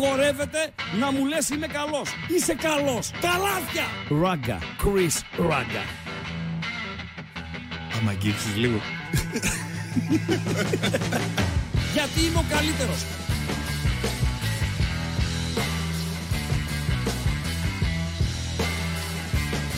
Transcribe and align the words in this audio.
Απαγορεύεται 0.00 0.72
να 0.98 1.12
μου 1.12 1.26
λες 1.26 1.48
είμαι 1.48 1.66
καλός. 1.66 2.10
Είσαι 2.28 2.54
καλός. 2.54 3.10
Καλάθια. 3.20 3.84
Ράγκα. 4.22 4.58
Chris 4.58 5.20
Ράγκα. 5.38 5.82
Άμα 7.98 8.10
αγγίξεις 8.10 8.56
λίγο. 8.56 8.78
Γιατί 11.94 12.20
είμαι 12.20 12.38
ο 12.38 12.44
καλύτερος. 12.48 13.04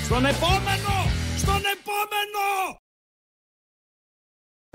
Στον 0.05 0.25
επόμενο! 0.25 0.95
Στον 1.37 1.63
επόμενο! 1.75 2.79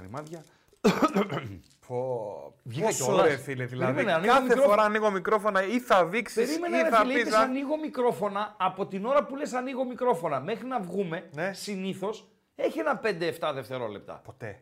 Ρημάδια. 0.02 0.44
Πω, 1.88 2.45
Βγήκα 2.68 2.86
πόσο 2.86 3.06
κιόλας. 3.06 3.28
ρε 3.28 3.38
φίλε, 3.38 3.66
δηλαδή 3.66 3.94
Περίμενε, 3.94 4.18
ανοίγω 4.18 4.32
κάθε 4.34 4.44
μικρόφωνο. 4.48 4.70
φορά 4.74 4.84
ανοίγω 4.84 5.12
μικρόφωνα 5.12 5.66
ή 5.68 5.80
θα 5.80 6.06
δείξεις 6.06 6.46
Περίμενε 6.46 6.78
ή 6.78 6.82
ρε 6.82 6.90
θα 6.90 6.98
φίλε, 6.98 7.14
πεις 7.14 7.22
είπες 7.22 7.34
«Α, 7.34 7.40
ανοίγω 7.42 7.78
μικρόφωνα, 7.80 8.56
από 8.60 8.86
την 8.88 9.06
ώρα 9.06 9.24
που 9.26 9.36
λες 9.36 9.54
ανοίγω 9.54 9.86
μικρόφωνα 9.86 10.40
μέχρι 10.40 10.68
να 10.68 10.80
βγούμε, 10.80 11.30
Ναι. 11.34 11.54
συνήθως 11.54 12.28
έχει 12.56 12.80
ένα 12.80 13.00
5-7 13.04 13.52
δευτερόλεπτα. 13.54 14.22
Ποτέ. 14.24 14.60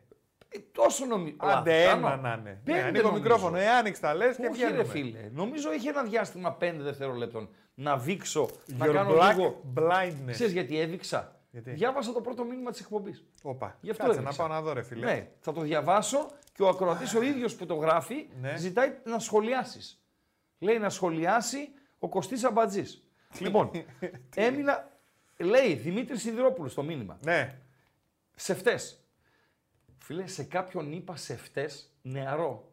Ε, 0.49 0.59
τόσο 0.71 1.05
νομίζω. 1.05 1.35
Άντε 1.39 1.83
ένα 1.83 2.15
να 2.15 2.37
είναι. 2.39 2.61
Ναι, 2.65 2.81
ανοίγω 2.81 3.11
μικρόφωνο, 3.11 3.57
ε, 3.57 3.69
άνοιξε 3.69 4.01
τα 4.01 4.13
λες 4.15 4.35
και 4.35 4.47
Όχι 4.47 4.61
ρε 4.61 4.67
βγαίνουμε. 4.67 4.87
φίλε, 4.89 5.19
νομίζω 5.33 5.71
έχει 5.71 5.87
ένα 5.87 6.03
διάστημα 6.03 6.57
5 6.59 6.73
δευτερολέπτων 6.79 7.49
να 7.73 7.97
δείξω, 7.97 8.49
να 8.65 8.85
Your 8.85 8.93
κάνω 8.93 9.13
black 9.17 9.35
λίγο... 9.35 9.61
blindness. 9.77 10.31
Ξέρεις 10.31 10.53
γιατί 10.53 10.79
έδειξα; 10.79 11.35
Γιατί; 11.53 11.71
Διάβασα 11.71 12.11
το 12.13 12.21
πρώτο 12.21 12.43
μήνυμα 12.43 12.71
της 12.71 12.79
εκπομπής. 12.79 13.23
Όπα, 13.43 13.77
Γι' 13.81 13.89
αυτό 13.89 14.03
κάτσε 14.03 14.19
έδειξα. 14.19 14.41
να 14.43 14.47
πάω 14.49 14.57
να 14.57 14.61
δω 14.65 14.73
ρε 14.73 14.83
φίλε. 14.83 15.05
Ναι, 15.05 15.29
θα 15.39 15.51
το 15.53 15.61
διαβάσω 15.61 16.31
και 16.53 16.63
ο 16.63 16.67
ακροατής 16.67 17.13
ο 17.15 17.21
ίδιος 17.21 17.55
που 17.55 17.65
το 17.65 17.75
γράφει 17.75 18.27
Ναι. 18.41 18.57
ζητάει 18.57 18.93
να 19.03 19.19
σχολιάσεις. 19.19 20.03
Λέει 20.59 20.77
να 20.79 20.89
σχολιάσει 20.89 21.69
ο 21.99 22.09
Κωστής 22.09 22.43
Αμπατζής. 22.43 23.03
λοιπόν, 23.39 23.71
έμεινα, 24.35 24.91
λέει 25.37 25.73
Δημήτρης 25.73 26.21
Σιδηρόπουλος 26.21 26.71
στο 26.71 26.83
μήνυμα. 26.83 27.17
Ναι. 27.23 27.59
Σε 28.35 28.53
φτές. 28.53 29.03
Φίλε, 29.97 30.27
σε 30.27 30.43
κάποιον 30.43 30.91
είπα 30.91 31.15
σε 31.15 31.35
φτές 31.35 31.93
νεαρό, 32.01 32.71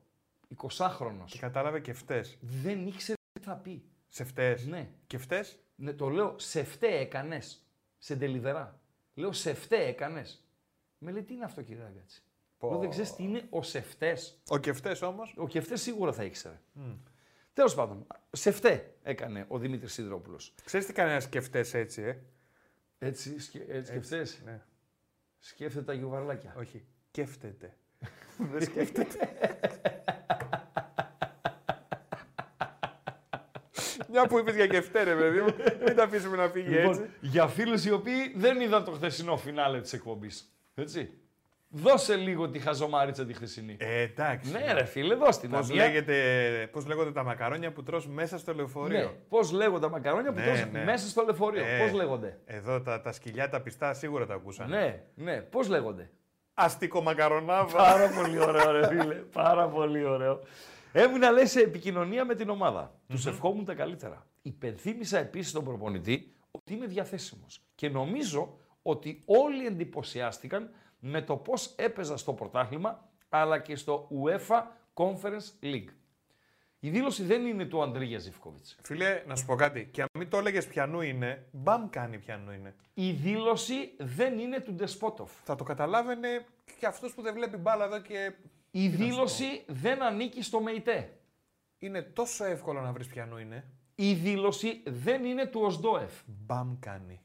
20χρονος. 0.57 1.25
Και 1.27 1.39
κατάλαβε 1.39 1.81
και 1.81 1.93
φταίς. 1.93 2.39
Δεν 2.41 2.87
ήξερε 2.87 3.17
τι 3.33 3.45
θα 3.45 3.55
πει. 3.57 3.83
Σε 4.09 4.25
φταίς. 4.25 4.67
Ναι. 4.67 4.89
Και 5.07 5.19
φταίς. 5.19 5.59
Ναι, 5.75 5.93
το 5.93 6.09
λέω, 6.09 6.35
σε 6.39 6.65
φταί 6.65 6.99
έκανες. 7.01 7.65
Σε 8.03 8.15
ντελιβερά. 8.15 8.81
Λέω, 9.15 9.33
σε 9.33 9.55
φταί 9.55 9.87
έκανες. 9.87 10.44
Με 10.99 11.11
λέει, 11.11 11.22
τι 11.22 11.34
είναι 11.34 11.44
αυτό 11.44 11.62
κύριε 11.62 11.83
Ραγκάτση; 11.83 12.22
Πω. 12.59 12.71
Λέω, 12.71 12.78
δεν 12.78 12.91
ξέρεις 12.91 13.15
τι 13.15 13.22
είναι 13.22 13.47
ο 13.50 13.62
σεφτές. 13.62 14.41
Ο 14.49 14.59
και 14.59 14.72
φταίς 14.72 15.03
όμως. 15.03 15.34
Ο 15.37 15.47
Κεφτές 15.47 15.83
σίγουρα 15.83 16.12
θα 16.12 16.25
ήξερε. 16.25 16.60
Τέλος 17.53 17.75
πάντων, 17.75 18.06
σε 18.31 18.50
φταί 18.50 18.81
έκανε 19.03 19.44
ο 19.49 19.59
Δημήτρης 19.59 19.93
Σιδηρόπουλος. 19.93 20.55
Ξέρεις 20.65 20.87
τι 20.87 20.93
κάνει 20.93 21.12
να 21.12 21.21
σκεφτές 21.21 21.75
έτσι, 21.75 22.03
ε; 22.03 22.22
Έτσι, 22.99 23.41
σκε, 23.41 23.65
έτσι 23.69 23.93
σκεφτές. 23.93 24.41
Ναι. 24.44 24.62
Σκέφτεται 25.39 25.84
τα 25.84 25.93
γιουβαρλάκια. 25.93 26.55
Όχι. 26.59 26.84
Κέφτεται. 27.10 27.77
Δεν 28.53 28.63
σκέφτεται. 28.63 29.28
Μια 34.21 34.28
που 34.28 34.39
είπες 34.39 34.55
για 34.55 34.67
κεφτέ 34.67 35.03
ρε 35.03 35.15
παιδί 35.15 35.41
μου, 35.41 35.55
μην 35.87 35.97
τα 35.97 36.03
αφήσουμε 36.03 36.37
να 36.37 36.49
φύγει 36.49 36.77
έτσι. 36.77 36.87
Λοιπόν, 36.89 37.09
για 37.21 37.47
φίλους 37.47 37.84
οι 37.84 37.93
οποίοι 37.93 38.33
δεν 38.37 38.61
είδαν 38.61 38.84
το 38.84 38.91
χθεσινό 38.91 39.37
φινάλε 39.37 39.81
της 39.81 39.93
εκπομπής. 39.93 40.55
Έτσι. 40.75 41.11
Δώσε 41.72 42.15
λίγο 42.15 42.49
τη 42.49 42.59
χαζομάριτσα 42.59 43.27
τη 43.27 43.33
χθεσινή. 43.34 43.77
Ε, 43.81 44.01
εντάξει. 44.01 44.53
ναι 44.53 44.72
ρε 44.72 44.84
φίλε, 44.84 45.15
δώσ' 45.15 45.39
την 45.39 45.51
Πώς, 45.51 45.71
αμία. 45.71 45.84
λέγεται, 45.84 46.15
πώς 46.72 46.87
λέγονται 46.87 47.13
τα 47.13 47.22
μακαρόνια 47.22 47.72
που 47.72 47.83
τρως 47.83 48.07
μέσα 48.09 48.39
στο 48.39 48.55
λεωφορείο; 48.55 48.99
Ναι. 48.99 49.11
Πώς 49.28 49.53
λέγονται 49.53 49.81
τα 49.81 49.89
μακαρόνια 49.91 50.33
που 50.33 50.39
Ναι, 50.39 50.45
τρως 50.47 50.65
ναι. 50.73 50.84
μέσα 50.84 51.09
στο 51.09 51.23
λεωφορείο; 51.23 51.65
Ε, 51.65 51.78
Πώς 51.78 51.93
λέγονται; 51.93 52.39
Εδώ 52.45 52.81
τα, 52.81 53.01
τα 53.01 53.13
σκυλιά 53.13 53.49
τα 53.49 53.61
πιστά 53.61 53.95
σίγουρα 53.95 54.27
τα 54.27 54.34
ακούσανε. 54.34 54.77
Ναι, 54.77 55.03
ναι. 55.25 55.41
Πώς 55.41 55.69
λέγονται; 55.69 56.11
Αστικό 56.55 57.01
μακαρονάβα. 57.03 57.77
Πάρα 57.77 58.09
πολύ 58.09 58.39
ωραίο, 58.39 58.71
ρε 58.71 58.87
φίλε. 58.87 59.15
Πάρα 59.15 59.66
πολύ 59.69 60.05
ωραίο. 60.05 60.41
Έμεινα 60.92 61.31
λέει 61.31 61.47
σε 61.47 61.60
επικοινωνία 61.60 62.25
με 62.25 62.34
την 62.34 62.48
ομάδα. 62.48 62.95
Τους 63.09 63.27
ευχόμουν 63.27 63.65
τα 63.65 63.75
καλύτερα. 63.75 64.27
Υπενθύμησα 64.42 65.19
επίσης 65.19 65.51
στον 65.51 65.65
προπονητή 65.65 66.33
ότι 66.51 66.72
είμαι 66.75 66.87
διαθέσιμος. 66.87 67.63
Και 67.75 67.89
νομίζω 67.89 68.59
ότι 68.83 69.22
όλοι 69.25 69.66
εντυπωσιάστηκαν 69.66 70.71
με 70.98 71.22
το 71.22 71.37
πώς 71.37 71.75
έπαιζα 71.77 72.16
στο 72.16 72.33
πρωτάθλημα 72.33 73.09
αλλά 73.28 73.59
και 73.59 73.77
στο 73.77 74.09
UEFA 74.25 74.63
Conference 74.95 75.65
League. 75.65 75.89
Η 76.83 76.91
δήλωση 76.91 77.22
δεν 77.22 77.47
είναι 77.47 77.65
του 77.65 77.83
Αντρίγια 77.83 78.19
Ζιφκόβιτ. 78.19 78.66
Φίλε, 78.83 79.22
να 79.27 79.37
σου 79.37 79.47
πω 79.47 79.54
κάτι. 79.54 79.89
Και 79.92 80.01
αν 80.03 80.09
μην 80.19 80.28
το 80.28 80.39
έλεγες 80.39 80.66
πιανού 80.66 81.01
είναι, 81.01 81.47
μπαμ 81.51 81.91
κάνει 81.91 82.19
πιανού 82.19 82.53
είναι. 82.53 82.75
Η 82.95 83.10
δήλωση 83.10 83.92
δεν 83.98 84.39
είναι 84.39 84.60
του 84.60 84.72
Ντεσπότοφ. 84.72 85.31
Θα 85.45 85.54
το 85.54 85.65
καταλάβαινε 85.65 86.45
και 86.78 86.87
αυτός 86.87 87.15
που 87.15 87.22
δεν 87.22 87.34
βλέπει 87.34 87.57
μπάλα 87.57 87.84
εδώ 87.84 88.01
και. 88.01 88.33
Η 88.71 88.89
δήλωση 88.89 89.65
δεν 89.67 90.03
ανήκει 90.03 90.43
στο 90.43 90.61
ΜΕΙΤΕ. 90.61 91.19
Είναι 91.78 92.03
τόσο 92.03 92.45
εύκολο 92.45 92.81
να 92.81 92.93
βρεις 92.93 93.07
πιανού 93.07 93.39
είναι. 93.39 93.71
Η 93.95 94.15
δήλωση 94.15 94.83
δεν 94.87 95.25
είναι 95.25 95.47
του 95.47 95.61
ΟΣΔΟΕΦ. 95.61 96.13
Μπαμ 96.27 96.78
κάνει. 96.78 97.21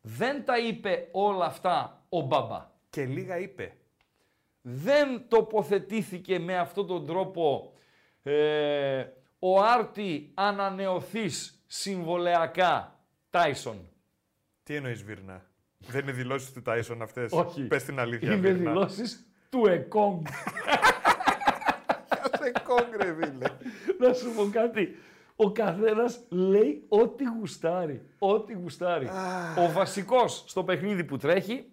Δεν 0.00 0.44
τα 0.44 0.58
είπε 0.58 1.08
όλα 1.12 1.44
αυτά 1.44 2.04
ο 2.08 2.20
Μπαμπά. 2.20 2.70
Και 2.90 3.04
λίγα 3.04 3.38
είπε. 3.38 3.76
Δεν 4.60 5.28
τοποθετήθηκε 5.28 6.38
με 6.38 6.58
αυτόν 6.58 6.86
τον 6.86 7.06
τρόπο 7.06 7.72
ε, 8.22 9.06
ο 9.38 9.62
Άρτη 9.62 10.30
ανανεωθής 10.34 11.62
συμβολεακά 11.66 13.00
Τάισον. 13.30 13.88
Τι 14.62 14.74
εννοείς 14.74 15.02
Βίρνα; 15.02 15.46
Δεν 15.78 16.00
είναι 16.02 16.12
δηλώσεις 16.12 16.52
του 16.52 16.62
Τάισον 16.62 17.02
αυτές; 17.02 17.32
Όχι. 17.32 17.62
Πες 17.66 17.84
την 17.84 17.98
αλήθεια. 17.98 18.32
Είναι 18.32 18.40
Βίρνα. 18.40 18.70
δηλώσεις 18.70 19.27
του 19.48 19.66
ΕΚΟΝ. 19.66 20.22
Κάθε 22.08 22.52
κόγκρε, 22.64 23.14
φίλε. 23.14 23.46
Να 23.98 24.12
σου 24.12 24.30
πω 24.36 24.48
κάτι. 24.52 24.96
Ο 25.36 25.50
καθένας 25.50 26.20
λέει 26.28 26.84
ό,τι 26.88 27.24
γουστάρει. 27.24 28.02
Ό,τι 28.18 28.52
γουστάρει. 28.52 29.10
ο 29.58 29.72
βασικός 29.72 30.44
στο 30.46 30.64
παιχνίδι 30.64 31.04
που 31.04 31.16
τρέχει, 31.16 31.72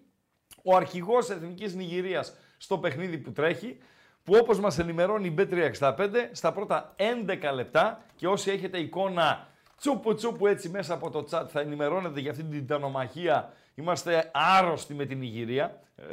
ο 0.62 0.76
αρχηγός 0.76 1.30
Εθνικής 1.30 1.74
Νιγηρίας 1.74 2.36
στο 2.56 2.78
παιχνίδι 2.78 3.18
που 3.18 3.32
τρέχει, 3.32 3.78
που 4.22 4.34
όπως 4.40 4.60
μας 4.60 4.78
ενημερώνει 4.78 5.26
η 5.26 5.34
B365, 5.38 6.08
στα 6.32 6.52
πρώτα 6.52 6.94
11 6.96 7.52
λεπτά 7.54 8.04
και 8.16 8.26
όσοι 8.26 8.50
έχετε 8.50 8.78
εικόνα 8.78 9.48
τσούπου 9.76 10.14
τσούπου 10.14 10.46
έτσι 10.46 10.68
μέσα 10.68 10.94
από 10.94 11.10
το 11.10 11.26
chat 11.30 11.44
θα 11.48 11.60
ενημερώνετε 11.60 12.20
για 12.20 12.30
αυτή 12.30 12.42
την 12.42 12.52
τιτανομαχία. 12.60 13.52
Είμαστε 13.74 14.30
άρρωστοι 14.34 14.94
με 14.94 15.04
την 15.04 15.18
Νιγηρία. 15.18 15.80
Ε, 15.96 16.04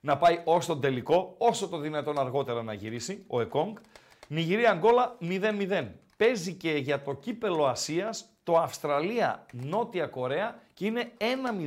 να 0.00 0.16
πάει 0.18 0.40
ως 0.44 0.66
τον 0.66 0.80
τελικό, 0.80 1.34
όσο 1.38 1.68
το 1.68 1.78
δυνατόν 1.78 2.18
αργότερα 2.18 2.62
να 2.62 2.72
γυρίσει 2.72 3.24
ο 3.26 3.40
Εκόνγκ. 3.40 3.76
Νιγηρία 4.28 4.70
Αγγόλα 4.70 5.16
0-0. 5.20 5.86
Παίζει 6.16 6.54
και 6.54 6.70
για 6.70 7.02
το 7.02 7.14
κύπελο 7.14 7.66
Ασίας 7.66 8.24
το 8.42 8.58
Αυστραλία-Νότια 8.58 10.06
Κορέα 10.06 10.60
και 10.74 10.86
είναι 10.86 11.12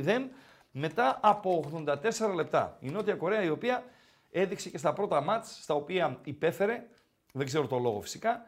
1-0 0.04 0.28
μετά 0.70 1.18
από 1.22 1.64
84 1.86 2.34
λεπτά. 2.34 2.76
Η 2.80 2.88
Νότια 2.88 3.14
Κορέα 3.14 3.42
η 3.42 3.50
οποία 3.50 3.84
έδειξε 4.30 4.70
και 4.70 4.78
στα 4.78 4.92
πρώτα 4.92 5.20
μάτς 5.20 5.58
στα 5.62 5.74
οποία 5.74 6.18
υπέφερε 6.24 6.86
δεν 7.32 7.46
ξέρω 7.46 7.66
το 7.66 7.78
λόγο 7.78 8.00
φυσικά, 8.00 8.42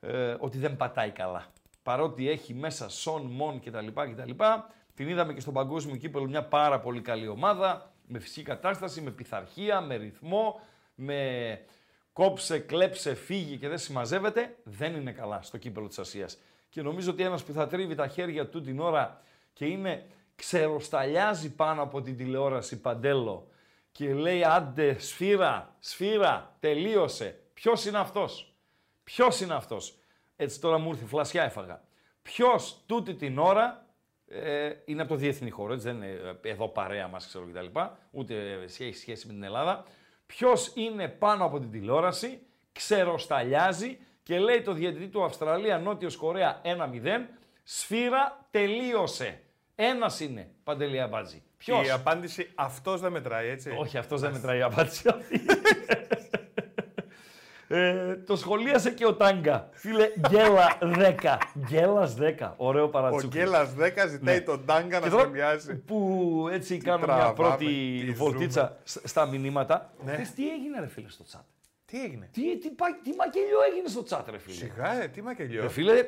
ε, 0.00 0.36
ότι 0.38 0.58
δεν 0.58 0.76
πατάει 0.76 1.10
καλά. 1.10 1.46
Παρότι 1.82 2.30
έχει 2.30 2.54
μέσα 2.54 2.88
Σον, 2.88 3.22
Μον 3.22 3.60
κτλ. 3.60 3.86
κτλ. 3.86 4.30
Την 4.94 5.08
είδαμε 5.08 5.32
και 5.32 5.40
στον 5.40 5.54
παγκόσμιο 5.54 5.96
κύπελο 5.96 6.26
μια 6.26 6.44
πάρα 6.44 6.80
πολύ 6.80 7.00
καλή 7.00 7.28
ομάδα, 7.28 7.89
με 8.10 8.18
φυσική 8.18 8.42
κατάσταση, 8.42 9.00
με 9.00 9.10
πειθαρχία, 9.10 9.80
με 9.80 9.96
ρυθμό, 9.96 10.60
με 10.94 11.60
κόψε, 12.12 12.58
κλέψε, 12.58 13.14
φύγει 13.14 13.56
και 13.56 13.68
δεν 13.68 13.78
συμμαζεύεται, 13.78 14.56
δεν 14.62 14.94
είναι 14.94 15.12
καλά 15.12 15.42
στο 15.42 15.58
κύπελο 15.58 15.88
της 15.88 15.98
Ασίας. 15.98 16.38
Και 16.68 16.82
νομίζω 16.82 17.10
ότι 17.10 17.22
ένας 17.22 17.44
που 17.44 17.52
θα 17.52 17.66
τρίβει 17.66 17.94
τα 17.94 18.08
χέρια 18.08 18.48
του 18.48 18.60
την 18.60 18.80
ώρα 18.80 19.22
και 19.52 19.66
είναι 19.66 20.06
ξεροσταλιάζει 20.34 21.54
πάνω 21.54 21.82
από 21.82 22.02
την 22.02 22.16
τηλεόραση 22.16 22.80
Παντέλο 22.80 23.48
και 23.92 24.14
λέει 24.14 24.44
άντε 24.44 24.98
σφύρα, 24.98 25.76
σφύρα, 25.78 26.56
τελείωσε. 26.60 27.40
Ποιος 27.54 27.84
είναι 27.84 27.98
αυτός; 27.98 28.54
Ποιος 29.04 29.40
είναι 29.40 29.54
αυτός; 29.54 29.98
Έτσι 30.36 30.60
τώρα 30.60 30.78
μου 30.78 30.90
ήρθε, 30.90 31.04
φλασιά 31.04 31.42
έφαγα. 31.42 31.82
Ποιος 32.22 32.82
τούτη 32.86 33.14
την 33.14 33.38
ώρα 33.38 33.86
ε, 34.32 34.72
είναι 34.84 35.02
από 35.02 35.10
το 35.10 35.16
διεθνή 35.16 35.50
χώρο, 35.50 35.72
έτσι 35.72 35.86
δεν 35.86 35.96
είναι 35.96 36.38
εδώ 36.42 36.68
παρέα 36.68 37.08
μας 37.08 37.26
ξέρω 37.26 37.46
κτλ. 37.52 37.80
Ούτε 38.10 38.34
έχει 38.62 38.92
σχέση 38.92 39.26
με 39.26 39.32
την 39.32 39.42
Ελλάδα. 39.42 39.84
Ποιος 40.26 40.72
είναι 40.74 41.08
πάνω 41.08 41.44
από 41.44 41.58
την 41.58 41.70
τηλεόραση, 41.70 42.40
ξεροσταλιάζει 42.72 43.98
και 44.22 44.38
λέει 44.38 44.62
το 44.62 44.72
διαιτητή 44.72 45.08
του 45.08 45.24
Αυστραλία 45.24 45.78
Νότιος 45.78 46.16
Κορέα 46.16 46.60
1-0, 46.64 46.68
σφύρα 47.62 48.46
τελείωσε. 48.50 49.42
Ένας 49.74 50.20
είναι, 50.20 50.50
Παντελή 50.64 51.00
Αμπάτζη. 51.00 51.42
Ποιος; 51.56 51.86
Η 51.86 51.90
απάντηση 51.90 52.50
αυτός 52.54 53.00
δεν 53.00 53.12
μετράει, 53.12 53.48
έτσι. 53.48 53.70
Όχι, 53.78 53.98
αυτός 53.98 54.20
δεν 54.20 54.32
μετράει 54.32 54.58
η 54.58 54.62
απάντηση 54.62 55.08
αυτή. 55.08 55.40
ε, 57.72 58.16
το 58.16 58.36
σχολίασε 58.36 58.90
και 58.90 59.06
ο 59.06 59.14
Τάγκα. 59.14 59.68
Φίλε, 59.72 60.08
γκέλα 60.28 60.78
10. 60.80 61.36
Γκέλα 61.58 62.08
10. 62.40 62.52
Ωραίο 62.56 62.84
Ο 62.84 62.88
παρατσούκι. 62.88 63.38
Γκέλα 63.38 63.64
10 63.78 64.06
ζητάει 64.08 64.34
Ναι. 64.34 64.40
τον 64.40 64.64
Τάγκα 64.66 64.98
να 64.98 65.04
Και 65.04 65.10
τώρα 65.10 65.22
σχολιάσει. 65.22 65.74
Που 65.74 66.48
έτσι 66.52 66.78
κάνω 66.78 66.98
μια 66.98 67.06
τραβάμε, 67.06 67.34
πρώτη 67.34 67.64
τι 68.06 68.12
βολτίτσα 68.12 68.76
σ- 68.84 69.06
στα 69.08 69.26
μηνύματα. 69.26 69.92
Ναι. 70.04 70.12
Θες 70.16 70.30
τι 70.30 70.50
έγινε 70.50 70.80
ρε 70.80 70.86
φίλε 70.88 71.08
στο 71.08 71.24
chat; 71.32 71.40
Τι 71.84 72.02
έγινε; 72.04 72.28
Τι, 72.32 72.58
τι, 72.58 72.70
πα- 72.70 73.00
τι 73.02 73.10
μακελιό 73.16 73.58
έγινε 73.72 73.88
στο 73.88 74.04
chat 74.08 74.24
ρε 74.30 74.38
φίλε; 74.38 74.54
Σιγά, 74.56 75.02
ε, 75.02 75.08
τι 75.08 75.22
μακελιό. 75.22 75.62
Ρε 75.62 75.68
φίλε, 75.68 76.04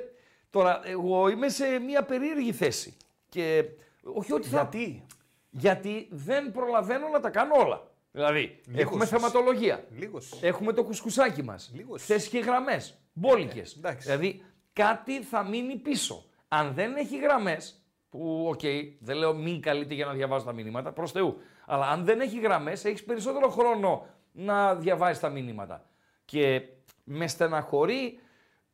τώρα 0.50 0.81
εγώ 0.85 1.29
είμαι 1.29 1.49
σε 1.49 1.65
μια 1.79 2.03
περίεργη 2.03 2.53
θέση. 2.53 2.97
Και 3.29 3.65
όχι 4.03 4.32
ότι 4.32 4.49
θα... 4.49 4.56
Γιατί; 4.70 5.06
Γιατί 5.50 6.08
δεν 6.11 6.53
προλαβαίνω 6.53 7.08
να 7.08 7.20
τα 7.20 7.31
κάνω 7.31 7.55
όλα. 7.55 7.91
Δηλαδή, 8.12 8.61
έχουμε 8.75 9.05
σας. 9.05 9.19
θεματολογία. 9.20 9.85
Λίγος. 9.99 10.38
Έχουμε 10.43 10.73
το 10.73 10.85
κουσκουσάκι 10.85 11.43
μας. 11.43 11.70
Λίγος. 11.75 12.05
Θέσει 12.05 12.29
και 12.29 12.38
γραμμές. 12.38 12.99
Μπόλικες. 13.12 13.75
εντάξει. 13.76 14.06
δηλαδή, 14.09 14.43
κάτι 14.73 15.23
θα 15.23 15.44
μείνει 15.44 15.76
πίσω. 15.76 16.25
Αν 16.49 16.75
δεν 16.75 16.97
έχει 16.97 17.19
γραμμές, 17.19 17.82
που 18.09 18.47
οκ, 18.49 18.61
δεν 19.00 19.17
λέω 19.17 19.35
μην 19.35 19.61
καλείτε 19.61 19.94
για 19.94 20.06
να 20.06 20.12
διαβάζω 20.12 20.44
τα 20.44 20.53
μηνύματα, 20.53 20.93
προς 20.93 21.12
Θεού. 21.12 21.37
Αλλά 21.67 21.88
αν 21.88 22.05
δεν 22.05 22.20
έχει 22.20 22.41
γραμμές, 22.41 22.85
έχεις 22.85 23.05
περισσότερο 23.05 23.49
χρόνο 23.49 24.06
να 24.32 24.75
διαβάζεις 24.75 25.21
τα 25.20 25.29
μηνύματα. 25.29 25.87
Και 26.25 26.62
με 27.05 27.26
στεναχωρεί. 27.29 28.20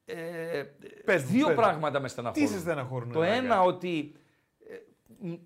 Ε, 0.05 0.63
Πες 1.05 1.23
μου, 1.23 1.29
δύο 1.31 1.47
πες 1.47 1.55
μου. 1.55 1.61
πράγματα 1.63 2.01
με 2.01 2.09
στεναχωρούν. 2.09 2.47
Τι 2.49 2.53
σε 2.55 2.59
στεναχωρούν, 2.61 3.13
Το 3.13 3.21
ρε, 3.21 3.29
ένα 3.35 3.49
Ράγκα; 3.49 3.63
ότι 3.63 3.99
ε, 3.99 4.19
μ, 4.19 4.27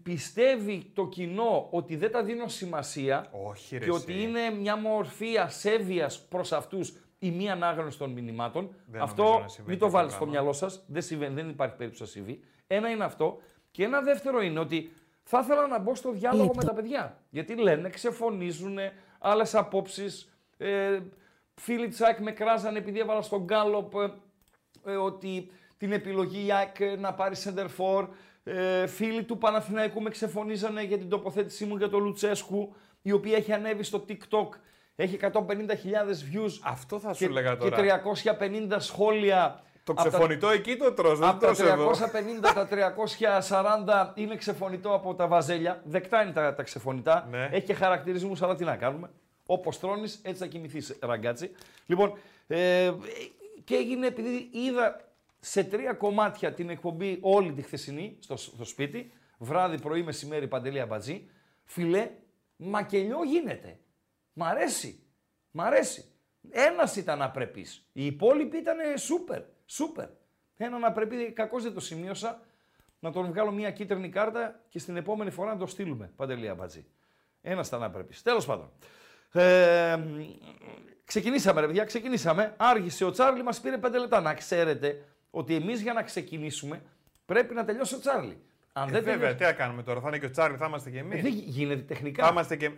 πιστεύει 0.02 0.90
το 0.94 1.08
κοινό 1.08 1.68
ότι 1.70 1.96
δεν 1.96 2.10
τα 2.10 2.22
δίνω 2.22 2.48
σημασία 2.48 3.30
Όχι, 3.44 3.78
ρε, 3.78 3.84
και 3.84 3.90
εσύ. 3.90 4.02
ότι 4.02 4.22
είναι 4.22 4.50
μια 4.50 4.76
μορφή 4.76 5.38
ασέβειας 5.38 6.20
προς 6.20 6.52
αυτούς 6.52 6.94
η 7.18 7.30
μη 7.30 7.50
ανάγνωση 7.50 7.98
των 7.98 8.10
μηνυμάτων. 8.10 8.62
Δεν 8.86 9.00
νομίζω 9.00 9.04
αυτό 9.04 9.22
να 9.22 9.48
συμβαίνει 9.48 9.70
μην 9.70 9.78
το 9.78 9.84
τέτοιο 9.84 9.90
βάλεις 9.90 10.12
στο 10.12 10.24
πράγμα. 10.24 10.40
μυαλό 10.40 10.52
σας. 10.52 10.84
Δεν, 10.86 11.02
συμβαίνει, 11.02 11.34
δεν 11.34 11.48
υπάρχει 11.48 11.76
περίπτωση 11.76 12.02
να 12.02 12.08
συμβεί. 12.08 12.44
Ένα 12.66 12.90
είναι 12.90 13.04
αυτό. 13.04 13.38
Και 13.70 13.84
ένα 13.84 14.00
δεύτερο 14.00 14.42
είναι 14.42 14.58
ότι 14.58 14.92
θα 15.22 15.40
ήθελα 15.44 15.66
να 15.66 15.78
μπω 15.78 15.94
στο 15.94 16.12
διάλογο 16.12 16.52
με 16.56 16.64
τα 16.64 16.72
παιδιά. 16.72 17.18
Γιατί 17.30 17.56
λένε, 17.56 17.88
ξεφωνίζουν 17.88 18.78
άλλες 19.18 19.54
απόψεις. 19.54 20.32
Ε, 20.56 20.98
φίλοι 21.54 21.88
της 21.88 22.00
ΑΕΚ 22.00 22.18
με 22.18 22.30
κράζανε 22.30 22.78
επειδή 22.78 22.98
έβαλα 22.98 23.22
στον 23.22 23.44
Γκάλοπ 23.44 23.94
ε, 23.94 24.12
ε, 24.84 24.96
ότι 24.96 25.50
την 25.76 25.92
επιλογή 25.92 26.46
η 26.46 26.52
ΑΕΚ 26.52 26.80
ε, 26.80 26.96
να 26.96 27.14
πάρει 27.14 27.36
center 27.44 27.66
for. 27.78 28.08
Ε, 28.44 28.86
φίλοι 28.86 29.22
του 29.22 29.38
Παναθηναϊκού 29.38 30.02
με 30.02 30.10
ξεφωνίζανε 30.10 30.82
για 30.82 30.98
την 30.98 31.08
τοποθέτησή 31.08 31.64
μου 31.64 31.76
για 31.76 31.88
τον 31.88 32.02
Λουτσέσκου, 32.02 32.74
η 33.02 33.12
οποία 33.12 33.36
έχει 33.36 33.52
ανέβει 33.52 33.82
στο 33.82 34.04
TikTok. 34.08 34.48
Έχει 34.96 35.18
150.000 35.22 35.32
views 35.32 36.50
Αυτό 36.62 36.98
θα 36.98 37.10
και, 37.10 37.16
σου 37.16 37.24
έλεγα 37.24 37.56
και 37.56 37.68
τώρα. 37.68 38.02
350 38.70 38.76
σχόλια. 38.78 39.62
Το 39.84 39.92
από 39.92 40.02
τα- 40.02 40.08
ξεφωνητό 40.08 40.48
εκεί 40.48 40.76
το 40.76 40.92
τρως, 40.92 41.18
δεν 41.18 41.28
από 41.28 41.40
το 41.40 41.46
τα 41.46 41.54
τρως 41.54 41.68
εδώ. 41.70 41.90
350, 41.90 42.52
τα 42.54 42.68
340 42.68 44.12
είναι 44.14 44.36
ξεφωνητό 44.36 44.94
από 44.94 45.14
τα 45.14 45.26
βαζέλια. 45.26 45.80
Δεκτά 45.84 46.22
είναι 46.22 46.32
τα, 46.32 46.54
τα 46.54 46.62
ξεφωνητά. 46.62 47.26
Ναι. 47.30 47.48
Έχει 47.52 47.66
και 47.66 47.74
χαρακτηρισμούς, 47.74 48.42
αλλά 48.42 48.54
τι 48.56 48.64
να 48.64 48.76
κάνουμε. 48.76 49.10
Όπως 49.46 49.78
τρώνεις, 49.78 50.20
έτσι 50.22 50.42
θα 50.42 50.46
κοιμηθείς, 50.48 50.98
ραγκάτσι. 51.00 51.50
Λοιπόν, 51.86 52.12
ε, 52.46 52.92
και 53.64 53.74
έγινε 53.74 54.06
επειδή 54.06 54.48
είδα 54.52 55.00
σε 55.44 55.64
τρία 55.64 55.92
κομμάτια 55.92 56.52
την 56.52 56.70
εκπομπή 56.70 57.18
όλη 57.20 57.52
τη 57.52 57.62
χθεσινή 57.62 58.16
στο, 58.20 58.36
στο 58.36 58.64
σπίτι, 58.64 59.12
βράδυ, 59.38 59.80
πρωί, 59.80 60.02
μεσημέρι, 60.02 60.48
παντελή 60.48 60.80
αμπατζή. 60.80 61.30
Φιλέ, 61.64 62.10
μακελιό 62.56 63.22
γίνεται. 63.24 63.78
Μ' 64.32 64.42
αρέσει. 64.42 65.06
Μ' 65.50 65.60
αρέσει. 65.60 66.04
Ένας 66.50 66.96
ήταν 66.96 67.22
απρεπής. 67.22 67.88
Οι 67.92 68.06
υπόλοιποι 68.06 68.56
ήταν 68.56 68.76
σούπερ. 68.98 69.42
Σούπερ. 69.66 70.08
Έναν 70.56 70.84
απρεπή, 70.84 71.32
κακώς 71.32 71.62
δεν 71.62 71.74
το 71.74 71.80
σημείωσα, 71.80 72.40
να 72.98 73.12
τον 73.12 73.26
βγάλω 73.26 73.50
μια 73.50 73.70
κίτρινη 73.70 74.08
κάρτα 74.08 74.60
και 74.68 74.78
στην 74.78 74.96
επόμενη 74.96 75.30
φορά 75.30 75.52
να 75.52 75.58
το 75.58 75.66
στείλουμε. 75.66 76.12
Παντελή 76.16 76.48
αμπατζή. 76.48 76.86
Ένας 77.40 77.66
ήταν 77.66 77.82
απρεπής. 77.82 78.22
Τέλος 78.22 78.46
πάντων. 78.46 78.72
Ε, 79.32 79.96
μ, 79.96 80.20
ξεκινήσαμε, 81.04 81.60
ρε 81.60 81.66
παιδιά, 81.66 81.84
ξεκινήσαμε. 81.84 82.54
Άργησε 82.56 83.04
ο 83.04 83.10
Τσάρλι, 83.10 83.42
μας 83.42 83.60
πήρε 83.60 83.78
πέντε 83.78 83.98
λεπτά. 83.98 84.20
Να 84.20 84.34
ξέρετε 84.34 85.04
ότι 85.34 85.54
εμείς 85.54 85.80
για 85.82 85.92
να 85.92 86.02
ξεκινήσουμε 86.02 86.82
πρέπει 87.24 87.54
να 87.54 87.64
τελειώσει 87.64 87.94
ο 87.94 87.98
Τσάρλι. 87.98 88.38
Αν 88.72 88.88
Ε, 88.88 88.92
δεν 88.92 89.00
βέβαια, 89.02 89.14
τελειώσει. 89.18 89.36
τι 89.36 89.44
θα 89.44 89.52
κάνουμε 89.52 89.82
τώρα, 89.82 90.00
θα 90.00 90.08
είναι 90.08 90.18
και 90.18 90.26
ο 90.26 90.30
Τσάρλι, 90.30 90.56
θα 90.56 90.66
είμαστε 90.66 90.90
και 90.90 90.96
Ε, 90.96 91.00
εμεί. 91.00 91.20
δεν 91.20 91.32
γίνεται 91.32 91.82
τεχνικά. 91.82 92.24
Θα 92.24 92.30
είμαστε 92.30 92.56
και. 92.56 92.70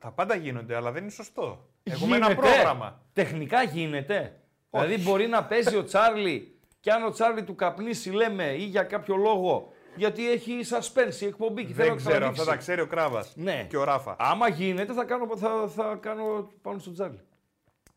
Τα 0.00 0.10
πάντα 0.12 0.34
γίνονται, 0.34 0.74
αλλά 0.76 0.92
δεν 0.92 1.02
είναι 1.02 1.10
σωστό. 1.12 1.68
Έχουμε 1.82 2.16
ένα 2.16 2.26
Γίνεται. 2.30 2.46
πρόγραμμα. 2.46 3.02
Τεχνικά 3.12 3.62
γίνεται. 3.62 4.40
Όχι. 4.70 4.86
Δηλαδή 4.86 5.02
μπορεί 5.02 5.26
να 5.26 5.44
παίζει 5.44 5.76
ο 5.76 5.84
Τσάρλι 5.84 6.58
και 6.80 6.90
αν 6.92 7.04
ο 7.04 7.10
Τσάρλι 7.10 7.44
του 7.44 7.54
καπνίσει, 7.54 8.10
λέμε, 8.10 8.44
ή 8.44 8.64
για 8.64 8.82
κάποιο 8.82 9.16
λόγο, 9.16 9.72
γιατί 9.96 10.30
έχει 10.30 10.60
suspense 10.70 11.20
η 11.20 11.24
εκπομπή 11.26 11.64
και 11.64 11.72
θέλει 11.72 11.88
να 11.88 11.94
Δεν 11.94 12.02
το 12.04 12.08
ξέρω, 12.08 12.16
τραβήξει. 12.18 12.40
αυτά 12.40 12.52
τα 12.52 12.56
ξέρει 12.58 12.80
ο 12.80 12.86
Κράβας. 12.86 13.36
Ναι. 13.36 13.66
Και 13.68 13.76
ο 13.76 13.84
Ράφα. 13.84 14.16
Άμα 14.18 14.48
γίνεται, 14.48 14.92
θα 14.92 15.04
κάνω, 15.04 15.36
θα, 15.36 15.68
θα 15.68 15.94
κάνω 16.00 16.50
πάνω 16.62 16.78
στο 16.78 16.92
Τσάρλι. 16.92 17.20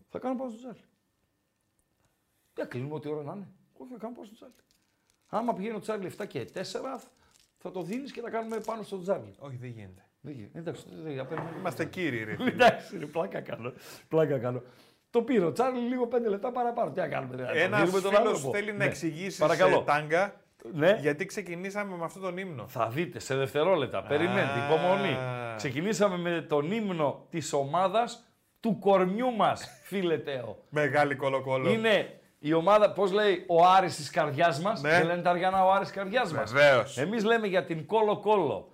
Θα 0.10 0.20
κάνω 0.20 0.36
πάνω 0.36 0.50
στο 0.50 0.60
Τσάρλι. 0.60 0.82
Δεν 2.54 2.68
κλείνουμε 2.68 2.94
ό,τι 2.94 3.10
ώρα 3.10 3.24
να 3.24 3.34
είναι. 3.34 3.48
Όχι, 3.82 3.92
θα 3.92 3.98
κάνω 4.00 4.14
πάνω 4.14 4.26
στο 4.26 4.36
Τσάρλι. 4.36 4.56
Άμα 5.28 5.54
πηγαίνει 5.54 5.76
ο 5.76 5.80
Τσάρλι 5.80 6.12
7 6.22 6.28
και 6.28 6.48
4, 6.54 6.60
θα 7.58 7.72
το 7.72 7.82
δίνεις 7.84 8.12
και 8.12 8.22
θα 8.22 8.30
κάνουμε 8.30 8.58
πάνω 8.60 8.84
στο 8.84 9.02
Τσάρλι. 9.02 9.34
Όχι, 9.40 9.56
δεν 9.56 9.70
γίνεται. 9.70 10.04
Δεν 10.22 10.34
γίνεται. 10.34 10.60
Εντάξει, 10.60 10.84
δεν 11.04 11.12
για 11.12 11.26
παίρνουμε. 11.26 11.50
Είμαστε 11.60 11.86
κύριοι, 11.86 12.24
ρε. 12.24 12.36
Εντάξει, 12.54 12.98
ρε, 12.98 13.06
πλάκα 13.06 13.42
κάνω. 13.42 13.74
Πλάκα 14.08 14.38
κάνω. 14.40 14.62
Το 15.10 15.22
πήρε 15.22 15.46
ο 15.46 15.52
Τσάρλι 15.52 15.80
λίγο 15.80 16.08
πέντε 16.08 16.30
λεπτά 16.30 16.52
παραπάνω. 16.52 16.92
Τι 16.92 17.00
να 17.00 17.08
κάνουμε, 17.08 17.36
δηλαδή. 17.36 17.60
Ένας 17.60 17.80
δίνουμε 17.80 18.02
τον 18.02 18.12
φίλος 18.12 18.28
άνθρωπο. 18.28 18.52
θέλει 18.56 18.72
να 18.72 18.78
Ναι. 18.78 18.86
εξηγήσει 18.86 19.40
Παρακαλώ. 19.40 19.78
σε 19.78 19.84
τάγκα 19.84 20.42
Ναι. 20.74 20.98
γιατί 21.02 21.26
ξεκινήσαμε 21.26 21.96
με 21.98 22.04
αυτόν 22.04 22.22
τον 22.22 22.38
ύμνο. 22.38 22.68
Θα 22.68 22.88
δείτε 22.90 23.20
σε 23.20 23.36
δευτερόλεπτα. 23.36 24.04
Περιμένετε, 24.04 24.60
υπομονή. 24.66 25.18
Ξεκινήσαμε 25.56 26.18
με 26.18 26.42
τον 26.42 26.72
ύμνο 26.72 27.26
της 27.30 27.54
ομάδας 27.54 28.24
του 28.60 28.80
κορμιού 28.80 29.32
μας, 29.36 29.82
φίλε 29.84 30.18
Τέο. 30.18 30.64
Μεγάλη 30.70 31.16
κολοκόλο. 31.16 31.70
Είναι 31.70 32.19
η 32.40 32.54
ομάδα, 32.54 32.92
πώς 32.92 33.12
λέει, 33.12 33.44
ο 33.48 33.66
Άρης 33.66 33.96
της 33.96 34.10
καρδιάς 34.10 34.60
μας. 34.60 34.82
Ναι. 34.82 34.90
Δεν 34.90 35.06
λένε 35.06 35.22
τα 35.22 35.30
αργανά 35.30 35.66
ο 35.66 35.72
Άρης 35.72 35.88
της 35.88 35.96
καρδιάς 35.98 36.34
μας. 36.34 36.52
Βεβαίως. 36.52 36.98
Εμείς 36.98 37.24
λέμε 37.24 37.48
για 37.48 37.66
την 37.66 37.86
Κόλο 37.86 38.18
Κόλο 38.20 38.72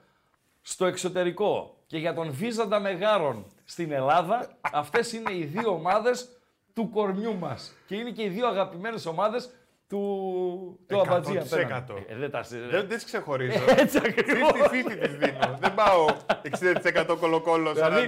στο 0.62 0.86
εξωτερικό 0.86 1.78
και 1.88 1.98
για 1.98 2.14
τον 2.14 2.32
Βίζαντα 2.32 2.80
Μεγάρων 2.80 3.46
στην 3.66 3.92
Ελλάδα. 3.92 4.48
Αυτές 4.62 5.14
είναι 5.14 5.34
οι 5.34 5.44
δύο 5.44 5.70
ομάδες 5.72 6.30
του 6.74 6.90
κορμιού 6.90 7.36
μας. 7.38 7.74
Και 7.86 7.96
είναι 7.96 8.10
και 8.10 8.24
οι 8.24 8.30
δύο 8.30 8.48
αγαπημένες 8.48 9.06
ομάδες 9.06 9.50
του, 9.90 10.80
του 10.88 11.00
Αμπατζή 11.00 11.38
100%. 11.38 11.40
απέναντι. 11.54 12.06
Ε, 12.08 12.16
δεν 12.16 12.32
τα 12.32 12.44
Δεν 12.72 12.88
τις 12.88 13.04
ξεχωρίζω. 13.06 13.60
Έτσι 13.78 13.98
ακριβώς. 13.98 14.52
50-50 14.52 14.98
τις 15.02 15.16
δίνω. 15.18 15.58
Δεν 15.60 15.74
πάω 15.74 16.06
60% 16.42 17.18
κολοκόλο, 17.20 17.74
40% 17.74 17.76
Δηλαδή, 17.76 18.08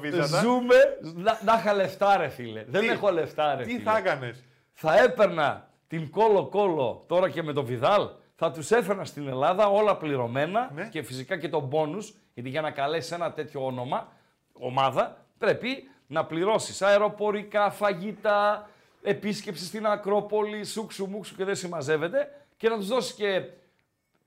βίζαντα. 0.00 0.40
Ζούμε 0.40 0.74
να, 1.00 1.40
να 1.44 1.54
είχα 1.58 1.72
λεφτά 1.74 2.16
ρε 2.16 2.28
φίλε. 2.28 2.64
Δεν 2.68 2.80
Τι- 2.80 2.88
έχω 2.88 3.10
λεφτά 3.10 3.54
ρε 3.54 3.62
Τι 3.64 3.70
φίλε. 3.70 3.82
θα 3.82 3.96
έκανες; 3.96 4.44
Θα 4.80 4.98
έπαιρνα 4.98 5.68
την 5.88 6.10
κόλο 6.10 6.46
κόλο 6.46 7.04
τώρα 7.06 7.30
και 7.30 7.42
με 7.42 7.52
το 7.52 7.64
Βιδάλ, 7.64 8.08
θα 8.34 8.50
τους 8.50 8.70
έφερνα 8.70 9.04
στην 9.04 9.28
Ελλάδα 9.28 9.66
όλα 9.66 9.96
πληρωμένα 9.96 10.70
Ναι. 10.74 10.88
και 10.88 11.02
φυσικά 11.02 11.38
και 11.38 11.48
τον 11.48 11.62
μπόνους, 11.64 12.14
γιατί 12.34 12.48
για 12.48 12.60
να 12.60 12.70
καλέσει 12.70 13.14
ένα 13.14 13.32
τέτοιο 13.32 13.64
όνομα, 13.66 14.12
ομάδα, 14.52 15.26
πρέπει 15.38 15.90
να 16.06 16.24
πληρώσεις 16.24 16.82
αεροπορικά, 16.82 17.70
φαγητά, 17.70 18.68
επίσκεψη 19.02 19.64
στην 19.64 19.86
Ακρόπολη, 19.86 20.64
σούξου 20.64 21.06
μουξου 21.06 21.36
και 21.36 21.44
δεν 21.44 21.54
συμμαζεύεται 21.54 22.46
και 22.56 22.68
να 22.68 22.76
τους 22.76 22.86
δώσεις 22.88 23.14
και 23.14 23.42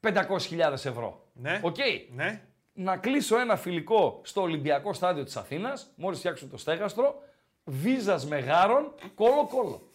500.000 0.02 0.72
ευρώ. 0.74 1.22
Ναι. 1.34 1.60
Οκ. 1.64 1.76
Ναι. 2.16 2.42
Να 2.74 2.98
κλείσω 2.98 3.40
ένα 3.40 3.56
φιλικό 3.56 4.22
στο 4.24 4.42
Ολυμπιακό 4.42 4.94
στάδιο 4.94 5.24
της 5.24 5.36
Αθήνας, 5.38 5.92
μόλις 5.96 6.20
φτιάξουν 6.20 6.50
το 6.50 6.58
στέγαστρο, 6.58 7.16
Βύζας 7.64 8.26
Μεγάρων, 8.26 8.94
Κόλο-Κόλο. 9.16 9.90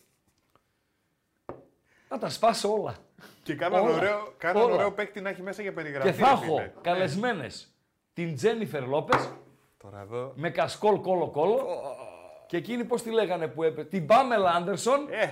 Να 2.09 2.19
τα 2.19 2.29
σπάσω 2.29 2.73
όλα. 2.73 2.95
Και 3.43 3.55
κάναν 3.55 3.83
Όλα. 3.85 3.95
ωραίο, 3.97 4.33
κάναν 4.39 4.63
Όλα. 4.63 4.75
ωραίο 4.75 4.93
παίκτη 4.93 5.21
να 5.21 5.29
έχει 5.29 5.43
μέσα 5.43 5.63
για 5.63 5.73
περιγραφή. 5.73 6.09
Και 6.11 6.15
θα 6.17 6.27
ρε 6.29 6.33
έχω 6.33 6.43
φίλε. 6.57 6.73
καλεσμένες 6.81 7.75
την 8.13 8.35
Τζένιφερ 8.35 8.87
Λόπες, 8.87 9.29
Τώρα 9.83 10.01
εδώ. 10.01 10.33
με 10.35 10.51
κασκόλ 10.51 11.01
Κόλο-Κόλο, 11.01 11.67
και 12.47 12.57
εκείνη 12.57 12.85
πώς 12.85 13.03
τη 13.03 13.11
λέγανε 13.11 13.47
που 13.49 13.63
έπαιζε, 13.63 13.89
την 13.89 14.07
Πάμελα 14.07 14.51
Άντερσον, 14.51 15.07
Ε, 15.11 15.27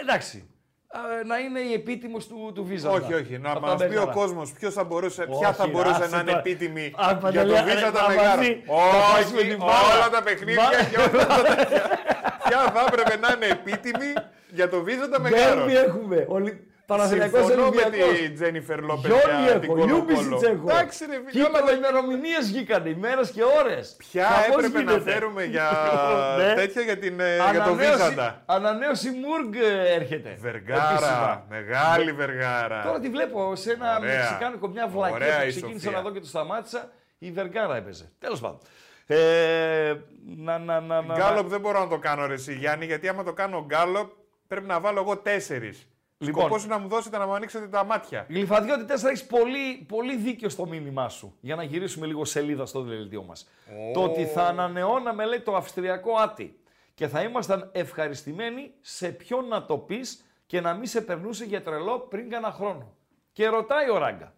εντάξει, 0.00 0.48
α, 0.88 0.98
να 1.26 1.38
είναι 1.38 1.60
η 1.60 1.72
επίτιμος 1.72 2.26
του, 2.26 2.52
του 2.54 2.64
Βίζα. 2.64 2.90
όχι, 2.90 3.14
όχι. 3.14 3.38
Να 3.38 3.50
Από 3.50 3.60
τα 3.60 3.66
μα 3.66 3.74
πει 3.76 3.84
ο 3.84 3.88
Μπέγαρα. 3.88 4.12
κόσμος 4.12 4.52
ποιος 4.52 4.74
θα 4.74 4.84
μπορούσε, 4.84 5.26
ποια 5.26 5.48
Όχι, 5.48 5.56
θα 5.56 5.66
μπορούσε 5.66 6.02
άσε 6.02 6.10
να 6.10 6.16
είναι 6.20 6.26
τώρα. 6.30 6.38
επίτιμη 6.38 6.84
Α, 6.84 6.90
για 7.08 7.16
Παντελή, 7.18 7.52
το 7.56 7.62
Βίζα 7.64 7.74
ρε, 7.74 7.90
τα 7.90 7.98
θα 8.00 8.08
Μεγάρα. 8.08 8.36
μαζί. 8.36 8.62
Θα 8.66 9.12
πάσουμε 9.16 9.40
Όχι, 9.40 9.48
την 9.48 9.56
μπάλα. 9.58 9.94
όλα 9.96 10.10
τα 10.10 10.22
παιχνίδια 10.22 10.62
Μπάλα. 10.62 10.84
και 10.84 11.16
όλα 11.16 11.26
τα 11.26 11.42
τέτοια. 11.54 11.82
Ποια 12.48 12.60
θα 12.74 12.84
έπρεπε 12.88 13.16
να 13.26 13.32
είναι 13.34 13.46
επίτιμη 13.46 14.12
για 14.50 14.68
το 14.68 14.82
Βίζα 14.82 15.08
τα 15.08 15.20
Μεγάρα. 15.20 15.54
Ντέρμπι 15.54 15.76
έχουμε. 15.76 16.24
Ολυ... 16.28 16.68
Παναθηναϊκός 16.86 17.44
Συμφωνώ 17.44 17.68
με 17.70 17.80
Ολυμπιακός. 17.82 18.18
τη 18.18 18.30
Τζένιφερ 18.30 18.80
Λόπε 18.82 19.08
Γιόνι 19.08 19.42
για 19.44 19.58
την 19.58 19.70
έχω, 19.70 19.84
Λιούμπισιτς 19.84 20.24
Κολοκόλο. 20.28 20.52
έχω. 20.52 20.70
Εντάξει 20.70 21.04
ρε 21.10 21.20
φίλε, 21.26 21.44
όλα 21.44 21.58
Κοίτα, 21.58 21.64
τα- 21.64 21.72
ημερομηνίες 21.72 22.44
βγήκαν, 22.46 22.86
ημέρες 22.86 23.30
και 23.30 23.42
ώρες. 23.60 23.94
Ποια 23.98 24.24
Χαμός 24.26 24.46
έπρεπε 24.64 24.82
να 24.82 24.92
γίνεται. 24.92 25.10
φέρουμε 25.10 25.44
για 25.44 25.68
Ναι. 26.38 26.54
τέτοια 26.54 26.82
για, 26.82 26.96
την, 26.98 27.20
ε, 27.20 27.34
για 27.34 27.62
το 27.62 27.70
Ανανέωση- 27.70 27.92
Βίζαντα; 27.92 28.42
Ανανέωση 28.46 29.10
Μουργκ 29.10 29.54
ε, 29.54 29.94
έρχεται. 29.94 30.36
Βεργάρα, 30.40 30.90
Επίσημα. 30.92 31.44
μεγάλη 31.48 32.12
Βεργάρα. 32.12 32.82
Τώρα 32.82 32.98
τη 33.00 33.08
βλέπω 33.08 33.56
σε 33.56 33.72
ένα 33.72 33.96
Ωραία. 34.00 34.16
μεξικάνικο, 34.18 34.68
μια 34.68 34.86
βλακία 34.88 35.14
Ωραία 35.16 35.38
που 35.40 35.44
η 35.46 35.48
ξεκίνησα 35.48 35.78
Σοφία. 35.84 35.96
να 35.96 36.02
δω 36.04 36.10
και 36.12 36.20
το 36.20 36.26
σταμάτησα. 36.26 36.90
Η 37.18 37.30
Βεργάρα 37.30 37.76
έπαιζε. 37.76 38.12
Τέλος 38.18 38.40
πάντων. 38.40 38.58
Ε, 39.06 39.94
να, 40.26 40.58
να, 40.58 40.80
να, 40.80 41.02
να, 41.02 41.14
Γκάλοπ 41.14 41.48
δεν 41.48 41.60
μπορώ 41.60 41.78
να 41.78 41.88
το 41.88 41.98
κάνω 41.98 42.26
ρε 42.26 42.34
εσύ 42.34 42.54
Γιάννη, 42.54 42.86
γιατί 42.86 43.08
άμα 43.08 43.24
το 43.24 43.32
κάνω 43.32 43.64
γκάλοπ 43.64 44.10
πρέπει 44.46 44.66
να 44.66 44.80
βάλω 44.80 45.00
εγώ 45.00 45.16
τέσσερις. 45.16 45.88
Λοιπόν. 46.18 46.40
Σκοπός 46.42 46.64
είναι 46.64 46.74
να 46.74 46.80
μου 46.80 46.88
δώσετε 46.88 47.18
να 47.18 47.26
μου 47.26 47.34
ανοίξετε 47.34 47.68
τα 47.68 47.84
μάτια. 47.84 48.26
Γλυφαδιώτη 48.28 48.84
4 48.88 49.04
έχεις 49.04 49.26
πολύ, 49.26 49.84
πολύ 49.88 50.16
δίκιο 50.16 50.48
στο 50.48 50.66
μήνυμά 50.66 51.08
σου. 51.08 51.36
Για 51.40 51.56
να 51.56 51.62
γυρίσουμε 51.62 52.06
λίγο 52.06 52.24
σελίδα 52.24 52.66
στο 52.66 52.82
δελτίο 52.82 53.22
μας. 53.22 53.48
Το 53.94 54.02
ότι 54.02 54.24
θα 54.24 54.46
ανανεώναμε, 54.46 55.24
λέει, 55.24 55.40
το 55.40 55.56
αυστριακό 55.56 56.16
άτι 56.16 56.58
και 56.94 57.08
θα 57.08 57.22
ήμασταν 57.22 57.70
ευχαριστημένοι 57.72 58.72
σε 58.80 59.08
ποιον 59.08 59.48
να 59.48 59.66
το 59.66 59.78
πεις 59.78 60.24
και 60.46 60.60
να 60.60 60.74
μην 60.74 60.86
σε 60.86 61.00
περνούσε 61.00 61.44
για 61.44 61.62
τρελό 61.62 61.98
πριν 61.98 62.30
κάνα 62.30 62.50
χρόνο. 62.50 62.96
Και 63.32 63.46
ρωτάει 63.46 63.90
ο 63.90 63.98
Ράγκα. 63.98 64.34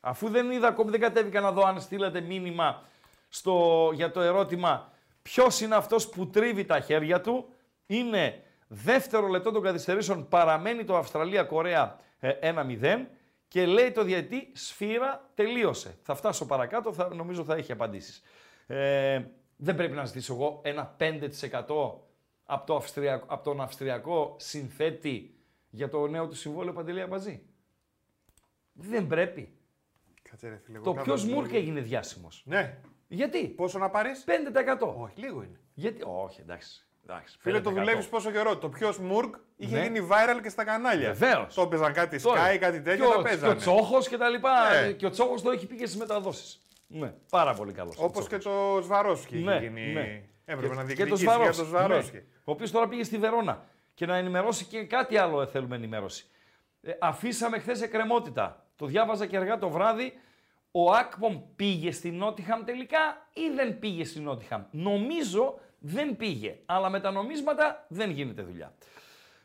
Αφού 0.00 0.28
δεν 0.28 0.50
είδα 0.50 0.68
ακόμη, 0.68 0.90
δεν 0.90 1.00
κατέβηκα 1.00 1.40
να 1.40 1.52
δω 1.52 1.62
αν 1.62 1.80
στείλατε 1.80 2.20
μήνυμα 2.20 2.82
στο, 3.28 3.90
για 3.94 4.10
το 4.10 4.20
ερώτημα 4.20 4.91
ποιος 5.22 5.60
είναι 5.60 5.74
αυτός 5.74 6.08
που 6.08 6.30
τρίβει 6.30 6.64
τα 6.64 6.80
χέρια 6.80 7.20
του; 7.20 7.48
Είναι 7.86 8.42
δεύτερο 8.68 9.26
λεπτό 9.26 9.50
των 9.50 9.62
καθυστερήσεων, 9.62 10.28
παραμένει 10.28 10.84
το 10.84 10.96
Αυστραλία-Κορέα 10.96 11.98
ε, 12.18 12.52
1-0 12.54 13.06
και 13.48 13.66
λέει 13.66 13.90
το 13.92 14.02
διαιτή 14.04 14.50
σφύρα 14.54 15.30
τελείωσε. 15.34 15.98
Θα 16.02 16.14
φτάσω 16.14 16.46
παρακάτω, 16.46 16.92
θα, 16.92 17.14
νομίζω 17.14 17.44
θα 17.44 17.54
έχει 17.54 17.72
απαντήσεις. 17.72 18.22
Ε, 18.66 19.22
δεν 19.56 19.74
πρέπει 19.76 19.94
να 19.94 20.04
ζητήσω 20.04 20.34
εγώ 20.34 20.60
ένα 20.64 20.96
5% 20.98 21.28
από, 22.44 22.66
το 22.66 22.76
Αυστριακό, 22.76 23.26
από 23.28 23.44
τον 23.44 23.60
Αυστριακό 23.60 24.36
συνθέτη 24.38 25.34
για 25.70 25.88
το 25.88 26.06
νέο 26.06 26.28
του 26.28 26.34
συμβόλαιο 26.34 26.72
Παντελία 26.72 27.06
Μπατζή; 27.06 27.42
Δεν 28.72 29.06
πρέπει. 29.06 29.52
Κάτσε 30.30 30.48
ρε 30.48 30.56
φίλε. 30.64 30.76
εγώ 30.76 30.84
Το 30.84 30.92
κάνω 30.92 31.04
ποιος 31.04 31.24
λίγο- 31.24 31.40
Μούρκ 31.40 31.52
έγινε 31.52 31.80
διάσημος; 31.80 32.42
Ναι. 32.46 32.78
Γιατί; 33.12 33.48
Πόσο 33.48 33.78
να 33.78 33.90
πάρεις; 33.90 34.24
5%. 34.26 34.94
Όχι, 35.02 35.12
λίγο 35.16 35.42
είναι. 35.42 35.60
Γιατί; 35.74 36.02
Όχι, 36.24 36.40
εντάξει. 36.40 36.86
εντάξει 37.04 37.36
Φίλε, 37.40 37.60
το 37.60 37.70
5%. 37.70 37.72
δουλεύεις 37.72 38.08
πόσο 38.08 38.30
καιρό. 38.30 38.56
Το 38.56 38.68
ποιο 38.68 38.94
Μουρκ 39.00 39.34
είχε 39.56 39.76
Ναι. 39.76 39.82
γίνει 39.82 40.08
viral 40.10 40.40
και 40.42 40.48
στα 40.48 40.64
κανάλια. 40.64 41.12
Βεβαίως. 41.12 41.54
Το 41.54 41.62
έπαιζαν 41.62 41.92
κάτι 41.92 42.22
Τώρα, 42.22 42.52
Sky, 42.52 42.56
κάτι 42.58 42.80
τέτοιο, 42.80 43.04
και 43.04 43.10
τα 43.12 43.18
ο, 43.18 43.22
και 43.22 43.28
παίζανε. 43.28 43.52
ο 43.52 43.56
Τσόχος 43.56 44.08
και 44.08 44.16
τα 44.16 44.28
λοιπά. 44.28 44.80
Ναι. 44.80 44.92
Και 44.92 45.06
ο 45.06 45.10
Τσόχος 45.10 45.42
το 45.42 45.50
έχει 45.50 45.66
πει 45.66 45.76
και 45.76 45.86
στις 45.86 45.98
μεταδόσεις. 45.98 46.66
Ναι, 46.86 47.14
πάρα 47.30 47.54
πολύ 47.54 47.72
καλός. 47.72 47.94
Όπως 47.98 48.28
και 48.28 48.38
το 48.38 48.80
Σβαρόσκι 48.82 49.36
είχε 49.38 49.50
Ναι, 49.50 49.58
γίνει. 49.58 49.92
ναι. 49.92 50.22
Έπρεπε 50.44 50.74
να 50.74 50.80
και 50.84 50.88
το 50.88 50.94
διεκδικήσει 50.94 51.22
για 51.24 51.34
το 51.34 51.52
Σβαρόφσκι. 51.52 51.64
Σβαρόσκι. 51.64 52.16
Ναι. 52.16 52.22
Ο 52.44 52.50
οποίος 52.52 52.70
τώρα 52.70 52.88
πήγε 52.88 53.04
στη 53.04 53.18
Βερόνα 53.18 53.64
και 53.94 54.06
να 54.06 54.16
ενημερώσει 54.16 54.64
και 54.64 54.84
κάτι 54.84 55.16
άλλο 55.16 55.40
ε, 55.42 55.46
θέλουμε 55.46 55.76
ενημέρωση. 55.76 56.26
Ε, 56.82 56.92
αφήσαμε 57.00 57.58
χθες 57.58 57.82
εκκρεμότητα. 57.82 58.66
Το 58.76 58.86
διάβαζα 58.86 59.26
και 59.26 59.36
αργά 59.36 59.58
το 59.58 59.68
βράδυ. 59.70 60.12
Ο 60.72 60.90
Ακπομ 60.92 61.40
πήγε 61.56 61.92
στη 61.92 62.10
Νότιχαμ 62.10 62.64
τελικά 62.64 63.28
ή 63.32 63.48
δεν 63.54 63.78
πήγε 63.78 64.04
στη 64.04 64.20
Νότιχαμ; 64.20 64.62
Νομίζω 64.70 65.58
δεν 65.78 66.16
πήγε. 66.16 66.58
Αλλά 66.66 66.88
με 66.88 67.00
τα 67.00 67.10
νομίσματα 67.10 67.86
δεν 67.88 68.10
γίνεται 68.10 68.42
δουλειά. 68.42 68.72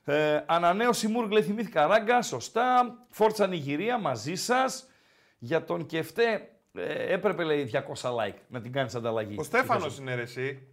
Ε, 0.05 0.43
ανανέωση 0.45 1.07
Μούργλε 1.07 1.41
θυμήθηκα 1.41 1.87
ράγκα, 1.87 2.21
σωστά. 2.21 2.97
Φόρτσα 3.09 3.47
Νιγηρία 3.47 3.97
μαζί 3.97 4.35
σας. 4.35 4.89
Για 5.37 5.63
τον 5.63 5.85
Κεφτέ 5.85 6.49
ε, 6.73 7.13
έπρεπε 7.13 7.43
λέει 7.43 7.71
200 7.73 8.09
like 8.09 8.37
να 8.47 8.61
την 8.61 8.71
κάνεις 8.71 8.95
ανταλλαγή. 8.95 9.35
Ο 9.39 9.43
Στέφανος 9.43 9.97
είναι 9.99 10.15
ρε 10.15 10.21
εσύ. 10.21 10.67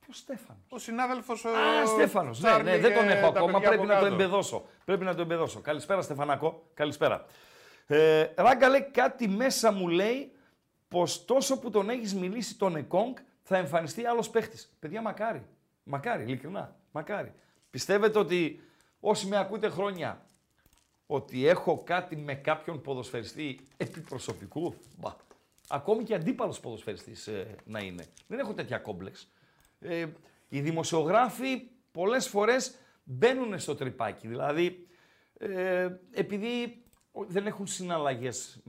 Ποιος 0.00 0.16
Στέφανος; 0.18 0.62
Ο 0.68 0.78
συνάδελφος. 0.78 1.44
Α, 1.44 1.86
Στέφανος. 1.86 2.40
Ναι, 2.40 2.56
ναι, 2.56 2.78
δεν 2.78 2.94
τον 2.94 3.08
έχω 3.08 3.26
ακόμα. 3.26 3.60
Πρέπει 3.60 3.86
να 3.86 3.98
το 3.98 4.06
εμπεδώσω. 4.06 4.66
Πρέπει 4.84 5.04
να 5.04 5.14
το 5.14 5.22
εμπεδώσω. 5.22 5.60
Καλησπέρα, 5.60 6.02
Στεφανάκο. 6.02 6.70
Καλησπέρα. 6.74 7.26
Ε, 7.86 8.26
Ράγκα 8.36 8.68
λέει 8.68 8.82
κάτι 8.90 9.28
μέσα 9.28 9.72
μου 9.72 9.88
λέει 9.88 10.32
πως 10.88 11.24
τόσο 11.24 11.58
που 11.58 11.70
τον 11.70 11.90
έχεις 11.90 12.14
μιλήσει 12.14 12.56
τον 12.58 12.76
Εκόνγκ 12.76 13.16
θα 13.42 13.56
εμφανιστεί 13.56 14.04
άλλος 14.04 14.30
παίχτης. 14.30 14.76
Παιδιά, 14.78 15.00
μακάρι. 15.02 15.42
Μακάρι, 15.82 16.22
ειλικρινά. 16.22 16.76
Μακάρι. 16.92 17.32
Πιστεύετε 17.70 18.18
ότι 18.18 18.60
όσοι 19.00 19.26
με 19.26 19.36
ακούτε 19.38 19.68
χρόνια 19.68 20.26
ότι 21.06 21.46
έχω 21.46 21.82
κάτι 21.84 22.16
με 22.16 22.34
κάποιον 22.34 22.80
ποδοσφαιριστή 22.80 23.60
επί 23.76 24.00
προσωπικού. 24.00 24.74
Μπα. 24.96 25.16
Ακόμη 25.68 26.02
και 26.04 26.14
αντίπαλος 26.14 26.60
ποδοσφαιριστής 26.60 27.26
ε, 27.26 27.54
να 27.64 27.80
είναι. 27.80 28.04
Δεν 28.26 28.38
έχω 28.38 28.54
τέτοια 28.54 28.78
κόμπλεξ. 28.78 29.28
Ε, 29.80 30.06
οι 30.48 30.60
δημοσιογράφοι 30.60 31.62
πολλές 31.92 32.28
φορές 32.28 32.74
μπαίνουν 33.04 33.58
στο 33.58 33.74
τρυπάκι. 33.74 34.28
Δηλαδή, 34.28 34.86
ε, 35.38 35.88
επειδή 36.12 36.62
ο- 36.64 36.85
δεν 37.28 37.46
έχουν 37.46 37.66
συναλλαγές, 37.66 38.62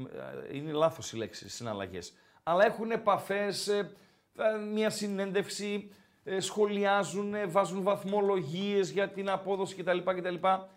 ε, 0.49 0.57
είναι 0.57 0.71
λάθος 0.71 1.11
η 1.11 1.17
λέξη 1.17 1.49
συναλλαγές, 1.49 2.13
αλλά 2.43 2.65
έχουν 2.65 2.91
επαφές, 2.91 3.67
ε, 3.67 3.91
ε, 4.37 4.57
μια 4.57 4.89
συνέντευξη, 4.89 5.91
ε, 6.29 6.39
σχολιάζουν, 6.39 7.33
ε, 7.33 7.45
βάζουν 7.45 7.83
βαθμολογίες 7.83 8.89
για 8.89 9.09
την 9.09 9.29
απόδοση 9.29 9.75
κτλ. 9.75 9.97
κτλ. 9.97 10.35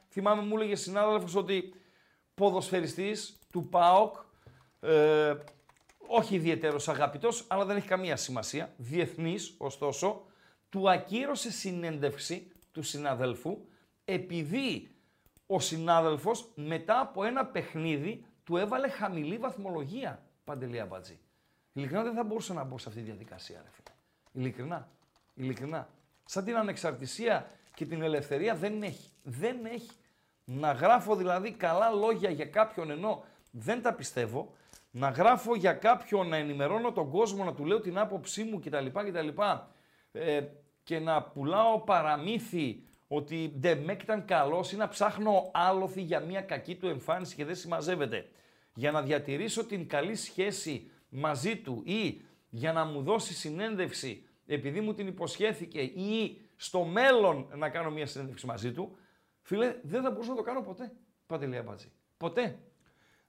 Θυμάμαι 0.08 0.42
μου 0.42 0.56
έλεγε 0.56 0.74
συνάδελφος 0.74 1.34
ότι 1.34 1.74
ποδοσφαιριστής 2.34 3.38
του 3.52 3.68
ΠΑΟΚ, 3.68 4.16
ε, 4.80 5.34
όχι 6.06 6.34
ιδιαίτερος 6.34 6.88
αγαπητός, 6.88 7.44
αλλά 7.48 7.64
δεν 7.64 7.76
έχει 7.76 7.88
καμία 7.88 8.16
σημασία, 8.16 8.72
διεθνής 8.76 9.54
ωστόσο, 9.58 10.24
του 10.68 10.90
ακύρωσε 10.90 11.50
συνέντευξη 11.50 12.52
του 12.72 12.82
συναδέλφου 12.82 13.58
επειδή 14.04 14.90
ο 15.52 15.60
συνάδελφος 15.60 16.50
μετά 16.54 17.00
από 17.00 17.24
ένα 17.24 17.46
παιχνίδι 17.46 18.24
του 18.44 18.56
έβαλε 18.56 18.88
χαμηλή 18.88 19.36
βαθμολογία, 19.36 20.22
Παντελία 20.44 20.86
Μπατζή. 20.86 21.18
Ειλικρινά 21.72 22.02
δεν 22.02 22.14
θα 22.14 22.24
μπορούσα 22.24 22.54
να 22.54 22.64
μπω 22.64 22.78
σε 22.78 22.88
αυτή 22.88 23.00
τη 23.00 23.06
διαδικασία, 23.06 23.60
ρε 23.62 23.70
φίλε. 23.70 23.96
Ειλικρινά. 24.32 24.88
Ειλικρινά. 25.34 25.88
Σαν 26.24 26.44
την 26.44 26.56
ανεξαρτησία 26.56 27.46
και 27.74 27.86
την 27.86 28.02
ελευθερία 28.02 28.54
δεν 28.54 28.82
έχει. 28.82 29.10
Δεν 29.22 29.64
έχει. 29.64 29.90
Να 30.44 30.72
γράφω 30.72 31.16
δηλαδή 31.16 31.52
καλά 31.52 31.90
λόγια 31.90 32.30
για 32.30 32.46
κάποιον 32.46 32.90
ενώ 32.90 33.24
δεν 33.50 33.82
τα 33.82 33.94
πιστεύω, 33.94 34.52
να 34.90 35.08
γράφω 35.08 35.54
για 35.54 35.72
κάποιον, 35.72 36.28
να 36.28 36.36
ενημερώνω 36.36 36.92
τον 36.92 37.10
κόσμο, 37.10 37.44
να 37.44 37.54
του 37.54 37.64
λέω 37.64 37.80
την 37.80 37.98
άποψή 37.98 38.44
μου 38.44 38.60
κτλ. 38.60 38.86
κτλ 38.86 39.28
ε, 40.12 40.42
και 40.82 40.98
να 40.98 41.22
πουλάω 41.22 41.80
παραμύθι 41.80 42.84
ότι 43.12 43.52
Ντεμέκ 43.58 44.02
ήταν 44.02 44.24
καλός 44.24 44.72
ή 44.72 44.76
να 44.76 44.88
ψάχνω 44.88 45.50
άλοθη 45.52 46.02
για 46.02 46.20
μια 46.20 46.40
κακή 46.40 46.76
του 46.76 46.88
εμφάνιση 46.88 47.34
και 47.34 47.44
δεν 47.44 47.54
συμμαζεύεται. 47.54 48.28
Για 48.74 48.90
να 48.90 49.02
διατηρήσω 49.02 49.64
την 49.64 49.88
καλή 49.88 50.14
σχέση 50.14 50.90
μαζί 51.08 51.56
του 51.56 51.82
ή 51.84 52.22
για 52.48 52.72
να 52.72 52.84
μου 52.84 53.02
δώσει 53.02 53.34
συνέντευξη 53.34 54.26
επειδή 54.46 54.80
μου 54.80 54.94
την 54.94 55.06
υποσχέθηκε 55.06 55.80
ή 55.80 56.40
στο 56.56 56.84
μέλλον 56.84 57.48
να 57.54 57.68
κάνω 57.68 57.90
μια 57.90 58.06
συνέντευξη 58.06 58.46
μαζί 58.46 58.72
του, 58.72 58.96
φίλε, 59.42 59.74
δεν 59.82 60.02
θα 60.02 60.10
μπορούσα 60.10 60.30
να 60.30 60.36
το 60.36 60.42
κάνω 60.42 60.62
ποτέ. 60.62 60.92
Παντελία 61.26 61.62
Μπατζή. 61.62 61.92
Ποτέ. 62.16 62.58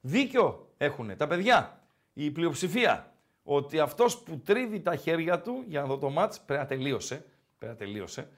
Δίκιο 0.01 0.73
έχουν 0.77 1.17
τα 1.17 1.27
παιδιά, 1.27 1.83
η 2.13 2.31
πλειοψηφία, 2.31 3.13
ότι 3.43 3.79
αυτός 3.79 4.23
που 4.23 4.39
τρίβει 4.39 4.81
τα 4.81 4.95
χέρια 4.95 5.41
του, 5.41 5.63
για 5.67 5.81
να 5.81 5.87
δω 5.87 5.97
το 5.97 6.09
μάτς, 6.09 6.41
πρέπει 6.41 6.61
να 6.61 6.67
τελείωσε, 6.67 7.25
πρέπει 7.57 7.73
να 7.73 7.85
τελείωσε, 7.85 8.29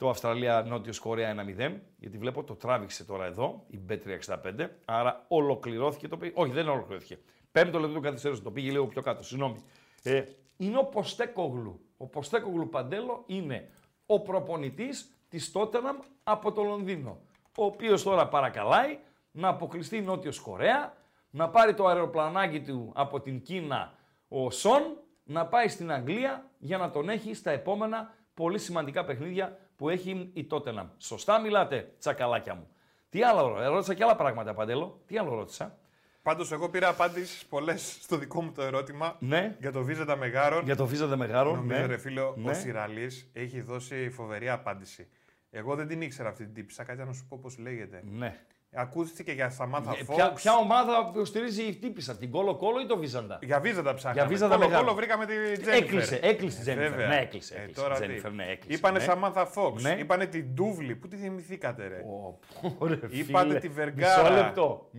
το 0.00 0.08
Αυστραλία-Νότιο 0.08 0.92
Κορέα 1.00 1.34
1-0, 1.58 1.72
γιατί 1.96 2.18
βλέπω 2.18 2.44
το 2.44 2.54
τράβηξε 2.54 3.04
τώρα 3.04 3.24
εδώ, 3.24 3.64
η 3.66 3.80
B365, 3.88 4.68
άρα 4.84 5.24
ολοκληρώθηκε 5.28 6.08
το 6.08 6.16
πήγε. 6.16 6.32
Όχι, 6.34 6.52
δεν 6.52 6.68
ολοκληρώθηκε. 6.68 7.18
Πέμπτο 7.52 7.78
λεπτό 7.78 7.94
του 7.94 8.00
καθυστέρησε, 8.00 8.42
το 8.42 8.50
πήγε 8.50 8.70
λίγο 8.70 8.86
πιο 8.86 9.02
κάτω, 9.02 9.22
συγγνώμη. 9.22 9.62
Ε, 10.02 10.22
είναι 10.56 10.78
ο 10.78 10.84
Ποστέκογλου. 10.84 11.80
Ο 11.96 12.06
Ποστέκογλου 12.06 12.68
Παντέλο 12.68 13.22
είναι 13.26 13.68
ο 14.06 14.20
προπονητής 14.20 15.10
της 15.28 15.52
Τότεναμ 15.52 15.96
από 16.22 16.52
το 16.52 16.62
Λονδίνο, 16.62 17.20
ο 17.58 17.64
οποίος 17.64 18.02
τώρα 18.02 18.28
παρακαλάει 18.28 18.98
να 19.30 19.48
αποκλειστεί 19.48 19.96
η 19.96 20.02
Νότιος 20.02 20.40
Κορέα, 20.40 20.94
να 21.30 21.48
πάρει 21.48 21.74
το 21.74 21.86
αεροπλανάκι 21.86 22.60
του 22.60 22.92
από 22.94 23.20
την 23.20 23.42
Κίνα 23.42 23.94
ο 24.28 24.50
Σον, 24.50 24.82
να 25.24 25.46
πάει 25.46 25.68
στην 25.68 25.92
Αγγλία 25.92 26.50
για 26.58 26.78
να 26.78 26.90
τον 26.90 27.08
έχει 27.08 27.34
στα 27.34 27.50
επόμενα 27.50 28.14
πολύ 28.34 28.58
σημαντικά 28.58 29.04
παιχνίδια 29.04 29.58
που 29.80 29.88
έχει 29.88 30.30
η 30.32 30.44
Τότεναμ. 30.44 30.88
Σωστά 30.98 31.40
μιλάτε, 31.40 31.92
τσακαλάκια 31.98 32.54
μου. 32.54 32.68
Τι 33.08 33.22
άλλο, 33.22 33.68
ρώτησα 33.68 33.94
και 33.94 34.02
άλλα 34.04 34.16
πράγματα, 34.16 34.54
Παντέλο. 34.54 35.00
Τι 35.06 35.18
άλλο 35.18 35.34
ρώτησα. 35.34 35.78
Πάντως, 36.22 36.52
εγώ 36.52 36.68
πήρα 36.68 36.88
απάντηση 36.88 37.46
πολλές 37.48 37.98
στο 38.02 38.16
δικό 38.16 38.42
μου 38.42 38.52
το 38.52 38.62
ερώτημα 38.62 39.16
Ναι. 39.18 39.56
για 39.60 39.72
το 39.72 39.82
Βίζα 39.82 40.16
Μεγάρων. 40.16 40.64
Για 40.64 40.76
το 40.76 40.86
Βίζα 40.86 41.16
Μεγάρο. 41.16 41.54
Νομίζω, 41.54 41.80
ναι. 41.80 41.86
ρε 41.86 41.96
φίλο, 41.98 42.34
Ναι. 42.36 42.50
ο 42.50 42.54
Σιραλής 42.54 43.30
έχει 43.32 43.60
δώσει 43.60 44.10
φοβερή 44.10 44.48
απάντηση. 44.48 45.08
Εγώ 45.50 45.74
δεν 45.74 45.88
την 45.88 46.00
ήξερα 46.00 46.28
αυτή 46.28 46.44
την 46.44 46.54
τύπησα, 46.54 46.84
κάτι 46.84 47.02
να 47.04 47.12
σου 47.12 47.26
πω 47.28 47.38
πώς 47.42 47.58
λέγεται. 47.58 48.02
Ναι. 48.04 48.40
Ακούστηκε 48.74 49.32
για 49.32 49.50
Σαμάθα 49.50 49.90
Ε, 49.90 50.04
Φόξ. 50.04 50.16
Ποια, 50.16 50.32
ποια 50.32 50.54
ομάδα 50.56 51.10
που 51.12 51.24
στηρίζει 51.24 51.62
η 51.62 51.74
τύπησα, 51.76 52.16
την 52.16 52.30
Κόλο 52.30 52.56
Κόλο 52.56 52.80
ή 52.80 52.86
το 52.86 52.96
Βίζαντα. 52.98 53.38
Για 53.42 53.60
Βίζα 53.60 53.82
τα 53.82 53.94
ψάχναμε. 53.94 54.20
Για 54.20 54.28
Βίζα 54.28 54.48
τα 54.48 54.54
Κόλο, 54.54 54.66
μεγάλα. 54.68 54.84
κόλο 54.84 54.96
βρήκαμε 54.96 55.26
τη 55.26 55.32
Τζένιφερ. 55.32 55.74
Έκλεισε, 55.74 56.18
έκλεισε 56.22 56.56
η 56.56 56.60
Ε, 56.60 56.62
Τζένιφερ. 56.62 56.90
βέβαια. 56.90 57.08
Ναι, 57.08 57.16
έκλεισε, 57.20 57.54
Ε, 57.54 57.60
έκλεισε. 57.60 57.80
τώρα 57.80 57.94
τι; 57.94 58.00
Τζένιφερ, 58.04 58.32
ναι, 58.32 58.44
έκλεισε, 58.44 58.78
Είπανε 58.78 58.98
ναι. 58.98 59.04
Σαμάθα 59.04 59.46
Φόξ. 59.46 59.82
Ναι. 59.82 59.96
Είπανε 59.98 60.26
την 60.26 60.46
Ντούβλη. 60.54 60.96
Πού 60.96 61.08
τη 61.08 61.16
θυμηθήκατε, 61.16 61.86
ρε; 61.86 61.96
Ω, 62.06 62.38
πω, 62.78 62.86
ρε, 62.86 62.98
Είπατε 63.10 63.46
φίλε. 63.48 63.58
τη 63.60 63.68
Βεργάρα. 63.68 64.22
Μισό 64.30 64.34
λεπτό. 64.42 64.90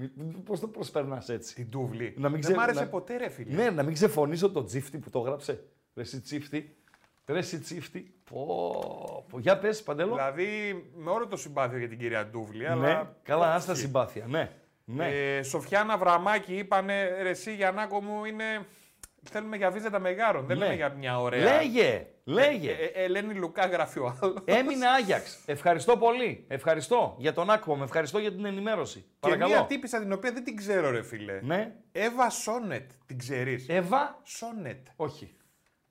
Πώς 0.45 0.60
το 0.60 0.67
προσπερνάς 0.67 1.29
έτσι; 1.29 1.55
Την 1.55 1.67
Ντούβλη. 1.69 2.13
Να 2.17 2.29
μην 2.29 2.41
Δεν 2.41 2.51
μ' 2.51 2.55
ξε- 2.55 2.57
άρεσε 2.67 2.84
να- 2.84 2.89
ποτέ, 2.89 3.17
ρε 3.17 3.29
φίλε. 3.29 3.55
Ναι, 3.63 3.69
να 3.69 3.84
μην 3.84 3.93
ξεφωνήσω 3.93 4.51
τον 4.51 4.65
τσίφτη 4.65 4.97
που 4.97 5.10
το 5.10 5.19
έγραψε. 5.19 5.63
Ρε 5.95 6.01
εσύ 6.01 6.21
τσίφτη. 6.21 6.75
Ρε 7.27 7.38
εσύ 7.38 7.60
τσίφτη. 7.60 8.13
Πω, 8.29 9.25
πω. 9.29 9.39
Για 9.39 9.57
πες, 9.60 9.84
Παντέλο. 9.84 10.13
Δηλαδή, 10.15 10.47
με 10.95 11.10
όλο 11.12 11.27
το 11.27 11.36
συμπάθειο 11.38 11.77
για 11.77 11.88
την 11.88 11.97
κυρία 11.97 12.25
Ντούβλη, 12.25 12.60
Ναι, 12.63 12.69
αλλά. 12.69 13.15
καλά, 13.23 13.53
άστα 13.53 13.75
συμπάθεια. 13.75 14.25
Ναι. 14.27 14.49
ναι. 14.86 15.07
Ε, 15.07 15.43
Σοφιάνα 15.43 15.97
Βραμάκη 15.97 16.55
είπανε 16.57 17.21
ρε 17.21 17.29
εσύ 17.29 17.55
Γιαννάκο 17.55 18.01
μου 18.01 18.25
είναι. 18.25 18.43
Θέλουμε 19.29 19.57
για 19.57 19.71
βίζα 19.71 19.89
τα 19.89 19.99
μεγάρων, 19.99 20.45
δεν 20.45 20.57
Ναι. 20.57 20.63
λέμε 20.63 20.75
για 20.75 20.89
μια 20.89 21.19
ωραία. 21.19 21.43
Λέγε, 21.57 22.07
λέγε. 22.23 22.71
Ε, 22.71 22.86
ε, 22.86 23.03
Ελένη 23.03 23.34
Λουκά 23.34 23.65
γράφει 23.65 23.99
ο 23.99 24.15
άλλος. 24.21 24.38
Έμεινε 24.45 24.88
Άγιαξ. 24.88 25.39
Ευχαριστώ 25.45 25.97
πολύ. 25.97 26.45
Ευχαριστώ 26.47 27.15
για 27.19 27.34
τον 27.34 27.49
άκουμα. 27.49 27.75
Με 27.77 27.84
ευχαριστώ 27.84 28.19
για 28.19 28.31
την 28.31 28.45
ενημέρωση. 28.45 28.99
Και 28.99 29.05
Παρακαλώ. 29.19 29.51
μια 29.51 29.65
τύπησα 29.65 29.99
την 29.99 30.12
οποία 30.12 30.31
δεν 30.31 30.43
την 30.43 30.55
ξέρω, 30.55 30.89
ρε 30.91 31.01
φίλε. 31.03 31.39
Ναι. 31.41 31.75
Εύα 31.91 32.29
Σόνετ, 32.29 32.91
την 33.05 33.17
ξέρεις; 33.17 33.67
Εύα. 33.69 34.19
Σόνετ. 34.23 34.88
Όχι. 34.95 35.36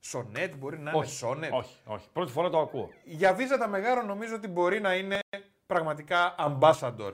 Σονέτ 0.00 0.54
μπορεί 0.56 0.78
να 0.78 0.90
είναι 0.90 0.98
Όχι. 1.00 1.10
Σόνετ. 1.16 1.52
όχι. 1.52 1.76
Όχι. 1.84 2.06
Πρώτη 2.12 2.32
φορά 2.32 2.50
το 2.50 2.58
ακούω. 2.58 2.90
Για 3.04 3.34
βίζα 3.34 3.58
τα 3.58 3.68
μεγάρων 3.68 4.06
νομίζω 4.06 4.34
ότι 4.34 4.48
μπορεί 4.48 4.80
να 4.80 4.94
είναι 4.94 5.18
πραγματικά 5.66 6.34
ambassador. 6.38 7.12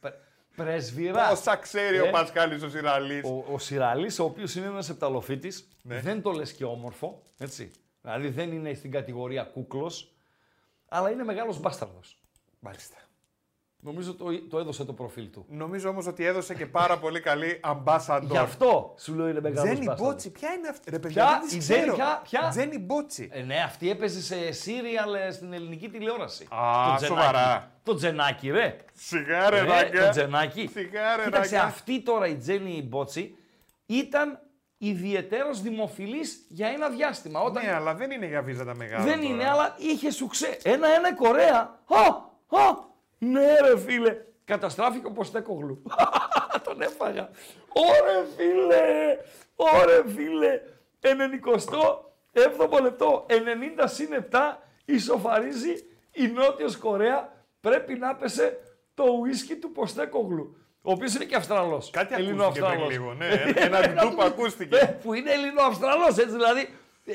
Πρε- 0.00 0.14
Πρεσβυρά. 0.56 1.30
Όσα 1.30 1.56
ξέρει 1.56 1.96
Ε. 1.96 2.00
ο 2.00 2.10
Πασχάλης 2.10 2.62
ο 2.62 2.68
Σιραλής. 2.68 3.24
Ο, 3.24 3.44
ο 3.52 3.58
Σιραλής, 3.58 4.18
ο 4.18 4.24
οποίος 4.24 4.54
είναι 4.54 4.66
ένας 4.66 4.88
επταλοφύτης, 4.88 5.68
Ναι. 5.82 6.00
δεν 6.00 6.22
το 6.22 6.32
λες 6.32 6.52
και 6.52 6.64
όμορφο, 6.64 7.22
έτσι. 7.38 7.70
Δηλαδή 8.02 8.28
δεν 8.28 8.52
είναι 8.52 8.74
στην 8.74 8.90
κατηγορία 8.90 9.42
κούκλος, 9.44 10.12
αλλά 10.88 11.10
είναι 11.10 11.24
μεγάλος 11.24 11.60
μπάσταρδος. 11.60 12.18
Μάλιστα. 12.60 12.96
Νομίζω 13.84 14.14
το, 14.14 14.24
το 14.50 14.58
έδωσε 14.58 14.84
το 14.84 14.92
προφίλ 14.92 15.30
του. 15.30 15.46
Νομίζω 15.48 15.88
όμως 15.88 16.06
ότι 16.06 16.24
έδωσε 16.24 16.54
και 16.54 16.66
πάρα 16.66 16.98
πολύ 16.98 17.20
καλή 17.20 17.60
ambassador. 17.64 18.20
Γι' 18.30 18.36
αυτό 18.36 18.94
σου 18.98 19.14
λέω 19.14 19.28
είναι 19.28 19.40
μεγάλος 19.40 19.62
Τζένι 19.70 19.84
μπάσταρδος. 19.84 20.08
Μπότσι, 20.08 20.30
ποια 20.30 20.52
είναι 20.52 20.68
αυτή. 20.68 20.90
Ρε 20.90 20.98
παιδιά, 20.98 21.22
Ποια; 21.24 21.32
δεν 21.38 21.40
τις 21.48 21.52
Η 21.52 21.58
Τζένι 21.58 21.80
ξέρω. 21.80 21.94
ποια; 21.94 22.20
Ποια; 22.24 22.48
Τζένι 22.50 22.78
Μπότσι. 22.78 23.28
Ε, 23.32 23.42
ναι, 23.42 23.56
αυτή 23.64 23.90
έπαιζε 23.90 24.22
σε 24.22 24.52
σύριαλ 24.52 25.14
ε, 25.14 25.30
στην 25.30 25.52
ελληνική 25.52 25.88
τηλεόραση. 25.88 26.42
Α, 26.50 26.88
Το 26.90 26.94
Τζενάκι. 26.96 27.04
σοβαρά. 27.04 27.70
Το 27.82 27.94
Τζενάκι, 27.94 28.50
ρε. 28.50 28.76
Σιγά 28.94 29.50
ρε 29.50 29.60
Ρε, 29.60 29.66
ράγκα. 29.66 30.04
το 30.04 30.10
Τζενάκι. 30.10 30.68
Σιγά 30.72 31.16
ρε 31.16 31.24
Κοίταξε, 31.24 31.56
ράγκα. 31.56 31.68
αυτή 31.68 32.02
τώρα 32.02 32.26
η 32.26 32.36
Τζένι 32.36 32.82
Μπότσι 32.88 33.36
ήταν 33.86 34.38
ιδιαιτέρως 34.78 35.60
δημοφιλής 35.62 36.46
για 36.48 36.68
ένα 36.68 36.88
διάστημα. 36.88 37.40
Όταν 37.40 37.64
Ναι, 37.64 37.72
αλλά 37.72 37.94
δεν 37.94 38.10
είναι 38.10 38.26
για 38.26 38.42
βίζα 38.42 38.64
τα 38.64 38.74
μεγάλα. 38.76 39.04
Δεν 39.04 39.14
τώρα. 39.20 39.26
είναι, 39.26 39.48
αλλά 39.48 39.74
είχε 39.78 40.10
σουξέ. 40.10 40.58
Ένα-ένα 40.62 41.08
η 41.08 41.14
Κορέα. 41.14 41.60
Α, 41.86 42.00
α, 42.58 42.90
ναι 43.24 43.60
ρε 43.60 43.78
φίλε. 43.78 44.16
Καταστράφηκε 44.44 45.06
ο 45.06 45.10
Ποστέκογλου. 45.10 45.82
Τον 46.64 46.80
έφαγα. 46.82 47.30
Ωρε 47.72 48.24
φίλε, 48.36 49.16
ωρε 49.56 50.02
φίλε. 50.14 50.60
97ο 51.02 52.82
λεπτό, 52.82 53.26
90 53.28 53.32
συν 53.84 54.08
7, 54.30 54.36
ισοφαρίζει 54.84 55.72
η 56.12 56.26
Νότιος 56.26 56.76
Κορέα. 56.76 57.32
Πρέπει 57.60 57.94
να 57.94 58.14
πέσε 58.14 58.58
το 58.94 59.04
ουίσκι 59.20 59.56
του 59.56 59.72
Ποστέκογλου. 59.72 60.56
Ο 60.82 60.90
οποίος 60.92 61.14
είναι 61.14 61.24
και 61.24 61.36
Αυστραλός. 61.36 61.90
Κάτι 61.90 62.14
ακούστηκε 62.14 62.22
πριν 62.22 62.40
Ελληνοαυστραλός. 62.40 62.88
λίγο. 62.90 63.12
Ναι, 63.14 63.26
ένα 63.66 63.80
ντουπ 63.80 64.20
Ε, 64.20 64.24
ακούστηκε. 64.24 64.98
που 65.02 65.14
είναι 65.14 65.30
Ελληνοαυστραλός, 65.32 66.08
έτσι 66.18 66.30
δηλαδή. 66.34 66.60
Ε, 67.04 67.14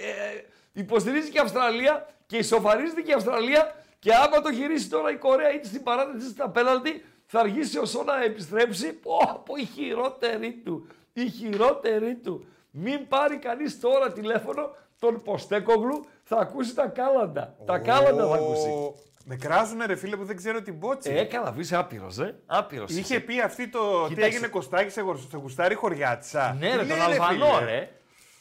υποστηρίζει 0.74 1.30
και 1.30 1.38
η 1.38 1.42
Αυστραλία 1.42 2.08
και 2.26 2.38
ισοφαρίζεται 2.38 3.02
και 3.02 3.12
η 3.12 3.14
Αυστραλία. 3.14 3.76
Και 4.08 4.14
άμα 4.14 4.42
το 4.42 4.50
γυρίσει 4.50 4.90
τώρα 4.90 5.12
η 5.12 5.16
Κορέα 5.16 5.54
είτε 5.54 5.68
στην 5.68 5.84
παράταση 5.84 6.18
είτε 6.18 6.30
στα 6.30 6.50
πέναλτι, 6.50 7.04
θα 7.26 7.40
αργήσει 7.40 7.78
ο 7.80 7.86
Σό 7.86 8.04
να 8.04 8.24
επιστρέψει. 8.24 8.94
Πω, 8.94 9.42
πω, 9.46 9.56
η 9.56 9.66
χειρότερη 9.66 10.62
του. 10.66 10.88
Η 11.14 11.30
χειρότερη 11.30 12.16
του. 12.16 12.46
Μην 12.72 13.08
πάρει 13.08 13.38
κανείς 13.38 13.80
τώρα 13.80 14.12
τηλέφωνο 14.12 14.70
τον 15.00 15.22
Ποστέκογλου, 15.24 16.06
θα 16.24 16.38
ακούσει 16.38 16.76
τα 16.76 16.88
κάλαντα. 16.88 17.56
Τα 17.66 17.78
κάλαντα 17.78 18.28
θα 18.28 18.36
ακούσει. 18.36 18.68
Ω, 18.70 18.96
Με 19.26 19.36
κράζουνε 19.36 19.86
ρε 19.86 19.96
φίλε 19.96 20.16
που 20.16 20.24
δεν 20.26 20.36
ξέρω 20.36 20.62
την 20.62 20.74
Μπότσι. 20.74 21.12
Ε, 21.12 21.24
καλά, 21.24 21.54
είσαι 21.58 21.76
άπειρος, 21.78 22.18
ε. 22.18 22.36
Άπειρος. 22.46 22.92
Είχε 22.92 23.20
πει 23.20 23.42
αυτή 23.42 23.68
το. 23.68 23.80
Τι 24.04 24.08
Κοίταξε. 24.14 24.30
έγινε 24.30 24.48
Κωστάκη 24.48 24.90
σε, 24.90 25.02
γορ- 25.02 25.30
σε 25.30 25.38
γουστάρι 25.38 25.76
χωριάτισα. 25.76 26.56
Ναι, 26.60 26.76
ρε, 26.76 26.82
Τι 26.82 26.88
τον 26.88 26.98
λέει, 26.98 27.06
Αλβανό, 27.08 27.46
φίλε. 27.46 27.66
ρε. 27.72 27.92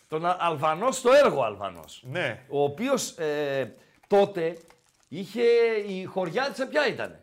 Τον 0.08 0.26
Α- 0.26 0.36
Αλβανό 0.40 0.90
στο 0.90 1.12
έργο 1.24 1.42
Αλβανός. 1.42 2.02
Ναι. 2.06 2.42
Ο 2.48 2.62
οποίος 2.62 3.10
ε, 3.10 3.74
τότε 4.06 4.56
είχε. 5.08 5.42
Η 5.86 6.04
χωριάτισα 6.04 6.66
ποια 6.66 6.88
ήταν. 6.88 7.20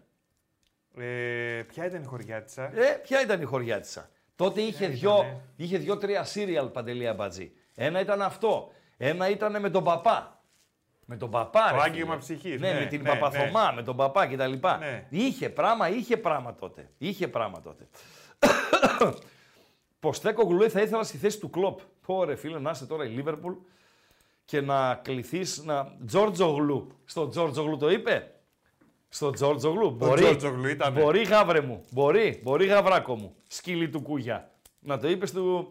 Ε, 0.98 1.62
ποια 1.68 1.86
ήταν 1.86 2.02
η 2.02 2.06
χωριάτισα; 2.06 2.64
Ε, 2.64 2.92
ποια 3.04 3.22
ήταν 3.22 3.42
η 3.42 3.46
χωριάτισα; 3.46 4.10
Τότε 4.36 4.62
είχε, 4.62 4.84
ήτανε; 4.84 4.94
δυο, 4.94 5.42
είχε 5.56 5.78
δυο-τρία 5.78 6.24
σύριαλ 6.24 6.68
παντελή 6.68 7.08
αμπατζή. 7.08 7.52
Ένα 7.76 8.00
ήταν 8.00 8.22
αυτό. 8.22 8.72
Ένα 8.98 9.30
ήταν 9.30 9.60
με 9.60 9.70
τον 9.70 9.84
παπά. 9.84 10.44
Με 11.06 11.18
τον 11.18 11.30
παπά. 11.30 11.70
Το 11.70 11.76
ρε 11.76 11.82
άγγιγμα 11.82 12.20
φίλε. 12.20 12.20
ψυχής, 12.20 12.60
Ναι, 12.62 12.74
ναι, 12.74 12.80
με 12.80 12.86
την 12.86 13.02
ναι, 13.02 13.10
Παπαθωμά, 13.10 13.72
με 13.76 13.84
τον 13.84 13.96
παπά 13.96 14.28
κτλ. 14.28 14.54
Ναι. 14.80 15.06
Είχε 15.10 15.50
πράγμα, 15.50 15.90
είχε 15.90 16.18
πράγμα 16.18 16.56
τότε. 16.56 16.90
Είχε 16.98 17.28
πράγμα 17.28 17.62
τότε. 17.62 17.88
Ποστέκο 20.00 20.44
Γλουέ 20.44 20.70
θα 20.70 20.82
ήθελα 20.82 21.04
στη 21.04 21.18
θέση 21.18 21.40
του 21.40 21.50
κλοπ. 21.50 21.80
Πω 22.06 22.24
ρε 22.24 22.36
φίλε, 22.36 22.60
να 22.60 22.72
είσαι 22.72 22.86
τώρα 22.86 23.06
η 23.06 23.08
Λίβερπουλ 23.10 23.54
και 24.46 24.62
να 24.62 24.96
κληθείς 24.96 25.64
να. 25.64 25.96
Τζόρτζογλου. 26.06 26.88
Στο 27.06 27.28
Τζόρτζογλου 27.28 27.78
το 27.78 27.90
είπε; 27.90 28.32
Στο 29.10 29.30
Τζόρτζογλου. 29.32 29.90
Μπορεί. 29.92 30.22
Τζόρτζογλου 30.22 30.68
ήτανε. 30.68 31.02
Μπορεί 31.02 31.24
γάβρε 31.24 31.62
μου. 31.62 31.86
Μπορεί. 31.92 32.40
Μπορεί 32.44 32.66
γαβράκο 32.66 33.16
μου. 33.16 33.36
Σκύλι 33.48 33.90
του 33.90 34.02
κούγια. 34.02 34.52
Να 34.80 34.98
το 35.00 35.10
είπες 35.10 35.30
στο, 35.30 35.68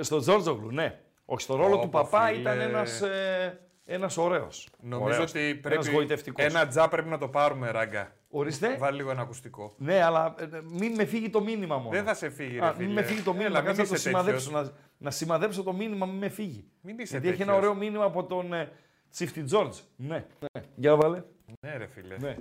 στο 0.00 0.18
Τζόρτζογλου, 0.18 0.70
ναι. 0.70 1.00
Όχι, 1.24 1.42
στο 1.42 1.56
ρόλο 1.56 1.74
Όπο, 1.74 1.82
του 1.82 1.88
παπά 1.90 2.26
φίλε. 2.26 2.40
ήταν 2.40 2.60
ένας, 2.60 3.00
ε, 3.02 3.60
ένας 3.84 4.16
ωραίος. 4.16 4.68
Νομίζω 4.80 5.12
Ωραίος. 5.12 5.30
ότι 5.30 5.40
Ένας 5.48 5.60
πρέπει. 5.62 5.90
γοητευτικός. 5.90 6.44
Ένα 6.44 6.66
τζα 6.66 6.88
πρέπει 6.88 7.08
να 7.08 7.18
το 7.18 7.28
πάρουμε, 7.28 7.70
ράγκα. 7.70 8.12
Ορίστε. 8.32 8.76
Βάλει 8.78 8.96
λίγο 8.96 9.10
ένα 9.10 9.22
ακουστικό. 9.22 9.74
Ναι, 9.78 10.02
αλλά 10.02 10.34
ε, 10.38 10.46
μην 10.70 10.94
με 10.94 11.04
φύγει 11.04 11.30
το 11.30 11.40
μήνυμα 11.42 11.76
μόνο. 11.76 11.90
Δεν 11.90 12.04
θα 12.04 12.14
σε 12.14 12.30
φύγει, 12.30 12.58
ρε 12.58 12.66
Α, 12.66 12.72
φίλε. 12.72 12.86
μην 12.86 12.94
με 12.94 13.02
φύγει 13.02 13.20
το 13.22 13.32
μήνυμα, 13.32 13.48
Έλα, 13.50 13.58
μην 13.58 13.66
κάτσε 13.66 13.82
να 13.82 13.88
το 13.88 13.94
είσαι 13.94 14.08
σημαδέψω. 14.08 14.50
τέτοιος. 14.50 14.66
Να, 14.68 14.72
να 14.98 15.10
σημαδέψω 15.10 15.62
το 15.62 15.72
μήνυμα, 15.72 16.06
μην 16.06 16.16
με 16.16 16.28
φύγει. 16.28 16.64
Μην 16.80 16.98
είσαι 16.98 17.10
Γιατί 17.10 17.28
έχει 17.28 17.42
ένα 17.42 17.52
τέτοιος. 17.52 17.70
ωραίο 17.70 17.78
μήνυμα 17.84 18.04
από 18.04 18.24
τον 18.24 18.52
ε, 18.52 18.72
Τσίφτη 19.10 19.42
Τζόρτζ. 19.42 19.78
Ναι, 19.96 20.24
ναι. 20.38 20.62
Για 20.74 20.96
βάλε. 20.96 21.22
Ναι, 21.60 21.76
ρε 21.76 21.86
φίλε. 21.86 22.16
Ναι. 22.18 22.36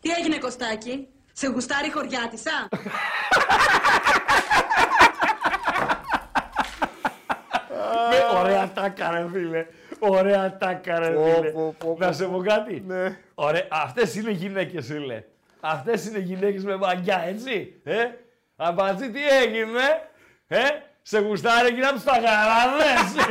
Τι 0.00 0.10
έγινε 0.10 0.38
Κωστάκη, 0.38 1.08
σε 1.32 1.46
γουστάρει 1.48 1.90
χωριάτισα. 1.92 2.68
Με, 8.10 8.38
ωραία 8.38 8.72
τάκα 8.72 9.10
ρε 9.10 9.28
φίλε. 9.32 9.66
Ωραία 10.08 10.56
τάκα 10.56 10.98
ρε 10.98 11.06
φίλε. 11.06 11.50
πω, 11.50 11.74
πω, 11.78 11.96
Να 11.98 12.12
σε 12.12 12.24
πω 12.24 12.38
κάτι. 12.38 12.84
Ναι. 12.86 13.16
Ωραία, 13.34 13.66
αυτές 13.70 14.14
είναι 14.14 14.30
γυναίκες 14.30 14.86
φίλε. 14.86 15.22
Αυτές 15.60 16.06
είναι 16.06 16.18
γυναίκες 16.18 16.64
με 16.64 16.76
μαγιά, 16.76 17.24
έτσι. 17.26 17.80
Ε, 17.84 18.04
αμπατζή 18.56 19.10
τι 19.10 19.20
έγινε. 19.42 19.80
Ε, 20.46 20.58
σε 21.02 21.18
γουστάρει 21.18 21.68
εκεί 21.68 21.80
να 21.80 21.92
τους 21.92 22.04
τα 22.04 22.12
χαράδες. 22.12 23.26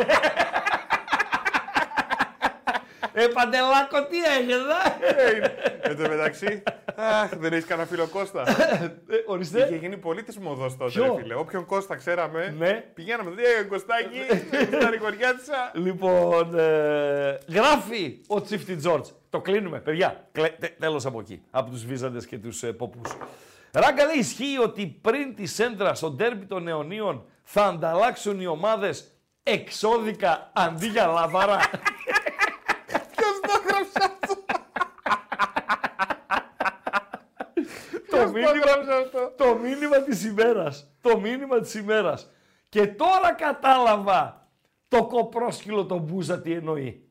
Ε, 3.13 3.27
Παντελάκο, 3.27 4.05
τι 4.07 4.17
έγινε. 4.37 4.55
Εν 5.81 5.97
τω 6.03 6.09
μεταξύ, 6.09 6.63
αχ, 6.95 7.29
δεν 7.37 7.53
έχεις 7.53 7.65
κανένα 7.65 7.87
φίλο 7.87 8.07
Κώστα. 8.07 8.41
Ε, 8.49 8.53
Είχε 9.09 9.23
Ορίστε. 9.25 9.77
γίνει 9.81 9.97
πολύ 9.97 10.23
τη 10.23 10.39
μοδό 10.39 10.75
τότε, 10.77 10.91
Ποιο; 10.91 11.03
ρε 11.15 11.21
φίλε. 11.21 11.33
Όποιον 11.35 11.65
Κώστα 11.65 11.95
ξέραμε, 11.95 12.55
Ναι. 12.57 12.71
πηγαίναμε. 12.93 13.31
Ε, 13.59 13.63
Κωστάκι, 13.63 14.19
στα 14.77 14.89
ρηγοριάτισα. 14.89 15.71
Λοιπόν, 15.73 16.59
ε, 16.59 17.37
γράφει 17.47 18.19
ο 18.27 18.41
Τσίφτη 18.41 18.75
Τζόρτζ. 18.75 19.09
Το 19.29 19.41
κλείνουμε, 19.41 19.79
παιδιά. 19.79 20.27
Κλε, 20.31 20.49
τε, 20.49 20.67
τέλος 20.79 21.05
από 21.05 21.19
εκεί, 21.19 21.41
από 21.51 21.69
τους 21.71 21.85
βίζαντες 21.85 22.25
και 22.25 22.37
τους 22.37 22.63
ε, 22.63 22.71
ποπούς. 22.73 23.11
Ράγκα 23.71 24.05
λέει, 24.05 24.17
ισχύει 24.17 24.57
ότι 24.63 24.85
πριν 25.01 25.35
τη 25.35 25.45
σέντρα 25.45 25.93
στο 25.93 26.09
ντέρμπι 26.11 26.45
των 26.45 26.67
αιωνίων 26.67 27.25
θα 27.43 27.63
ανταλλάξουν 27.65 28.41
οι 28.41 28.45
ομάδες 28.45 29.11
εξώδικα 29.43 30.51
αντί 30.53 30.87
για 30.87 31.05
λαβάρα. 31.05 31.57
Ποιο 33.15 33.27
το 33.41 33.61
έγραψε 33.63 33.99
αυτό. 34.21 34.41
Το, 38.65 38.79
Ποιος 38.79 38.85
το 38.85 38.85
μήνυμα, 38.85 38.95
έγραψε 38.95 39.17
αυτό. 39.17 39.33
το 39.43 39.57
μήνυμα 39.57 40.01
της 40.01 40.25
ημέρας. 40.25 40.87
Το 41.01 41.19
μήνυμα 41.19 41.59
της 41.59 41.73
ημέρας. 41.73 42.29
Και 42.69 42.87
τώρα 42.87 43.33
κατάλαβα 43.33 44.47
το 44.87 45.05
κοπρόσκυλο 45.07 45.85
τον 45.85 45.99
Μπούζα 45.99 46.41
τι 46.41 46.53
εννοεί. 46.53 47.07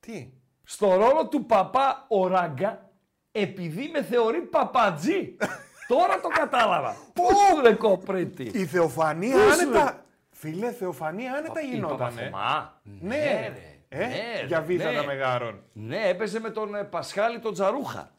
Τι; 0.00 0.32
στο 0.64 0.94
ρόλο 0.94 1.28
του 1.28 1.46
παπά 1.46 2.04
ο 2.08 2.26
Ράγκα, 2.26 2.90
επειδή 3.32 3.90
με 3.92 4.02
θεωρεί 4.02 4.40
παπατζή. 4.40 5.36
Τώρα 5.88 6.20
το 6.20 6.28
κατάλαβα. 6.28 6.96
Πού; 7.12 7.24
Ρε 7.62 7.72
κοπρίτη; 7.74 8.42
Η 8.42 8.66
Θεοφανία 8.66 9.34
Πού 9.36 9.40
σου, 9.52 9.62
άνετα. 9.68 10.04
Φίλε, 10.30 10.72
Θεοφανία 10.72 11.32
άνετα 11.32 11.60
Η 11.60 11.66
γινότανε. 11.66 12.20
Παπαθωμά. 12.20 12.80
Ναι, 13.00 13.16
ρε. 13.54 13.78
Ε, 13.88 14.06
Ναι, 14.06 14.44
για 14.46 14.58
ρε, 14.58 14.64
βίζα 14.64 14.90
ναι. 14.90 14.96
τα 14.96 15.04
μεγάρων. 15.04 15.62
Ναι, 15.72 16.08
έπαιζε 16.08 16.40
με 16.40 16.50
τον 16.50 16.74
ε, 16.74 16.84
Πασχάλη 16.84 17.38
τον 17.38 17.52
Τζαρούχα. 17.52 18.10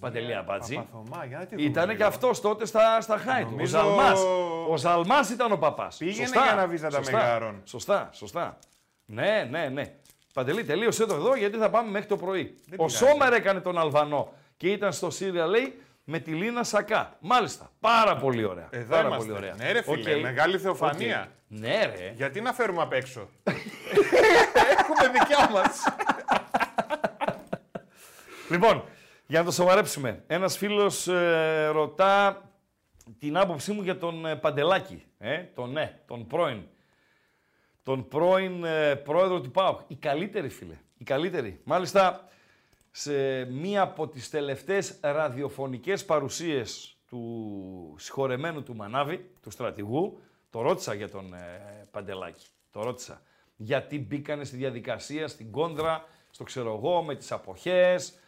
Παντελή 0.00 0.34
Αμπατζή. 0.34 0.74
Παπαθωμά, 0.74 1.24
για 1.24 1.38
να 1.38 1.46
τη 1.46 1.54
δούμε 1.56 1.68
Ήταν 1.68 1.86
και 1.86 1.92
λίγο. 1.92 2.06
αυτός 2.06 2.40
τότε 2.40 2.66
στα, 2.66 3.00
στα 3.00 3.16
Χάιτ. 3.18 3.46
Ο 3.46 3.50
Νομίζω- 3.50 3.78
Ζαλμάς. 3.78 4.20
Ο 4.68 4.76
Ζαλμάς 4.76 5.30
ήταν 5.30 5.52
ο 5.52 5.56
παπάς. 5.56 5.96
Πήγαινε 5.96 6.26
Σωστά. 6.26 6.42
για 6.44 6.54
να 6.54 6.66
βίζα 6.66 6.88
τα 6.88 6.96
Σωστά. 6.96 7.16
μεγάρων. 7.16 7.60
Σωστά, 7.64 8.08
σωστά. 8.12 8.58
Ναι, 9.04 9.48
ναι, 9.50 9.68
ναι. 9.68 9.94
Παντελή, 10.34 10.64
τελείωσε 10.64 11.06
το 11.06 11.14
εδώ 11.14 11.36
γιατί 11.36 11.56
θα 11.58 11.70
πάμε 11.70 11.90
μέχρι 11.90 12.08
το 12.08 12.16
πρωί. 12.16 12.42
Δεν 12.66 12.78
ο 12.80 12.84
πειράζει. 12.84 12.96
Σόμερ 12.96 13.32
έκανε 13.32 13.60
τον 13.60 13.78
Αλβανό 13.78 14.32
και 14.56 14.68
ήταν 14.68 14.92
στο 14.92 15.10
Σύρια, 15.10 15.46
λέει, 15.46 15.80
με 16.04 16.18
τη 16.18 16.30
Λίνα 16.30 16.64
Σακά. 16.64 17.12
Μάλιστα. 17.20 17.70
Πάρα 17.80 18.16
πολύ 18.16 18.44
ωραία. 18.44 18.68
Εδώ 18.70 18.94
Πάρα 18.94 19.06
είμαστε. 19.06 19.24
πολύ 19.26 19.36
ωραία. 19.38 19.54
Ναι, 19.58 19.72
ρε 19.72 19.82
φίλε, 19.82 20.14
Οκ. 20.14 20.20
μεγάλη 20.22 20.58
θεοφανία. 20.58 21.20
Οκ. 21.20 21.58
Ναι, 21.60 21.84
ρε. 21.96 22.12
Γιατί 22.16 22.40
να 22.40 22.52
φέρουμε 22.52 22.82
απ' 22.82 22.92
έξω; 22.92 23.28
Έχουμε 24.78 25.08
δικιά 25.12 25.50
μας. 25.52 25.84
Λοιπόν, 28.50 28.84
για 29.26 29.38
να 29.38 29.44
το 29.44 29.50
σοβαρέψουμε. 29.50 30.22
Ένας 30.26 30.56
φίλος 30.56 31.08
ε, 31.08 31.66
ρωτά 31.66 32.42
την 33.18 33.36
άποψή 33.36 33.72
μου 33.72 33.82
για 33.82 33.98
τον 33.98 34.26
ε, 34.26 34.36
Παντελάκη. 34.36 35.04
Ε, 35.18 35.38
τον 35.38 35.72
ναι, 35.72 36.00
τον 36.06 36.26
πρώην. 36.26 36.62
Τον 37.82 38.08
πρώην 38.08 38.64
ε, 38.64 38.94
πρόεδρο 38.94 39.40
του 39.40 39.50
ΠΑΟΚ. 39.50 39.80
Η 39.86 39.94
καλύτερη, 39.94 40.48
φίλε. 40.48 40.78
Η 40.98 41.04
καλύτερη. 41.04 41.60
Μάλιστα, 41.64 42.28
σε 42.90 43.44
μία 43.44 43.82
από 43.82 44.08
τις 44.08 44.30
τελευταίες 44.30 44.98
ραδιοφωνικές 45.00 46.04
παρουσίες 46.04 46.96
του 47.08 47.94
συγχωρεμένου 47.98 48.62
του 48.62 48.76
Μανάβη, 48.76 49.30
του 49.42 49.50
στρατηγού, 49.50 50.20
το 50.50 50.60
ρώτησα 50.60 50.94
για 50.94 51.10
τον 51.10 51.34
ε, 51.34 51.86
Παντελάκη. 51.90 52.46
Το 52.70 52.82
ρώτησα. 52.82 53.22
Γιατί 53.56 53.98
μπήκανε 53.98 54.44
στη 54.44 54.56
διαδικασία, 54.56 55.28
στην 55.28 55.50
κόντρα, 55.50 56.04
στο 56.30 56.44
ξέρω 56.44 56.74
εγώ, 56.74 57.02
με 57.02 57.14
τις 57.14 57.32
αποχές, 57.32 58.18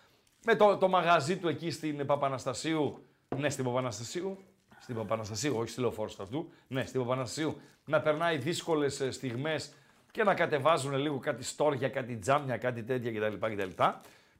με 0.44 0.54
το, 0.54 0.76
το 0.76 0.88
μαγαζί 0.88 1.36
του 1.36 1.48
εκεί 1.48 1.70
στην 1.70 2.06
Παπαναστασίου. 2.06 3.06
Ναι, 3.36 3.50
στην 3.50 3.64
Παπαναστασίου. 3.64 4.38
Στην 4.80 4.94
Παπαναστασίου, 4.94 5.56
όχι 5.56 5.70
στη 5.70 5.80
Λεωφόρο 5.80 6.08
Στρατού. 6.08 6.50
Ναι, 6.68 6.84
στην 6.84 7.00
Παπαναστασίου. 7.00 7.60
Να 7.84 8.00
περνάει 8.00 8.36
δύσκολες 8.36 9.08
στιγμές 9.10 9.72
και 10.10 10.24
να 10.24 10.34
κατεβάζουν 10.34 10.94
λίγο 10.96 11.18
κάτι 11.18 11.44
στόρια, 11.44 11.88
κάτι 11.88 12.16
τζάμια, 12.16 12.56
κάτι 12.56 12.82
τέτοια 12.82 13.12
κτλ. 13.12 13.46
κτλ. 13.46 13.82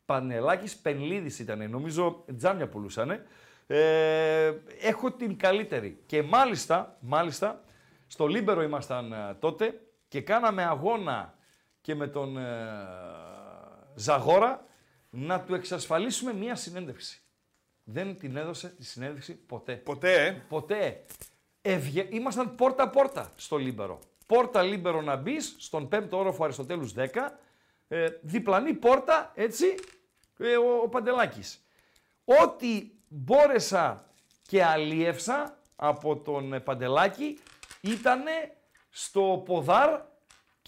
Πανελάκης 0.06 0.76
Πενλίδης 0.76 1.38
ήταν, 1.38 1.70
νομίζω 1.70 2.24
τζάμια 2.36 2.68
πουλούσανε. 2.68 3.26
Ε, 3.66 4.52
έχω 4.80 5.12
την 5.12 5.38
καλύτερη. 5.38 6.02
Και 6.06 6.22
μάλιστα, 6.22 6.96
μάλιστα, 7.00 7.60
στο 8.06 8.26
Λίμπερο 8.26 8.62
ήμασταν 8.62 9.12
ε, 9.12 9.36
τότε 9.38 9.80
και 10.08 10.20
κάναμε 10.20 10.64
αγώνα 10.64 11.34
και 11.80 11.94
με 11.94 12.06
τον 12.06 12.36
ε, 12.36 12.42
Ζαγόρα 13.94 14.66
να 15.10 15.40
του 15.40 15.54
εξασφαλίσουμε 15.54 16.32
μία 16.34 16.54
συνέντευξη. 16.54 17.22
Δεν 17.84 18.18
την 18.18 18.36
έδωσε 18.36 18.68
τη 18.68 18.84
συνέντευξη 18.84 19.34
ποτέ. 19.34 19.74
Ποτέ, 19.74 20.26
ε. 20.26 20.32
Ποτέ. 20.48 21.04
Ευγε... 21.62 22.06
Ήμασταν 22.10 22.54
πόρτα-πόρτα 22.54 23.32
στο 23.36 23.56
Λίμπερο. 23.56 23.98
Πόρτα 24.26 24.62
Λίμπερο 24.62 25.00
να 25.02 25.16
μπεις 25.16 25.54
στον 25.58 25.88
5ο 25.92 26.08
όροφο 26.10 26.44
Αριστοτέλους 26.44 26.94
10. 26.96 27.06
Ε, 27.88 28.06
διπλανή 28.22 28.74
πόρτα, 28.74 29.32
έτσι, 29.34 29.74
ε, 30.38 30.56
ο, 30.56 30.76
ο 30.82 30.88
Παντελάκης. 30.88 31.64
Ό,τι 32.24 32.90
μπόρεσα 33.08 34.06
και 34.42 34.64
αλίευσα 34.64 35.58
από 35.76 36.16
τον 36.16 36.52
ε, 36.52 36.60
Παντελάκη 36.60 37.38
ήταν 37.80 38.22
στο 38.90 39.42
ποδάρ 39.44 40.00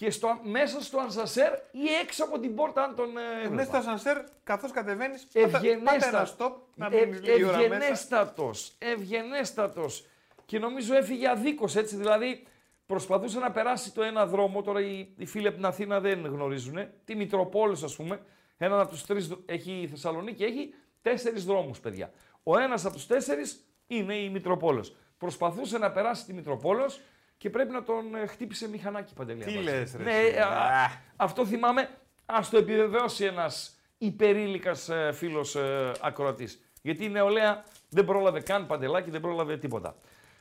και 0.01 0.11
στο, 0.11 0.39
μέσα 0.43 0.81
στο 0.81 0.99
ανσασέρ 0.99 1.51
ή 1.71 1.87
έξω 2.03 2.23
από 2.23 2.39
την 2.39 2.55
πόρτα 2.55 2.83
αν 2.83 2.95
τον 2.95 3.09
ε, 3.17 3.21
Μέσα 3.21 3.43
στο 3.43 3.51
έβλεπα. 3.53 3.77
ασανσέρ, 3.77 4.17
καθώς 4.43 4.71
κατεβαίνεις, 4.71 5.23
πάτε 5.23 5.39
ένα 5.47 5.57
Ευγενέστατος. 5.57 6.35
stop 6.37 6.51
να 6.75 6.85
Ε, 6.85 6.89
μείνει 7.05 7.17
λίγη 7.17 7.43
ώρα 7.43 7.57
μέσα. 7.57 7.63
Ευγενέστατος. 7.75 8.71
Ευγενέστατος. 8.77 10.05
Και 10.45 10.59
νομίζω 10.59 10.95
έφυγε 10.95 11.29
αδίκως 11.29 11.75
έτσι, 11.75 11.95
δηλαδή 11.95 12.43
προσπαθούσε 12.85 13.39
να 13.39 13.51
περάσει 13.51 13.93
το 13.93 14.01
ένα 14.03 14.25
δρόμο, 14.25 14.61
τώρα 14.61 14.81
οι, 14.81 15.07
οι 15.17 15.25
φίλοι 15.25 15.47
από 15.47 15.55
την 15.55 15.65
Αθήνα 15.65 15.99
δεν 15.99 16.25
γνωρίζουν, 16.25 16.87
τη 17.05 17.15
Μητροπόλεως 17.15 17.83
ας 17.83 17.95
πούμε, 17.95 18.19
έναν 18.57 18.79
από 18.79 18.89
τους 18.89 19.05
τρεις, 19.05 19.27
δρ- 19.27 19.39
έχει 19.51 19.71
η 19.71 19.87
Θεσσαλονίκη, 19.87 20.43
έχει 20.43 20.73
τέσσερις 21.01 21.45
δρόμους 21.45 21.79
παιδιά. 21.79 22.11
Ο 22.43 22.59
ένας 22.59 22.85
από 22.85 22.93
τους 22.93 23.07
τέσσερις 23.07 23.65
είναι 23.87 24.15
η 24.15 24.29
Μητροπόλεως. 24.29 24.95
Προσπαθούσε 25.17 25.77
να 25.77 25.91
περάσει 25.91 26.25
τη 26.25 26.33
Μητροπόλεως 26.33 26.99
και 27.41 27.49
πρέπει 27.49 27.71
να 27.71 27.83
τον 27.83 28.15
ε, 28.15 28.25
χτύπησε 28.25 28.69
μηχανάκι 28.69 29.13
παντελή. 29.13 29.43
Τι 29.43 29.51
Αμπάτζη. 29.51 29.69
λες, 29.69 29.95
ρε, 29.95 30.03
Ναι, 30.03 30.17
εσύ. 30.17 30.35
ε, 30.35 30.41
α, 30.41 30.47
Α. 30.83 30.89
αυτό 31.15 31.45
θυμάμαι, 31.45 31.89
ας 32.25 32.49
το 32.49 32.57
επιβεβαιώσει 32.57 33.25
ένας 33.25 33.79
υπερήλικας 33.97 34.89
ε, 34.89 35.11
φίλος 35.13 35.55
ε, 35.55 35.91
ακροατής. 36.01 36.61
Γιατί 36.81 37.03
η 37.05 37.09
νεολαία 37.09 37.63
δεν 37.89 38.05
πρόλαβε 38.05 38.41
καν 38.41 38.67
παντελάκι, 38.67 39.09
δεν 39.09 39.21
πρόλαβε 39.21 39.57
τίποτα. 39.57 39.95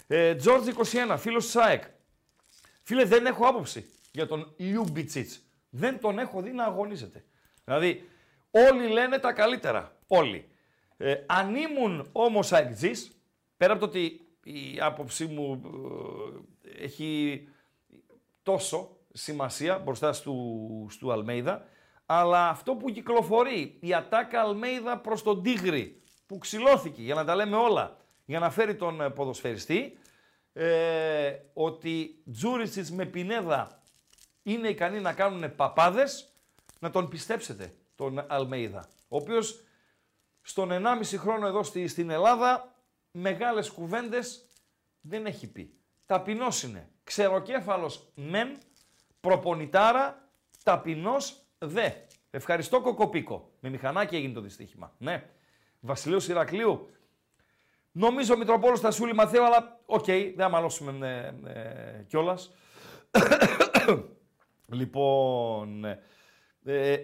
Ε, 0.07 0.37
George 0.45 0.75
21, 1.13 1.17
φίλος 1.19 1.45
της 1.45 1.57
ΑΕΚ. 1.57 1.83
Φίλε, 2.83 3.05
δεν 3.05 3.27
έχω 3.27 3.47
άποψη 3.47 3.91
για 4.13 4.27
τον 4.27 4.55
Λιούμπιτσιτς. 4.57 5.41
Δεν 5.71 6.01
τον 6.01 6.19
έχω 6.19 6.43
δει 6.43 6.51
να 6.53 6.65
αγωνίζεται. 6.65 7.25
Δηλαδή, 7.65 8.09
όλοι 8.51 8.89
λένε 8.89 9.19
τα 9.19 9.33
καλύτερα. 9.33 9.97
Όλοι. 10.07 10.49
Ε, 10.97 11.15
αν 11.27 11.55
ήμουν 11.55 12.09
όμως 12.13 12.53
αεκτζής, 12.53 13.11
πέρα 13.57 13.73
από 13.73 13.81
το 13.81 13.87
ότι 13.87 14.25
η 14.45 14.79
άποψή 14.81 15.27
μου 15.27 15.63
ε, 15.65 16.60
έχει 16.81 17.43
τόσο 18.43 18.97
σημασία 19.13 19.79
μπροστά 19.79 20.13
στου, 20.13 20.87
στου 20.91 21.13
Αλμέιδα, 21.13 21.67
αλλά 22.07 22.49
αυτό 22.49 22.75
που 22.75 22.91
κυκλοφορεί, 22.91 23.79
η 23.81 23.95
ατάκα 23.95 24.41
Αλμέιδα 24.41 24.99
προς 24.99 25.23
τον 25.23 25.43
Τίγρη, 25.43 26.03
που 26.27 26.39
ξυλώθηκε, 26.39 27.03
για 27.03 27.15
να 27.15 27.25
τα 27.25 27.35
λέμε 27.35 27.57
όλα, 27.57 27.97
για 28.25 28.39
να 28.39 28.51
φέρει 28.51 28.77
τον 28.77 29.01
ε, 29.01 29.11
ποδοσφαιριστή, 29.11 29.99
ε, 30.53 31.33
ότι 31.53 32.23
Τζούρισιτς 32.33 32.91
με 32.91 33.05
Πινέδα 33.05 33.83
είναι 34.43 34.69
ικανοί 34.69 35.01
να 35.01 35.13
κάνουν 35.13 35.55
παπάδες, 35.57 36.35
να 36.79 36.91
τον 36.91 37.09
πιστέψετε, 37.09 37.75
τον 37.95 38.25
Αλμέιδα, 38.29 38.89
ο 39.09 39.17
οποίος 39.17 39.65
στον 40.43 40.69
1,5 40.73 41.17
χρόνο 41.17 41.47
εδώ 41.47 41.63
στη, 41.63 41.89
στην 41.89 42.11
Ελλάδα 42.11 42.75
μεγάλες 43.11 43.71
κουβέντες 43.71 44.45
δεν 45.01 45.27
έχει 45.27 45.53
πει. 45.53 45.80
Ταπεινός 46.11 46.63
είναι. 46.63 46.89
Ξεροκέφαλος 47.05 48.13
μεν, 48.15 48.59
προπονητάρα, 49.21 50.29
ταπεινός 50.65 51.43
δε. 51.59 51.91
Ευχαριστώ 52.31 52.81
Κοκοπίκο. 52.81 53.51
Με 53.61 53.69
μηχανάκι 53.69 54.17
έγινε 54.17 54.33
το 54.33 54.41
δυστύχημα. 54.41 54.95
Ναι. 54.99 55.31
Βασιλέως 55.81 56.29
Ηρακλείου. 56.29 56.91
Νομίζω 57.93 58.37
Μητροπόλεως 58.37 58.81
θα 58.81 58.91
σούλη 58.91 59.15
Μαθαίο, 59.15 59.45
αλλά 59.45 59.81
οκ, 59.87 60.05
δεν 60.05 60.35
θα 60.37 60.49
μαλώσουμε 60.49 61.07
ε, 61.09 61.51
ε, 61.53 62.03
κιόλας. 62.03 62.53
λοιπόν, 64.79 65.85
ε, 66.65 66.97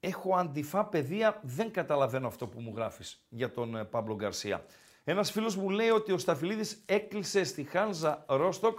έχω 0.00 0.36
αντιφά 0.36 0.84
παιδεία, 0.84 1.40
δεν 1.42 1.72
καταλαβαίνω 1.72 2.26
αυτό 2.26 2.46
που 2.46 2.60
μου 2.60 2.72
γράφεις 2.76 3.26
για 3.28 3.52
τον 3.52 3.76
ε, 3.76 3.84
Παύλο 3.84 4.14
Γκαρσία. 4.14 4.64
Ένας 5.10 5.30
φίλος 5.30 5.56
μου 5.56 5.70
λέει 5.70 5.90
ότι 5.90 6.12
ο 6.12 6.18
Σταφυλίδης 6.18 6.82
έκλεισε 6.86 7.44
στη 7.44 7.64
Χάνζα 7.64 8.24
Ρόστοκ 8.28 8.78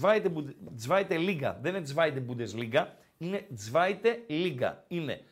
Zweite 0.00 0.24
Bund- 0.24 0.54
Zweite 0.88 1.12
Liga. 1.12 1.54
Δεν 1.60 1.74
είναι 1.74 1.86
Zweite 1.94 2.22
Bundesliga, 2.28 2.86
είναι 3.18 3.46
Zweite 3.72 4.16
Liga. 4.28 4.72
Είναι 4.88 5.24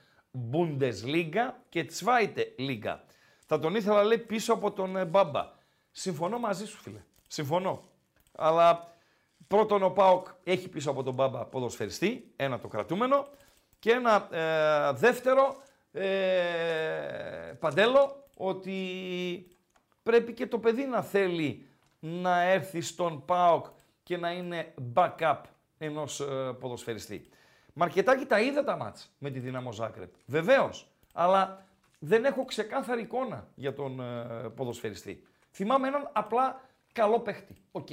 Bundesliga 0.53 1.53
και 1.69 1.91
Zweite 2.01 2.43
Liga. 2.59 2.99
Θα 3.47 3.59
τον 3.59 3.75
ήθελα 3.75 4.05
λέει 4.05 4.19
πίσω 4.19 4.53
από 4.53 4.73
τον 4.73 4.97
ε, 4.97 5.05
Μπάμπα. 5.05 5.53
Συμφωνώ 5.91 6.39
μαζί 6.39 6.67
σου 6.67 6.77
φίλε. 6.77 7.01
Συμφωνώ. 7.27 7.83
Αλλά 8.33 8.95
πρώτον 9.47 9.83
ο 9.83 9.91
Πάοκ 9.91 10.27
έχει 10.45 10.69
πίσω 10.69 10.91
από 10.91 11.03
τον 11.03 11.15
Μπάμπα 11.15 11.45
ποδοσφαιριστή, 11.45 12.33
ένα 12.37 12.59
το 12.59 12.69
κρατούμενο. 12.69 13.29
Και 13.79 13.91
ένα 13.91 14.29
ε, 14.31 14.93
δεύτερο, 14.93 15.57
ε, 15.93 16.09
Παντέλο, 17.59 18.25
ότι 18.37 18.79
πρέπει 20.11 20.33
και 20.33 20.47
το 20.47 20.59
παιδί 20.59 20.85
να 20.85 21.03
θέλει 21.03 21.67
να 22.01 22.43
έρθει 22.43 22.81
στον 22.81 23.25
ΠΑΟΚ 23.25 23.67
και 24.03 24.17
να 24.17 24.33
είναι 24.33 24.75
backup 24.95 25.41
ενός 25.79 26.21
ε, 26.21 26.57
ποδοσφαιριστή. 26.61 27.29
Μαρκετάκι 27.73 28.25
τα 28.27 28.41
είδα 28.41 28.65
τα 28.65 28.77
μάτς 28.77 29.15
με 29.19 29.31
τη 29.31 29.39
Δύναμο 29.39 29.73
Ζάκρεπ. 29.73 30.13
Βεβαίως. 30.27 30.91
Αλλά 31.15 31.67
δεν 31.99 32.25
έχω 32.25 32.45
ξεκάθαρη 32.45 33.03
εικόνα 33.03 33.49
για 33.55 33.75
τον 33.75 34.01
ε, 34.01 34.25
ποδοσφαιριστή. 34.55 35.27
Θυμάμαι 35.51 35.89
έναν 35.89 36.11
απλά 36.13 36.61
καλό 36.93 37.21
παίχτη. 37.21 37.57
Οκ. 37.71 37.89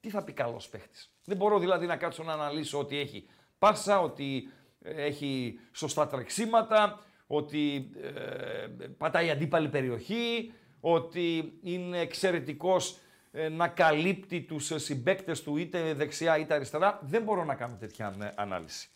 Τι 0.00 0.10
θα 0.10 0.24
πει 0.24 0.32
καλός 0.32 0.68
παίχτης; 0.68 1.14
Δεν 1.24 1.36
μπορώ 1.36 1.58
δηλαδή 1.58 1.86
να 1.86 1.96
κάτσω 1.96 2.22
να 2.22 2.32
αναλύσω 2.32 2.78
ότι 2.78 2.98
έχει 2.98 3.26
πάσα, 3.58 4.00
ότι 4.00 4.48
ε, 4.82 5.04
έχει 5.04 5.58
σωστά 5.72 6.06
τρεξίματα, 6.06 6.98
ότι 7.26 7.90
ε, 8.02 8.86
πατάει 8.98 9.30
αντίπαλη 9.30 9.68
περιοχή, 9.68 10.52
ότι 10.80 11.52
είναι 11.62 11.98
εξαιρετικός 11.98 12.98
ε, 13.32 13.48
να 13.48 13.68
καλύπτει 13.68 14.40
τους 14.40 14.72
συμπαίκτες 14.74 15.42
του 15.42 15.56
είτε 15.56 15.94
δεξιά 15.94 16.38
είτε 16.38 16.54
αριστερά. 16.54 16.98
Δεν 17.02 17.22
μπορώ 17.22 17.44
να 17.44 17.54
κάνω 17.54 17.76
τέτοια 17.80 18.14
ε, 18.22 18.32
ανάλυση. 18.34 18.88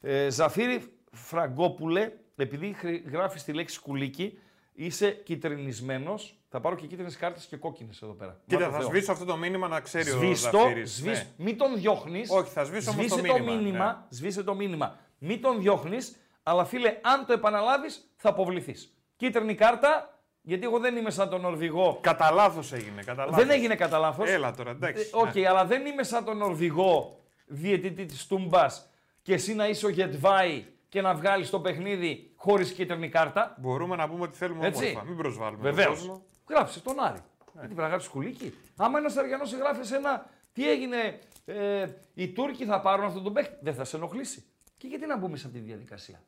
Ε, 0.00 0.28
Ζαφύρι 0.30 0.92
Φραγκόπουλε, 1.12 2.12
επειδή 2.36 2.76
γράφεις 3.10 3.44
τη 3.44 3.52
λέξη 3.52 3.80
κουλίκι, 3.80 4.38
είσαι 4.72 5.10
κιτρινισμένος. 5.10 6.32
Θα 6.50 6.60
πάρω 6.60 6.76
και 6.76 6.86
κίτρινες 6.86 7.16
κάρτες 7.16 7.44
και 7.44 7.56
κόκκινες 7.56 8.02
εδώ 8.02 8.12
πέρα. 8.12 8.40
Κοίτα, 8.46 8.70
θα 8.70 8.80
σβήσω 8.80 9.12
αυτό 9.12 9.24
το 9.24 9.36
μήνυμα 9.36 9.68
να 9.68 9.80
ξέρει 9.80 10.10
σβήστο, 10.10 10.58
ο 10.58 10.60
Ζαφύρης. 10.60 10.96
Σβήσ, 10.96 11.18
Ναι. 11.18 11.44
Μην 11.44 11.56
τον 11.56 11.76
διώχνεις. 11.76 12.30
Όχι, 12.30 12.50
θα 12.50 12.64
σβήσω 12.64 12.90
όμως 12.90 13.06
το 13.08 13.38
μήνυμα, 13.38 13.86
ναι. 13.86 14.16
Σβήσε 14.16 14.42
το 14.42 14.54
μήνυμα. 14.54 14.98
Μην 15.18 15.40
τον 15.40 15.60
διώχνεις, 15.60 16.16
αλλά 16.42 16.64
φίλε, 16.64 16.98
αν 17.02 17.26
το 17.26 17.32
επαναλάβεις, 17.32 18.12
θα 18.16 18.28
αποβληθείς. 18.28 18.96
Κίτρινη 19.16 19.54
κάρτα, 19.54 20.17
γιατί 20.48 20.64
εγώ 20.64 20.78
δεν 20.78 20.96
είμαι 20.96 21.10
σαν 21.10 21.28
τον 21.28 21.40
Νορβηγό. 21.40 21.98
Κατά 22.00 22.30
λάθος 22.30 22.72
έγινε. 22.72 23.02
Κατά 23.02 23.24
λάθος. 23.24 23.44
Δεν 23.44 23.50
έγινε 23.50 23.74
κατά 23.74 23.98
λάθος. 23.98 24.28
Έλα 24.28 24.54
τώρα, 24.54 24.70
εντάξει. 24.70 25.02
Ε, 25.02 25.08
Οκ, 25.12 25.46
αλλά 25.48 25.64
δεν 25.64 25.86
είμαι 25.86 26.02
σαν 26.02 26.24
τον 26.24 26.36
Νορβηγό 26.36 27.20
διαιτητή 27.46 28.06
της 28.06 28.26
Τούμπας 28.26 28.90
και 29.22 29.32
εσύ 29.32 29.54
να 29.54 29.68
είσαι 29.68 29.86
ο 29.86 29.88
Γετβάη 29.88 30.64
και 30.88 31.00
να 31.00 31.14
βγάλεις 31.14 31.50
το 31.50 31.60
παιχνίδι 31.60 32.32
χωρίς 32.36 32.72
κίτρινη 32.72 33.08
κάρτα. 33.08 33.56
Μπορούμε 33.58 33.96
να 33.96 34.08
πούμε 34.08 34.22
ότι 34.22 34.36
θέλουμε 34.36 34.66
Έτσι. 34.66 34.84
όμορφα. 34.84 35.04
Μην 35.04 35.16
προσβάλλουμε. 35.16 35.62
τον 35.62 35.74
Βεβαίως. 35.74 35.98
κόσμο. 35.98 36.22
Γράψε 36.48 36.80
τον 36.80 37.00
Άρη. 37.00 37.18
Γιατί 37.52 37.66
πρέπει 37.66 37.80
να 37.80 37.88
γράψεις 37.88 38.10
κουλίκι. 38.10 38.54
Άμα 38.76 38.98
ένας 38.98 39.16
Αριανός 39.16 39.52
γράφει 39.52 39.94
ένα. 39.94 40.26
Τι 40.52 40.70
έγινε, 40.70 41.18
ε, 41.44 41.86
οι 42.14 42.28
Τούρκοι 42.28 42.64
θα 42.64 42.80
πάρουν 42.80 43.04
αυτόν 43.04 43.22
τον 43.22 43.32
παίχτη. 43.32 43.56
Δεν 43.60 43.74
θα 43.74 43.84
σε 43.84 43.96
ενοχλήσει. 43.96 44.44
Και 44.76 44.86
γιατί 44.86 45.06
να 45.06 45.16
μπούμε 45.16 45.36
σε 45.36 45.46
αυτή 45.46 45.58
τη 45.58 45.64
διαδικασία. 45.64 46.22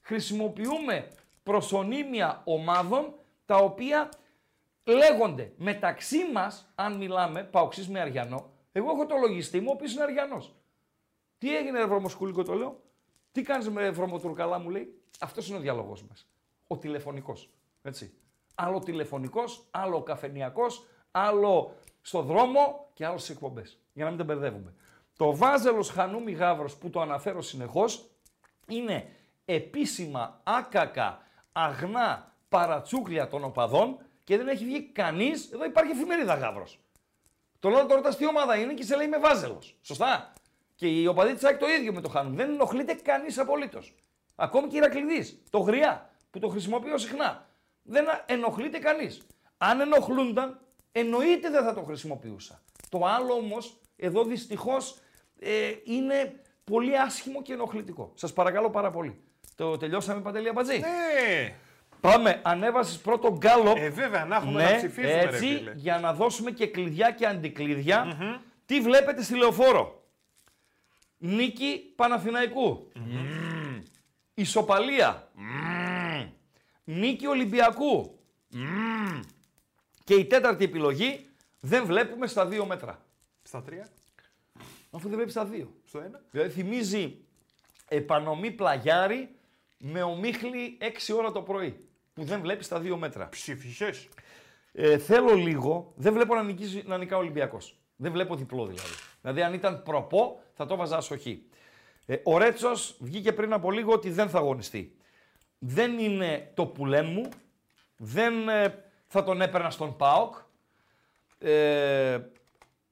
Χρησιμοποιούμε 0.00 1.08
προσωνύμια 1.42 2.40
ομάδων 2.44 3.14
τα 3.46 3.56
οποία 3.56 4.08
λέγονται 4.84 5.52
μεταξύ 5.56 6.18
μας, 6.32 6.72
αν 6.74 6.96
μιλάμε, 6.96 7.44
παοξή 7.44 7.90
με 7.90 8.00
Αριανό, 8.00 8.50
εγώ 8.72 8.90
έχω 8.90 9.06
το 9.06 9.16
λογιστή 9.16 9.60
μου, 9.60 9.66
ο 9.68 9.72
οποίος 9.72 9.92
είναι 9.92 10.02
Αριανός. 10.02 10.54
Τι 11.38 11.56
έγινε, 11.56 11.78
ρε 11.78 11.86
βρωμοσκουλίκο, 11.86 12.42
το 12.42 12.54
λέω; 12.54 12.82
Τι 13.32 13.42
κάνεις 13.42 13.70
με 13.70 13.90
βρωμοτουρκαλά, 13.90 14.58
μου 14.58 14.70
λέει; 14.70 14.98
Αυτός 15.20 15.48
είναι 15.48 15.58
ο 15.58 15.60
διάλογο 15.60 15.96
μας. 16.08 16.28
Ο 16.66 16.78
τηλεφωνικός. 16.78 17.50
Έτσι. 17.82 18.14
Άλλο 18.54 18.78
τηλεφωνικός, 18.78 19.66
άλλο 19.70 20.02
καφενιακός, 20.02 20.86
άλλο 21.10 21.74
στο 22.00 22.22
δρόμο 22.22 22.90
και 22.94 23.06
άλλο 23.06 23.18
στις 23.18 23.30
εκπομπές. 23.30 23.78
Για 23.92 24.04
να 24.04 24.10
μην 24.10 24.18
τα 24.18 24.24
μπερδεύουμε. 24.24 24.74
Το 25.16 25.36
βάζελος 25.36 25.90
Χανούμι 25.90 26.32
Γάβρο 26.32 26.68
που 26.80 26.90
το 26.90 27.00
αναφέρω 27.00 27.42
συνεχώς 27.42 28.10
είναι 28.68 29.10
επίσημα 29.44 30.40
άκακα 30.42 31.22
αγνά 31.52 32.33
παρατσούκλια 32.54 33.28
των 33.28 33.44
οπαδών 33.44 33.98
και 34.24 34.36
δεν 34.36 34.48
έχει 34.48 34.64
βγει 34.64 34.82
κανείς. 34.82 35.50
Εδώ 35.52 35.64
υπάρχει 35.64 35.90
εφημερίδα 35.90 36.34
Γάβρο. 36.34 36.66
Το 37.58 37.68
λέω 37.68 37.86
τώρα 37.86 38.14
τι 38.14 38.26
ομάδα 38.26 38.56
είναι 38.56 38.74
και 38.74 38.82
σε 38.82 38.96
λέει 38.96 39.06
είμαι 39.06 39.18
βάζελος. 39.18 39.76
Σωστά. 39.82 40.32
Και 40.74 40.86
οι 40.86 41.06
οπαδοί 41.06 41.34
της 41.34 41.44
ΑΕΚ 41.44 41.58
το 41.58 41.66
ίδιο 41.68 41.92
με 41.92 42.00
το 42.00 42.08
χάνουν. 42.08 42.34
Δεν 42.36 42.50
ενοχλείται 42.50 42.94
κανείς 42.94 43.38
απολύτως. 43.38 43.94
Ακόμη 44.34 44.68
και 44.68 44.74
η 44.74 44.78
Ηρακλειδή, 44.78 45.42
το 45.50 45.58
γριά 45.58 46.10
που 46.30 46.38
το 46.38 46.48
χρησιμοποιώ 46.48 46.98
συχνά. 46.98 47.48
Δεν 47.82 48.04
ενοχλείται 48.26 48.78
κανείς. 48.78 49.26
Αν 49.58 49.80
ενοχλούνταν, 49.80 50.60
εννοείται 50.92 51.50
δεν 51.50 51.64
θα 51.64 51.74
το 51.74 51.82
χρησιμοποιούσα. 51.82 52.62
Το 52.88 53.04
άλλο 53.04 53.32
όμως, 53.32 53.80
εδώ 53.96 54.24
δυστυχώς 54.24 54.98
ε, 55.38 55.72
είναι 55.84 56.40
πολύ 56.64 56.98
άσχημο 56.98 57.42
και 57.42 57.52
ενοχλητικό. 57.52 58.12
Σας 58.14 58.32
παρακαλώ 58.32 58.70
πάρα 58.70 58.90
πολύ. 58.90 59.22
Το 59.54 59.76
τελειώσαμε, 59.76 60.20
Παντελή 60.20 60.48
Αμπατζή; 60.48 60.78
Ναι. 60.78 61.54
Πάμε, 62.04 62.40
ανέβασες 62.44 62.98
πρώτο 62.98 63.36
γκάλο. 63.36 63.74
Ε, 63.76 63.88
βέβαια, 63.90 64.24
να 64.24 64.36
έχουμε 64.36 64.64
ναι, 64.64 64.70
να 64.70 64.76
ψηφίσουμε, 64.76 65.12
ρε 65.12 65.20
έτσι, 65.20 65.38
φίλε. 65.46 65.72
για 65.76 65.98
να 65.98 66.14
δώσουμε 66.14 66.50
και 66.50 66.66
κλειδιά 66.66 67.10
και 67.10 67.26
αντικλειδια 67.26 68.16
Τι 68.66 68.80
βλέπετε 68.80 69.22
στη 69.22 69.36
λεωφόρο; 69.36 70.04
Νίκη 71.18 71.92
Παναθηναϊκού. 71.96 72.90
Μμμ. 72.94 73.82
Ισοπαλία. 74.34 75.30
Μμμ. 75.34 76.28
Νίκη 76.84 77.26
Ολυμπιακού. 77.26 78.18
Μμμ. 78.48 79.20
Και 80.04 80.14
η 80.14 80.24
τέταρτη 80.24 80.64
επιλογή 80.64 81.28
δεν 81.60 81.84
βλέπουμε 81.86 82.26
στα 82.26 82.46
δύο 82.46 82.66
μέτρα. 82.66 83.04
Στα 83.42 83.62
τρία, 83.62 83.88
Αφού 84.90 85.06
δεν 85.06 85.14
βλέπεις 85.16 85.32
στα 85.32 85.44
δύο. 85.44 85.74
στο 85.84 85.98
ένα. 86.00 86.20
Δηλαδή 86.30 86.50
θυμίζει 86.50 87.18
επανομή 87.88 88.50
πλαγιάρι 88.50 89.28
με 89.78 90.02
ομίχλη 90.02 90.78
6 90.80 91.14
ώρα 91.16 91.32
το 91.32 91.42
πρωί. 91.42 91.88
Που 92.14 92.24
δεν 92.24 92.40
βλέπεις 92.40 92.66
στα 92.66 92.80
δύο 92.80 92.96
μέτρα. 92.96 93.28
Ψήφισε. 93.28 93.90
Ε, 94.72 94.98
θέλω 94.98 95.34
λίγο, 95.34 95.92
δεν 95.96 96.12
βλέπω 96.12 96.34
να, 96.34 96.42
νικήσει, 96.42 96.82
να 96.86 96.98
νικά 96.98 97.16
ο 97.16 97.18
Ολυμπιακός. 97.18 97.78
Δεν 97.96 98.12
βλέπω 98.12 98.34
διπλό 98.34 98.66
δηλαδή. 98.66 98.94
Δηλαδή, 99.20 99.42
αν 99.42 99.54
ήταν 99.54 99.82
προπό, 99.82 100.42
θα 100.52 100.66
το 100.66 100.76
βάζα 100.76 100.96
ασοχή. 100.96 101.46
Ε, 102.06 102.16
ο 102.24 102.38
Ρέτσος 102.38 102.96
βγήκε 103.00 103.32
πριν 103.32 103.52
από 103.52 103.70
λίγο 103.70 103.92
ότι 103.92 104.10
δεν 104.10 104.28
θα 104.28 104.38
αγωνιστεί. 104.38 104.96
Δεν 105.58 105.98
είναι 105.98 106.50
το 106.54 106.66
πουλέ 106.66 107.02
μου. 107.02 107.28
Δεν 107.96 108.48
ε, 108.48 108.84
θα 109.06 109.24
τον 109.24 109.40
έπαιρνα 109.40 109.70
στον 109.70 109.96
ΠΑΟΚ. 109.96 110.34
Ε, 111.38 112.18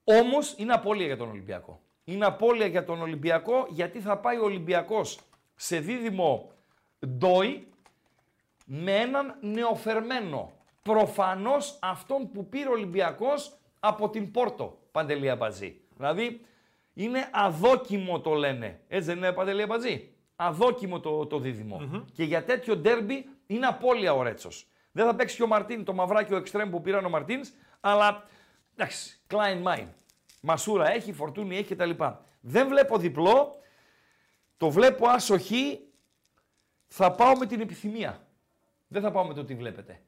Όμως 0.05 0.55
είναι 0.59 0.73
απώλεια 0.73 1.07
για 1.07 1.17
τον 1.17 1.31
Ολυμπιακό. 1.31 1.81
Είναι 2.05 2.27
απώλεια 2.27 2.67
για 2.67 2.85
τον 2.85 3.01
Ολυμπιακό 3.01 3.67
γιατί 3.69 4.01
θα 4.01 4.19
πάει 4.19 4.37
ο 4.39 4.45
Ολυμπιακός 4.45 5.19
σε 5.55 5.79
δίδυμο 5.79 6.53
ντόι 7.07 7.72
με 8.75 8.93
έναν 8.93 9.37
νεοφερμένο. 9.41 10.53
Προφανώς 10.83 11.79
αυτόν 11.83 12.31
που 12.31 12.49
πήρε 12.49 12.69
ο 12.69 12.73
Ολυμπιακός 12.73 13.57
από 13.81 14.11
την 14.11 14.31
Πόρτο, 14.31 14.79
Παντελή 14.93 15.31
Αμπατζή. 15.31 15.81
Δηλαδή 15.97 16.41
είναι 16.95 17.29
αδόκιμο 17.33 18.21
το 18.21 18.33
λένε. 18.33 18.81
Έτσι 18.89 19.07
δεν 19.09 19.17
είναι 19.17 19.33
Παντελή 19.33 19.63
Αμπατζή. 19.63 20.15
Αδόκιμο 20.37 21.01
το, 21.01 21.27
το 21.27 21.39
διδυμο 21.39 22.05
Και 22.13 22.25
για 22.25 22.45
τέτοιο 22.45 22.77
ντέρμπι 22.77 23.29
είναι 23.47 23.67
απώλεια 23.67 24.13
ο 24.13 24.23
Ρέτσος. 24.23 24.67
Δεν 24.93 25.07
θα 25.07 25.15
παίξει 25.15 25.37
και 25.37 25.43
ο 25.43 25.47
Μαρτίν, 25.47 25.85
το 25.85 25.93
μαυράκι 25.93 26.35
ο 26.35 26.37
εξτρέμ 26.37 26.71
που 26.71 26.81
πήραν 26.81 27.05
ο 27.05 27.09
Μαρτίνς, 27.09 27.51
αλλά 27.81 28.25
εντάξει, 28.77 29.21
Klein 29.31 29.63
Mine. 29.63 29.89
Μασούρα 30.41 30.91
έχει, 30.91 31.13
φορτούνι 31.13 31.57
έχει 31.57 31.75
κτλ. 31.75 31.91
Δεν 32.41 32.69
βλέπω 32.69 32.99
διπλό, 32.99 33.57
το 34.57 34.71
βλέπω 34.71 35.09
άσο, 35.09 35.41
όχι, 35.41 35.81
θα 36.87 37.13
πάω 37.13 37.37
με 37.37 37.47
την 37.47 37.61
επιθυμία. 37.61 38.27
Δεν 38.93 39.03
θα 39.03 39.11
πάω 39.11 39.27
με 39.27 39.35
το 39.35 39.45
τι 39.45 39.55
βλέπετε. 39.55 40.01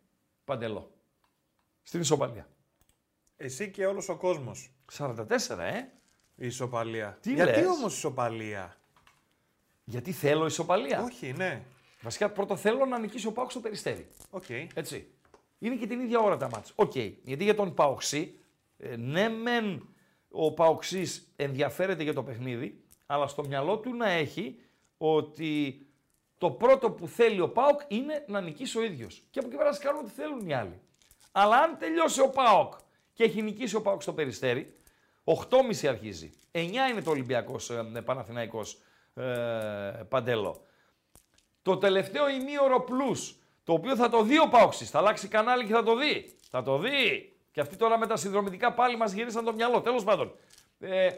Παντελό. 0.44 0.90
Στην 1.82 2.00
ισοπαλία. 2.00 2.48
Εσύ 3.36 3.70
και 3.70 3.86
όλος 3.86 4.08
ο 4.08 4.16
κόσμος. 4.16 4.70
44, 4.92 5.58
ε. 5.58 5.78
Η 6.36 6.46
ισοπαλία. 6.46 7.18
Τι 7.20 7.32
Γιατί 7.32 7.60
λες; 7.60 7.66
όμως 7.66 7.96
ισοπαλία; 7.96 8.76
Γιατί 9.84 10.12
θέλω 10.12 10.46
ισοπαλία. 10.46 11.02
Όχι, 11.02 11.32
ναι. 11.32 11.62
Βασικά 12.00 12.30
πρώτα 12.30 12.56
θέλω 12.56 12.84
να 12.84 12.98
νικήσει 12.98 13.26
ο 13.26 13.32
ΠΑΟΚ 13.32 13.52
στο 13.52 13.60
περιστέρι. 13.60 14.08
Οκ. 14.30 14.48
Έτσι. 14.74 15.06
Είναι 15.58 15.76
και 15.76 15.86
την 15.86 16.00
ίδια 16.00 16.18
ώρα 16.18 16.36
τα 16.36 16.48
μάτς. 16.48 16.72
Οκ. 16.74 16.96
Γιατί 16.96 17.44
για 17.44 17.54
τον 17.54 17.74
ΠΑΟΚτσή, 17.74 18.38
ε, 18.78 18.96
ναι 18.96 19.28
μεν 19.28 19.88
ο 20.30 20.52
Παοξής 20.52 21.32
ενδιαφέρεται 21.36 22.02
για 22.02 22.14
το 22.14 22.22
παιχνίδι, 22.22 22.84
αλλά 23.06 23.26
στο 23.26 23.44
μυαλό 23.46 23.78
του 23.78 23.94
να 23.94 24.08
έχει 24.08 24.58
ότι 24.96 25.83
το 26.44 26.50
πρώτο 26.50 26.90
που 26.90 27.08
θέλει 27.08 27.40
ο 27.40 27.48
Πάοκ 27.48 27.80
είναι 27.88 28.24
να 28.26 28.40
νικήσει 28.40 28.78
ο 28.78 28.82
ίδιος. 28.82 29.22
Και 29.30 29.38
από 29.38 29.48
εκεί 29.48 29.56
πέρα 29.56 29.68
ας 29.68 29.78
κάνουν 29.78 30.00
ό,τι 30.00 30.10
θέλουν 30.10 30.48
οι 30.48 30.54
άλλοι. 30.54 30.80
Αλλά 31.32 31.56
αν 31.56 31.76
τελειώσει 31.78 32.20
ο 32.20 32.28
Πάοκ 32.28 32.72
και 33.12 33.24
έχει 33.24 33.42
νικήσει 33.42 33.76
ο 33.76 33.82
Πάοκ 33.82 34.02
στο 34.02 34.12
περιστέρι, 34.12 34.76
8.30 35.24 35.86
αρχίζει. 35.86 36.32
9 36.52 36.58
είναι 36.90 37.02
το 37.04 37.10
Ολυμπιακός 37.10 37.70
ε, 37.70 38.02
Παναθηναϊκός 38.04 38.82
ε, 39.14 39.22
Παντέλο. 40.08 40.62
Το 41.62 41.76
τελευταίο 41.76 42.28
ημίωρο 42.28 42.84
plus, 42.88 43.34
το 43.64 43.72
οποίο 43.72 43.96
θα 43.96 44.08
το 44.08 44.22
δει 44.22 44.38
ο 44.38 44.48
Πάοξης, 44.48 44.90
θα 44.90 44.98
αλλάξει 44.98 45.28
κανάλι 45.28 45.66
και 45.66 45.72
θα 45.72 45.82
το 45.82 45.96
δει. 45.96 46.36
Θα 46.50 46.62
το 46.62 46.78
δει. 46.78 47.32
Και 47.50 47.60
αυτοί 47.60 47.76
τώρα 47.76 47.98
με 47.98 48.06
τα 48.06 48.16
συνδρομητικά 48.16 48.72
πάλι 48.72 48.96
μας 48.96 49.12
γυρίσαν 49.12 49.44
το 49.44 49.52
μυαλό. 49.52 49.80
Τέλος 49.80 50.04
πάντων. 50.04 50.34
Ε, 50.78 51.10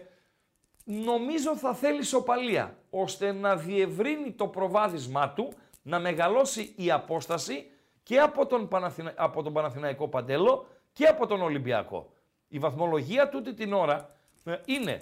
νομίζω 0.87 1.57
θα 1.57 1.75
θέλει 1.75 2.03
σοπαλία, 2.03 2.77
ώστε 2.91 3.33
να 3.33 3.57
διευρύνει 3.57 4.33
το 4.33 4.47
προβάδισμά 4.47 5.33
του, 5.33 5.53
να 5.83 5.99
μεγαλώσει 5.99 6.73
η 6.77 6.91
απόσταση 6.91 7.71
και 8.03 8.19
από 8.19 8.47
τον, 8.47 8.69
Παναθηνα... 8.69 9.13
από 9.17 9.43
τον 9.43 9.53
Παναθηναϊκό 9.53 10.09
Παντέλο 10.09 10.67
και 10.93 11.05
από 11.05 11.27
τον 11.27 11.43
Ολυμπιακό. 11.43 12.13
Η 12.49 12.59
βαθμολογία 12.59 13.29
τούτη 13.29 13.55
την 13.55 13.73
ώρα 13.73 14.11
ε, 14.45 14.57
είναι 14.65 15.01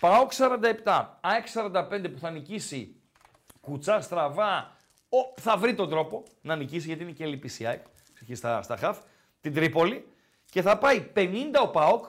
ΠΑΟΚ 0.00 0.32
47, 0.84 1.06
ΑΕΚ 1.20 1.46
45 1.54 2.10
που 2.12 2.18
θα 2.18 2.30
νικήσει 2.30 3.00
κουτσά 3.60 4.00
στραβά, 4.00 4.76
ο, 5.08 5.40
θα 5.40 5.56
βρει 5.56 5.74
τον 5.74 5.88
τρόπο 5.88 6.22
να 6.40 6.56
νικήσει 6.56 6.86
γιατί 6.86 7.02
είναι 7.02 7.12
και 7.12 7.26
λυπής 7.26 7.60
η 7.60 7.66
ΑΕΚ 7.66 7.84
στα, 8.32 8.62
στα 8.62 8.76
χαφ, 8.76 8.98
την 9.40 9.54
Τρίπολη 9.54 10.06
και 10.50 10.62
θα 10.62 10.78
πάει 10.78 11.10
50 11.16 11.26
ο 11.62 11.68
ΠΑΟΚ, 11.68 12.04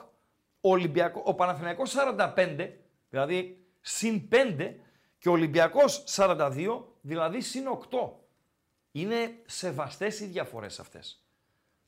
ο, 0.60 0.70
Ολυμπιακό, 0.70 1.22
ο 1.24 1.34
Παναθηναϊκός 1.34 1.94
45, 2.36 2.70
δηλαδή 3.10 3.66
συν 3.80 4.28
5 4.32 4.74
και 5.18 5.28
ο 5.28 5.32
Ολυμπιακός 5.32 6.04
42, 6.16 6.82
δηλαδή 7.00 7.40
συν 7.40 7.64
8. 7.90 8.10
Είναι 8.92 9.42
σεβαστές 9.46 10.20
οι 10.20 10.26
διαφορές 10.26 10.80
αυτές. 10.80 11.24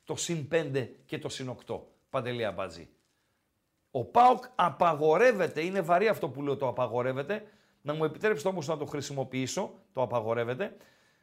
Το 0.04 0.16
συν 0.16 0.48
5 0.52 0.88
και 1.06 1.18
το 1.18 1.28
συν 1.28 1.56
8. 1.66 1.80
Παντελή 2.10 2.44
Αμπατζή. 2.44 2.88
Ο 3.90 4.04
ΠΑΟΚ 4.04 4.44
απαγορεύεται, 4.54 5.60
είναι 5.64 5.80
βαρύ 5.80 6.08
αυτό 6.08 6.28
που 6.28 6.42
λέω 6.42 6.56
το 6.56 6.68
απαγορεύεται, 6.68 7.44
να 7.82 7.94
μου 7.94 8.04
επιτρέψετε 8.04 8.48
όμως 8.48 8.66
να 8.66 8.76
το 8.76 8.84
χρησιμοποιήσω, 8.84 9.74
το 9.92 10.02
απαγορεύεται, 10.02 10.76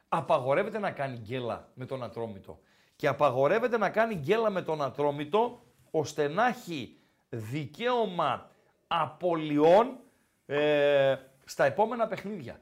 απαγορεύεται 0.10 0.80
να 0.80 0.92
κάνει 0.92 1.18
γκέλα 1.18 1.72
με 1.74 1.86
τον 1.86 2.04
Ατρόμητο. 2.04 2.60
Και 2.96 3.08
απαγορεύεται 3.08 3.78
να 3.78 3.90
κάνει 3.90 4.16
γκέλα 4.16 4.50
με 4.50 4.62
τον 4.62 4.82
Ατρόμητο, 4.82 5.62
ώστε 5.92 6.28
να 6.28 6.48
έχει 6.48 7.00
δικαίωμα 7.30 8.52
απολειών 8.88 9.98
ε, 10.46 11.16
στα 11.46 11.66
επόμενα 11.66 12.08
παιχνίδια. 12.08 12.60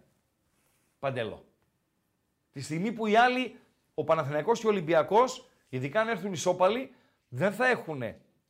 Παντέλο. 0.99 1.45
Τη 2.51 2.61
στιγμή 2.61 2.91
που 2.91 3.07
οι 3.07 3.15
άλλοι, 3.15 3.59
ο 3.93 4.03
Παναθηναϊκός 4.03 4.59
και 4.59 4.67
ο 4.67 4.69
Ολυμπιακός, 4.69 5.49
ειδικά 5.69 6.01
αν 6.01 6.07
έρθουν 6.07 6.33
ισόπαλοι, 6.33 6.93
δεν 7.27 7.51
θα 7.51 7.67
έχουν 7.67 8.03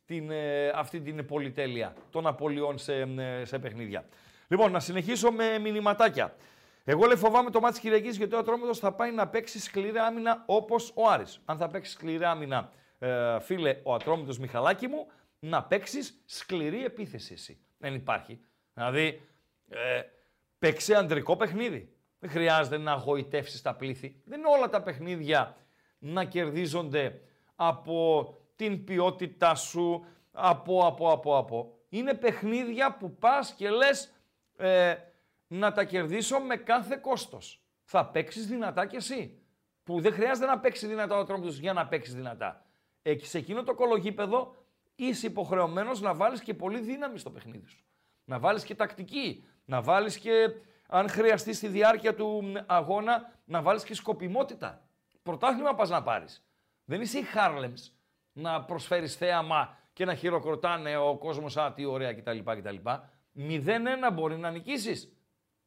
την, 0.04 0.30
ε, 0.30 0.68
αυτή 0.68 1.00
την 1.00 1.26
πολυτέλεια 1.26 1.94
των 2.10 2.26
απολειών 2.26 2.78
σε, 2.78 2.94
ε, 3.00 3.44
σε 3.44 3.58
παιχνίδια. 3.58 4.04
Λοιπόν, 4.48 4.72
να 4.72 4.80
συνεχίσω 4.80 5.30
με 5.30 5.58
μηνυματάκια. 5.58 6.34
Εγώ 6.84 7.06
λέει 7.06 7.16
φοβάμαι 7.16 7.50
το 7.50 7.60
μάτι 7.60 7.80
Κυριακής 7.80 8.16
γιατί 8.16 8.34
ο 8.34 8.38
Ατρόμητος 8.38 8.78
θα 8.78 8.92
πάει 8.92 9.12
να 9.12 9.28
παίξει 9.28 9.60
σκληρή 9.60 9.98
άμυνα 9.98 10.42
όπως 10.46 10.92
ο 10.94 11.08
Άρης. 11.08 11.40
Αν 11.44 11.56
θα 11.56 11.68
παίξει 11.68 11.92
σκληρή 11.92 12.24
άμυνα, 12.24 12.70
ε, 12.98 13.40
φίλε, 13.40 13.80
ο 13.82 13.94
Ατρόμητος 13.94 14.38
Μιχαλάκη 14.38 14.86
μου, 14.86 15.06
να 15.38 15.62
παίξεις 15.62 16.22
σκληρή 16.24 16.84
επίθεση 16.84 17.32
εσύ. 17.32 17.60
Δεν 17.86 17.94
υπάρχει. 17.94 18.40
Δηλαδή, 18.74 19.20
ε, 19.68 20.02
παίξει 20.58 20.94
αντρικό 20.94 21.36
παιχνίδι. 21.36 21.94
Δεν 22.18 22.30
χρειάζεται 22.30 22.78
να 22.78 22.92
αγωητεύσει 22.92 23.62
τα 23.62 23.74
πλήθη. 23.74 24.22
Δεν 24.24 24.38
είναι 24.38 24.48
όλα 24.48 24.68
τα 24.68 24.82
παιχνίδια 24.82 25.56
να 25.98 26.24
κερδίζονται 26.24 27.20
από 27.56 28.34
την 28.56 28.84
ποιότητά 28.84 29.54
σου, 29.54 30.04
από, 30.32 30.86
από, 30.86 31.10
από, 31.10 31.36
από. 31.36 31.78
Είναι 31.88 32.14
παιχνίδια 32.14 32.96
που 32.96 33.16
πας 33.16 33.52
και 33.52 33.70
λες 33.70 34.12
ε, 34.56 34.94
να 35.46 35.72
τα 35.72 35.84
κερδίσω 35.84 36.38
με 36.38 36.56
κάθε 36.56 36.96
κόστος. 36.96 37.62
Θα 37.82 38.06
παίξεις 38.06 38.46
δυνατά 38.46 38.86
κι 38.86 38.96
εσύ. 38.96 39.38
Που 39.84 40.00
δεν 40.00 40.12
χρειάζεται 40.12 40.46
να 40.46 40.58
παίξει 40.58 40.86
δυνατά 40.86 41.18
ο 41.18 41.24
τρόπος 41.24 41.58
για 41.58 41.72
να 41.72 41.86
παίξεις 41.86 42.14
δυνατά. 42.14 42.66
Ε, 43.02 43.18
σε 43.18 43.38
εκείνο 43.38 43.62
το 43.62 43.74
κολογίπεδο 43.74 44.54
είσαι 44.96 45.26
υποχρεωμένος 45.26 46.00
να 46.00 46.14
βάλεις 46.14 46.40
και 46.40 46.54
πολύ 46.54 46.80
δύναμη 46.80 47.18
στο 47.18 47.30
παιχνίδι 47.30 47.66
σου. 47.66 47.84
Να 48.24 48.38
βάλεις 48.38 48.64
και 48.64 48.74
τακτική. 48.74 49.44
Να 49.64 49.82
βάλεις 49.82 50.18
και, 50.18 50.50
αν 50.88 51.08
χρειαστεί 51.08 51.52
στη 51.52 51.68
διάρκεια 51.68 52.14
του 52.14 52.52
αγώνα, 52.66 53.32
να 53.44 53.62
βάλεις 53.62 53.84
και 53.84 53.94
σκοπιμότητα. 53.94 54.88
Πρωτάθλημα 55.22 55.74
πας 55.74 55.88
να 55.88 56.02
πάρεις. 56.02 56.46
Δεν 56.84 57.00
είσαι 57.00 57.18
η 57.18 57.22
Χάρλεμς 57.22 57.92
να 58.32 58.64
προσφέρεις 58.64 59.16
θέαμα 59.16 59.76
και 59.92 60.04
να 60.04 60.14
χειροκροτάνε 60.14 60.96
ο 60.96 61.16
κόσμος, 61.16 61.56
Α, 61.56 61.72
τι 61.72 61.84
ωραία 61.84 62.14
κτλ. 62.14 62.38
κτλ. 62.38 62.76
0-1 63.34 64.10
μπορεί 64.12 64.36
να 64.36 64.50
νικήσεις. 64.50 65.12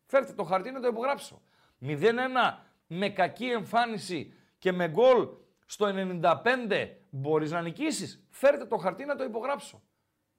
Φέρτε 0.06 0.34
το 0.34 0.44
χαρτί 0.44 0.72
να 0.72 0.80
το 0.80 0.88
υπογράψω. 0.88 1.42
0-1 1.80 2.66
με 2.88 3.10
κακή 3.10 3.46
εμφάνιση 3.46 4.34
και 4.58 4.72
με 4.72 4.88
γκολ 4.88 5.28
στο 5.66 5.86
95 5.86 6.99
μπορείς 7.10 7.52
να 7.52 7.62
νικήσεις. 7.62 8.26
Φέρτε 8.30 8.66
το 8.66 8.78
χαρτί 8.78 9.06
να 9.06 9.16
το 9.16 9.24
υπογράψω. 9.24 9.82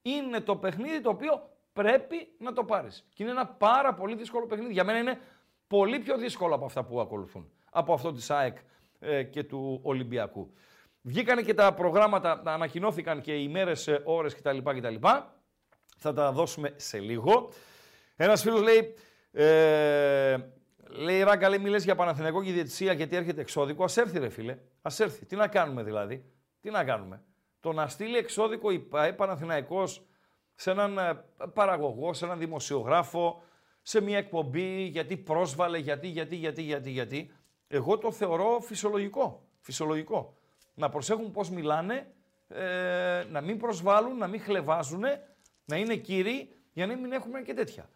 Είναι 0.01 0.39
το 0.39 0.55
παιχνίδι 0.55 1.01
το 1.01 1.09
οποίο 1.09 1.49
πρέπει 1.73 2.35
να 2.37 2.53
το 2.53 2.63
πάρεις. 2.63 3.07
Και 3.13 3.23
είναι 3.23 3.31
ένα 3.31 3.47
πάρα 3.47 3.93
πολύ 3.93 4.15
δύσκολο 4.15 4.45
παιχνίδι. 4.45 4.73
Για 4.73 4.83
μένα 4.83 4.99
είναι 4.99 5.19
πολύ 5.67 5.99
πιο 5.99 6.17
δύσκολο 6.17 6.55
από 6.55 6.65
αυτά 6.65 6.83
που 6.83 7.01
ακολουθούν. 7.01 7.51
Από 7.71 7.93
αυτό 7.93 8.11
της 8.11 8.29
ΑΕΚ 8.29 8.57
ε, 8.99 9.23
και 9.23 9.43
του 9.43 9.79
Ολυμπιακού. 9.83 10.53
Βγήκανε 11.01 11.41
και 11.41 11.53
τα 11.53 11.73
προγράμματα, 11.73 12.41
ανακοινώθηκαν 12.45 13.21
και 13.21 13.33
οι 13.33 13.47
μέρες, 13.47 13.87
ε, 13.87 14.01
ώρες 14.05 14.35
κτλ. 14.35 14.57
κτλ. 14.57 14.95
Θα 15.97 16.13
τα 16.13 16.31
δώσουμε 16.31 16.73
σε 16.75 16.99
λίγο. 16.99 17.51
Ένας 18.15 18.41
φίλος 18.41 18.61
λέει, 18.61 18.93
ε, 19.31 20.37
λέει 20.87 21.23
Ράγκα, 21.23 21.49
λέει, 21.49 21.59
μιλές 21.59 21.83
για 21.83 21.95
Παναθηναϊκό 21.95 22.43
και 22.43 22.51
διετησία 22.51 22.93
γιατί 22.93 23.15
έρχεται 23.15 23.41
εξώδικο. 23.41 23.83
Ας 23.83 23.97
έρθει 23.97 24.19
ρε 24.19 24.29
φίλε, 24.29 24.57
ας 24.81 24.99
έρθει. 24.99 25.25
Τι 25.25 25.35
να 25.35 25.47
κάνουμε 25.47 25.83
δηλαδή, 25.83 26.25
τι 26.61 26.69
να 26.69 26.83
κάνουμε; 26.83 27.23
Το 27.59 27.73
να 27.73 27.87
στείλει 27.87 28.17
εξώδικο 28.17 28.71
η 28.71 28.79
Παναθηναϊκός 29.15 30.05
σε 30.55 30.71
έναν 30.71 30.97
ε, 30.97 31.23
παραγωγό, 31.53 32.13
σε 32.13 32.25
έναν 32.25 32.39
δημοσιογράφο, 32.39 33.43
σε 33.81 34.01
μια 34.01 34.17
εκπομπή, 34.17 34.83
γιατί 34.83 35.17
πρόσβαλε, 35.17 35.77
γιατί, 35.77 36.07
γιατί, 36.07 36.35
γιατί, 36.35 36.61
γιατί, 36.61 36.89
γιατί. 36.89 37.31
Εγώ 37.67 37.97
το 37.97 38.11
θεωρώ 38.11 38.59
φυσιολογικό. 38.61 39.47
Φυσιολογικό. 39.59 40.37
Να 40.73 40.89
προσέχουν 40.89 41.31
πώς 41.31 41.49
μιλάνε, 41.49 42.13
ε, 42.47 43.23
να 43.29 43.41
μην 43.41 43.57
προσβάλλουν, 43.57 44.17
να 44.17 44.27
μην 44.27 44.41
χλεβάζουν, 44.41 45.03
να 45.65 45.77
είναι 45.77 45.95
κύριοι, 45.95 46.55
για 46.73 46.87
να 46.87 46.95
μην 46.95 47.11
έχουμε 47.11 47.41
και 47.41 47.53
τέτοια. 47.53 47.89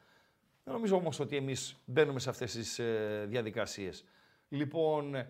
Δεν 0.64 0.74
νομίζω 0.74 0.96
όμως 0.96 1.20
ότι 1.20 1.36
εμείς 1.36 1.82
μπαίνουμε 1.86 2.20
σε 2.20 2.30
αυτές 2.30 2.52
τις 2.52 2.80
ε, 2.80 3.26
διαδικασίες. 3.28 4.06
Λοιπόν, 4.50 5.28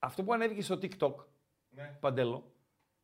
αυτό 0.00 0.22
που 0.22 0.32
ανέβηκε 0.32 0.62
στο 0.62 0.74
TikTok, 0.74 1.14
ναι. 1.70 1.96
Παντέλο, 2.00 2.52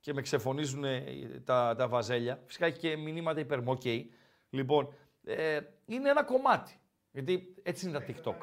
και 0.00 0.12
με 0.12 0.22
ξεφωνίζουν 0.22 0.84
ε, 0.84 1.02
τα, 1.44 1.74
τα 1.76 1.88
βαζέλια, 1.88 2.42
φυσικά 2.46 2.66
έχει 2.66 2.78
και 2.78 2.96
μηνύματα 2.96 3.40
υπερμοκέι, 3.40 4.10
λοιπόν, 4.50 4.94
ε, 5.24 5.60
είναι 5.86 6.10
ένα 6.10 6.24
κομμάτι. 6.24 6.80
Γιατί 7.10 7.54
έτσι 7.62 7.88
είναι 7.88 7.98
τα 7.98 8.04
TikTok. 8.06 8.34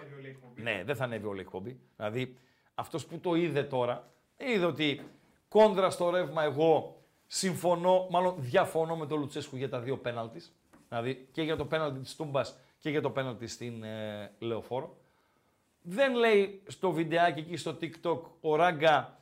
ναι, 0.55 0.83
δεν 0.85 0.95
θα 0.95 1.03
ανέβει 1.03 1.25
όλη 1.25 1.39
η 1.39 1.41
εκπομπή. 1.41 1.79
Δηλαδή, 1.95 2.37
αυτός 2.73 3.05
που 3.05 3.19
το 3.19 3.35
είδε 3.35 3.63
τώρα, 3.63 4.11
είδε 4.37 4.65
ότι 4.65 5.01
κόντρα 5.47 5.89
στο 5.89 6.09
ρεύμα 6.09 6.43
εγώ 6.43 7.03
συμφωνώ, 7.27 8.07
μάλλον 8.09 8.35
διαφωνώ 8.37 8.95
με 8.95 9.05
τον 9.05 9.19
Λουτσέσκου 9.19 9.55
για 9.55 9.69
τα 9.69 9.79
δύο 9.79 9.97
πέναλτις. 9.97 10.53
Δηλαδή 10.89 11.27
και 11.31 11.41
για 11.41 11.55
το 11.55 11.65
πέναλτι 11.65 11.99
της 11.99 12.15
Τούμπας 12.15 12.57
και 12.79 12.89
για 12.89 13.01
το 13.01 13.09
πέναλτι 13.09 13.47
στην 13.47 13.83
ε, 13.83 14.31
Λεωφόρο. 14.39 14.97
Δεν 15.85 16.15
λέει 16.15 16.63
στο 16.67 16.91
βιντεάκι 16.91 17.39
εκεί 17.39 17.57
στο 17.57 17.77
TikTok 17.81 18.19
ο 18.41 18.55
Ράγκα 18.55 19.19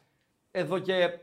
εδώ 0.51 0.79
και 0.79 1.19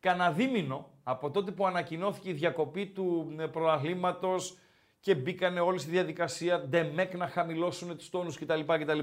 κανένα 0.00 0.32
δίμηνο 0.32 0.90
από 1.02 1.30
τότε 1.30 1.50
που 1.50 1.66
ανακοινώθηκε 1.66 2.30
η 2.30 2.32
διακοπή 2.32 2.86
του 2.86 3.34
ε, 3.38 3.46
προαθλήματος 3.46 4.58
και 5.00 5.14
μπήκανε 5.14 5.60
όλοι 5.60 5.78
στη 5.78 5.90
διαδικασία 5.90 6.60
ντεμέκ 6.60 7.16
να 7.16 7.28
χαμηλώσουν 7.28 7.96
τους 7.96 8.10
τόνους 8.10 8.38
κτλ. 8.38 8.60
κτλ 8.60 8.98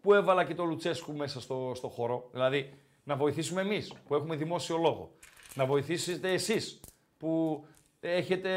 που 0.00 0.14
έβαλα 0.14 0.44
και 0.44 0.54
το 0.54 0.64
Λουτσέσκου 0.64 1.12
μέσα 1.12 1.40
στο, 1.40 1.72
στο 1.74 1.88
χώρο. 1.88 2.28
Δηλαδή 2.32 2.72
να 3.04 3.16
βοηθήσουμε 3.16 3.60
εμείς 3.60 3.92
που 4.06 4.14
έχουμε 4.14 4.36
δημόσιο 4.36 4.76
λόγο. 4.76 5.10
Να 5.54 5.66
βοηθήσετε 5.66 6.32
εσείς 6.32 6.80
που 7.18 7.64
έχετε 8.00 8.56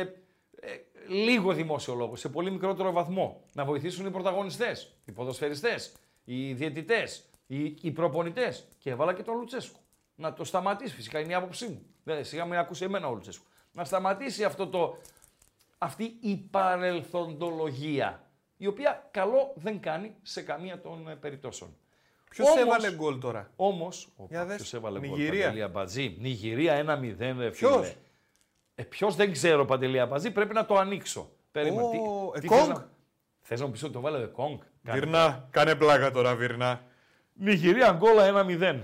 ε, 0.60 0.70
λίγο 1.08 1.54
δημόσιο 1.54 1.94
λόγο, 1.94 2.16
σε 2.16 2.30
πολύ 2.30 2.52
μικρότερο 2.52 2.92
βαθμό. 2.92 3.42
Να 3.54 3.66
βοηθήσουν 3.66 4.06
οι 4.06 4.12
πρωταγωνιστές, 4.12 4.94
οι 5.06 5.12
ποδοσφαιριστές, 5.12 5.94
οι 6.32 6.54
διαιτητές, 6.54 7.24
οι, 7.48 7.64
οι 7.82 7.92
προπονητές. 7.92 8.68
Και 8.78 8.90
έβαλα 8.90 9.14
και 9.14 9.24
τον 9.24 9.38
Λουτσέσκου. 9.38 9.80
Να 10.16 10.34
το 10.34 10.44
σταματήσει, 10.44 10.94
φυσικά 10.96 11.20
είναι 11.20 11.32
η 11.32 11.34
άποψή 11.34 11.68
μου. 11.68 11.86
Δεν, 12.04 12.26
σιγά 12.26 12.46
μην 12.46 12.58
ακούσει 12.58 12.84
εμένα 12.84 13.08
ο 13.08 13.14
Λουτσέσκου. 13.14 13.46
Να 13.72 13.84
σταματήσει 13.84 14.44
αυτό 14.44 14.68
το, 14.68 14.98
αυτή 15.78 16.18
η 16.22 16.36
παρελθοντολογία, 16.36 18.24
η 18.58 18.68
οποία 18.68 19.08
καλό 19.12 19.54
δεν 19.56 19.80
κάνει 19.80 20.16
σε 20.22 20.42
καμία 20.42 20.82
των 20.82 21.10
ε, 21.10 21.16
περιπτώσεων. 21.16 21.78
Ποιος 22.30 22.56
έβαλε 22.56 22.92
γκολ 22.92 23.20
τώρα; 23.20 23.52
Όμω. 23.56 23.90
Ποιος 24.28 24.74
έβαλε 24.74 25.00
γκολ. 25.00 25.10
Νιγηρία. 25.10 25.68
Μπατζή. 25.68 26.18
Νιγηρία 26.20 27.00
1-0. 27.20 27.52
Ποιος; 27.52 27.96
Ε, 28.76 28.84
Ποιος 28.84 29.16
δεν 29.16 29.32
ξέρω, 29.32 29.66
Παντελή 29.66 30.00
Αμπαζή, 30.00 30.32
πρέπει 30.32 30.54
να 30.54 30.66
το 30.66 30.76
ανοίξω. 30.76 31.30
Περίμενε. 31.52 31.88
Oh, 31.88 32.40
τι, 32.40 32.46
ε, 32.46 32.62
τι 32.62 32.68
να... 32.68 32.90
Θες 33.52 33.60
να 33.60 33.66
μου 33.66 33.72
πεις 33.72 33.84
ότι 33.84 33.94
το 33.94 34.00
βάλε 34.00 34.18
ο 34.18 34.22
Εκόνγκ. 34.22 34.60
Βυρνά, 34.82 35.48
κάνε 35.52 35.76
πλάκα 35.76 36.12
τώρα, 36.12 36.36
Βυρνά. 36.36 36.82
Νιγηρία, 37.34 37.88
Αγκόλα 37.90 38.46
1-0. 38.46 38.80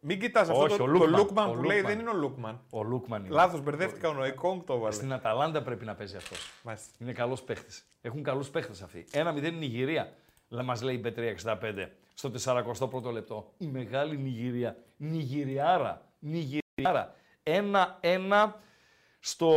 Μην 0.00 0.20
κοιτάς 0.20 0.48
αυτό 0.48 0.62
Όχι, 0.62 0.76
το, 0.76 0.82
ο 0.82 0.86
το 0.86 0.92
Λούκμαν. 0.92 1.10
Λούκμαν 1.10 1.48
Ο 1.50 1.52
που 1.52 1.62
λέει 1.62 1.76
Λούκμαν. 1.76 1.92
δεν 1.96 2.00
είναι 2.00 2.10
ο 2.10 2.20
Λούκμαν. 2.20 2.60
Ο 2.70 2.82
Λούκμαν 2.82 3.24
είναι. 3.24 3.34
Λάθος, 3.34 3.60
μπερδεύτηκα. 3.60 4.08
Ο 4.08 4.22
Εκόνγκ 4.24 4.62
το 4.66 4.78
βάλε. 4.78 4.94
Στην 4.94 5.12
Αταλάντα 5.12 5.62
πρέπει 5.62 5.84
να 5.84 5.94
παίζει 5.94 6.16
αυτός. 6.16 6.50
Μάλιστα. 6.62 6.88
Είναι 6.98 7.12
καλός 7.12 7.42
παίχτης. 7.42 7.84
Έχουν 8.00 8.22
καλούς 8.22 8.48
παίχτες 8.48 8.82
αυτοί. 8.82 9.06
1-0 9.12 9.52
Νιγηρία. 9.52 10.12
Μας 10.48 10.82
λέει 10.82 10.94
η 10.94 10.98
Πετρία 10.98 11.28
65 11.28 11.88
στο 12.14 12.30
41ο 12.44 13.12
λεπτό. 13.12 13.52
Η 13.58 13.66
μεγάλη 13.66 14.16
Νιγηρία. 14.16 14.76
Νιγηριάρα. 14.96 16.02
Νιγηριάρα. 16.18 17.14
1-1 17.42 18.52
στο 19.20 19.48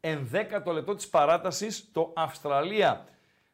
11ο 0.00 0.72
λεπτό 0.72 0.94
της 0.94 1.08
παράτασης 1.08 1.92
το 1.92 2.12
Αυστραλία. 2.16 3.04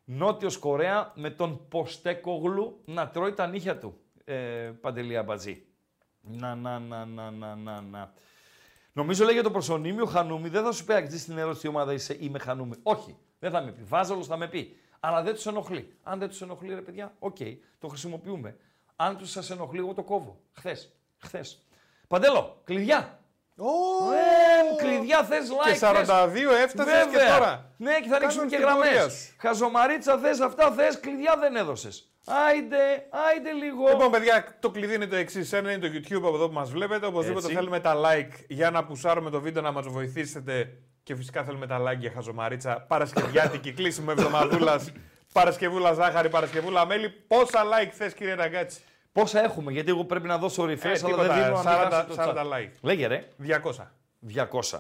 Νότιος 0.09 0.59
Κορέα 0.59 1.12
με 1.14 1.30
τον 1.30 1.68
Ποστέκογλου 1.68 2.80
να 2.84 3.09
τρώει 3.09 3.32
τα 3.32 3.46
νύχια 3.46 3.78
του. 3.78 4.00
Ε, 4.24 4.34
Παντελία 4.80 5.22
Μπατζή. 5.22 5.66
Να, 6.20 6.54
να, 6.54 6.78
να, 6.78 7.04
να, 7.04 7.30
να, 7.30 7.54
να, 7.54 7.80
να. 7.80 8.12
Νομίζω 8.92 9.24
λέει 9.24 9.34
για 9.34 9.42
το 9.42 9.50
προσωνύμιο 9.50 10.04
Χανούμι, 10.07 10.48
δεν 10.48 10.64
θα 10.64 10.72
σου 10.72 10.84
πει 10.84 10.92
αξίζει 10.92 11.22
στην 11.22 11.38
ερώτηση 11.38 11.62
τι 11.62 11.68
ομάδα 11.68 11.92
είσαι 11.92 12.16
ή 12.20 12.28
με 12.28 12.38
Χανούμι. 12.38 12.74
Όχι, 12.82 13.16
δεν 13.38 13.50
θα 13.50 13.61
με 13.62 13.70
πει. 13.72 13.82
Βάζελος 13.82 14.26
θα 14.26 14.36
με 14.36 14.48
πει. 14.48 14.76
Αλλά 15.00 15.22
δεν 15.22 15.34
τους 15.34 15.46
ενοχλεί. 15.46 15.96
Αν 16.02 16.18
δεν 16.18 16.28
τους 16.28 16.42
ενοχλεί, 16.42 16.74
ρε 16.74 16.80
παιδιά, 16.80 17.14
οκ, 17.18 17.36
το 17.78 17.88
χρησιμοποιούμε. 17.88 18.57
Αν 18.96 19.16
τους 19.16 19.30
σας 19.30 19.50
ενοχλεί, 19.50 19.78
εγώ 19.78 19.94
το 19.94 20.02
κόβω. 20.02 20.40
Χθες. 20.52 20.92
Χθες. 21.18 21.62
Παντέλο, 22.09 22.61
κλειδιά. 22.64 23.20
Ε, 23.59 24.84
κλειδιά 24.84 25.24
θες 25.24 25.48
like. 25.50 25.72
Και 25.72 25.78
42 25.80 26.52
έφτασες 26.64 26.92
και 27.04 27.11
Βέβαια. 27.11 27.36
τώρα. 27.38 27.70
Ναι, 27.76 28.00
και 28.00 28.09
θα 28.09 28.16
ανοίξουμε 28.16 28.44
Κάνε 28.46 28.57
και 28.57 28.64
την 28.64 28.74
πορεία 28.74 28.92
γραμμές. 28.92 29.12
σου. 29.12 29.34
Χαζομαρίτσα 29.38 30.18
θες, 30.18 30.40
αυτά 30.40 30.70
θες, 30.70 31.00
κλειδιά 31.00 31.36
δεν 31.40 31.57
έδωσες. 31.57 32.11
Άιντε, 32.48 32.76
άιντε 33.28 33.52
λίγο. 33.52 33.88
Λοιπόν, 33.88 34.11
παιδιά, 34.11 34.57
το 34.61 34.70
κλειδί 34.70 34.94
είναι 34.94 35.07
το 35.07 35.16
εξής. 35.16 35.52
Ένα 35.52 35.72
είναι 35.72 35.88
το 35.88 35.94
YouTube 35.94 36.26
από 36.26 36.34
εδώ 36.34 36.46
που 36.46 36.54
μας 36.54 36.70
βλέπετε. 36.70 37.07
Οπωσδήποτε 37.07 37.44
Έτσι. 37.44 37.57
θέλουμε 37.59 37.80
τα 37.80 37.94
like 37.96 38.44
για 38.48 38.70
να 38.70 38.84
πουσάρουμε 38.84 39.30
το 39.30 39.40
βίντεο 39.40 39.62
να 39.62 39.72
μας 39.72 39.86
βοηθήσετε. 39.88 40.68
Και 41.02 41.14
φυσικά 41.14 41.44
θέλουμε 41.44 41.66
τα 41.66 41.80
like 41.82 41.98
για 41.98 42.12
χαζομαρίτσα. 42.14 42.84
Παρασκευιάτικη 42.88 43.72
κλείσιμο 43.72 44.07
εβδομαδούλας. 44.18 44.92
Παρασκευούλα 45.32 45.92
ζάχαρη, 45.92 46.28
Παρασκευούλα 46.28 46.86
μέλι. 46.86 47.09
Πόσα 47.11 47.62
like 47.64 47.90
θες, 47.92 48.14
κύριε 48.14 48.34
Ραγκάτση; 48.34 48.80
Πόσα 49.16 49.44
έχουμε, 49.44 49.72
γιατί 49.72 49.90
εγώ 49.90 50.04
πρέπει 50.04 50.26
να 50.26 50.38
δώσω 50.38 50.64
refresh, 50.64 50.84
Ε, 50.84 50.88
αλλά 50.88 50.98
δεν 50.98 51.04
τίποτα, 51.04 51.34
δίνω 51.34 51.56
αν 51.56 51.64
40 51.64 51.80
μην 51.80 51.90
χάσει 51.90 52.06
το 52.06 52.14
40 52.18 52.34
chat. 52.34 52.52
like. 52.52 52.70
Λέγε 52.80 53.06
ρε, 53.06 53.28
200. 53.46 53.58
200. 54.34 54.78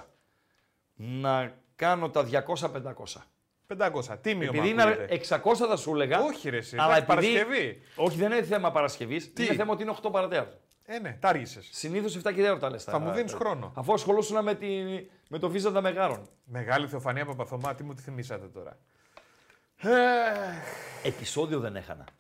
Να 0.94 1.52
κάνω 1.76 2.10
τα 2.10 2.26
200-500. 2.30 3.22
500. 3.78 4.16
Τίμιο 4.20 4.48
Επειδή 4.48 4.66
μ' 4.68 4.70
είναι 4.70 4.82
ακούγεται. 4.82 5.40
600 5.44 5.54
θα 5.54 5.76
σου 5.76 5.94
έλεγα. 5.94 6.20
Όχι, 6.20 6.50
ρε, 6.50 6.56
εσύ. 6.56 6.76
αλλά 6.78 6.96
εντάξει, 6.96 7.26
επειδή... 7.28 7.42
Παρασκευή. 7.42 7.82
Όχι, 7.96 8.16
δεν 8.18 8.32
είναι 8.32 8.42
θέμα 8.42 8.70
Παρασκευής. 8.70 9.32
Τι; 9.32 9.44
Είναι 9.44 9.54
θέμα 9.54 9.72
ότι 9.72 9.82
είναι 9.82 9.94
8 10.02 10.08
παρατέταρτο. 10.12 10.56
Ε, 10.84 10.98
ναι, 10.98 11.16
τα 11.20 11.28
άργησες. 11.28 11.68
Συνήθως 11.72 12.18
7 12.24 12.32
και 12.34 12.50
4 12.52 12.58
τα 12.60 12.70
λες. 12.70 12.84
Θα 12.84 12.98
μου 12.98 13.10
δίνεις 13.12 13.32
χρόνο. 13.32 13.72
Αφού 13.74 13.92
ασχολούσουν 13.92 14.42
με, 14.42 14.54
τη... 14.54 14.66
με 15.28 15.38
το 15.38 15.48
βίζα 15.50 15.72
των 15.72 15.82
μεγάρων. 15.82 16.28
Μεγάλη 16.44 16.86
Θεοφανία 16.86 17.24
Παπαθωμά, 17.24 17.74
τι 17.74 17.82
μου 17.82 17.94
τη 17.94 18.02
θυμήσατε 18.02 18.46
τώρα. 18.46 18.78
Επισόδιο 21.02 21.60
δεν 21.60 21.76
έχανα. 21.76 22.04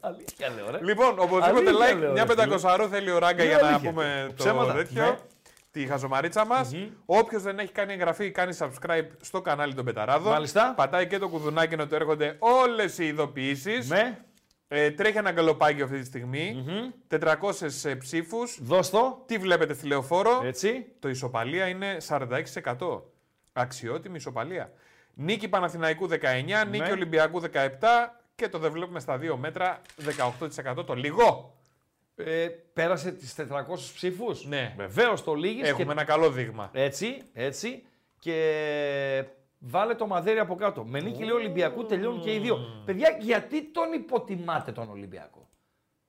Αλήθεια 0.00 0.48
λέω, 0.56 0.70
ρε. 0.70 0.78
Λοιπόν, 0.82 1.14
οπωσδήποτε 1.18 1.68
Αλήθεια 1.70 1.72
like, 1.94 1.98
λέω, 1.98 2.12
μια 2.12 2.24
ρε 2.24 2.30
φίλε. 2.30 2.42
πεντακοσαρό 2.42 2.88
θέλει 2.88 3.10
ο 3.10 3.18
Ράγκα 3.18 3.42
Ναι, 3.42 3.48
για 3.48 3.58
να 3.60 3.68
αλήθεια. 3.68 3.90
πούμε 3.90 4.24
το 4.28 4.34
Ψέματα, 4.34 4.72
τέτοιο. 4.72 5.02
ναι. 5.04 5.16
Τη 5.70 5.86
χαζομαρίτσα 5.86 6.44
μας. 6.46 6.72
Όποιος 7.06 7.42
δεν 7.42 7.58
έχει 7.58 7.72
κάνει 7.72 7.92
εγγραφή, 7.92 8.30
κάνει 8.30 8.56
subscribe 8.58 9.06
στο 9.20 9.40
κανάλι 9.40 9.74
των 9.74 9.84
Πεταράδων. 9.84 10.32
Μάλιστα. 10.32 10.72
Πατάει 10.76 11.06
και 11.06 11.18
το 11.18 11.28
κουδουνάκι 11.28 11.76
να 11.76 11.86
του 11.86 11.94
έρχονται 11.94 12.36
όλες 12.38 12.98
οι 12.98 13.06
ειδοποιήσεις. 13.06 13.88
Ναι, 13.88 14.18
Ε, 14.68 14.90
τρέχει 14.90 15.16
ένα 15.18 15.30
γκαλοπάκι 15.30 15.82
αυτή 15.82 15.98
τη 15.98 16.04
στιγμη 16.04 16.64
400 17.08 17.96
ψήφους. 17.98 18.58
δώσ' 18.62 18.90
το. 18.90 19.22
Τι 19.26 19.36
βλέπετε 19.38 19.74
στη 19.74 19.86
λεωφόρο; 19.86 20.42
Έτσι. 20.44 20.86
Το 20.98 21.08
ισοπαλία 21.08 21.66
είναι 21.66 21.96
46%. 22.08 23.02
Αξιότιμη 23.52 24.16
ισοπαλία. 24.16 24.72
Νίκη 25.14 25.48
Παναθηναϊκού 25.48 26.08
19, 26.08 26.64
νίκη 26.70 26.84
Ναι. 26.84 26.90
Ολυμπιακού 26.90 27.40
17 27.40 27.48
και 28.34 28.48
το 28.48 28.58
δεν 28.58 28.70
βλέπουμε 28.72 29.00
στα 29.00 29.18
2 29.18 29.36
μέτρα 29.36 29.80
18% 30.78 30.86
το 30.86 30.94
λίγο. 30.94 31.56
Ε, 32.14 32.48
πέρασε 32.72 33.12
τις 33.12 33.34
400 33.38 33.92
ψήφους; 33.94 34.44
Ναι. 34.46 34.74
Βεβαίως 34.76 35.24
το 35.24 35.34
λύγεις. 35.34 35.68
Έχουμε 35.68 35.84
Και... 35.84 35.90
ένα 35.90 36.04
καλό 36.04 36.30
δείγμα. 36.30 36.70
Έτσι, 36.72 37.22
έτσι. 37.32 37.84
Και 38.18 39.24
βάλε 39.58 39.94
το 39.94 40.06
μαδέρι 40.06 40.38
από 40.38 40.54
κάτω. 40.54 40.84
Με 40.84 41.00
νίκη 41.00 41.24
λέει 41.24 41.30
Ολυμπιακού 41.30 41.86
τελειώνουν 41.86 42.20
και 42.20 42.34
οι 42.34 42.38
δύο. 42.38 42.82
Παιδιά, 42.84 43.16
γιατί 43.20 43.62
τον 43.64 43.92
υποτιμάτε 43.92 44.72
τον 44.72 44.90
Ολυμπιακό; 44.90 45.48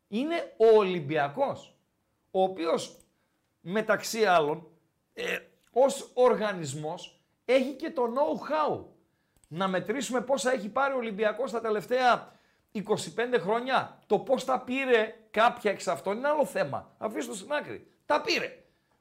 Είναι 0.07 0.53
ο 0.57 0.77
Ολυμπιακός, 0.77 1.75
ο 2.31 2.41
οποίος 2.43 2.97
μεταξύ 3.59 4.25
άλλων, 4.25 4.67
ε, 5.13 5.37
ως 5.71 6.11
οργανισμός, 6.13 7.19
έχει 7.45 7.71
και 7.73 7.89
το 7.89 8.03
know-how. 8.03 8.83
Να 9.55 9.67
μετρήσουμε 9.67 10.21
πόσα 10.21 10.51
έχει 10.51 10.69
πάρει 10.69 10.93
ο 10.93 10.97
Ολυμπιακός 10.97 11.51
τα 11.51 11.61
τελευταία 11.61 12.31
25 12.73 12.81
χρόνια. 13.39 13.99
Το 14.07 14.19
πώς 14.19 14.45
τα 14.45 14.59
πήρε 14.59 15.15
κάποια 15.31 15.71
εξ 15.71 15.87
αυτών 15.87 16.17
είναι 16.17 16.27
άλλο 16.27 16.45
θέμα. 16.45 16.91
Αφήστε 16.97 17.31
το 17.31 17.37
στην 17.37 17.53
άκρη. 17.53 17.87
Τα 18.05 18.21
πήρε. 18.21 18.57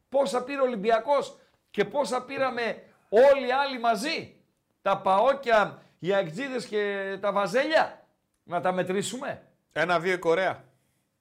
Πόσα 0.08 0.44
πήρε 0.44 0.60
ο 0.60 0.64
Ολυμπιακός 0.64 1.38
και 1.70 1.84
πόσα 1.84 2.24
πήραμε 2.24 2.82
όλοι 3.08 3.46
οι 3.46 3.52
άλλοι 3.52 3.78
μαζί. 3.78 4.36
Τα 4.82 4.98
παόκια, 4.98 5.82
οι 5.98 6.12
αεξίδες 6.12 6.66
και 6.66 7.16
τα 7.20 7.32
βαζέλια. 7.32 8.06
Να 8.44 8.60
τα 8.60 8.72
μετρήσουμε. 8.72 9.42
Ένα-δύο 9.72 10.12
η 10.12 10.18
Κορέα. 10.18 10.64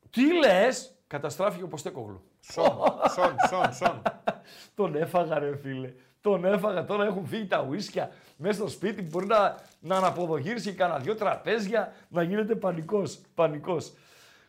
Τι 0.09 0.33
λες, 0.33 0.95
καταστράφηκε 1.07 1.63
ο 1.63 1.67
Ποστέκογλου. 1.67 2.23
Σον, 2.39 2.79
σον, 3.13 3.35
σον, 3.49 3.73
σον. 3.73 4.01
Τον 4.75 4.95
έφαγα 4.95 5.39
ρε 5.39 5.57
φίλε. 5.57 5.93
Τον 6.21 6.45
έφαγα. 6.45 6.85
Τώρα 6.85 7.05
έχουν 7.05 7.25
φύγει 7.25 7.47
τα 7.47 7.65
ουίσκια 7.69 8.11
μέσα 8.37 8.53
στο 8.53 8.67
σπίτι. 8.67 9.01
Μπορεί 9.01 9.25
να, 9.25 9.55
να 9.79 9.97
αναποδογύρισει 9.97 10.73
κανένα 10.73 10.99
δυο 10.99 11.15
τραπέζια. 11.15 11.93
Να 12.09 12.23
γίνεται 12.23 12.55
πανικός. 12.55 13.21
Πανικός. 13.35 13.93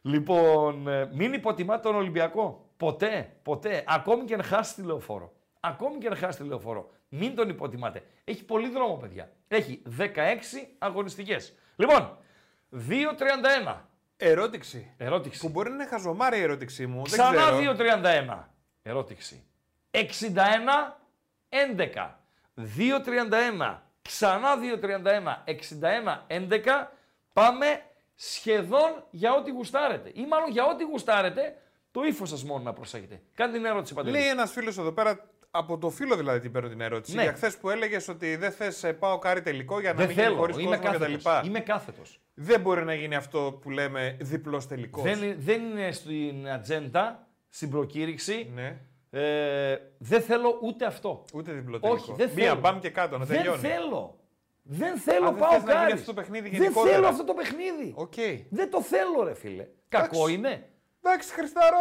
Λοιπόν, 0.02 0.88
ε, 0.88 1.10
μην 1.12 1.32
υποτιμάτε 1.32 1.82
τον 1.82 1.94
Ολυμπιακό. 1.96 2.70
Ποτέ, 2.76 3.32
ποτέ. 3.42 3.84
Ακόμη 3.86 4.24
και 4.24 4.34
αν 4.34 4.42
χάσει 4.42 4.74
τη 4.74 4.82
λεωφόρο. 4.82 5.32
Ακόμη 5.60 5.98
και 5.98 6.06
αν 6.06 6.16
χάσει 6.16 6.38
τη 6.38 6.44
λεωφόρο. 6.44 6.90
Μην 7.08 7.34
τον 7.34 7.48
υποτιμάτε. 7.48 8.02
Έχει 8.24 8.44
πολύ 8.44 8.68
δρόμο, 8.68 8.96
παιδιά. 8.96 9.32
Έχει 9.48 9.82
16 9.98 10.06
αγωνιστικές. 10.78 11.54
Λοιπόν, 11.76 12.16
2.31. 12.88 13.76
Ερώτηση. 14.16 14.94
Ερώτηση. 14.96 15.40
Που 15.40 15.48
μπορεί 15.48 15.68
να 15.68 15.74
είναι 15.74 15.86
χαζομάρη 15.86 16.38
η 16.38 16.42
ερώτησή 16.42 16.86
μου. 16.86 17.02
δεν 17.04 17.12
Ξανά 17.12 17.42
ξέρω. 17.42 17.74
2.31. 18.28 18.48
Ερώτηση. 18.82 19.44
61, 19.90 19.98
11. 21.76 22.18
2.31. 22.56 23.78
Ξανά 24.02 24.48
2.31. 24.82 25.44
61, 25.46 26.26
11. 26.28 26.88
Πάμε 27.32 27.66
σχεδόν 28.14 29.04
για 29.10 29.34
ό,τι 29.34 29.50
γουστάρετε. 29.50 30.10
Ή 30.14 30.26
μάλλον 30.26 30.50
για 30.50 30.66
ό,τι 30.66 30.84
γουστάρετε, 30.84 31.56
το 31.90 32.02
ύφος 32.02 32.28
σας 32.28 32.44
μόνο 32.44 32.62
να 32.62 32.72
προσέχετε. 32.72 33.20
Κάντε 33.34 33.56
την 33.56 33.64
ερώτηση, 33.64 33.94
Παντελή. 33.94 34.18
Λέει 34.18 34.28
ένας 34.28 34.50
φίλος 34.52 34.78
εδώ 34.78 34.92
πέρα, 34.92 35.28
από 35.50 35.78
το 35.78 35.90
φίλο 35.90 36.16
δηλαδή 36.16 36.40
την 36.40 36.52
παίρνω 36.52 36.68
την 36.68 36.80
ερώτηση. 36.80 37.16
Ναι. 37.16 37.22
Για 37.22 37.32
χθες 37.32 37.56
που 37.56 37.70
έλεγες 37.70 38.08
ότι 38.08 38.36
δεν 38.36 38.52
θες 38.52 38.94
πάω 38.98 39.18
κάρι 39.18 39.42
τελικό 39.42 39.80
για 39.80 39.92
να 39.92 39.96
Δεν 39.98 40.06
μην 40.06 40.14
γίνει 40.16 40.26
θέλω. 40.26 40.38
χωρίς 40.38 40.56
Είμαι 40.56 40.76
κόσμο 40.76 40.92
κτλ. 40.98 41.12
κάθετος. 41.12 41.46
Είμαι 41.48 41.60
κάθετος. 41.60 42.20
Δεν 42.34 42.60
μπορεί 42.60 42.84
να 42.84 42.94
γίνει 42.94 43.14
αυτό 43.14 43.58
που 43.62 43.70
λέμε 43.70 44.16
διπλός 44.20 44.66
τελικός. 44.66 45.02
Δεν, 45.02 45.34
δεν 45.38 45.60
είναι 45.62 45.92
στην 45.92 46.48
ατζέντα, 46.48 47.26
στην 47.48 47.70
προκήρυξη. 47.70 48.50
Ναι. 48.54 48.76
Ε, 49.14 49.76
δεν 49.98 50.22
θέλω 50.22 50.58
ούτε 50.62 50.84
αυτό. 50.84 51.24
Ούτε 51.34 51.52
διπλό 51.52 51.78
τελικό. 51.80 52.00
Όχι, 52.02 52.12
δεν 52.16 52.30
Μία 52.34 52.48
θέλω. 52.48 52.60
μπαμ 52.60 52.78
και 52.78 52.90
κάτω 52.90 53.18
να 53.18 53.24
δεν 53.24 53.36
τελειώνει. 53.36 53.58
θέλω. 53.60 54.16
Δεν 54.62 54.96
θέλω 54.96 55.26
Α, 55.26 55.30
δεν 55.30 55.38
πάω 55.40 55.50
θες 55.50 55.62
να 55.62 55.70
γίνει 55.72 55.80
κάρις. 55.80 55.94
αυτό 56.00 56.06
το 56.14 56.20
παιχνίδι 56.20 56.48
Δεν 56.50 56.60
γενικότερα. 56.60 56.94
θέλω 56.94 57.06
αυτό 57.06 57.24
το 57.24 57.34
παιχνίδι. 57.34 57.92
Οκ. 57.96 58.12
Δεν 58.50 58.70
το 58.70 58.82
θέλω, 58.82 59.22
ρε 59.22 59.34
φίλε. 59.34 59.66
Κακό 59.88 60.28
είναι. 60.28 60.68
Εντάξει, 61.02 61.32
Χριστάρο. 61.32 61.76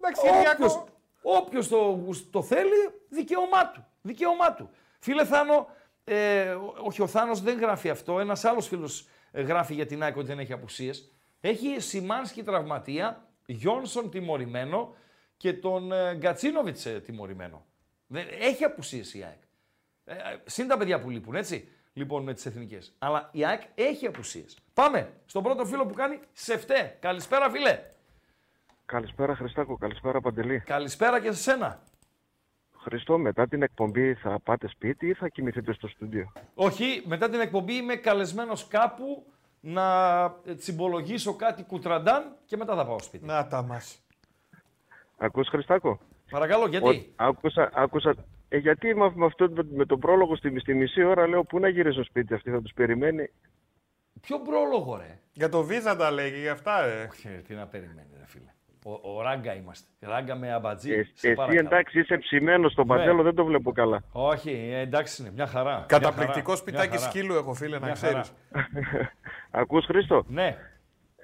Εντάξει, 0.00 0.22
Κυριακό. 0.22 0.64
Όποιος, 0.64 0.84
όποιος 1.22 1.68
το, 1.68 1.76
γουσ- 1.76 2.30
το 2.32 2.42
θέλει, 2.42 2.90
δικαίωμά 3.08 3.70
του. 3.70 3.84
Δικαίωμά 4.02 4.54
του. 4.54 4.70
Φίλε 4.98 5.24
Θάνο, 5.24 5.66
ε, 6.04 6.48
ό- 6.50 6.74
όχι 6.82 7.02
ο 7.02 7.06
Θάνος 7.06 7.40
δεν 7.42 7.58
γράφει 7.58 7.90
αυτό, 7.90 8.20
ένας 8.20 8.44
άλλος 8.44 8.66
φίλος 8.66 9.06
ε, 9.32 9.42
γράφει 9.42 9.74
για 9.74 9.86
την 9.86 10.02
ΑΕΚ 10.02 10.16
ότι 10.16 10.26
δεν 10.26 10.38
έχει 10.38 10.52
απουσίες. 10.52 11.12
Έχει 11.40 11.80
Σιμάνσκι 11.80 12.42
τραυματία, 12.42 13.26
Γιόνσον 13.46 14.10
τιμωρημένο 14.10 14.94
και 15.42 15.52
τον 15.52 15.92
ε, 15.92 16.14
Γκατσίνοβιτς 16.14 16.86
ε, 16.86 17.00
τιμωρημένο. 17.00 17.64
Δεν, 18.06 18.26
έχει 18.40 18.64
απουσίες 18.64 19.14
η 19.14 19.22
ΑΕΚ. 19.22 19.40
Ε, 20.04 20.14
ε, 20.14 20.40
συν 20.44 20.68
τα 20.68 20.76
παιδιά 20.76 21.00
που 21.00 21.10
λείπουν, 21.10 21.34
έτσι, 21.34 21.68
λοιπόν, 21.92 22.22
με 22.22 22.34
τις 22.34 22.46
εθνικές. 22.46 22.94
Αλλά 22.98 23.28
η 23.32 23.44
ΑΕΚ 23.44 23.62
έχει 23.74 24.06
απουσίες. 24.06 24.58
Πάμε 24.74 25.12
στον 25.26 25.42
πρώτο 25.42 25.64
φίλο 25.64 25.86
που 25.86 25.94
κάνει 25.94 26.18
Σεφτέ. 26.32 26.96
Καλησπέρα, 27.00 27.50
φίλε. 27.50 27.80
Καλησπέρα 28.86 29.34
Χριστάκο, 29.34 29.76
καλησπέρα 29.76 30.20
Παντελή. 30.20 30.60
Καλησπέρα 30.60 31.20
και 31.20 31.32
σε 31.32 31.42
σένα. 31.42 31.82
Χριστό, 32.76 33.18
μετά 33.18 33.48
την 33.48 33.62
εκπομπή 33.62 34.14
θα 34.14 34.40
πάτε 34.44 34.68
σπίτι 34.68 35.06
ή 35.06 35.14
θα 35.14 35.28
κοιμηθείτε 35.28 35.72
στο 35.72 35.88
στούντιο; 35.88 36.32
Όχι, 36.54 37.02
μετά 37.06 37.28
την 37.28 37.40
εκπομπή 37.40 37.74
είμαι 37.74 37.96
καλεσμένος 37.96 38.68
κάπου 38.68 39.26
να 39.60 39.84
τσιμπολογήσω 40.58 41.34
κάτι 41.34 41.62
κουτραντάν 41.62 42.36
και 42.44 42.56
μετά 42.56 42.74
θα 42.76 42.86
πάω 42.86 43.00
σπίτι. 43.00 43.24
Να 43.24 43.46
τα 43.46 43.62
μας. 43.62 44.01
Ακούς 45.24 45.48
Χριστάκο; 45.48 45.98
Παρακαλώ, 46.30 46.66
γιατί; 46.66 46.86
Ο- 46.88 47.12
άκουσα, 47.16 47.70
άκουσα. 47.74 48.14
Ε, 48.48 48.56
γιατί 48.56 48.94
με, 48.94 49.12
με 49.14 49.24
αυτό 49.26 49.48
με, 49.50 49.62
με 49.74 49.84
τον 49.86 49.98
πρόλογο 49.98 50.36
στη, 50.36 50.58
στη 50.60 50.74
μισή 50.74 51.02
ώρα 51.04 51.26
λέω 51.28 51.42
πού 51.44 51.58
να 51.58 51.68
γυρίσω 51.68 52.04
σπίτι 52.04 52.34
αυτή 52.34 52.50
θα 52.50 52.62
τους 52.62 52.72
περιμένει. 52.72 53.30
Ποιο 54.20 54.40
πρόλογο, 54.40 54.96
ρε; 54.96 55.18
Για 55.32 55.48
το 55.48 55.62
βίζα 55.62 55.96
τα 55.96 56.10
λέει 56.10 56.30
και 56.30 56.36
για 56.36 56.52
αυτά, 56.52 56.84
ε. 56.84 57.08
Όχι, 57.10 57.28
ρε, 57.28 57.34
τι 57.46 57.54
να 57.54 57.66
περιμένει, 57.66 58.08
ρε 58.18 58.26
φίλε. 58.26 58.50
Ο, 58.84 59.14
ο 59.16 59.22
Ράγκα 59.22 59.54
είμαστε. 59.54 59.86
Ράγκα 60.00 60.34
με 60.36 60.52
αμπατζή. 60.52 60.92
Ε, 60.92 60.94
σε 61.02 61.10
εσύ 61.26 61.34
παρακαλώ. 61.34 61.66
εντάξει 61.66 62.00
είσαι 62.00 62.18
ψημένος 62.18 62.72
στον 62.72 62.86
Ναι. 62.86 62.96
παντέλο 62.96 63.22
δεν 63.22 63.34
το 63.34 63.44
βλέπω 63.44 63.72
καλά. 63.72 64.02
Όχι, 64.12 64.50
ε, 64.72 64.78
εντάξει 64.80 65.22
είναι, 65.22 65.30
μια 65.34 65.46
χαρά. 65.46 65.84
Καταπληκτικό 65.88 66.50
Μια 66.50 66.56
σπιτάκι 66.60 66.96
χαρά. 66.96 67.10
σκύλου 67.10 67.34
έχω, 67.34 67.54
φίλε, 67.54 67.78
να 67.78 67.84
Μια 67.84 67.94
ξέρεις. 67.94 68.32
Ακούς 69.50 69.84
Χρήστο; 69.86 70.24
Ναι, 70.28 70.56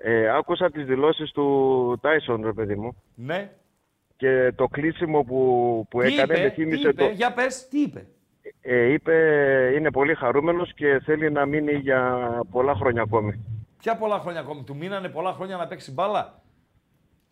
Ε, 0.03 0.29
άκουσα 0.37 0.71
τις 0.71 0.87
δηλώσεις 0.87 1.31
του 1.33 1.99
Τάισον 2.03 2.45
ρε 2.45 2.53
παιδί 2.53 2.75
μου 2.77 3.03
ναι. 3.15 3.51
Και 4.19 4.53
το 4.57 4.67
κλείσιμο 4.69 5.23
που, 5.23 5.87
που 5.91 6.01
Τι 6.01 6.07
έκανε 6.07 6.33
είπε, 6.33 6.43
με 6.43 6.49
τι 6.49 6.55
θύμισε 6.55 6.89
είπε, 6.89 7.05
το... 7.05 7.11
για 7.11 7.33
πες, 7.33 7.69
τι 7.69 7.81
είπε; 7.81 8.07
Ε, 8.61 8.93
είπε 8.93 9.15
είναι 9.77 9.91
πολύ 9.91 10.15
χαρούμενος 10.15 10.75
και 10.75 11.01
θέλει 11.05 11.31
να 11.31 11.47
μείνει 11.47 11.73
για 11.73 12.31
πολλά 12.51 12.75
χρόνια 12.75 13.03
ακόμη. 13.03 13.45
Ποια 13.79 13.97
πολλά 13.97 14.19
χρόνια 14.19 14.41
ακόμη, 14.41 14.63
του 14.63 14.77
μείνανε 14.77 15.09
πολλά 15.09 15.33
χρόνια 15.33 15.57
να 15.57 15.67
παίξει 15.67 15.93
μπάλα; 15.93 16.43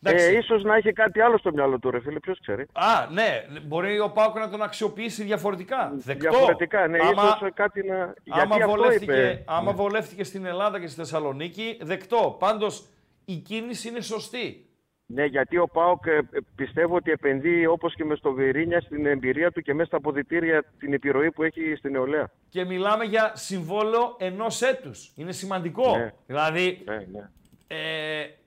Ε, 0.03 0.09
Εντάξει. 0.09 0.37
ίσως 0.37 0.63
να 0.63 0.75
έχει 0.75 0.93
κάτι 0.93 1.21
άλλο 1.21 1.37
στο 1.37 1.51
μυαλό 1.51 1.79
του 1.79 1.91
ρε 1.91 1.99
φίλε, 1.99 2.19
ποιος 2.19 2.39
ξέρει. 2.39 2.65
Α, 2.73 3.11
ναι, 3.11 3.43
μπορεί 3.65 3.99
ο 3.99 4.09
Πάουκ 4.09 4.35
να 4.37 4.49
τον 4.49 4.61
αξιοποιήσει 4.61 5.23
διαφορετικά. 5.23 5.91
Δεκτό. 5.95 6.29
Διαφορετικά, 6.29 6.87
ναι, 6.87 6.97
άμα, 7.01 7.23
ίσως 7.23 7.49
κάτι 7.53 7.87
να... 7.87 7.95
άμα, 7.95 8.13
Γιατί 8.23 8.61
αυτό 8.61 8.67
βολεύτηκε, 8.67 9.11
είπε. 9.11 9.43
άμα 9.45 9.73
βολεύτηκε 9.73 10.23
στην 10.23 10.45
Ελλάδα 10.45 10.79
και 10.79 10.87
στη 10.87 10.95
Θεσσαλονίκη, 10.95 11.77
δεκτό. 11.81 12.35
Πάντως 12.39 12.87
η 13.25 13.35
κίνηση 13.35 13.87
είναι 13.87 14.01
σωστή. 14.01 14.66
Ναι, 15.09 15.25
γιατί 15.25 15.57
ο 15.57 15.67
Πάοκ 15.67 16.05
ε, 16.05 16.15
ε, 16.17 16.21
πιστεύω 16.55 16.95
ότι 16.95 17.11
επενδύει 17.11 17.65
όπως 17.69 17.95
και 17.95 18.05
με 18.05 18.15
στο 18.15 18.31
Βιρίνια 18.31 18.81
στην 18.81 19.05
εμπειρία 19.05 19.51
του 19.51 19.61
και 19.61 19.73
μέσα 19.73 19.87
στα 19.87 19.97
αποδητήρια 19.97 20.63
την 20.79 20.93
επιρροή 20.93 21.31
που 21.31 21.43
έχει 21.43 21.75
στην 21.77 21.91
νεολαία. 21.91 22.31
Και 22.49 22.65
μιλάμε 22.65 23.03
για 23.03 23.31
συμβόλαιο 23.35 24.15
ενός 24.19 24.61
έτους. 24.61 25.11
Είναι 25.15 25.31
σημαντικό. 25.31 25.97
Ναι. 25.97 26.13
Δηλαδή, 26.25 26.81
Ναι, 26.85 26.95
ναι. 26.95 27.29
ε, 27.67 27.77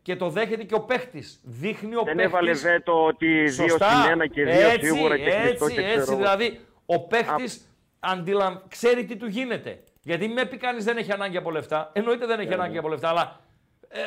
και 0.03 0.17
το 0.17 0.29
δέχεται 0.29 0.63
και 0.65 0.75
ο 0.75 0.81
παίχτης. 0.81 1.41
Δείχνει 1.45 1.95
ο 1.95 2.03
Δεν 2.05 2.17
παίχτης... 2.17 2.25
έβαλε 2.25 2.53
βέτο 2.53 3.05
ότι 3.07 3.27
δύο 3.27 3.69
Σωστά. 3.69 3.91
συν 4.03 4.11
ένα 4.11 4.27
και 4.27 4.45
δύο 4.45 4.69
έτσι, 4.69 4.87
σίγουρα 4.93 5.17
και 5.17 5.23
κλειστό 5.25 5.65
έτσι, 5.65 5.77
και 5.77 5.81
έτσι, 5.87 5.97
ξέρω. 6.01 6.13
εγώ. 6.13 6.17
δηλαδή 6.17 6.61
ο 6.87 7.01
παίχτης 7.07 7.75
αντιλαμ... 8.01 8.57
ξέρει 8.69 9.05
τι 9.05 9.17
του 9.17 9.27
γίνεται. 9.27 9.83
Γιατί 10.03 10.29
με 10.29 10.45
πει 10.45 10.57
κανείς 10.57 10.85
δεν 10.85 10.97
έχει 10.97 11.13
ανάγκη 11.13 11.37
από 11.37 11.51
λεφτά. 11.51 11.91
Εννοείται 11.95 12.27
δεν 12.27 12.37
Ναι, 12.37 12.43
έχει 12.43 12.53
ανάγκη 12.53 12.79
από 12.79 12.89
λεφτά, 12.89 13.09
αλλά 13.09 13.41
ε, 13.89 13.99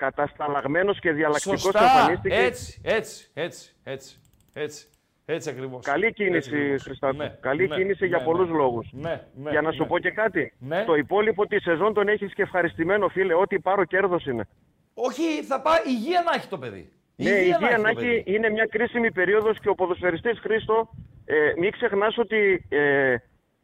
Κατασταλαγμένος 0.00 0.98
και 0.98 1.12
διαλλακτικός 1.12 1.60
σωστά. 1.60 1.82
εμφανίστηκε. 1.82 2.34
Έτσι, 2.34 2.80
έτσι, 2.84 3.30
έτσι, 3.34 3.76
έτσι, 3.84 4.20
έτσι, 4.52 4.86
έτσι 5.24 5.50
ακριβώς. 5.50 5.84
Καλή 5.84 6.12
κίνηση, 6.12 6.54
ακριβώς. 6.54 6.82
Χριστάκο. 6.82 7.16
Ναι, 7.16 7.36
Καλή 7.40 7.68
ναι, 7.68 7.76
κίνηση 7.76 8.02
ναι, 8.02 8.08
για 8.08 8.18
ναι. 8.18 8.24
πολλούς 8.24 8.48
λόγους. 8.48 8.88
Ναι, 8.92 9.22
ναι, 9.34 9.50
για 9.50 9.60
να 9.60 9.72
σου 9.72 9.82
ναι. 9.82 9.88
πω 9.88 9.98
και 9.98 10.10
κάτι. 10.10 10.52
Ναι. 10.58 10.84
Το 10.84 10.94
υπόλοιπο 10.94 11.46
τη 11.46 11.60
σεζόν 11.60 11.94
τον 11.94 12.08
έχεις 12.08 12.34
και 12.34 12.42
ευχαριστημένο, 12.42 13.08
φίλε. 13.08 13.34
Ό,τι 13.34 13.58
πάρω 13.58 13.84
κέρδος 13.84 14.26
είναι. 14.26 14.48
Όχι, 14.94 15.42
θα 15.42 15.60
πάει 15.60 15.78
υγεία 15.86 16.22
να 16.22 16.34
έχει 16.34 16.48
το 16.48 16.58
παιδί. 16.58 16.92
Ναι, 17.16 17.30
η 17.30 17.34
υγεία 17.40 17.58
το 17.58 17.82
να 17.82 17.94
παιδί. 17.94 18.06
έχει 18.08 18.22
είναι 18.26 18.50
μια 18.50 18.66
κρίσιμη 18.70 19.12
περίοδος 19.12 19.58
και 19.60 19.68
ο 19.68 19.74
ποδοσφαιριστής 19.74 20.38
Χρήστο, 20.38 20.90
ε, 21.24 21.52
μην 21.58 21.72
ξεχνάς 21.72 22.18
ότι 22.18 22.66
ε, 22.68 23.16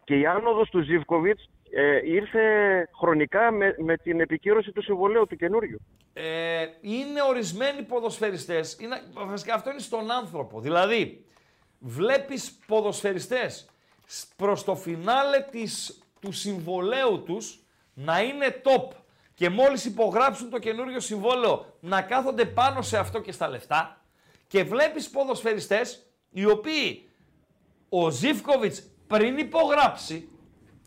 και 0.04 0.18
η 0.18 0.26
άνοδος 0.26 0.70
του 0.70 0.80
Ζιβκοβιτς 0.80 1.50
ε, 1.70 2.00
ήρθε 2.04 2.42
χρονικά 2.98 3.50
με, 3.52 3.74
με 3.78 3.96
την 3.96 4.20
επικύρωση 4.20 4.72
του 4.72 4.82
συμβολέου 4.82 5.26
του 5.26 5.36
καινούριου. 5.36 5.78
ε, 6.12 6.66
είναι 6.80 7.22
ορισμένοι 7.28 7.82
ποδοσφαιριστές. 7.82 8.76
Είναι, 8.80 9.02
βασικά 9.12 9.54
αυτό 9.54 9.70
είναι 9.70 9.78
στον 9.80 10.10
άνθρωπο. 10.10 10.60
Δηλαδή, 10.60 11.24
βλέπεις 11.78 12.58
ποδοσφαιριστές 12.66 13.68
σ- 14.06 14.28
προς 14.36 14.64
το 14.64 14.74
φινάλε 14.76 15.40
της, 15.50 16.00
του 16.20 16.32
συμβολέου 16.32 17.22
τους 17.22 17.60
να 17.94 18.20
είναι 18.22 18.62
top 18.64 18.88
και 19.34 19.48
μόλις 19.50 19.84
υπογράψουν 19.84 20.50
το 20.50 20.58
καινούριο 20.58 21.00
συμβόλαιο 21.00 21.66
να 21.80 22.02
κάθονται 22.02 22.44
πάνω 22.44 22.82
σε 22.82 22.98
αυτό 22.98 23.20
και 23.20 23.32
στα 23.32 23.48
λεφτά 23.48 24.00
και 24.48 24.64
βλέπεις 24.64 25.10
ποδοσφαιριστές 25.10 26.06
οι 26.30 26.44
οποίοι 26.44 27.08
ο 27.88 28.10
Ζίβκοβιτς 28.10 28.82
πριν 29.06 29.38
υπογράψει 29.38 30.28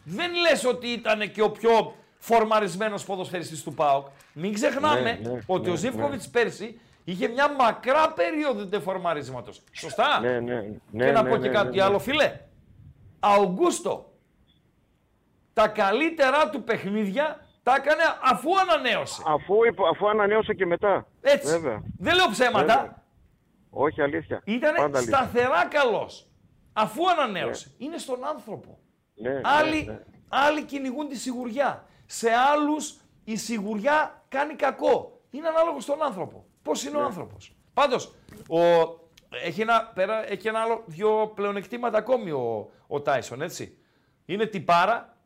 δεν 0.09 0.31
λες 0.35 0.65
ότι 0.65 0.87
ήταν 0.87 1.31
και 1.31 1.41
ο 1.41 1.49
πιο 1.51 1.95
φορμαρισμένος 2.17 3.03
ποδοσφαιριστής 3.05 3.63
του 3.63 3.73
ΠΑΟΚ. 3.73 4.07
Μην 4.33 4.53
ξεχνάμε 4.53 5.01
Ναι, 5.01 5.29
ναι, 5.29 5.39
ότι 5.45 5.65
ναι, 5.67 5.71
ο 5.73 5.75
Ζίβκοβιτς 5.75 6.29
πέρσι 6.29 6.79
είχε 7.03 7.27
μια 7.27 7.53
μακρά 7.53 8.13
περίοδο 8.13 8.65
τεφορμαρίσματος. 8.65 9.61
Σωστά; 9.71 10.19
Ναι, 10.19 10.39
ναι, 10.39 10.63
ναι, 10.91 11.05
και 11.05 11.11
να 11.11 11.21
ναι, 11.21 11.29
πω 11.29 11.35
ναι, 11.35 11.41
και 11.41 11.47
ναι, 11.47 11.53
κάτι 11.53 11.77
ναι. 11.77 11.83
άλλο, 11.83 11.99
φίλε. 11.99 12.39
Αουγκούστο. 13.19 14.13
Τα 15.53 15.67
καλύτερά 15.67 16.49
του 16.49 16.63
παιχνίδια 16.63 17.45
τα 17.63 17.75
έκανε 17.75 18.01
αφού 18.23 18.49
ανανέωσε. 18.59 19.21
Αφού, 19.25 19.63
υπο- 19.65 19.87
αφού 19.87 20.09
ανανέωσε 20.09 20.53
και 20.53 20.65
μετά. 20.65 21.07
Έτσι. 21.21 21.51
Βέβαια. 21.51 21.83
Δεν 21.97 22.15
λέω 22.15 22.29
ψέματα. 22.31 22.75
Βέβαια. 22.75 23.03
Όχι 23.69 24.01
αλήθεια. 24.01 24.41
Ήταν 24.45 24.75
Πάντα 24.75 24.97
αλήθεια. 24.97 25.17
σταθερά 25.17 25.65
καλός. 25.65 26.27
Αφού 26.73 27.09
ανανέωσε. 27.09 27.71
Είναι 27.77 27.97
στον 27.97 28.25
άνθρωπο. 28.25 28.79
Ναι, 29.21 29.29
ναι, 29.29 29.41
Άλλοι, 29.43 29.83
ναι. 29.85 29.99
άλλοι 30.27 30.63
κυνηγούν 30.63 31.07
τη 31.07 31.15
σιγουριά. 31.17 31.85
Σε 32.05 32.29
άλλους 32.31 32.99
η 33.23 33.35
σιγουριά 33.35 34.23
κάνει 34.29 34.53
κακό. 34.53 35.21
Είναι 35.29 35.47
ανάλογος 35.47 35.83
στον 35.83 36.03
άνθρωπο. 36.03 36.45
Πώς 36.61 36.83
Ναι. 36.83 36.89
είναι 36.89 36.99
ο 36.99 37.03
άνθρωπος. 37.03 37.55
Πάντως, 37.73 38.15
ο, 38.49 38.59
έχει, 39.43 39.61
ένα, 39.61 39.91
πέρα, 39.93 40.31
έχει 40.31 40.47
ένα 40.47 40.59
άλλο 40.59 40.83
δύο 40.85 41.31
πλεονεκτήματα 41.35 41.97
ακόμη 41.97 42.31
ο, 42.31 42.69
ο 42.87 43.01
Τάισον, 43.01 43.41
έτσι. 43.41 43.77
Είναι 44.25 44.45
τυπάρα, 44.45 45.17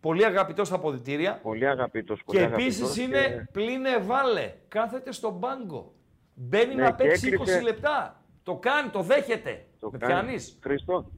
πολύ 0.00 0.24
αγαπητός 0.24 0.66
στα 0.66 0.76
αποδητήρια 0.76 1.38
Πολύ 1.42 1.66
αγαπητός. 1.68 2.24
Πολύ 2.24 2.38
και 2.38 2.44
αγαπητός 2.44 2.74
επίσης 2.76 2.94
και- 2.96 3.02
είναι 3.02 3.48
πλήνε 3.52 3.98
βάλε. 3.98 4.54
Κάθεται 4.68 5.12
στον 5.12 5.40
πάγκο. 5.40 5.94
Μπαίνει 6.34 6.74
Ναι, 6.74 6.82
να 6.82 6.90
και 6.92 7.02
παίξει 7.04 7.26
έκλεισε- 7.28 7.58
20 7.60 7.62
λεπτά. 7.62 8.20
Το 8.42 8.56
κάνει, 8.56 8.88
το 8.88 9.00
δέχεται. 9.02 9.66
Το 9.80 9.90
Με 9.90 9.98
κάνει. 9.98 10.12
πιάνεις; 10.12 10.58
Χριστό. 10.62 11.10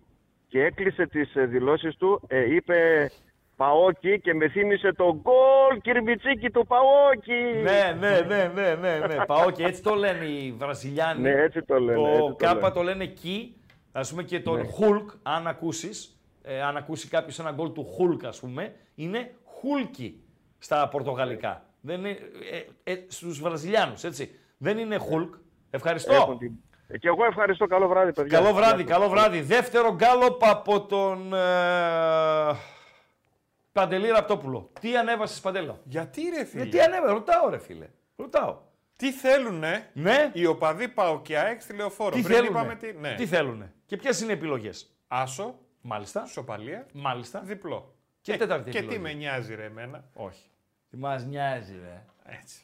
Και 0.49 0.64
έκλεισε 0.64 1.07
τις 1.07 1.34
ε, 1.36 1.44
δηλώσεις 1.46 1.96
του, 1.96 2.22
ε, 2.26 2.55
είπε 2.55 3.11
Παόκι 3.57 4.20
και 4.20 4.34
με 4.34 4.49
θύμισε 4.49 4.92
το 4.92 5.05
γκολ 5.22 5.80
κυρμιτσίκι 5.82 6.51
του 6.51 6.66
Παόκι. 6.66 7.61
Ναι, 7.62 7.96
ναι, 7.99 8.20
ναι, 8.20 8.51
ναι, 8.55 8.74
ναι, 8.74 9.07
ναι. 9.07 9.24
Πάω 9.26 9.51
και 9.51 9.64
έτσι 9.64 9.82
το 9.82 9.94
λένε 9.94 10.24
οι 10.24 10.55
Βραζιλιάνοι. 10.59 11.20
Ναι, 11.20 11.30
έτσι 11.30 11.62
το 11.62 11.78
λένε, 11.80 11.94
Το 11.99 12.07
έτσι 12.09 12.18
το 12.28 12.34
Κάπα 12.36 12.55
λένε. 12.61 12.70
το 12.74 12.82
λένε 12.82 13.07
Κι, 13.07 13.55
ας 13.92 14.11
πούμε 14.11 14.22
και 14.22 14.40
τον 14.40 14.57
Ναι. 14.57 14.66
Hulk, 14.78 15.14
αν 15.22 15.46
ακούσεις, 15.46 16.20
ε, 16.42 16.62
αν 16.62 16.76
ακούσει 16.76 17.09
κάποιος 17.09 17.38
ένα 17.38 17.51
γκολ 17.51 17.72
του 17.72 17.86
Hulk, 17.99 18.24
ας 18.24 18.40
πούμε, 18.40 18.74
είναι 18.94 19.30
Hulky 19.44 20.12
στα 20.59 20.88
πορτογαλικά. 20.88 21.62
Δεν 21.80 21.99
είναι, 21.99 22.18
ε, 22.84 22.92
ε, 22.92 23.05
στους 23.09 23.40
Βραζιλιάνους, 23.40 24.05
έτσι. 24.05 24.30
Δεν 24.59 24.78
είναι 24.78 24.96
Hulk. 25.11 25.38
Ευχαριστώ. 25.70 26.14
Έχουν 26.14 26.38
την- 26.38 26.53
Ε, 26.53 26.68
Και 26.99 27.09
εγώ 27.09 27.24
ευχαριστώ. 27.24 27.66
Καλό 27.66 27.89
βράδυ, 27.89 28.12
παιδιά. 28.12 28.39
Καλό 28.39 28.53
βράδυ, 28.55 28.82
Γεια 28.82 28.93
σας. 28.95 28.97
καλό 28.99 29.09
βράδυ. 29.11 29.41
Δεύτερο 29.41 29.95
γκάλοπ 29.95 30.45
από 30.45 30.80
τον 30.86 31.34
ε, 31.34 32.57
Παντελή 33.72 34.09
Ραπτόπουλο. 34.09 34.70
Τι 34.80 34.97
ανέβασες 34.97 35.41
Παντέλο. 35.41 35.80
Γιατί 35.84 36.22
ρε 36.36 36.45
φίλε; 36.45 36.62
Ε, 36.62 36.66
τι 36.66 36.80
ανέβασε, 36.80 37.12
ρωτάω 37.12 37.49
ρε 37.49 37.59
φίλε. 37.59 37.86
Ρωτάω. 38.16 38.59
Τι 38.97 39.12
θέλουνε; 39.12 39.91
Ναι. 39.93 40.30
οι 40.32 40.47
οπαδοί 40.47 40.89
Παοκιάεξ 40.89 41.64
στη 41.64 41.72
λεωφόρο. 41.72 42.14
Τι 42.14 42.22
Πριν 42.22 42.34
θέλουνε; 42.36 42.59
είπαμε 42.59 42.74
τι. 42.74 42.93
Ναι. 42.93 43.14
τι 43.14 43.26
θέλουνε; 43.26 43.72
Και 43.86 43.97
ποιες 43.97 44.20
είναι 44.20 44.30
οι 44.32 44.34
επιλογές; 44.34 44.97
Άσο, 45.09 45.59
Μάλιστα. 45.80 46.26
σοπαλία, 46.26 46.86
Μάλιστα. 46.93 47.41
διπλό. 47.41 47.95
Και 48.20 48.32
Ε, 48.32 48.36
τέταρτη 48.36 48.70
Και 48.70 48.78
επιλογή. 48.78 48.97
τι 48.97 49.03
με 49.03 49.12
νοιάζει 49.12 49.55
ρε 49.55 49.64
εμένα; 49.64 50.05
Όχι. 50.14 50.51
Τι 50.91 50.97
μας 50.97 51.24
νοιάζει, 51.24 51.72
ρε. 51.82 52.05
Έτσι. 52.24 52.62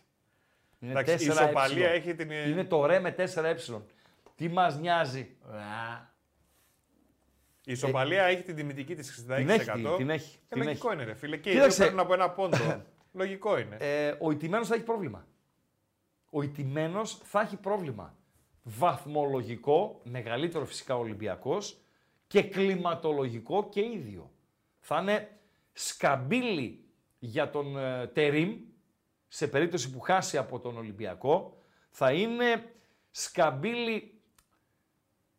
Είναι 0.78 0.92
Εντάξει, 0.92 1.12
η 1.12 1.16
4 1.16 1.20
ισοπαλία 1.32 1.88
ε. 1.88 1.92
έχει 1.94 2.14
την- 2.14 2.30
Είναι 2.30 2.64
το 2.64 2.86
ρε 2.86 3.00
με 3.00 3.10
4 3.10 3.44
ε. 3.44 3.54
Τι 4.34 4.48
μας 4.48 4.78
νοιάζει; 4.78 5.36
Α, 5.46 6.12
Η 7.64 7.72
ισοπαλία 7.72 8.22
έχει 8.24 8.42
την 8.42 8.56
τιμητική 8.56 8.94
της 8.94 9.26
60%. 9.28 9.36
Την 9.36 9.48
έχει, 9.48 9.70
την 9.96 10.10
έχει, 10.10 10.38
Ε, 10.48 10.54
την 10.54 10.62
λογικό 10.64 10.88
έχει. 10.88 10.96
είναι 10.96 11.04
ρε 11.04 11.14
φίλε. 11.14 11.36
Και 11.36 11.50
οι 11.50 11.52
Κοίταξε. 11.52 11.76
δύο 11.76 11.84
παίρνουν 11.84 12.00
από 12.04 12.14
ένα 12.14 12.30
πόντο. 12.30 12.56
λογικό 13.12 13.58
είναι. 13.58 13.76
Ε, 13.80 14.14
ο 14.20 14.30
ιτημένος 14.30 14.68
θα 14.68 14.74
έχει 14.74 14.84
πρόβλημα. 14.84 15.26
Ο 16.30 16.42
ιτημένος 16.42 17.20
θα 17.24 17.40
έχει 17.40 17.56
πρόβλημα. 17.56 18.16
Βαθμολογικό, 18.62 20.00
μεγαλύτερο 20.04 20.64
φυσικά 20.64 20.96
ο 20.96 20.98
Ολυμπιακός 20.98 21.78
και 22.26 22.42
κλιματολογικό 22.42 23.68
και 23.68 23.80
ίδιο. 23.80 24.30
Θα 24.78 25.00
είναι 25.00 25.28
σκαμπίλι 25.72 26.84
για 27.18 27.50
τον 27.50 27.78
ε, 27.78 28.06
Τερίμ, 28.06 28.56
σε 29.28 29.46
περίπτωση 29.48 29.90
που 29.90 30.00
χάσει 30.00 30.36
από 30.38 30.60
τον 30.60 30.76
Ολυμπιακό. 30.76 31.58
Θα 31.90 32.12
είναι 32.12 32.72
σκαμπίλι 33.10 34.13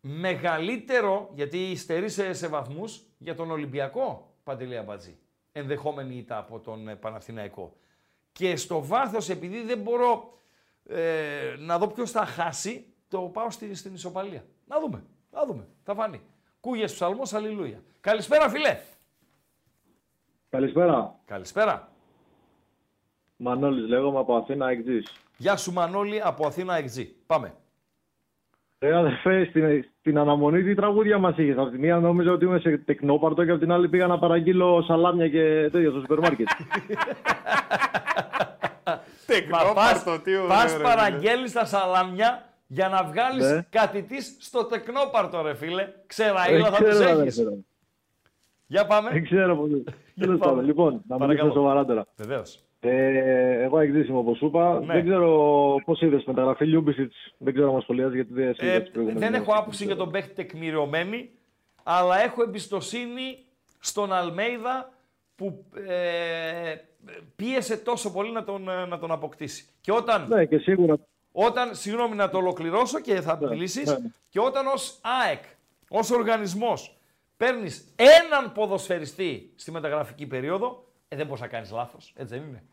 μεγαλύτερο, 0.08 1.30
γιατί 1.34 1.58
υστερεί 1.58 2.10
σε, 2.10 2.34
σε 2.34 2.48
βαθμούς, 2.48 3.02
για 3.18 3.36
τον 3.36 3.52
Ολυμπιακό, 3.52 4.36
Παντελή 4.44 4.78
Αμπατζή. 4.78 5.18
Ενδεχόμενη 5.52 6.16
ήττα 6.16 6.38
από 6.38 6.60
τον 6.60 6.88
ε, 6.88 6.96
Παναθηναϊκό. 6.96 7.78
Και 8.32 8.56
στο 8.56 8.86
βάθος, 8.86 9.30
επειδή 9.30 9.62
δεν 9.62 9.78
μπορώ 9.78 10.40
ε, 10.88 11.56
να 11.60 11.78
δω 11.78 11.88
ποιος 11.88 12.12
θα 12.12 12.26
χάσει, 12.26 12.94
το 13.08 13.20
πάω 13.22 13.50
στη, 13.50 13.76
στην 13.76 13.94
ισοπαλία. 13.94 14.46
Να 14.66 14.80
δούμε, 14.80 15.04
να 15.32 15.46
δούμε, 15.46 15.68
θα 15.84 15.94
φανεί. 15.94 16.22
Κούγες 16.60 16.94
ψαλμός, 16.94 17.34
αλληλούια. 17.34 17.84
Καλησπέρα 18.00 18.50
φίλε. 18.50 18.80
Καλησπέρα. 20.50 21.20
Καλησπέρα. 21.26 21.92
Μανώλης 23.36 23.88
λέγομαι 23.88 24.20
από 24.20 24.36
Αθήνα 24.36 24.70
Εκτζής. 24.70 25.12
Γεια 25.38 25.58
σου 25.58 25.74
Μανώλη 25.74 26.22
από 26.22 26.48
Αθήνα 26.48 26.80
XG. 26.80 27.08
Πάμε. 27.26 27.56
Ρε 28.86 28.96
αδερφέ, 28.98 29.46
στην, 29.50 29.86
στην 30.00 30.18
αναμονή 30.18 30.64
τι 30.64 30.76
τραγούδια 30.76 31.18
μας 31.18 31.38
είχες; 31.38 31.58
Από 31.58 31.70
τη 31.70 31.78
μία 31.78 32.00
νόμιζα 32.00 32.32
ότι 32.32 32.46
είμαι 32.46 32.60
σε 32.60 32.78
τεκνόπαρτο 32.78 33.46
και 33.46 33.52
από 33.52 33.60
την 33.60 33.72
άλλη 33.72 33.90
πήγα 33.90 34.08
να 34.08 34.20
παραγγείλω 34.20 34.84
σαλάμια 34.88 35.30
και 35.30 35.70
τέτοια 35.72 35.90
στο 35.90 36.00
σούπερ 36.00 36.20
μάρκετ. 36.20 36.48
Τεκνόπαρτο, 39.26 40.20
τι 40.24 40.36
ωραίο, 40.36 40.48
πας 40.48 40.78
ρε, 40.78 40.84
παραγγέλνεις 40.84 41.52
τα 41.52 41.66
σαλάμια 41.66 42.44
για 42.68 42.88
να 42.90 43.04
βγάλεις 43.04 43.52
Ναι. 43.52 43.66
κάτι 43.70 44.02
της 44.04 44.38
στο 44.40 44.66
τεκνόπαρτο 44.66 45.42
ρε 45.42 45.56
φίλε. 45.56 45.88
Ξέρα 46.08 46.44
Δεν 46.50 46.64
θα 46.66 46.72
τους 46.84 46.90
ξέρω, 46.90 47.20
έχεις. 47.20 47.40
αδερφέ. 47.40 47.60
Για 48.68 48.86
πάμε. 48.86 49.10
Δεν 49.10 49.24
ξέρω 49.24 49.56
πώς. 49.56 49.70
Τέλος 50.20 50.38
πάμε. 50.40 50.52
πάντων, 50.52 50.66
λοιπόν, 50.66 50.94
να 51.08 51.18
Παρακαλώ. 51.18 51.28
μιλήσουμε 51.28 51.52
σοβαρά 51.54 52.06
Βεβαίως. 52.18 52.56
Ε, 52.56 52.60
εγώ 53.78 53.88
Εκτζής 53.88 54.08
είμαι 54.10 54.18
όπως 54.18 54.38
σου 54.38 54.46
είπα. 54.46 54.80
Ναι. 54.80 54.94
Δεν 54.94 55.06
ξέρω 55.06 55.76
πώς 55.86 56.02
είδες 56.02 56.24
μεταγραφή 56.24 56.66
Λιούμπισιτς. 56.66 57.34
Δεν 57.38 57.54
ξέρω 57.54 57.68
αν 57.68 57.74
μας 57.74 57.84
σχολιάζει 57.84 58.16
γιατί 58.16 58.34
δεν 58.34 58.56
Ε, 58.58 58.66
είδα 58.68 58.82
τις 58.82 58.92
προηγούμενες 58.92 59.22
δεν 59.30 59.34
έχω 59.34 59.46
μέρες. 59.46 59.62
άποψη 59.62 59.86
για 59.86 59.96
τον 59.96 60.12
παίχτη 60.12 60.34
τεκμηριωμένη, 60.34 61.30
αλλά 61.84 62.24
έχω 62.24 62.44
εμπιστοσύνη 62.44 63.38
στον 63.80 64.14
Αλμέιδα 64.14 64.94
που 65.36 65.66
ε, 65.88 66.76
πίεσε 67.36 67.78
τόσο 67.78 68.12
πολύ 68.12 68.32
να 68.32 68.44
τον, 68.44 68.70
ε, 68.70 68.86
να 68.86 69.00
τον 69.00 69.12
αποκτήσει. 69.12 69.66
Και 69.82 69.92
όταν, 69.92 70.26
Ναι, 70.28 70.46
και 70.46 70.58
σίγουρα 70.58 70.98
όταν, 71.32 71.76
συγγνώμη 71.76 72.16
να 72.16 72.30
το 72.30 72.38
ολοκληρώσω 72.38 73.00
και 73.00 73.22
θα 73.22 73.38
Ναι, 73.42 73.50
μιλήσεις, 73.50 73.86
ναι, 73.86 73.98
ναι. 73.98 74.08
και 74.30 74.40
όταν 74.40 74.68
ως 74.68 75.00
ΑΕΚ, 75.02 75.44
ως 75.90 76.12
οργανισμός, 76.12 76.98
παίρνεις 77.38 77.94
έναν 77.96 78.52
ποδοσφαιριστή 78.52 79.52
στη 79.56 79.72
μεταγραφική 79.72 80.26
περίοδο, 80.28 80.86
ε, 81.08 81.16
δεν 81.16 81.26
μπορείς 81.26 81.42
να 81.42 81.48
κάνεις 81.48 81.72
λάθος, 81.72 82.14
έτσι 82.16 82.38
δεν 82.38 82.48
είναι. 82.48 82.64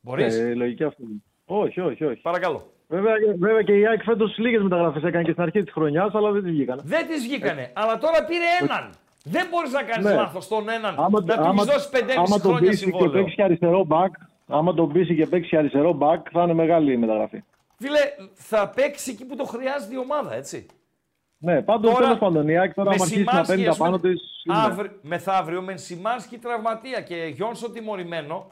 Μπορείς; 0.00 0.38
ε, 0.38 0.54
λογική 0.54 0.84
αυτή. 0.84 1.02
είναι. 1.02 1.22
Όχι, 1.44 1.80
όχι, 1.80 2.04
όχι. 2.04 2.20
Παρακαλώ. 2.20 2.72
Βέβαια, 2.88 3.12
βέβαια 3.38 3.62
και 3.62 3.72
η 3.78 3.86
ΑΕΚ 3.86 4.02
φέτος 4.02 4.38
λίγες 4.38 4.62
μεταγραφές 4.62 5.02
έκανε 5.02 5.24
και 5.24 5.30
στην 5.30 5.42
αρχή 5.42 5.62
της 5.62 5.72
χρονιάς, 5.72 6.14
αλλά 6.14 6.30
δεν 6.30 6.42
τις 6.42 6.50
βγήκαν. 6.52 6.80
Δεν 6.84 7.06
τις 7.06 7.22
βγήκανε, 7.22 7.70
αλλά 7.74 7.98
τώρα 7.98 8.24
πήρε 8.24 8.44
έναν. 8.60 8.90
Δεν 9.24 9.46
μπορείς 9.50 9.72
να 9.72 9.82
κάνεις 9.82 10.04
Ναι. 10.06 10.14
λάθος 10.14 10.44
στον 10.44 10.68
έναν, 10.68 10.94
Άμα, 10.98 11.20
να 11.20 11.24
του 11.26 11.32
άμα, 11.42 11.48
έχεις 11.62 11.64
δώσει 11.72 11.88
5,5 11.92 12.12
άμα 12.16 12.26
τον 12.40 12.40
χρόνια 12.40 12.70
πείσει 12.70 12.84
και 12.84 12.90
συμβόλαιο. 12.90 13.12
παίξει 13.22 13.34
και 13.34 13.42
αριστερό 13.42 13.84
μπακ, 13.84 14.14
άμα 14.46 14.74
τον 14.74 14.92
πείσει 14.92 15.14
και 15.14 15.26
παίξει 15.26 15.48
και 15.50 15.56
αριστερό 15.56 15.92
μπακ, 15.92 16.26
θα 16.32 16.42
είναι 16.42 16.54
μεγάλη 16.54 16.92
η 16.92 16.96
μεταγραφή. 16.96 17.42
Φίλε, 17.78 18.00
θα 18.34 18.68
παίξει 18.68 19.10
εκεί 19.10 19.24
που 19.26 19.36
το 19.36 19.44
χρειάζεται 19.44 19.94
η 19.94 19.98
ομάδα, 19.98 20.34
έτσι. 20.34 20.66
Ναι, 21.38 21.62
πάντως 21.62 21.92
Τώρα, 21.92 22.04
τέλος 22.04 22.18
πάντων 22.18 22.48
η 22.48 22.58
ΑΕΚ 22.58 22.74
τώρα 22.74 22.88
με 22.88 22.94
άμα 22.94 23.04
αρχίσει 23.04 23.22
να 23.24 23.30
Σιμάνσκι, 23.30 23.50
παίρνει 23.52 23.64
τα 23.64 23.70
ας 23.70 23.76
πούμε, 23.76 23.90
πάνω 23.90 24.00
της... 24.02 24.20
είναι. 24.44 24.56
αύριο- 24.58 24.92
μεθαύριο 25.02 25.62
με 25.62 25.76
Σιμάνσκι 25.76 26.38
τραυματία 26.38 27.00
και 27.00 27.14
Γιόνσον 27.34 27.72
τιμωρημένο, 27.72 28.50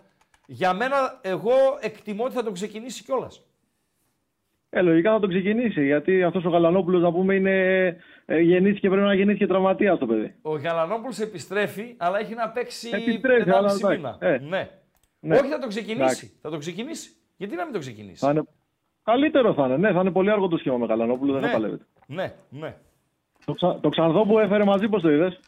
για 0.50 0.72
μένα 0.72 1.18
εγώ 1.22 1.52
εκτιμώ 1.80 2.24
ότι 2.24 2.34
θα 2.34 2.42
τον 2.42 2.52
ξεκινήσει 2.52 3.04
κιόλας. 3.04 3.42
Ε, 4.70 4.80
λογικά 4.80 5.12
θα 5.12 5.20
τον 5.20 5.28
ξεκινήσει, 5.28 5.84
γιατί 5.84 6.22
αυτός 6.22 6.44
ο 6.44 6.48
Γαλανόπουλος 6.48 7.02
να 7.02 7.12
πούμε 7.12 7.34
είναι 7.34 7.86
ε, 8.24 8.40
γεννήθηκε, 8.40 8.88
πρέπει 8.88 9.06
να 9.06 9.14
γεννήθηκε 9.14 9.46
τραυματίας 9.46 9.98
το 9.98 10.06
παιδί. 10.06 10.34
Ο 10.42 10.56
Γαλανόπουλος 10.56 11.18
επιστρέφει, 11.18 11.94
αλλά 11.96 12.18
έχει 12.18 12.34
να 12.34 12.48
παίξει 12.48 12.90
Επιστρέφει, 12.92 13.44
1,5 13.46 13.52
αλλά 13.52 13.58
εντάξει. 13.58 13.86
μήνα. 13.86 14.16
Ε, 14.20 14.38
ναι. 14.38 14.70
ναι. 15.20 15.36
Όχι, 15.36 15.48
θα 15.48 15.58
τον 15.58 15.68
ξεκινήσει. 15.68 16.02
Εντάξει. 16.02 16.38
Θα 16.42 16.50
τον 16.50 16.58
ξεκινήσει. 16.58 17.10
Γιατί 17.36 17.54
να 17.54 17.62
μην 17.62 17.72
τον 17.72 17.80
ξεκινήσει; 17.80 18.24
Θα 18.24 18.30
είναι... 18.30 18.42
Καλύτερο 19.02 19.54
θα 19.54 19.64
είναι, 19.64 19.76
ναι, 19.76 19.92
θα 19.92 20.00
είναι 20.00 20.10
πολύ 20.10 20.30
αργό 20.30 20.48
το 20.48 20.56
σχήμα 20.56 20.76
με 20.76 20.86
Γαλανόπουλο, 20.86 21.32
δεν 21.32 21.40
ναι. 21.40 21.46
θα 21.46 21.52
παλεύεται. 21.52 21.84
ναι, 22.06 22.34
ναι. 22.48 22.76
Το, 23.44 23.52
ξα... 23.52 23.80
το 23.80 23.88
Ξανθό 23.88 24.26
που 24.26 24.38
έφερε 24.38 24.64
μαζί, 24.64 24.88
πώς 24.88 25.02
το 25.02 25.10
είδες; 25.10 25.40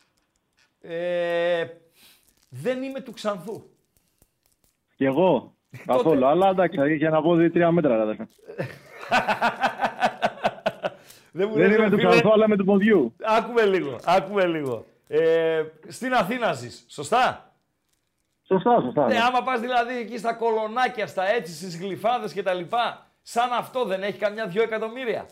Ε, 0.81 1.67
δεν 2.49 2.83
είμαι 2.83 3.01
του 3.01 3.13
Ξανθού. 3.13 3.70
Κι 5.01 5.07
εγώ. 5.07 5.55
Καθόλου. 5.87 6.27
Αλλά 6.27 6.49
εντάξει, 6.49 6.95
είχε 6.95 7.09
να 7.09 7.23
πω 7.23 7.37
τρία 7.37 7.71
μέτρα, 7.71 7.97
ρε, 7.97 8.03
αδερφέ. 8.03 8.29
Δεν 11.33 11.49
μου 11.49 11.55
Δεν 11.55 11.67
λες, 11.67 11.77
είμαι 11.77 11.85
ρε 11.85 11.91
του 11.91 11.97
φίλε, 11.97 12.09
Ξανθού, 12.09 12.33
αλλά 12.33 12.49
με 12.49 12.57
του 12.57 12.65
ποδιού. 12.65 13.15
Άκουμε 13.23 13.65
λίγο, 13.65 13.97
άκουμε 14.05 14.47
λίγο. 14.47 14.85
Ε, 15.09 15.63
στην 15.89 16.15
Αθήνα 16.15 16.53
ζεις, 16.53 16.85
σωστά; 16.89 17.55
Σωστά, 18.47 18.81
σωστά. 18.81 19.07
Ναι, 19.07 19.15
ναι. 19.15 19.21
άμα 19.21 19.43
πας 19.43 19.61
δηλαδή 19.61 19.97
εκεί 19.97 20.19
στα 20.19 20.33
κολονάκια, 20.33 21.07
στα 21.07 21.29
έτσι, 21.29 21.55
στις 21.55 21.79
γλυφάδες 21.79 22.33
και 22.33 22.43
τα 22.43 22.55
λοιπά, 22.55 23.07
σαν 23.23 23.53
αυτό 23.53 23.85
δεν 23.85 24.03
έχει 24.03 24.19
καμιά 24.19 24.47
δυο 24.47 24.63
εκατομμύρια. 24.63 25.27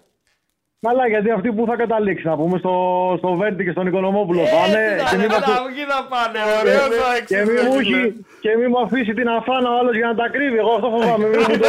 Καλά, 0.81 1.09
γιατί 1.09 1.31
αυτοί 1.31 1.53
που 1.53 1.65
θα 1.67 1.77
καταλήξει, 1.77 2.27
να 2.27 2.37
πούμε, 2.37 2.59
στο, 2.59 3.15
στο 3.19 3.35
Βέρντι 3.35 3.65
και 3.65 3.71
στον 3.71 3.87
Οικονομόπουλο 3.87 4.41
Ε, 4.41 4.45
πάνε. 4.55 4.97
τι 4.99 5.05
και 5.11 5.17
να 5.17 5.19
μη 5.19 5.25
είναι, 5.25 5.33
μας- 5.35 5.45
κοίτα, 5.45 5.67
εκεί 5.71 5.85
θα 5.93 6.07
πάνε, 6.13 6.39
ωραίος 6.61 6.87
ο 6.87 7.25
και 7.27 7.37
έξυπνος, 7.37 7.63
μη 7.63 7.69
μου 7.69 7.75
φίλε. 7.79 7.99
έχει- 7.99 8.25
και 8.41 8.57
μη 8.57 8.67
μου 8.69 8.81
αφήσει 8.81 9.13
την 9.15 9.29
αφάνα 9.29 9.71
ο 9.75 9.79
άλλος 9.79 9.95
για 9.97 10.07
να 10.07 10.15
τα 10.15 10.29
κρύβει. 10.29 10.59
Εγώ 10.59 10.73
αυτό 10.75 10.89
φοβάμαι. 10.91 11.27
Μη, 11.29 11.37
μου 11.37 11.57
το... 11.63 11.69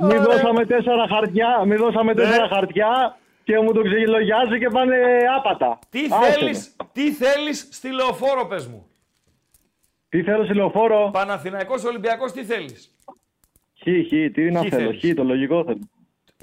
μη 0.08 0.16
δώσαμε 0.26 0.66
τέσσερα 0.66 1.04
χαρτιά, 1.08 1.62
μη 1.66 1.74
δώσαμε 1.76 2.12
Ναι. 2.12 2.20
τέσσερα 2.22 2.48
χαρτιά 2.54 3.16
και 3.44 3.58
μου 3.60 3.72
το 3.72 3.82
ξεγελογιάζει 3.82 4.58
και 4.58 4.68
πάνε 4.68 4.96
άπατα. 5.38 5.78
Τι 5.90 6.00
Άσε 6.10 6.18
με. 6.20 6.26
θέλεις, 6.36 6.76
τι 6.92 7.10
θέλεις 7.12 7.68
στη 7.70 7.88
λεωφόρο 7.92 8.46
πες 8.46 8.66
μου; 8.66 8.86
Τι 10.08 10.22
θέλω 10.22 10.44
σε 10.44 10.52
λεωφόρο; 10.54 11.10
Παναθηναϊκός 11.12 11.84
Ολυμπιακός 11.84 12.32
τι 12.32 12.44
θέλεις; 12.44 12.80
Χ, 13.82 13.84
χ, 14.08 14.32
τι 14.34 14.42
να 14.50 14.60
Χ 14.60 14.68
θέλω. 14.68 14.82
θέλεις; 14.90 15.00
Χ, 15.10 15.14
το 15.16 15.24
λογικό 15.24 15.64
θέλω. 15.64 15.78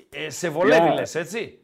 Ε, 0.09 0.29
σε 0.29 0.49
βολεύει 0.49 0.81
Για- 0.83 0.93
λες, 0.93 1.15
έτσι; 1.15 1.59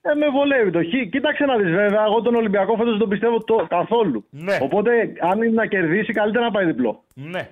Ε, 0.00 0.14
με 0.14 0.28
βολεύει 0.28 0.70
το 0.70 0.78
Χ. 0.78 1.10
Κοίταξε 1.10 1.44
να 1.44 1.56
δεις 1.56 1.70
βέβαια, 1.70 2.04
εγώ 2.04 2.22
τον 2.22 2.34
Ολυμπιακό 2.34 2.72
φέτος 2.76 2.90
δεν 2.90 2.98
τον 2.98 3.08
πιστεύω 3.08 3.38
το, 3.44 3.66
καθόλου. 3.68 4.24
Ναι. 4.30 4.58
Οπότε 4.62 5.12
αν 5.20 5.42
είναι 5.42 5.50
να 5.54 5.66
κερδίσει, 5.66 6.12
καλύτερα 6.12 6.44
να 6.44 6.50
πάει 6.50 6.64
διπλό. 6.64 7.04
Ναι. 7.14 7.48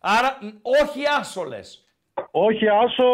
Άρα, 0.00 0.38
μ, 0.42 0.46
όχι 0.82 1.00
άσο 1.18 1.42
λες. 1.44 1.80
Όχι, 2.30 2.68
άσο 2.68 3.04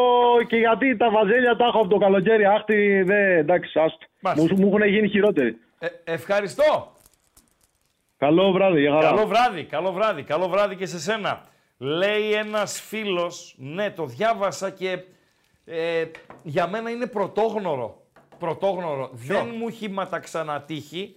και 0.47 0.57
γιατί 0.57 0.97
τα 0.97 1.11
βαζέλια 1.11 1.57
τα 1.57 1.65
έχω 1.65 1.79
από 1.79 1.89
το 1.89 1.99
καλοκαίρι. 1.99 2.45
Άχτη, 2.45 3.03
δε, 3.03 3.37
εντάξει, 3.37 3.79
άστο. 3.79 4.07
Μάλιστα. 4.21 4.55
Μου, 4.55 4.61
μου 4.61 4.67
έχουν 4.77 4.89
γίνει 4.89 5.09
χειρότεροι. 5.09 5.59
Ε, 5.79 5.87
ευχαριστώ. 6.05 6.93
Καλό 8.19 8.53
βράδυ, 8.53 8.81
για 8.81 8.93
χαρά. 8.93 9.09
Καλό 9.09 9.27
βράδυ, 9.27 9.65
καλό 9.65 9.93
βράδυ, 9.93 10.23
καλό 10.23 10.49
βράδυ 10.49 10.77
και 10.77 10.87
σε 10.87 10.99
σένα. 10.99 11.43
Λέει 11.79 12.33
ένας 12.33 12.81
φίλος, 12.81 13.55
ναι 13.59 13.91
το 13.91 14.05
διάβασα 14.07 14.71
και 14.71 14.99
ε, 15.65 16.05
για 16.43 16.67
μένα 16.69 16.91
είναι 16.91 17.07
πρωτόγνωρο. 17.07 18.07
Πρωτόγνωρο. 18.39 19.11
Δεν 19.13 19.49
μου 19.49 19.69
έχει 19.69 19.89
ματαξανατύχει. 19.89 21.17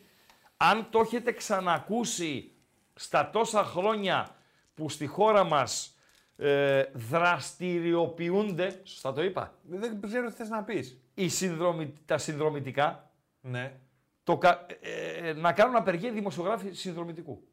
Αν 0.57 0.88
το 0.89 0.99
έχετε 0.99 1.32
ξανακούσει 1.32 2.51
στα 2.95 3.30
τόσα 3.30 3.63
χρόνια 3.63 4.36
που 4.73 4.89
στη 4.89 5.05
χώρα 5.05 5.43
μας 5.43 5.97
ε, 6.38 6.84
δραστηριοποιούνται, 6.93 8.82
σωστά 8.84 9.13
το 9.13 9.23
είπα, 9.23 9.53
Δεν 9.63 10.01
ξέρω 10.01 10.28
τι 10.28 10.34
θες 10.36 10.49
να 10.49 10.63
πεις. 10.63 10.99
οι 11.13 11.30
συνδρομη, 11.30 11.93
τα 12.05 12.17
συνδρομητικά, 12.17 13.11
Ναι. 13.41 13.80
το, 14.23 14.38
κα- 14.38 14.65
ε, 14.82 15.30
ε, 15.30 15.34
να 15.34 15.53
κάνουν 15.53 15.76
απεργία 15.76 16.11
δημοσιογράφοι 16.11 16.71
συνδρομητικού. 16.71 17.47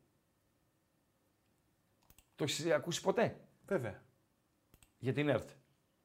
Το 2.36 2.44
έχεις 2.44 2.70
ακούσει 2.70 3.00
ποτέ; 3.02 3.36
Βέβαια. 3.66 4.02
για 4.98 5.12
την 5.12 5.28
ΕΡΤ. 5.28 5.50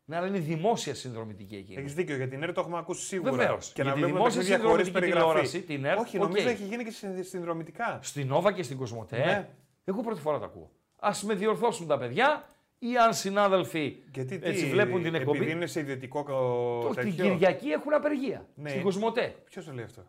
Ναι, 0.10 0.16
αλλά 0.16 0.28
είναι 0.28 0.40
δημόσια 0.40 0.96
συνδρομητική 0.96 1.56
εκείνη. 1.56 1.80
Έχεις 1.80 1.94
δίκιο 1.94 2.16
για 2.16 2.28
την 2.28 2.44
ΕΡΤ 2.44 2.54
το 2.54 2.62
έχουμε 2.62 2.78
ακούσει 2.78 3.06
σίγουρα. 3.06 3.32
Βεβαίως. 3.32 3.66
Και 3.74 3.82
Για 3.82 3.84
να 3.84 3.92
τη 3.92 3.98
βλέπουμε 4.00 4.18
δημόσια 4.20 4.42
παιχνίδια 4.42 4.70
χωρίς 4.70 4.86
συνδρομητική 4.86 5.14
περιγραφή. 5.22 5.48
τηλεόραση, 5.50 5.62
την 5.62 5.86
ΕΡΤ, 5.86 6.00
Όχι, 6.00 6.18
οκ. 6.18 6.24
νομίζω 6.24 6.50
έχει 6.50 6.64
γίνει 6.64 6.84
και 6.84 6.92
συνδυ- 6.92 7.26
συνδρομητικά. 7.26 8.00
Στην 8.02 8.28
Νόβα 8.28 8.52
και 8.52 8.64
στην 8.64 8.78
Κοσμοτέ. 8.78 9.18
Ναι. 9.18 9.50
Εγώ 9.86 10.02
πρώτη 10.02 10.22
φορά 10.22 10.40
το 10.40 10.46
ακούω. 10.46 10.72
Α 11.00 11.12
με 11.26 11.34
διορθώσουν 11.34 11.88
τα 11.88 11.98
παιδιά 11.98 12.46
ή 12.80 12.98
αν 12.98 13.14
συνάδελφοι 13.14 13.96
Γιατί 14.14 14.40
τι, 14.40 14.48
έτσι 14.48 14.66
βλέπουν 14.70 15.04
την 15.04 15.16
εκπομπή. 15.16 15.38
Επειδή 15.38 15.52
είναι 15.52 15.66
σε 15.66 15.80
ιδιωτικό 15.80 16.24
Το, 16.24 16.94
την 16.94 17.04
τέτοιο; 17.04 17.24
Κυριακή 17.34 17.70
έχουν 17.70 17.94
απεργία. 17.94 18.48
Ναι. 18.56 18.70
Στην 18.70 18.82
Κοσμοτέ. 18.82 19.36
Ποιος 19.46 19.66
το 19.66 19.74
λέει 19.74 19.84
αυτό; 19.84 20.06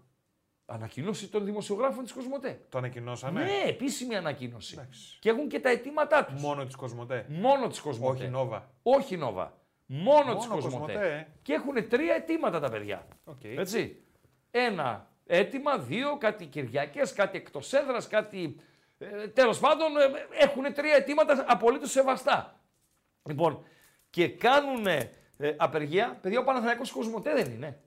Ανακοίνωση 0.66 1.28
των 1.28 1.44
δημοσιογράφων 1.44 2.04
της 2.04 2.12
Κοσμοτέ. 2.12 2.60
Το 2.68 2.78
ανακοινώσανε. 2.78 3.42
Ναι, 3.44 3.68
επίσημη 3.68 4.14
ανακοίνωση. 4.16 4.74
Εντάξει. 4.78 5.18
Και 5.20 5.28
έχουν 5.28 5.48
και 5.48 5.60
τα 5.60 5.70
αιτήματά 5.70 6.24
τους. 6.24 6.42
Μόνο 6.42 6.64
της 6.64 6.74
Κοσμοτέ. 6.76 7.26
Μόνο 7.28 7.68
της 7.68 7.80
Κοσμοτέ. 7.80 8.22
Όχι 8.22 8.28
Νόβα. 8.30 8.70
Όχι 8.82 9.16
Νόβα. 9.16 9.56
Μόνο, 9.90 10.36
τη 10.36 10.48
Μόνο 10.48 10.60
Κοσμοτέ. 10.60 10.92
Κοσμοτέ, 10.92 11.14
ε. 11.16 11.26
Και 11.42 11.52
έχουν 11.52 11.88
τρία 11.88 12.14
αιτήματα 12.14 12.60
τα 12.60 12.70
παιδιά. 12.70 13.06
Οκ. 13.24 13.44
Έτσι. 13.44 14.02
Ένα 14.50 15.08
αίτημα, 15.26 15.78
δύο, 15.78 16.16
κάτι 16.18 16.46
Κυριακές, 16.46 17.12
κάτι 17.12 17.36
εκτός 17.38 17.72
έδρας, 17.72 18.06
κάτι. 18.06 18.56
Ε, 18.98 19.28
Τέλος 19.28 19.58
πάντων, 19.58 19.96
ε, 19.96 20.42
έχουν 20.42 20.74
τρία 20.74 20.94
αιτήματα 20.94 21.44
απολύτως 21.48 21.90
σεβαστά. 21.90 22.60
Λοιπόν, 23.22 23.64
και 24.10 24.28
κάνουν 24.28 24.86
ε, 24.86 25.10
απεργία. 25.56 26.18
Παιδιά, 26.20 26.38
ο 26.38 26.44
Παναθηναϊκός 26.44 26.90
Κοσμοτέ 26.90 27.32
δεν 27.34 27.50
είναι. 27.52 27.78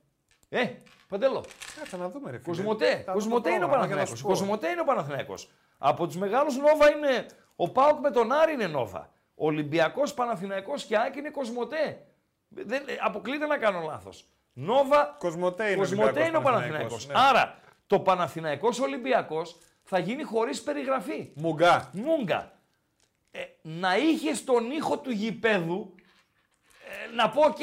Ε, 0.50 0.70
Παντέλο. 1.08 1.46
Κάτσε 1.80 1.98
να 1.98 2.10
δούμε, 2.10 2.32
ρε 2.32 2.38
φίλε. 2.38 2.56
Κοσμοτέ. 2.56 2.86
Θα 2.90 2.98
δω 2.98 3.06
το 3.06 3.12
Κοσμοτέ 3.12 3.50
είναι 3.50 3.66
ο 3.66 3.68
πρόγραμμα 3.68 3.88
και 3.88 3.94
θα 3.94 3.98
Παναθηναϊκός. 3.98 4.18
σου 4.18 4.24
πω. 4.24 4.30
Κοσμοτέ 4.30 4.70
είναι 4.70 4.82
ο 4.82 4.84
Παναθηναϊκός. 4.84 5.52
Από 5.78 6.08
τους 6.08 6.18
μεγάλους 6.18 6.58
Νόβα 6.58 6.92
είναι. 6.92 7.26
Ο 7.56 7.70
ΠΑΟΚ 7.70 8.00
με 8.00 8.12
τον 8.12 8.32
Άρη 8.32 8.54
είναι 8.54 8.68
Νόβα. 8.68 9.12
Ολυμπιακός, 9.46 10.14
Παναθηναϊκός 10.14 10.84
και 10.86 10.98
ΑΕΚ 10.98 11.20
είναι 11.20 11.30
Κοσμοτέ. 11.30 12.06
Δεν, 12.48 12.84
ε, 12.88 12.98
αποκλείται 13.02 13.46
να 13.46 13.58
κάνω 13.58 13.82
λάθος. 13.82 14.26
Νόβα. 14.54 15.16
Κοσμοτέ 15.20 15.66
είναι 15.66 15.76
ο 15.76 15.78
Κοσμοτέ 15.80 16.02
Ολυμπιακός 16.04 16.28
είναι 16.28 16.38
ο 16.38 16.42
Παναθηναϊκός, 16.42 17.06
Παναθηναϊκός. 17.06 17.08
ναι. 17.34 17.40
Άρα 17.40 17.60
το 17.88 18.00
Παναθηναϊκός 18.00 18.80
Ολυμπιακός 18.80 19.58
θα 19.84 20.00
γίνει 20.00 20.24
χωρίς 20.24 20.62
περιγραφή. 20.62 21.30
Μουγκά. 21.36 21.90
Μούγκα. 21.94 22.52
Ε, 23.32 23.40
να 23.62 23.98
είχες 23.98 24.44
τον 24.44 24.72
ήχο 24.72 24.98
του 25.00 25.12
γηπέδου 25.12 25.96
ε, 27.12 27.16
να 27.16 27.30
πω 27.30 27.42
οκ. 27.42 27.60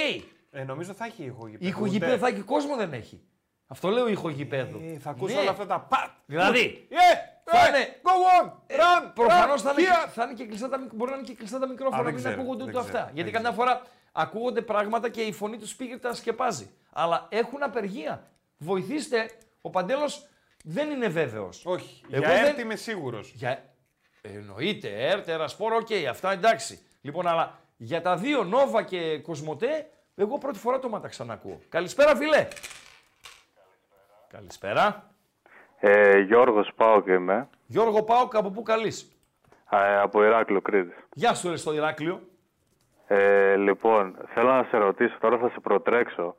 Ε, 0.50 0.64
νομίζω 0.64 0.92
θα 0.92 1.04
έχει 1.04 1.24
ήχο 1.24 1.46
γηπέδου. 1.48 1.68
Ήχο 1.70 1.80
Ούτε. 1.80 1.90
γηπέδου 1.90 2.18
θα 2.18 2.26
έχει 2.28 2.40
κόσμο 2.40 2.76
δεν 2.76 2.92
έχει. 2.92 3.22
Αυτό 3.66 3.88
λέω 3.88 4.08
ήχο 4.08 4.28
γηπέδου. 4.28 4.80
Ε, 4.82 4.98
θα 4.98 5.10
ακούσω 5.10 5.34
Ναι. 5.34 5.40
όλα 5.40 5.50
αυτά 5.50 5.66
τα 5.66 5.80
πατ. 5.80 6.10
Δηλαδή, 6.26 6.86
Ε, 6.90 6.96
θα 7.50 7.66
ε, 7.66 7.68
είναι- 7.68 8.00
Go 8.02 8.42
on! 8.42 8.46
Run! 8.50 9.10
Προφανώς 9.14 9.60
run, 9.60 9.64
θα, 9.64 9.70
είναι 9.78 9.82
here. 9.88 10.04
και- 10.04 10.10
θα 10.10 10.24
είναι 10.24 10.32
και 10.32 10.46
κλειστά 10.46 10.68
τα, 10.68 10.78
μικ- 10.78 10.94
μπορεί 10.94 11.10
να 11.10 11.16
είναι 11.16 11.26
και 11.26 11.34
κλειστά 11.34 11.58
τα 11.58 11.68
μικρόφωνα, 11.68 12.00
Α, 12.00 12.02
δεν 12.04 12.12
μην 12.14 12.22
ξέρω, 12.22 12.40
ακούγονται 12.40 12.64
δεν 12.64 12.68
ούτε 12.74 12.78
ξέρω, 12.82 12.94
αυτά. 12.98 13.04
δεν 13.06 13.14
Γιατί 13.14 13.30
ξέρω. 13.30 13.44
καμιά 13.44 13.58
φορά 13.64 13.82
ακούγονται 14.12 14.60
πράγματα 14.62 15.08
και 15.08 15.20
η 15.22 15.32
φωνή 15.32 15.58
του 15.58 15.68
speaker 15.68 15.98
τα 16.00 16.14
σκεπάζει. 16.14 16.70
Αλλά 16.92 17.26
έχουν 17.30 17.62
απεργία. 17.62 18.30
Βοηθήστε, 18.58 19.30
ο 19.60 19.70
Παντέλος 19.70 20.26
δεν 20.64 20.90
είναι 20.90 21.08
βέβαιος. 21.08 21.62
Όχι, 21.66 22.04
Εγώ 22.10 22.24
για 22.24 22.34
δεν- 22.34 22.44
ΕΡΤ 22.44 22.60
είμαι 22.60 22.76
σίγουρος. 22.76 23.32
Για... 23.34 23.64
Εννοείται, 24.22 24.88
ΕΡΤ, 25.08 25.28
Ερασπόρ, 25.28 25.72
οκ, 25.72 25.88
αυτά 26.10 26.32
εντάξει. 26.32 26.86
Λοιπόν, 27.00 27.26
αλλά 27.26 27.58
για 27.76 28.00
τα 28.02 28.16
δύο, 28.16 28.44
Νόβα 28.44 28.82
και 28.82 29.18
Κοσμοτέ, 29.18 29.90
εγώ 30.14 30.38
πρώτη 30.38 30.58
φορά 30.58 30.78
το 30.78 30.88
ματαξανακούω. 30.88 31.60
Καλησπέρα, 31.68 32.16
φίλε. 32.16 32.48
Καλησπέρα. 34.28 35.07
Ε, 35.80 36.18
Γιώργος 36.18 36.70
ΠΑΟΚ 36.76 37.06
είμαι, 37.06 37.48
Γιώργο 37.66 38.02
ΠΑΟΚ, 38.02 38.36
από 38.36 38.50
πού 38.50 38.62
καλείς; 38.62 39.12
ε, 39.70 39.98
από 39.98 40.24
Ηράκλειο 40.24 40.60
Κρήτης. 40.60 40.96
Γεια 41.12 41.34
σου, 41.34 41.50
ρες, 41.50 41.60
στο 41.60 41.72
Ηράκλειο. 41.74 42.20
Ε, 43.06 43.56
λοιπόν, 43.56 44.16
θέλω 44.34 44.50
να 44.52 44.64
σε 44.70 44.76
ρωτήσω, 44.76 45.16
τώρα 45.20 45.38
θα 45.38 45.48
σε 45.48 45.60
προτρέξω. 45.60 46.36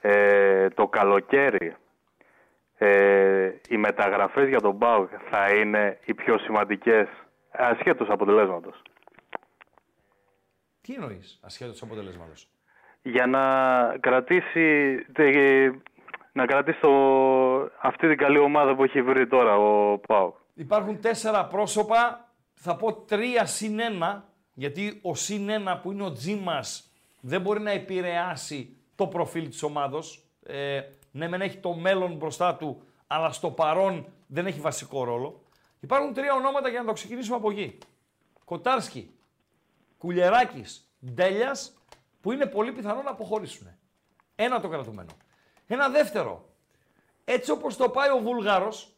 Ε, 0.00 0.68
το 0.68 0.88
καλοκαίρι, 0.88 1.76
ε, 2.78 3.50
οι 3.68 3.76
μεταγραφές 3.76 4.48
για 4.48 4.60
τον 4.60 4.78
ΠΑΟΚ 4.78 5.10
θα 5.30 5.54
είναι 5.54 5.98
οι 6.04 6.14
πιο 6.14 6.38
σημαντικές, 6.38 7.08
ασχέτως 7.50 8.08
αποτελέσματος. 8.08 8.82
Τι 10.80 10.94
εννοείς, 10.94 11.40
ασχέτως 11.42 11.78
του 11.78 11.84
αποτελέσματος; 11.84 12.48
Για 13.02 13.26
να 13.26 13.42
κρατήσει, 14.00 14.96
τε- 15.12 15.74
να 16.36 16.46
κρατήσει 16.46 16.80
το, 16.80 16.90
αυτή 17.80 18.08
την 18.08 18.16
καλή 18.16 18.38
ομάδα 18.38 18.74
που 18.74 18.84
έχει 18.84 19.02
βρει 19.02 19.26
τώρα 19.26 19.56
ο 19.56 19.98
ΠΑΟΚ. 19.98 20.36
Υπάρχουν 20.54 21.00
τέσσερα 21.00 21.46
πρόσωπα, 21.46 22.28
θα 22.54 22.76
πω 22.76 22.92
τρία 22.92 23.46
συν 23.46 23.80
ένα, 23.80 24.28
γιατί 24.54 24.98
ο 25.02 25.14
συν 25.14 25.48
ένα 25.48 25.78
που 25.78 25.92
είναι 25.92 26.02
ο 26.02 26.12
Τζίμας 26.12 26.90
δεν 27.20 27.40
μπορεί 27.40 27.60
να 27.60 27.70
επηρεάσει 27.70 28.76
το 28.94 29.06
προφίλ 29.06 29.48
της 29.48 29.62
ομάδος. 29.62 30.24
Ε, 30.46 30.80
ναι, 31.10 31.28
μεν 31.28 31.40
έχει 31.40 31.56
το 31.56 31.74
μέλλον 31.74 32.14
μπροστά 32.14 32.54
του, 32.54 32.82
αλλά 33.06 33.30
στο 33.32 33.50
παρόν 33.50 34.06
δεν 34.26 34.46
έχει 34.46 34.60
βασικό 34.60 35.04
ρόλο. 35.04 35.40
Υπάρχουν 35.80 36.12
τρία 36.14 36.34
ονόματα 36.34 36.68
για 36.68 36.80
να 36.80 36.86
το 36.86 36.92
ξεκινήσουμε 36.92 37.36
από 37.36 37.50
εκεί. 37.50 37.78
Κοτάρσκι, 38.44 39.10
Κουλιεράκης, 39.98 40.90
Ντέλιας, 41.12 41.78
που 42.20 42.32
είναι 42.32 42.46
πολύ 42.46 42.72
πιθανό 42.72 43.02
να 43.02 43.10
αποχωρήσουν. 43.10 43.68
Ένα 44.34 44.60
το 44.60 44.68
κρατουμένο. 44.68 45.10
Ένα 45.66 45.88
δεύτερο. 45.88 46.48
Έτσι 47.24 47.50
όπως 47.50 47.76
το 47.76 47.88
πάει 47.88 48.10
ο 48.10 48.18
Βουλγάρος, 48.18 48.96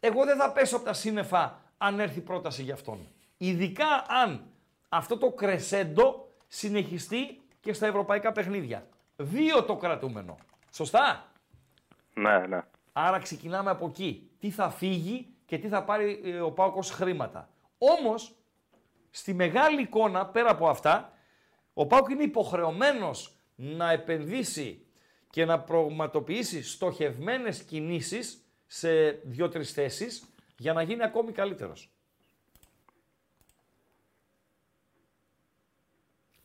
εγώ 0.00 0.24
δεν 0.24 0.36
θα 0.36 0.52
πέσω 0.52 0.76
από 0.76 0.84
τα 0.84 0.92
σύννεφα 0.92 1.60
αν 1.78 2.00
έρθει 2.00 2.20
πρόταση 2.20 2.62
για 2.62 2.74
αυτόν. 2.74 2.98
Ειδικά 3.36 4.04
αν 4.08 4.46
αυτό 4.88 5.18
το 5.18 5.30
κρεσέντο 5.32 6.28
συνεχιστεί 6.48 7.40
και 7.60 7.72
στα 7.72 7.86
ευρωπαϊκά 7.86 8.32
παιχνίδια. 8.32 8.86
Δύο 9.16 9.64
το 9.64 9.76
κρατούμενο. 9.76 10.36
Σωστά; 10.70 11.32
Ναι, 12.14 12.38
ναι. 12.38 12.60
Άρα 12.92 13.18
ξεκινάμε 13.18 13.70
από 13.70 13.86
εκεί. 13.86 14.30
Τι 14.38 14.50
θα 14.50 14.70
φύγει 14.70 15.34
και 15.46 15.58
τι 15.58 15.68
θα 15.68 15.84
πάρει 15.84 16.20
ε, 16.24 16.40
ο 16.40 16.52
Πάοκ 16.52 16.76
ως 16.76 16.90
χρήματα. 16.90 17.48
Όμως, 17.78 18.34
στη 19.10 19.34
μεγάλη 19.34 19.80
εικόνα, 19.80 20.26
πέρα 20.26 20.50
από 20.50 20.68
αυτά, 20.68 21.12
ο 21.74 21.86
Πάοκ 21.86 22.10
είναι 22.10 22.22
υποχρεωμένος 22.22 23.36
να 23.54 23.90
επενδύσει 23.90 24.85
και 25.30 25.44
να 25.44 25.60
πραγματοποιήσει 25.60 26.62
στοχευμένες 26.62 27.62
κινήσεις 27.62 28.40
σε 28.66 29.10
δύο-τρεις 29.10 29.72
θέσεις 29.72 30.24
για 30.58 30.72
να 30.72 30.82
γίνει 30.82 31.02
ακόμη 31.02 31.32
καλύτερος. 31.32 31.90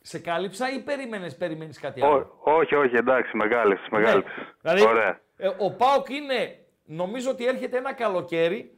Σε 0.01 0.19
κάλυψα 0.19 0.73
ή 0.73 0.79
περίμενες, 0.79 1.37
περίμενες 1.37 1.79
κάτι 1.79 2.01
άλλο; 2.03 2.39
Ό, 2.43 2.51
όχι, 2.51 2.75
όχι, 2.75 2.95
εντάξει, 2.95 3.37
μεγάλης, 3.37 3.79
μεγάλης. 3.91 4.25
Ναι. 4.25 4.45
Δηλαδή, 4.61 4.85
Ωραία. 4.85 5.21
ε, 5.37 5.47
ο 5.47 5.71
Πάοκ 5.71 6.09
είναι, 6.09 6.65
νομίζω 6.85 7.29
ότι 7.29 7.45
έρχεται 7.45 7.77
ένα 7.77 7.93
καλοκαίρι 7.93 8.77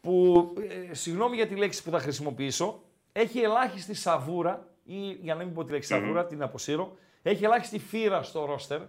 που, 0.00 0.46
ε, 0.90 0.94
συγγνώμη 0.94 1.36
για 1.36 1.46
τη 1.46 1.54
λέξη 1.54 1.82
που 1.82 1.90
θα 1.90 1.98
χρησιμοποιήσω, 1.98 2.82
έχει 3.12 3.40
ελάχιστη 3.40 3.94
σαβούρα, 3.94 4.66
ή 4.84 5.10
για 5.10 5.34
να 5.34 5.44
μην 5.44 5.54
πω 5.54 5.64
τη 5.64 5.72
λέξη 5.72 5.88
σαβούρα, 5.88 6.26
την 6.26 6.42
αποσύρω, 6.42 6.96
έχει 7.22 7.44
ελάχιστη 7.44 7.78
φύρα 7.78 8.22
στο 8.22 8.44
ρόστερ, 8.44 8.80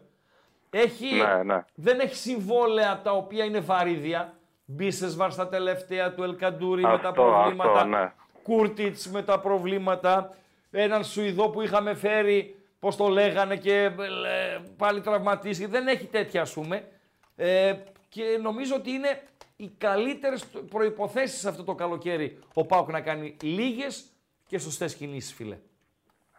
έχει, 0.69 1.15
Ναι, 1.15 1.43
ναι. 1.43 1.65
δεν 1.75 1.99
έχει 1.99 2.15
συμβόλαια 2.15 3.01
τα 3.03 3.11
οποία 3.11 3.43
είναι 3.43 3.59
βαρύδια, 3.59 4.33
Μπίσεσβαρ 4.65 5.31
στα 5.31 5.47
τελευταία 5.47 6.13
του 6.13 6.23
Ελκαντούρη 6.23 6.81
με 6.81 6.99
τα 6.99 7.09
Αυτό, 7.09 7.23
προβλήματα, 7.23 7.71
αυτό, 7.71 7.85
ναι. 7.87 8.11
Κούρτιτς 8.43 9.09
με 9.09 9.23
τα 9.23 9.39
προβλήματα, 9.39 10.35
έναν 10.71 11.03
Σουηδό 11.03 11.49
που 11.49 11.61
είχαμε 11.61 11.93
φέρει, 11.93 12.55
πώς 12.79 12.95
το 12.95 13.07
λέγανε 13.07 13.55
και 13.55 13.83
ε, 13.83 13.91
πάλι 14.77 15.01
τραυματίσει. 15.01 15.65
Δεν 15.65 15.87
έχει 15.87 16.05
τέτοια 16.05 16.41
ας 16.41 16.53
πούμε. 16.53 16.87
Ε, 17.35 17.73
και 18.09 18.23
νομίζω 18.41 18.75
ότι 18.75 18.91
είναι 18.91 19.21
οι 19.55 19.71
καλύτερες 19.77 20.45
προϋποθέσεις 20.69 21.45
αυτό 21.45 21.63
το 21.63 21.75
καλοκαίρι 21.75 22.39
ο 22.53 22.65
ΠΑΟΚ 22.65 22.91
να 22.91 23.01
κάνει 23.01 23.37
λίγες 23.41 24.05
και 24.47 24.59
σωστές 24.59 24.95
κινήσεις 24.95 25.33
φίλε. 25.33 25.57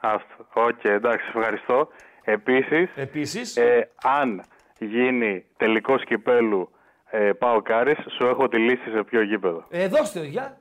Αυτό. 0.01 0.47
Οκ, 0.53 0.85
εντάξει, 0.85 1.27
ευχαριστώ. 1.35 1.89
Επίσης, 2.31 2.91
Επίσης, 2.95 3.57
ε, 3.57 3.91
αν 4.03 4.43
γίνει 4.79 5.45
τελικό 5.57 5.97
κυπέλου 5.99 6.71
ε, 7.11 7.33
ΠΑΟΚ 7.33 7.63
Άρης, 7.63 7.99
σου 8.17 8.27
έχω 8.27 8.49
τη 8.49 8.59
λύση 8.59 8.91
σε 8.91 9.03
ποιο 9.03 9.23
γήπεδο. 9.23 9.65
ε, 9.71 9.87
δώστε 9.89 10.25
για. 10.25 10.59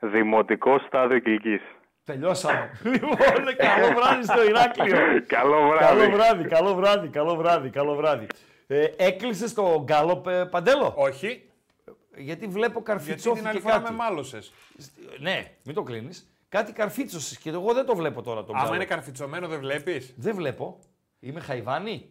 Δημοτικό 0.00 0.78
στάδιο 0.86 1.18
Κιλκής. 1.18 1.60
Τελειώσαμε. 2.04 2.70
λοιπόν, 2.92 3.16
καλό 3.56 3.94
βράδυ 3.96 4.22
στο 4.24 4.44
Ηράκλειο. 4.44 4.96
Καλό 5.26 5.68
βράδυ. 5.68 5.98
καλό 6.00 6.10
βράδυ, 6.16 6.44
καλό 6.48 6.74
βράδυ, 6.74 7.08
καλό 7.08 7.34
βράδυ, 7.36 7.70
καλό 7.70 7.94
βράδυ. 7.94 8.26
Ε, 8.66 8.84
έκλεισε 8.96 9.54
το 9.54 9.82
γκάλοπ 9.84 10.26
ε, 10.26 10.44
Παντέλο; 10.44 10.94
Όχι, 10.96 11.50
Γιατί 12.16 12.46
βλέπω 12.46 12.68
γιατί 12.72 12.82
καρφιτσόφι 12.82 13.38
την 13.38 13.48
άλλη 13.48 13.56
και 13.56 13.62
φορά 13.62 13.74
κάτι. 13.78 13.90
με 13.90 13.96
μάλωσες. 13.96 14.52
Ναι, 15.18 15.52
μην 15.64 15.74
το 15.74 15.82
κλείνεις. 15.82 16.26
Κάτι 16.48 16.72
καρφίτσωσε 16.72 17.38
και 17.42 17.50
εγώ 17.50 17.72
δεν 17.72 17.86
το 17.86 17.94
βλέπω 17.96 18.22
τώρα 18.22 18.40
το 18.44 18.52
Άμα 18.52 18.58
γκάλοπ. 18.60 18.74
είναι 18.76 18.84
καρφιτσωμένο 18.84 19.48
δεν 19.48 19.58
βλέπεις; 19.58 20.14
Δεν 20.16 20.34
βλέπω. 20.34 20.78
Είμαι 21.24 21.40
χαϊβάνι; 21.40 22.10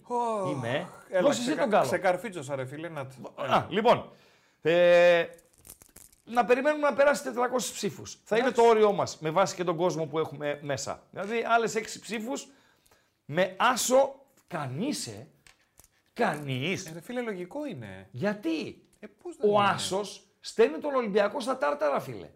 Είμαι. 0.52 0.90
Έλα, 1.10 1.22
Δώσε 1.22 1.32
εσύ 1.42 1.42
ξεκα- 1.42 1.60
τον 1.62 1.70
γκάλοπ. 1.70 1.88
Ξεκαρφίτσωσα 1.88 2.56
ρε 2.56 2.66
φίλε. 2.66 2.90
Να... 2.90 3.02
Α, 3.36 3.66
λοιπόν. 3.70 4.10
Ε, 4.62 5.26
να 6.24 6.46
περιμένουμε 6.46 6.90
να 6.90 6.96
περάσει 6.96 7.24
400 7.24 7.72
ψήφους. 7.74 8.18
Θα 8.24 8.38
είναι 8.38 8.52
το 8.52 8.62
όριό 8.62 8.92
μας 8.92 9.18
με 9.20 9.30
βάση 9.30 9.56
και 9.56 9.64
τον 9.64 9.76
κόσμο 9.76 10.06
που 10.06 10.20
έχουμε 10.20 10.60
μέσα. 10.62 11.04
Δηλαδή, 11.12 11.44
άλλες 11.48 11.76
6 11.76 12.00
ψήφους 12.02 12.48
με 13.26 13.56
άσο. 13.60 14.16
Κανείς, 14.48 15.08
ε. 15.08 15.28
Κανείς. 16.14 16.86
Ε, 16.86 16.92
ρε 16.94 17.02
φίλε 17.02 17.22
λογικό 17.22 17.66
είναι. 17.66 18.08
Γιατί; 18.12 18.84
Ε, 19.00 19.08
πώς 19.08 19.36
δεν 19.38 19.50
ο 19.50 19.54
είναι; 19.54 19.70
Άσος 19.70 20.28
στέλνει 20.40 20.78
τον 20.78 20.94
Ολυμπιακό 20.96 21.40
στα 21.40 21.58
τάρταρα, 21.58 22.00
φίλε. 22.00 22.30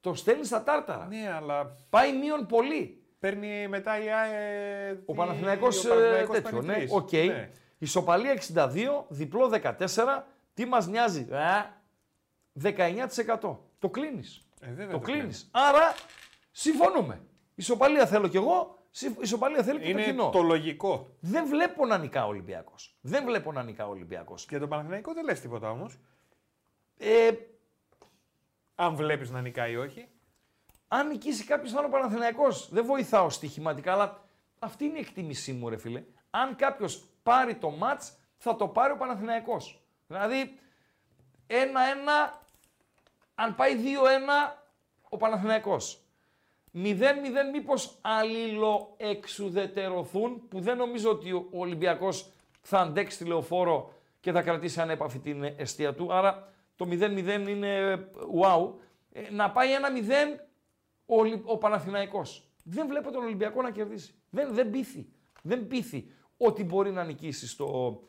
Το 0.00 0.14
στέλνει 0.14 0.44
στα 0.44 0.62
τάρταρα. 0.62 1.06
Ναι, 1.06 1.32
αλλά 1.36 1.76
Πάει 1.90 2.16
μείον 2.16 2.46
πολύ. 2.46 2.99
Παίρνει 3.20 3.68
μετά 3.68 4.04
η 4.04 4.10
ΑΕ... 4.12 4.90
Ο 5.06 5.12
η- 5.12 5.16
Παναθηναϊκός 5.16 5.84
ο 5.84 5.88
ε, 5.88 5.90
Παναθηναϊκός 5.96 6.34
τέτοιο, 6.34 6.50
παίρνει 6.50 6.66
ναι. 6.66 6.74
τρεις. 6.74 6.92
Οκ. 6.92 7.12
Ναι. 7.12 7.50
Ισοπαλία 7.78 8.42
62, 8.54 9.04
διπλό 9.08 9.50
14. 9.62 10.22
Τι 10.54 10.64
μας 10.66 10.86
νοιάζει. 10.86 11.26
Α, 11.32 11.78
19%. 12.62 13.56
Το 13.78 13.88
κλείνεις. 13.90 14.46
Ε, 14.60 14.66
βέβαια 14.68 14.86
το 14.86 14.92
το 14.92 14.98
κλείνεις. 14.98 15.48
Άρα, 15.50 15.94
συμφωνούμε. 16.50 17.20
Ισοπαλία 17.54 18.06
θέλω 18.06 18.28
κι 18.28 18.36
εγώ, 18.36 18.78
συμφ- 18.90 19.22
ισοπαλία 19.22 19.62
θέλει 19.62 19.78
και 19.78 19.84
το 19.84 19.90
Είναι 19.90 20.02
κοινό. 20.04 20.30
το 20.30 20.42
λογικό. 20.42 21.08
Δεν 21.20 21.46
βλέπω 21.46 21.86
να 21.86 21.98
νικά 21.98 22.24
ο 22.24 22.28
Ολυμπιακός. 22.28 22.96
Δεν 23.00 23.24
βλέπω 23.24 23.52
να 23.52 23.62
νικά 23.62 23.86
ο 23.86 23.90
Ολυμπιακός. 23.90 24.46
Για 24.48 24.58
τον 24.58 24.68
Παναθηναϊκό 24.68 25.12
δεν 25.14 25.24
λες 25.24 25.40
τίποτα 25.40 25.70
όμως. 25.70 25.98
Ε, 26.98 27.30
Αν 28.74 28.94
βλέπεις 28.94 29.30
να 29.30 29.40
νικάει 29.40 29.72
ή 29.72 29.76
όχι. 29.76 30.08
Αν 30.92 31.08
νικήσει 31.08 31.44
κάποιος 31.44 31.72
θα 31.72 31.78
είναι 31.78 31.86
ο 31.86 31.90
Παναθηναϊκός. 31.90 32.68
Δεν 32.70 32.84
βοηθάω 32.84 33.30
στοιχηματικά, 33.30 33.92
αλλά 33.92 34.24
αυτή 34.58 34.84
είναι 34.84 34.98
η 34.98 35.00
εκτίμησή 35.00 35.52
μου, 35.52 35.68
ρε 35.68 35.76
φίλε. 35.76 36.02
Αν 36.30 36.56
κάποιος 36.56 37.04
πάρει 37.22 37.54
το 37.54 37.70
μάτς, 37.70 38.16
θα 38.36 38.56
το 38.56 38.68
πάρει 38.68 38.92
ο 38.92 38.96
Παναθηναϊκός. 38.96 39.82
Δηλαδή, 40.06 40.58
1-1, 41.46 42.40
αν 43.34 43.54
πάει 43.54 43.76
2-1, 43.76 43.80
ο 45.08 45.16
Παναθηναϊκός. 45.16 46.04
0-0 46.74 46.78
μήπως 47.52 47.98
αλληλοεξουδετερωθούν, 48.00 50.48
που 50.48 50.60
δεν 50.60 50.76
νομίζω 50.76 51.10
ότι 51.10 51.32
ο 51.32 51.48
Ολυμπιακός 51.50 52.30
θα 52.60 52.78
αντέξει 52.78 53.18
τη 53.18 53.24
λεωφόρο 53.24 53.92
και 54.20 54.32
θα 54.32 54.42
κρατήσει 54.42 54.80
ανέπαφη 54.80 55.18
την 55.18 55.54
αιστεία 55.56 55.94
του. 55.94 56.12
Άρα 56.12 56.48
το 56.76 56.88
0-0 56.90 57.48
είναι 57.48 58.04
wow. 58.42 58.72
Ε, 59.12 59.30
να 59.30 59.50
πάει 59.50 59.68
1-0 60.36 60.40
ο, 61.10 61.16
Ολυ- 61.18 61.42
ο 61.44 61.58
Παναθηναϊκός. 61.58 62.44
Δεν 62.64 62.86
βλέπω 62.86 63.10
τον 63.10 63.22
Ολυμπιακό 63.22 63.62
να 63.62 63.70
κερδίσει. 63.70 64.14
Δεν, 64.30 64.54
δεν 64.54 64.70
πείθει. 64.70 65.08
Δεν 65.42 65.66
πείθει 65.66 66.06
ότι 66.36 66.64
μπορεί 66.64 66.90
να 66.90 67.04
νικήσει 67.04 67.48
στο, 67.48 68.00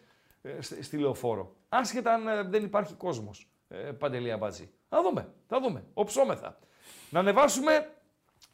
ε, 0.42 0.62
στη, 0.62 0.84
στη 0.84 0.98
λεωφόρο. 0.98 1.56
Άσχετα 1.70 2.14
αν 2.14 2.28
ε, 2.28 2.44
δεν 2.44 2.64
υπάρχει 2.64 2.94
κόσμος. 2.94 3.52
Ε, 3.68 3.78
Παντελή 3.78 4.32
Αμπάτζη. 4.32 4.70
Θα 4.90 5.02
δούμε. 5.02 5.34
Θα 5.48 5.60
δούμε. 5.60 5.84
Οψόμεθα. 5.94 6.60
Να 7.10 7.20
ανεβάσουμε 7.20 7.94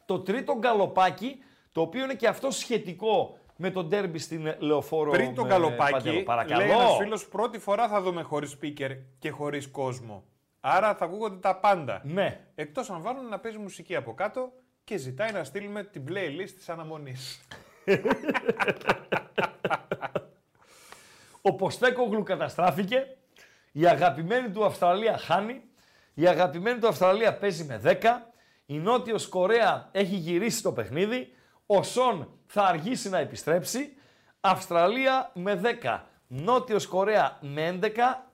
το 0.04 0.20
τρίτο 0.20 0.54
γκαλοπάκι, 0.58 1.38
το 1.72 1.80
οποίο 1.80 2.04
είναι 2.04 2.14
και 2.14 2.28
αυτό 2.28 2.50
σχετικό 2.50 3.38
με 3.56 3.70
τον 3.70 3.88
ντέρμπι 3.88 4.18
στην 4.18 4.54
Λεωφόρο. 4.58 5.10
Πριν 5.10 5.34
τον 5.34 5.44
με 5.44 5.50
καλοπάκι, 5.50 5.92
Παντέλο. 5.92 6.22
Παρακαλώ. 6.22 6.60
λέει 6.64 6.70
ένας 6.70 6.96
φίλος, 6.96 7.28
πρώτη 7.28 7.58
φορά 7.58 7.88
θα 7.88 8.02
δούμε 8.02 8.22
χωρίς 8.22 8.56
speaker 8.60 8.98
και 9.18 9.30
χωρίς 9.30 9.68
κόσμο. 9.68 10.24
Άρα 10.60 10.94
θα 10.94 11.04
ακούγονται 11.04 11.36
τα 11.36 11.56
πάντα. 11.56 12.00
Ναι. 12.04 12.40
Εκτός 12.54 12.90
αν 12.90 13.02
βάλουν 13.02 13.28
να 13.28 13.38
παίζει 13.38 13.58
μουσική 13.58 13.96
από 13.96 14.14
κάτω 14.14 14.52
και 14.84 14.96
ζητάει 14.96 15.32
να 15.32 15.44
στείλουμε 15.44 15.84
την 15.84 16.04
playlist 16.08 16.50
της 16.56 16.68
αναμονής. 16.68 17.40
Ο 21.42 21.54
Ποστέκογλου 21.54 22.22
καταστράφηκε. 22.22 23.16
Η 23.72 23.86
αγαπημένη 23.86 24.50
του 24.50 24.64
Αυστραλία 24.64 25.18
χάνει. 25.18 25.62
Η 26.14 26.26
αγαπημένη 26.26 26.78
του 26.78 26.88
Αυστραλία 26.88 27.38
παίζει 27.38 27.64
με 27.64 27.80
10. 27.84 27.96
Η 28.66 28.78
Νότιος 28.78 29.28
Κορέα 29.28 29.88
έχει 29.92 30.14
γυρίσει 30.14 30.62
το 30.62 30.72
παιχνίδι. 30.72 31.32
Ο 31.66 31.82
Σον 31.82 32.28
θα 32.46 32.62
αργήσει 32.62 33.08
να 33.08 33.18
επιστρέψει. 33.18 33.96
Αυστραλία 34.40 35.30
με 35.34 35.60
10. 35.82 36.00
Νότιος 36.26 36.86
Κορέα 36.86 37.38
με 37.40 37.78
11. 37.82 37.88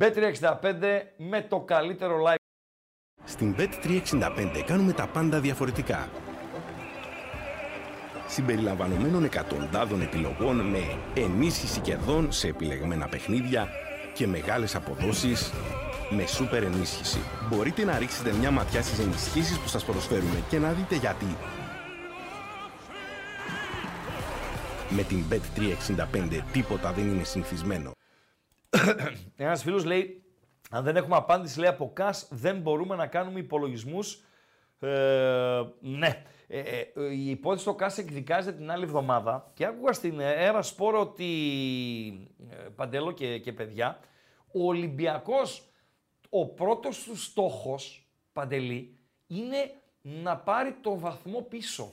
Bet365 0.00 1.02
με 1.16 1.42
το 1.42 1.60
καλύτερο 1.60 2.22
live. 2.26 2.35
Στην 3.36 3.54
Bet365 3.58 4.62
κάνουμε 4.66 4.92
τα 4.92 5.06
πάντα 5.06 5.40
διαφορετικά. 5.40 6.08
Συμπεριλαμβανομένων 8.26 9.24
εκατοντάδων 9.24 10.00
επιλογών 10.00 10.56
με 10.56 10.98
ενίσχυση 11.14 11.80
κερδών 11.80 12.32
σε 12.32 12.48
επιλεγμένα 12.48 13.08
παιχνίδια 13.08 13.68
και 14.14 14.26
μεγάλες 14.26 14.74
αποδόσεις 14.74 15.52
με 16.10 16.26
σούπερ 16.26 16.62
ενίσχυση. 16.62 17.18
Μπορείτε 17.48 17.84
να 17.84 17.98
ρίξετε 17.98 18.32
μια 18.32 18.50
ματιά 18.50 18.82
στις 18.82 18.98
ενισχύσεις 18.98 19.58
που 19.58 19.68
σας 19.68 19.84
προσφέρουμε 19.84 20.42
και 20.48 20.58
να 20.58 20.72
δείτε 20.72 20.94
γιατί. 20.94 21.36
Με 24.88 25.02
την 25.02 25.24
Bet365 25.30 26.40
τίποτα 26.52 26.92
δεν 26.92 27.08
είναι 27.08 27.24
συνηθισμένο. 27.24 27.90
Ένας 29.36 29.62
φίλος 29.62 29.84
λέει: 29.84 30.25
Αν 30.70 30.84
δεν 30.84 30.96
έχουμε 30.96 31.16
απάντηση, 31.16 31.58
λέει 31.58 31.68
από 31.68 31.90
ΚΑΣ, 31.92 32.28
δεν 32.30 32.60
μπορούμε 32.60 32.96
να 32.96 33.06
κάνουμε 33.06 33.38
υπολογισμούς. 33.38 34.24
Ε, 34.80 35.62
ναι. 35.80 36.22
Ε, 36.48 36.60
ε, 36.60 37.12
η 37.12 37.30
υπόθεση 37.30 37.62
στο 37.62 37.74
ΚΑΣ 37.74 37.98
εκδικάζεται 37.98 38.56
την 38.56 38.70
άλλη 38.70 38.84
εβδομάδα 38.84 39.50
και 39.54 39.66
άκουγα 39.66 39.92
στην 39.92 40.20
ΕΡΑ 40.20 40.62
Σπόρο 40.62 41.00
ότι. 41.00 41.28
ε, 42.50 42.54
Παντέλο 42.54 43.12
και, 43.12 43.38
και 43.38 43.52
παιδιά, 43.52 43.98
ο 44.52 44.66
Ολυμπιακός, 44.66 45.68
ο 46.30 46.46
πρώτος 46.46 47.02
του 47.02 47.16
στόχος, 47.16 48.08
Παντελή, 48.32 48.98
είναι 49.26 49.72
να 50.02 50.36
πάρει 50.36 50.72
το 50.80 50.98
βαθμό 50.98 51.40
πίσω. 51.40 51.92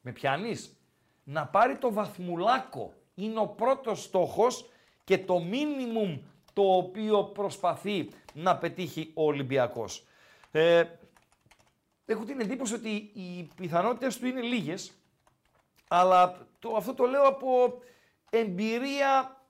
Με 0.00 0.12
πιάνεις; 0.12 0.76
Να 1.24 1.46
πάρει 1.46 1.76
το 1.78 1.92
βαθμουλάκο. 1.92 2.92
Είναι 3.14 3.40
ο 3.40 3.46
πρώτος 3.46 4.02
στόχος 4.02 4.70
και 5.04 5.18
το 5.18 5.40
μίνιμουμ 5.40 6.18
το 6.52 6.62
οποίο 6.76 7.24
προσπαθεί 7.24 8.08
να 8.34 8.56
πετύχει 8.56 9.10
ο 9.14 9.24
Ολυμπιακός. 9.24 10.04
Ε, 10.50 10.84
έχω 12.06 12.24
την 12.24 12.40
εντύπωση 12.40 12.74
ότι 12.74 12.88
οι 13.14 13.48
πιθανότητες 13.56 14.18
του 14.18 14.26
είναι 14.26 14.40
λίγες, 14.40 14.92
αλλά 15.88 16.46
το, 16.58 16.74
αυτό 16.76 16.94
το 16.94 17.04
λέω 17.06 17.22
από 17.26 17.80
εμπειρία 18.30 19.40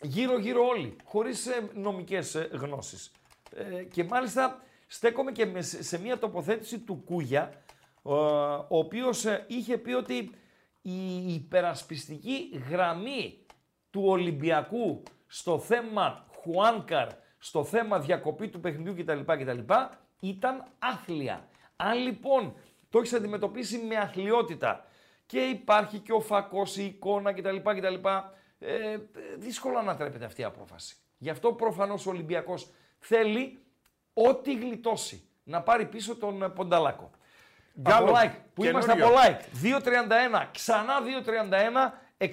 γύρω-γύρω 0.00 0.66
όλοι, 0.66 0.96
χωρίς 1.04 1.46
ε, 1.46 1.70
νομικές 1.74 2.34
ε, 2.34 2.48
γνώσεις. 2.52 3.10
Ε, 3.56 3.82
και 3.82 4.04
μάλιστα 4.04 4.62
στέκομαι 4.86 5.32
και 5.32 5.46
με- 5.46 5.62
σε 5.62 5.82
σε 5.82 6.00
μια 6.00 6.18
τοποθέτηση 6.18 6.78
του 6.78 7.02
Κούγια, 7.06 7.42
ε, 8.04 8.10
ο 8.68 8.78
οποίος 8.78 9.24
ε, 9.24 9.44
είχε 9.48 9.78
πει 9.78 9.92
ότι 9.92 10.30
η 10.82 11.32
υπερασπιστική 11.34 12.62
γραμμή 12.70 13.38
του 13.90 14.02
Ολυμπιακού 14.06 15.02
στο 15.26 15.58
θέμα 15.58 16.26
Χουάνκαρ, 16.42 17.08
στο 17.38 17.64
θέμα 17.64 17.98
διακοπή 17.98 18.48
του 18.48 18.60
παιχνιδιού 18.60 19.04
κτλ. 19.04 19.20
κτλ 19.20 19.72
ήταν 20.20 20.64
άθλια. 20.78 21.48
Αν 21.76 21.98
λοιπόν 21.98 22.54
το 22.90 22.98
έχεις 22.98 23.12
αντιμετωπίσει 23.12 23.78
με 23.78 23.96
αθλειότητα 23.96 24.84
και 25.26 25.40
υπάρχει 25.40 25.98
και 25.98 26.12
ο 26.12 26.20
φακός, 26.20 26.76
η 26.76 26.84
εικόνα 26.84 27.32
κτλ. 27.32 27.56
κτλ 27.56 28.08
ε, 28.58 28.96
δύσκολα 29.36 29.82
να 29.82 29.96
τρέπεται 29.96 30.24
αυτή 30.24 30.40
η 30.40 30.44
απόφαση. 30.44 30.96
Γι' 31.18 31.30
αυτό 31.30 31.52
προφανώς 31.52 32.06
ο 32.06 32.10
Ολυμπιακός 32.10 32.70
θέλει 32.98 33.64
ό,τι 34.14 34.54
γλιτώσει 34.54 35.28
να 35.44 35.62
πάρει 35.62 35.86
πίσω 35.86 36.16
τον 36.16 36.42
ε, 36.42 36.48
Πονταλάκο. 36.48 37.10
Γκάλο, 37.80 38.10
από 38.10 38.18
like, 38.18 38.36
που 38.54 38.64
είμαστε 38.64 38.92
καινούριο. 38.92 39.18
από 39.18 39.38
like. 39.62 40.40
2.31, 40.42 40.46
ξανά 40.52 40.94
2.31, 42.18 42.26
61, 42.26 42.28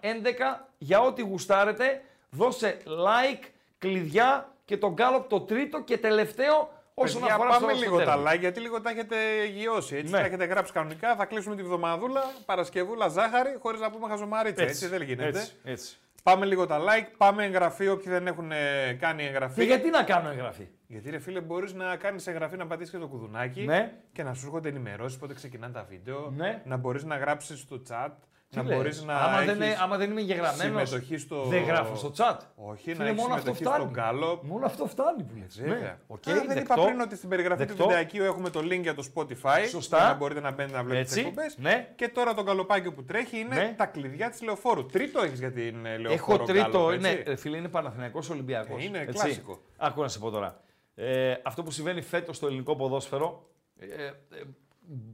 11 0.00 0.64
για 0.78 1.00
ό,τι 1.00 1.22
γουστάρετε. 1.22 2.02
Δώσε 2.30 2.76
like, 2.86 3.44
κλειδιά 3.78 4.52
και 4.64 4.76
τον 4.76 4.92
γκάλοπ 4.92 5.28
το 5.28 5.40
τρίτο 5.40 5.82
και 5.82 5.98
τελευταίο 5.98 6.70
όσον 6.94 7.20
Παιδιά, 7.20 7.34
αφορά 7.34 7.50
πάμε 7.50 7.72
στο 7.72 7.82
λίγο 7.84 7.96
στο 8.00 8.04
τα 8.04 8.22
derby. 8.22 8.34
like 8.34 8.38
γιατί 8.40 8.60
λίγο 8.60 8.80
τα 8.80 8.90
έχετε 8.90 9.16
γειώσει. 9.54 9.96
Έτσι 9.96 10.12
Ναι. 10.12 10.18
τα 10.18 10.24
έχετε 10.26 10.44
γράψει 10.44 10.72
κανονικά. 10.72 11.16
Θα 11.16 11.24
κλείσουμε 11.24 11.56
τη 11.56 11.62
βδομαδούλα, 11.62 12.22
Παρασκευούλα, 12.44 13.08
ζάχαρη, 13.08 13.56
χωρίς 13.60 13.80
να 13.80 13.90
πούμε 13.90 14.08
χαζομαρίτσα. 14.08 14.62
Έτσι, 14.62 14.86
δεν 14.86 15.02
γίνεται. 15.02 15.38
Έτσι, 15.38 15.52
έτσι. 15.64 15.96
Πάμε 16.22 16.46
λίγο 16.46 16.66
τα 16.66 16.78
like, 16.80 17.06
πάμε 17.16 17.44
εγγραφή. 17.44 17.88
Όποιοι 17.88 18.12
δεν 18.12 18.26
έχουν 18.26 18.52
ε, 18.52 18.92
κάνει 19.00 19.24
εγγραφή. 19.26 19.54
Και 19.60 19.66
γιατί 19.66 19.90
να 19.90 20.02
κάνω 20.02 20.30
εγγραφή; 20.30 20.66
Γιατί 20.86 21.10
ρε 21.10 21.18
φίλε, 21.18 21.40
μπορείς 21.40 21.72
να 21.72 21.96
κάνεις 21.96 22.26
εγγραφή, 22.26 22.56
να 22.56 22.66
πατήσεις 22.66 22.92
και 22.92 22.98
το 22.98 23.06
κουδουνάκι 23.06 23.60
Ναι. 23.64 23.92
και 24.12 24.22
να 24.22 24.34
σου 24.34 24.46
έρχονται 24.46 24.68
ενημερώσεις 24.68 25.18
πότε 25.18 25.34
ξεκινάνε 25.34 25.72
τα 25.72 25.86
βίντεο. 25.88 26.32
Ναι. 26.36 26.62
Να 26.64 26.76
μπορείς 26.76 27.04
να 27.04 27.16
γράψεις 27.16 27.58
στο 27.60 27.82
chat. 27.88 28.10
Τι 28.50 28.56
να 28.56 28.62
λες, 28.62 28.76
μπορείς 28.76 29.02
να. 29.02 29.14
άμα, 29.16 29.38
δεν, 29.38 29.48
έχεις 29.48 29.54
είναι- 29.56 29.76
άμα 29.82 29.96
δεν 29.96 30.10
είμαι 30.10 30.20
εγγεγραμμένος, 30.20 30.88
συμμετοχή 30.88 31.16
στο. 31.18 31.42
δεν 31.42 31.62
γράφω 31.62 31.94
στο 31.96 32.12
chat. 32.16 32.36
Όχι, 32.54 32.82
Φίλε, 32.82 32.96
να 32.96 33.04
έχεις 33.08 33.20
μόνο 33.20 33.34
αυτό 33.34 33.54
συμμετοχή 33.54 33.84
στο 33.86 33.90
φτάνει. 33.90 34.20
γκάλοπ. 34.22 34.38
Μόνο 34.42 34.66
αυτό 34.66 34.86
φτάνει 34.86 35.22
που 35.22 35.34
λες. 35.38 35.58
Βέβαια. 35.60 35.78
Ναι. 35.78 35.96
Οκ, 36.06 36.28
Α, 36.28 36.32
δεν 36.34 36.46
δεκτό. 36.46 36.60
είπα 36.74 36.84
πριν 36.84 37.00
ότι 37.00 37.16
στην 37.16 37.28
περιγραφή 37.28 37.64
Δεκτό. 37.64 37.74
του 37.82 37.88
βιντεακίου 37.88 38.24
έχουμε 38.24 38.50
το 38.50 38.60
link 38.60 38.80
για 38.80 38.94
το 38.94 39.04
Spotify. 39.14 39.66
Σωστά. 39.68 39.96
Για 39.98 40.06
να 40.06 40.14
μπορείτε 40.14 40.40
να 40.40 40.50
μπαίνετε 40.50 40.76
να 40.76 40.82
βλέπετε 40.82 41.00
Έτσι, 41.00 41.14
τι 41.14 41.20
εκπομπές. 41.28 41.56
ναι. 41.58 41.92
Και 41.96 42.08
τώρα 42.08 42.34
το 42.34 42.42
γκαλοπάκι 42.42 42.90
που 42.90 43.04
τρέχει 43.04 43.38
είναι 43.38 43.54
Ναι. 43.54 43.74
τα 43.76 43.86
κλειδιά 43.86 44.30
της 44.30 44.42
λεωφόρου. 44.42 44.86
Τρίτο 44.86 45.22
έχεις 45.22 45.38
για 45.38 45.52
την 45.52 45.86
ε, 45.86 45.96
λεωφόρο. 45.98 46.12
Έχω 46.42 46.44
τρίτο, 46.52 46.86
Gallop, 46.86 46.98
ναι, 47.00 47.08
έτσι. 47.08 47.30
ε, 47.30 47.36
φίλε, 47.36 47.56
είναι 47.56 47.68
Παναθηναϊκός 47.68 48.30
Ολυμπιακός. 48.30 48.82
Ε, 48.82 48.84
είναι 48.84 48.98
έτσι. 48.98 49.12
κλασικό. 49.12 49.60
Άκου 49.76 50.00
να 50.00 50.08
σε 50.08 50.18
πω 50.18 50.30
τώρα. 50.30 50.60
Ε, 50.94 51.34
αυτό 51.42 51.62
που 51.62 51.70
συμβαίνει 51.70 52.00
φέτος 52.02 52.36
στο 52.36 52.46
ελληνικό 52.46 52.76
ποδόσφαιρο 52.76 53.48
ε, 53.78 53.84
ε, 53.86 54.12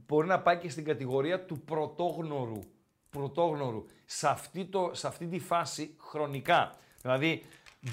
μπορεί 0.05 0.27
να 0.27 0.39
πάει 0.39 0.57
και 0.57 0.69
στην 0.69 0.83
κατηγορία 0.85 1.45
του 1.45 1.59
πρωτόγνωρου. 1.61 2.59
Πρωτόγνωρου. 3.15 3.85
Σε 4.05 4.27
αυτή, 4.27 4.65
το, 4.65 4.91
σε 4.93 5.07
αυτή 5.07 5.27
τη 5.27 5.39
φάση 5.39 5.95
χρονικά. 5.99 6.75
Δηλαδή 7.01 7.45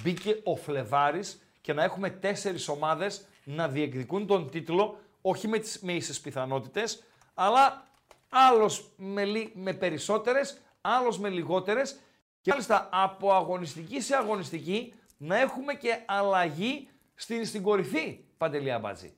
μπήκε 0.02 0.40
ο 0.44 0.56
Φλεβάρης 0.56 1.42
και 1.60 1.72
να 1.72 1.82
έχουμε 1.82 2.10
τέσσερις 2.10 2.68
ομάδες 2.68 3.26
να 3.44 3.68
διεκδικούν 3.68 4.26
τον 4.26 4.50
τίτλο, 4.50 5.00
όχι 5.20 5.48
με 5.48 5.58
τις 5.58 5.80
με 5.80 5.92
ίσες 5.92 6.20
πιθανότητες, 6.20 7.02
αλλά 7.34 7.88
άλλος 8.28 8.92
με, 8.96 9.24
λι- 9.24 9.54
με 9.54 9.72
περισσότερες, 9.72 10.60
άλλος 10.80 11.18
με 11.18 11.28
λιγότερες 11.28 11.98
και 12.40 12.50
μάλιστα 12.50 12.88
από 12.92 13.32
αγωνιστική 13.32 14.00
σε 14.00 14.16
αγωνιστική 14.16 14.94
να 15.16 15.36
έχουμε 15.36 15.74
και 15.74 16.00
αλλαγή 16.06 16.88
στην, 17.14 17.46
στην 17.46 17.62
κορυφή, 17.62 18.24
Παντελή 18.38 18.72
Αμπάτζη. 18.72 19.14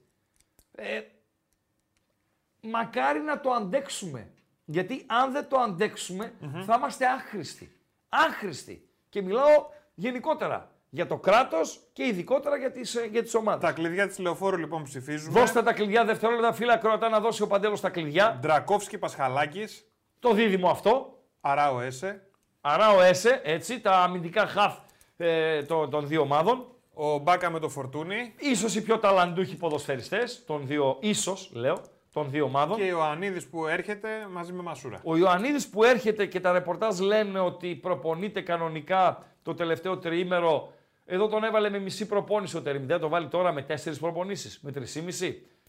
Ε, 0.73 1.01
μακάρι 2.61 3.21
να 3.21 3.41
το 3.41 3.51
αντέξουμε. 3.51 4.33
Γιατί 4.65 5.05
αν 5.07 5.33
δεν 5.33 5.49
το 5.49 5.57
αντεξουμε 5.59 6.33
θα 6.67 6.75
είμαστε 6.77 7.07
άχρηστοι. 7.07 7.77
Άχρηστοι. 8.09 8.89
Και 9.09 9.23
μιλάω 9.23 9.67
γενικότερα 9.95 10.71
για 10.91 11.07
το 11.07 11.17
κράτος 11.17 11.81
και 11.93 12.05
ειδικότερα 12.05 12.57
για 12.57 12.71
τις 12.71 12.97
για 13.11 13.23
τις 13.23 13.35
ομάδες. 13.35 13.61
Τα 13.61 13.73
κλειδιά 13.73 14.07
της 14.07 14.19
λεωφόρου 14.19 14.57
λοιπόν 14.57 14.83
ψηφίζουμε. 14.83 15.41
Δώστε 15.41 15.62
τα 15.62 15.73
κλειδιά 15.73 16.05
δευτερόλεπτα, 16.05 16.53
φίλα 16.53 16.77
Κροατά, 16.77 17.09
να 17.09 17.21
δώσει 17.21 17.43
ο 17.43 17.47
Παντέλος 17.47 17.81
τα 17.81 17.91
κλειδιά. 17.91 18.39
Ντρακόφσκι 18.41 18.99
Πασχαλάκης. 18.99 19.85
Το 20.19 20.33
δίδυμο 20.33 20.69
αυτό. 20.69 21.19
Αράο 21.41 21.81
Έσε. 21.81 22.29
Αράο 22.61 23.01
Έσε, 23.01 23.41
έτσι, 23.45 23.81
τα 23.81 24.03
αμυντικά 24.03 24.47
χαφ 24.47 24.79
ε, 25.17 25.62
των, 25.62 25.91
των 25.91 26.09
δύο 26.09 26.21
ομάδων. 26.21 26.69
Ο 26.95 27.19
Μπάκα 27.19 27.51
με 27.51 27.59
το 27.59 27.69
Φορτούνι. 27.69 28.35
Ίσως 28.39 28.75
οι 28.75 28.83
πιο 28.83 28.99
ταλαντούχοι 28.99 29.57
ποδοσφαιριστές 29.57 30.45
των 30.45 30.67
δύο, 30.67 30.97
ίσως 31.01 31.51
λέω, 31.53 31.83
των 32.15 32.31
δύο 32.31 32.45
ομάδων. 32.45 32.77
Και 32.77 32.83
ο 32.83 32.87
Ιωαννίδης 32.87 33.47
που 33.47 33.67
έρχεται 33.67 34.09
μαζί 34.31 34.53
με 34.53 34.62
Μασούρα. 34.62 35.01
Ο 35.05 35.17
Ιωαννίδης 35.17 35.69
που 35.69 35.85
έρχεται 35.85 36.27
και 36.27 36.41
τα 36.41 36.53
ρεπορτάζ 36.53 37.01
λένε 37.01 37.39
ότι 37.39 37.75
προπονείται 37.75 38.41
κανονικά 38.41 39.27
το 39.43 39.55
τελευταίο 39.55 39.99
τριήμερο. 39.99 40.73
Εδώ 41.05 41.29
τον 41.29 41.45
έβαλε 41.45 41.71
με 41.71 41.79
μισή 41.79 42.07
προπόνηση 42.07 42.57
ο 42.57 42.62
Τερίμ. 42.62 42.87
Δεν 42.87 43.01
το 43.01 43.09
βάλει 43.09 43.29
τώρα 43.29 43.53
με 43.53 43.62
τέσσερις 43.62 43.99
προπονήσεις, 43.99 44.61
με 44.62 44.73
τρεις 44.73 45.01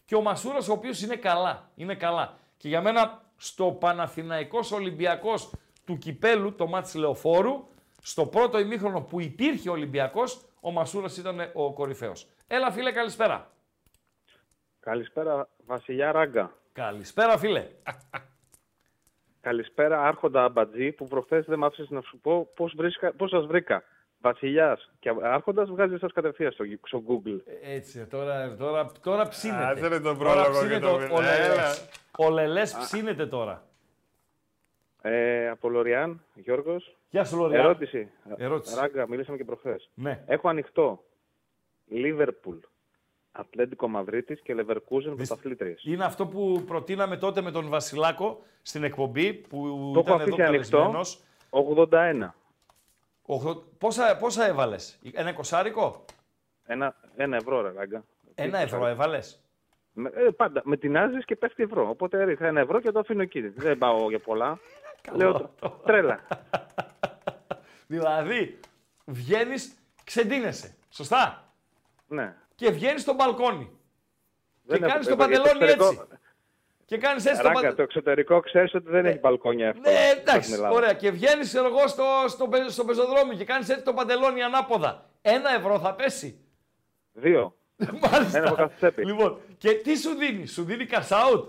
Και 0.04 0.14
ο 0.14 0.20
Μασούρας, 0.22 0.68
ο 0.68 0.72
οποίος 0.72 1.02
είναι 1.02 1.16
καλά. 1.16 1.70
Είναι 1.74 1.94
καλά. 1.94 2.38
Και 2.56 2.68
για 2.68 2.80
μένα 2.80 3.22
στο 3.36 3.64
Παναθηναϊκός 3.66 4.72
Ολυμπιακός 4.72 5.52
του 5.84 5.98
Κυπέλου, 5.98 6.54
το 6.54 6.66
μάτς 6.66 6.94
Λεωφόρου, 6.94 7.66
στο 8.02 8.26
πρώτο 8.26 8.58
ημίχρονο 8.58 9.00
που 9.00 9.20
υπήρχε 9.20 9.68
ο 9.68 9.72
Ολυμπιακός, 9.72 10.44
ο 10.60 10.70
Μασούρας 10.70 11.16
ήταν 11.16 11.50
ο 11.54 11.72
κορυφαίος. 11.72 12.26
Έλα 12.46 12.70
φίλε, 12.70 12.92
καλησπέρα. 12.92 13.50
Καλησπέρα 14.80 15.48
Βασιλιά 15.66 16.12
Ράγκα. 16.12 16.52
Καλησπέρα 16.72 17.38
φίλε. 17.38 17.66
Καλησπέρα 19.40 20.02
Άρχοντα 20.02 20.44
Αμπατζή 20.44 20.92
που 20.92 21.06
προχθές 21.06 21.44
δεν 21.44 21.58
μ' 21.58 21.64
άφησες 21.64 21.88
να 21.90 22.00
σου 22.00 22.18
πω 22.18 22.48
πώς, 22.54 22.74
βρίσκα, 22.76 23.12
πώς 23.12 23.30
σας 23.30 23.46
βρήκα. 23.46 23.82
Βασιλιάς 24.20 24.92
και 24.98 25.12
Άρχοντας 25.22 25.70
βγάζει 25.70 25.94
εσά 25.94 26.08
κατευθείαν 26.14 26.52
στο, 26.52 26.64
στο 26.84 27.02
Google. 27.08 27.40
Έτσι, 27.62 28.06
τώρα, 28.06 28.56
τώρα, 28.56 28.92
τώρα 29.02 29.28
ψήνεται. 29.28 29.64
Α, 29.64 29.74
δεν 29.74 29.84
είναι 29.84 30.00
τον 30.00 30.18
πρόλογο 30.18 30.68
και 30.68 30.78
το 30.78 30.90
ο, 30.90 31.20
Λελές, 31.20 31.88
ο 32.18 32.30
Λελές 32.30 32.76
ψήνεται 32.76 33.26
τώρα. 33.26 33.66
Ε, 35.02 35.48
από 35.48 35.68
Λοριάν, 35.68 36.24
Γιώργος. 36.34 36.96
Γεια 37.10 37.24
σου 37.24 37.36
Λοριάν. 37.36 37.64
Ερώτηση. 37.64 38.10
Ερώτηση. 38.36 38.74
Ράγκα, 38.78 39.08
μιλήσαμε 39.08 39.36
και 39.36 39.44
προχθές. 39.44 39.90
Ναι. 39.94 40.24
Έχω 40.26 40.48
ανοιχτό. 40.48 41.04
Λίβερπουλ, 41.86 42.56
Ατλέντικο 43.38 43.88
Μαδρίτης 43.88 44.40
και 44.40 44.54
Λεβερκούζεν 44.54 45.14
πρωταθλήτριες. 45.16 45.84
Είναι 45.84 46.04
αυτό 46.04 46.26
που 46.26 46.62
προτείναμε 46.66 47.16
τότε 47.16 47.40
με 47.40 47.50
τον 47.50 47.68
Βασιλάκο 47.68 48.42
στην 48.62 48.84
εκπομπή 48.84 49.32
που 49.32 49.90
Το 49.94 50.00
ήταν 50.00 50.12
έχω 50.12 50.22
εδώ 50.22 50.34
αφήσει 50.34 50.42
ανοιχτό. 50.42 50.76
καλεσμένος. 50.76 51.20
81. 51.50 52.34
Οχο- 53.22 53.64
Πόσα, 53.78 54.16
πόσα 54.16 54.46
έβαλες, 54.46 54.98
ένα 55.12 55.30
εικοσάρικο, 55.30 56.04
Ένα, 56.68 56.94
ένα 57.16 57.36
ευρώ, 57.36 57.60
ρε 57.60 57.72
Ράγκα. 57.72 58.04
ένα 58.34 58.58
ευρώ 58.58 58.86
έβαλες; 58.86 59.40
Με, 59.92 60.10
ε, 60.14 60.30
πάντα. 60.30 60.60
Με 60.64 60.76
την 60.76 60.96
άζεις 60.96 61.24
και 61.24 61.36
πέφτει 61.36 61.62
ευρώ. 61.62 61.88
Οπότε 61.88 62.24
ρίχνω 62.24 62.46
ένα 62.46 62.60
ευρώ 62.60 62.80
και 62.80 62.90
το 62.90 62.98
αφήνω 62.98 63.22
εκεί. 63.22 63.40
Δεν 63.48 63.78
πάω 63.78 64.08
για 64.08 64.18
πολλά. 64.18 64.58
Λέω 65.16 65.50
τρέλα. 65.84 66.20
Δηλαδή, 67.86 68.58
βγαίνεις, 69.04 69.76
ξεντίνεσαι, 70.04 70.74
σωστά; 70.90 71.52
Ναι. 72.06 72.34
Και 72.56 72.70
βγαίνεις 72.70 73.02
στο 73.02 73.14
μπαλκόνι. 73.14 73.70
Δεν 74.62 74.78
και 74.78 74.84
έχω- 74.84 74.92
κάνεις 74.92 75.06
το 75.06 75.12
ε, 75.12 75.16
το 75.16 75.22
παντελόνι 75.22 75.48
εξωτερικό- 75.50 75.88
έτσι. 75.88 76.06
Και 76.84 76.98
κάνεις 76.98 77.24
έτσι 77.24 77.36
το 77.36 77.42
Ράγκα, 77.42 77.52
παντελόνι. 77.54 77.76
το 77.76 77.82
εξωτερικό 77.82 78.40
ξέρεις 78.40 78.74
ότι 78.74 78.90
δεν 78.90 79.06
έχει 79.06 79.18
μπαλκόνια 79.18 79.66
εύκολα. 79.68 79.90
Ναι, 79.90 80.06
στην 80.06 80.18
εντάξει, 80.20 80.52
Ελλάδα. 80.52 80.74
ωραία. 80.74 80.92
Και 80.92 81.10
βγαίνεις 81.10 81.54
εγώ 81.54 81.88
στο, 81.88 82.04
στο, 82.28 82.48
πε- 82.48 82.68
στο 82.70 82.84
πεζοδρόμιο 82.84 83.36
και 83.36 83.44
κάνεις 83.44 83.68
έτσι 83.68 83.84
το 83.84 83.92
παντελόνι 83.94 84.42
ανάποδα. 84.42 85.10
Ένα 85.22 85.50
ευρώ 85.54 85.78
θα 85.78 85.94
πέσει. 85.94 86.40
Δύο. 87.12 87.56
Μάλιστα. 88.10 88.38
Ένα 88.38 88.46
από 88.46 88.56
κάθε 88.56 88.74
τσέπη. 88.76 89.04
Λοιπόν, 89.04 89.40
και 89.58 89.72
τι 89.72 89.96
σου 89.98 90.14
δίνει, 90.14 90.46
σου 90.46 90.64
δίνει 90.64 90.86
cash 90.90 91.08
out; 91.32 91.44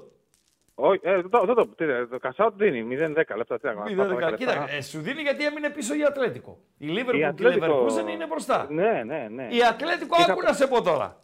Όχι, 0.79 0.99
ε, 1.03 1.21
το, 1.21 1.45
το, 1.45 1.53
το, 1.53 1.67
τι, 1.67 1.85
το 2.07 2.17
cash 2.21 2.45
out 2.45 2.49
δίνει 2.55 2.97
0-10 2.99 3.15
λεπτά. 3.35 3.59
Τι, 3.59 3.65
να 3.67 3.71
Μη 3.71 3.77
κάνω, 3.77 3.83
δεν 3.85 3.95
πάω 3.97 4.05
δεκα- 4.07 4.29
λεφτά. 4.29 4.35
Κοίτα, 4.37 4.71
ε, 4.75 4.81
σου 4.81 5.01
δίνει 5.01 5.21
γιατί 5.21 5.45
έμεινε 5.45 5.69
πίσω 5.69 5.95
η 5.95 6.03
Ατλέτικο. 6.03 6.57
Η 6.61 6.75
Η 6.77 6.87
Λίβερπουλ 6.87 7.13
και 7.15 7.19
η 7.19 7.23
Ατλέτικο- 7.25 7.85
Leverkusen 7.85 8.09
είναι 8.09 8.27
μπροστά. 8.27 8.67
Ναι, 8.69 9.03
ναι, 9.05 9.27
ναι. 9.31 9.47
Η 9.51 9.63
Ατλέτικο, 9.63 10.15
Είχα- 10.19 10.31
άκου 10.31 10.41
να 10.41 10.53
σε 10.53 10.67
πω 10.67 10.81
τώρα. 10.81 11.21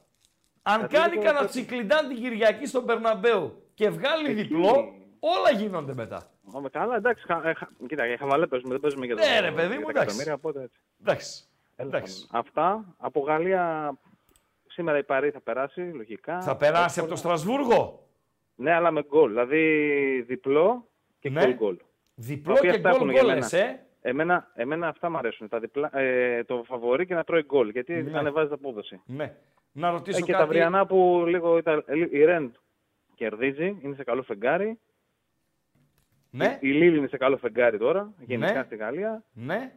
Αν 0.61 0.73
Ατλέτικο- 0.83 1.01
κάνει 1.01 1.17
κανένα 1.25 1.45
τσικλιντάν 1.45 2.07
την 2.07 2.17
Κυριακή 2.17 2.65
στον 2.65 2.85
Περναμπέου 2.85 3.63
και 3.73 3.89
βγάλει 3.89 4.29
Εκεί. 4.29 4.41
διπλό, 4.41 4.93
όλα 5.19 5.51
γίνονται 5.57 5.93
μετά. 5.93 6.29
Ω, 6.53 6.59
με 6.61 6.69
καλά, 6.69 6.95
εντάξει. 6.95 7.23
Χα, 7.27 7.49
ε, 7.49 7.53
χα, 7.53 7.67
κοίτα, 7.87 8.05
για 8.05 8.17
χαβαλέ 8.17 8.47
παίζουμε, 8.47 8.71
δεν 8.71 8.79
παίζουμε 8.81 9.05
για 9.05 9.15
το 9.15 9.21
Ναι, 9.21 9.39
ρε, 9.39 9.51
παιδί 9.51 9.73
μου, 9.77 9.83
για 9.83 9.93
τα 9.93 10.01
εντάξει. 10.01 10.01
εκατομμύρια, 10.01 10.33
οπότε 10.33 10.61
έτσι. 10.61 10.79
Εντάξει. 11.01 11.43
Τέλος 11.75 11.91
εντάξει. 11.93 12.27
πάντων. 12.31 12.45
Αυτά. 12.47 12.95
Από 12.97 13.19
Γαλλία 13.19 13.93
σήμερα 14.67 14.97
η 14.97 15.03
Παρή 15.03 15.29
θα 15.29 15.39
περάσει, 15.41 15.81
λογικά. 15.81 16.41
Θα 16.41 16.55
περάσει 16.57 16.99
από 16.99 17.09
το 17.09 17.15
Στρασβούργο; 17.15 18.02
Ναι, 18.55 18.71
αλλά 18.71 18.91
με 18.91 19.03
γκολ. 19.03 19.29
Δηλαδή 19.29 19.61
διπλό 20.27 20.87
και 21.19 21.29
Ναι. 21.29 21.41
γκολ 21.41 21.53
γκολ. 21.55 21.77
Διπλό 22.15 22.53
Τα 22.53 22.59
οποία 22.59 22.71
και 22.71 22.75
αυτά 22.77 22.89
γκολ 22.89 22.99
έχουν 22.99 23.11
για 23.11 23.21
γκολ, 23.21 23.33
μένα. 23.33 23.47
ε. 23.69 23.85
Εμένα, 24.05 24.51
εμένα 24.55 24.87
αυτά 24.87 25.09
μου 25.09 25.17
αρέσουν. 25.17 25.47
Τα 25.49 25.59
διπλά, 25.59 25.97
ε, 25.97 26.43
το 26.43 26.63
φαβορή 26.65 27.05
και 27.05 27.13
να 27.13 27.23
τρώει 27.23 27.43
γκολ. 27.43 27.69
Γιατί 27.69 27.93
Ναι. 27.93 28.17
ανεβάζει 28.17 28.49
τα 28.49 28.55
απόδοση. 28.55 29.01
Ναι. 29.05 29.35
Να 29.71 29.87
Ε, 29.87 29.91
ρωτήσω 29.91 30.21
και 30.25 30.31
τα 30.31 30.37
κάτι. 30.37 30.49
βριανά 30.49 30.85
που 30.85 31.23
λίγο 31.27 31.57
ήταν, 31.57 31.83
η 32.11 32.23
Ρεν 32.23 32.53
κερδίζει, 33.15 33.77
είναι 33.81 33.95
σε 33.95 34.03
καλό 34.03 34.21
φεγγάρι. 34.23 34.79
Ναι, 36.29 36.57
Η 36.61 36.71
Λίλη 36.71 36.97
είναι 36.97 37.07
σε 37.07 37.17
καλό 37.17 37.37
φεγγάρι 37.37 37.77
τώρα, 37.77 38.13
γενικά 38.25 38.53
Ναι. 38.53 38.63
στη 38.63 38.75
Γαλλία. 38.75 39.23
ναι. 39.33 39.71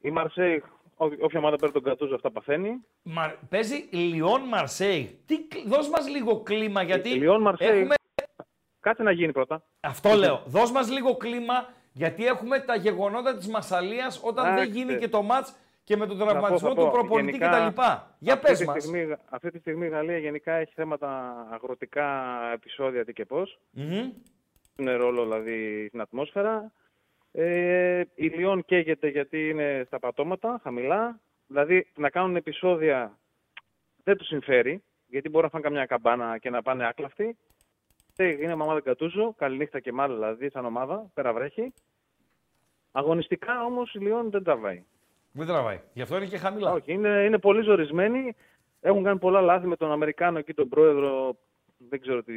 Η 0.00 0.10
Μαρσέη, 0.10 0.62
ό- 0.96 1.06
όποια 1.20 1.38
ομάδα 1.38 1.56
παίρνει 1.56 1.74
τον 1.74 1.82
Κατούζο, 1.82 2.14
αυτά 2.14 2.30
παθαίνει. 2.30 2.70
Μα, 3.02 3.34
παίζει 3.48 3.88
Λιόν 3.90 4.40
Μαρσέη. 4.42 5.18
Τι, 5.26 5.46
κλ- 5.46 5.66
δώσ' 5.68 5.88
μας 5.88 6.08
λίγο 6.08 6.40
κλίμα 6.42 6.82
γιατί 6.82 7.08
Η 7.08 7.12
Λιόν 7.14 7.40
Μαρσέη. 7.40 7.68
έχουμε... 7.80 7.94
Κάτσε 8.84 9.02
να 9.02 9.10
γίνει 9.10 9.32
πρώτα. 9.32 9.62
Αυτό 9.80 10.14
λέω. 10.14 10.42
Δώσ' 10.46 10.70
μας 10.70 10.90
λίγο 10.90 11.16
κλίμα 11.16 11.68
γιατί 11.92 12.26
έχουμε 12.26 12.60
τα 12.60 12.74
γεγονότα 12.74 13.36
της 13.36 13.48
Μασαλίας 13.48 14.20
όταν 14.24 14.44
δεν 14.44 14.52
Εντάξει. 14.54 14.70
γίνει 14.70 14.98
και 14.98 15.08
το 15.08 15.22
μάτς 15.22 15.54
και 15.84 15.96
με 15.96 16.06
τον 16.06 16.18
Θα 16.18 16.26
τραυματισμό 16.26 16.68
πω, 16.68 16.74
θα 16.74 16.80
του 16.80 16.86
πω. 16.86 16.92
προπονητή 16.92 17.38
Γενικά, 17.38 17.70
κτλ. 17.70 17.80
Για 18.18 18.32
αυτή 18.32 18.46
πες 18.46 18.58
τη 18.58 18.64
μας. 18.64 18.82
Στιγμή, 18.82 19.14
αυτή 19.30 19.50
τη 19.50 19.58
στιγμή 19.58 19.86
η 19.86 19.88
Γαλλία 19.88 20.18
γενικά 20.18 20.52
έχει 20.52 20.72
θέματα 20.74 21.34
αγροτικά 21.50 22.40
επεισόδια 22.52 23.04
τι 23.04 23.12
και 23.12 23.24
πώς. 23.24 23.58
Μμμ. 23.70 24.10
Είναι 24.76 24.92
ρόλο 24.94 25.22
δηλαδή 25.22 25.86
στην 25.88 26.00
ατμόσφαιρα. 26.00 26.72
Ε, 27.32 28.02
η 28.14 28.26
Λιόν 28.26 28.64
καίγεται 28.64 29.08
γιατί 29.08 29.48
είναι 29.48 29.82
στα 29.86 29.98
πατώματα, 29.98 30.60
χαμηλά. 30.62 31.20
Δηλαδή 31.46 31.86
να 31.96 32.10
κάνουν 32.10 32.36
επεισόδια 32.36 33.18
δεν 34.04 34.16
τους 34.16 34.26
συμφέρει, 34.26 34.82
γιατί 35.06 35.28
μπορεί 35.28 35.44
να 35.44 35.50
φάνε 35.50 35.64
καμιά 35.64 35.86
καμπάνα 35.86 36.38
και 36.38 36.50
να 36.50 36.62
πάνε 36.62 36.86
άκλαυτοι. 36.86 37.36
Ε, 38.16 38.28
Είναι 38.28 38.52
ομάδα 38.52 38.80
Γκατούζο, 38.80 39.34
καληνύχτα 39.36 39.80
και 39.80 39.92
μάλλον 39.92 40.16
δηλαδή 40.16 40.50
σαν 40.50 40.64
ομάδα, 40.64 41.10
πέρα 41.14 41.32
βρέχει. 41.32 41.72
Αγωνιστικά 42.92 43.64
όμως 43.64 43.94
η 43.94 43.98
Λιόν 43.98 44.30
δεν 44.30 44.42
τραβάει. 44.44 44.84
Δεν 45.32 45.46
τραβάει. 45.46 45.80
Γι' 45.92 46.02
αυτό 46.02 46.16
είναι 46.16 46.26
και 46.26 46.38
χαμηλά. 46.38 46.72
Όχι, 46.72 46.92
είναι, 46.92 47.08
είναι 47.08 47.38
πολύ 47.38 47.62
ζορισμένοι. 47.62 48.34
Έχουν 48.80 49.02
κάνει 49.04 49.18
πολλά 49.18 49.40
λάθη 49.40 49.66
με 49.66 49.76
τον 49.76 49.92
Αμερικάνο 49.92 50.38
εκεί 50.38 50.54
τον 50.54 50.68
πρόεδρο. 50.68 51.36
Δεν 51.88 52.00
ξέρω 52.00 52.22
τι 52.22 52.32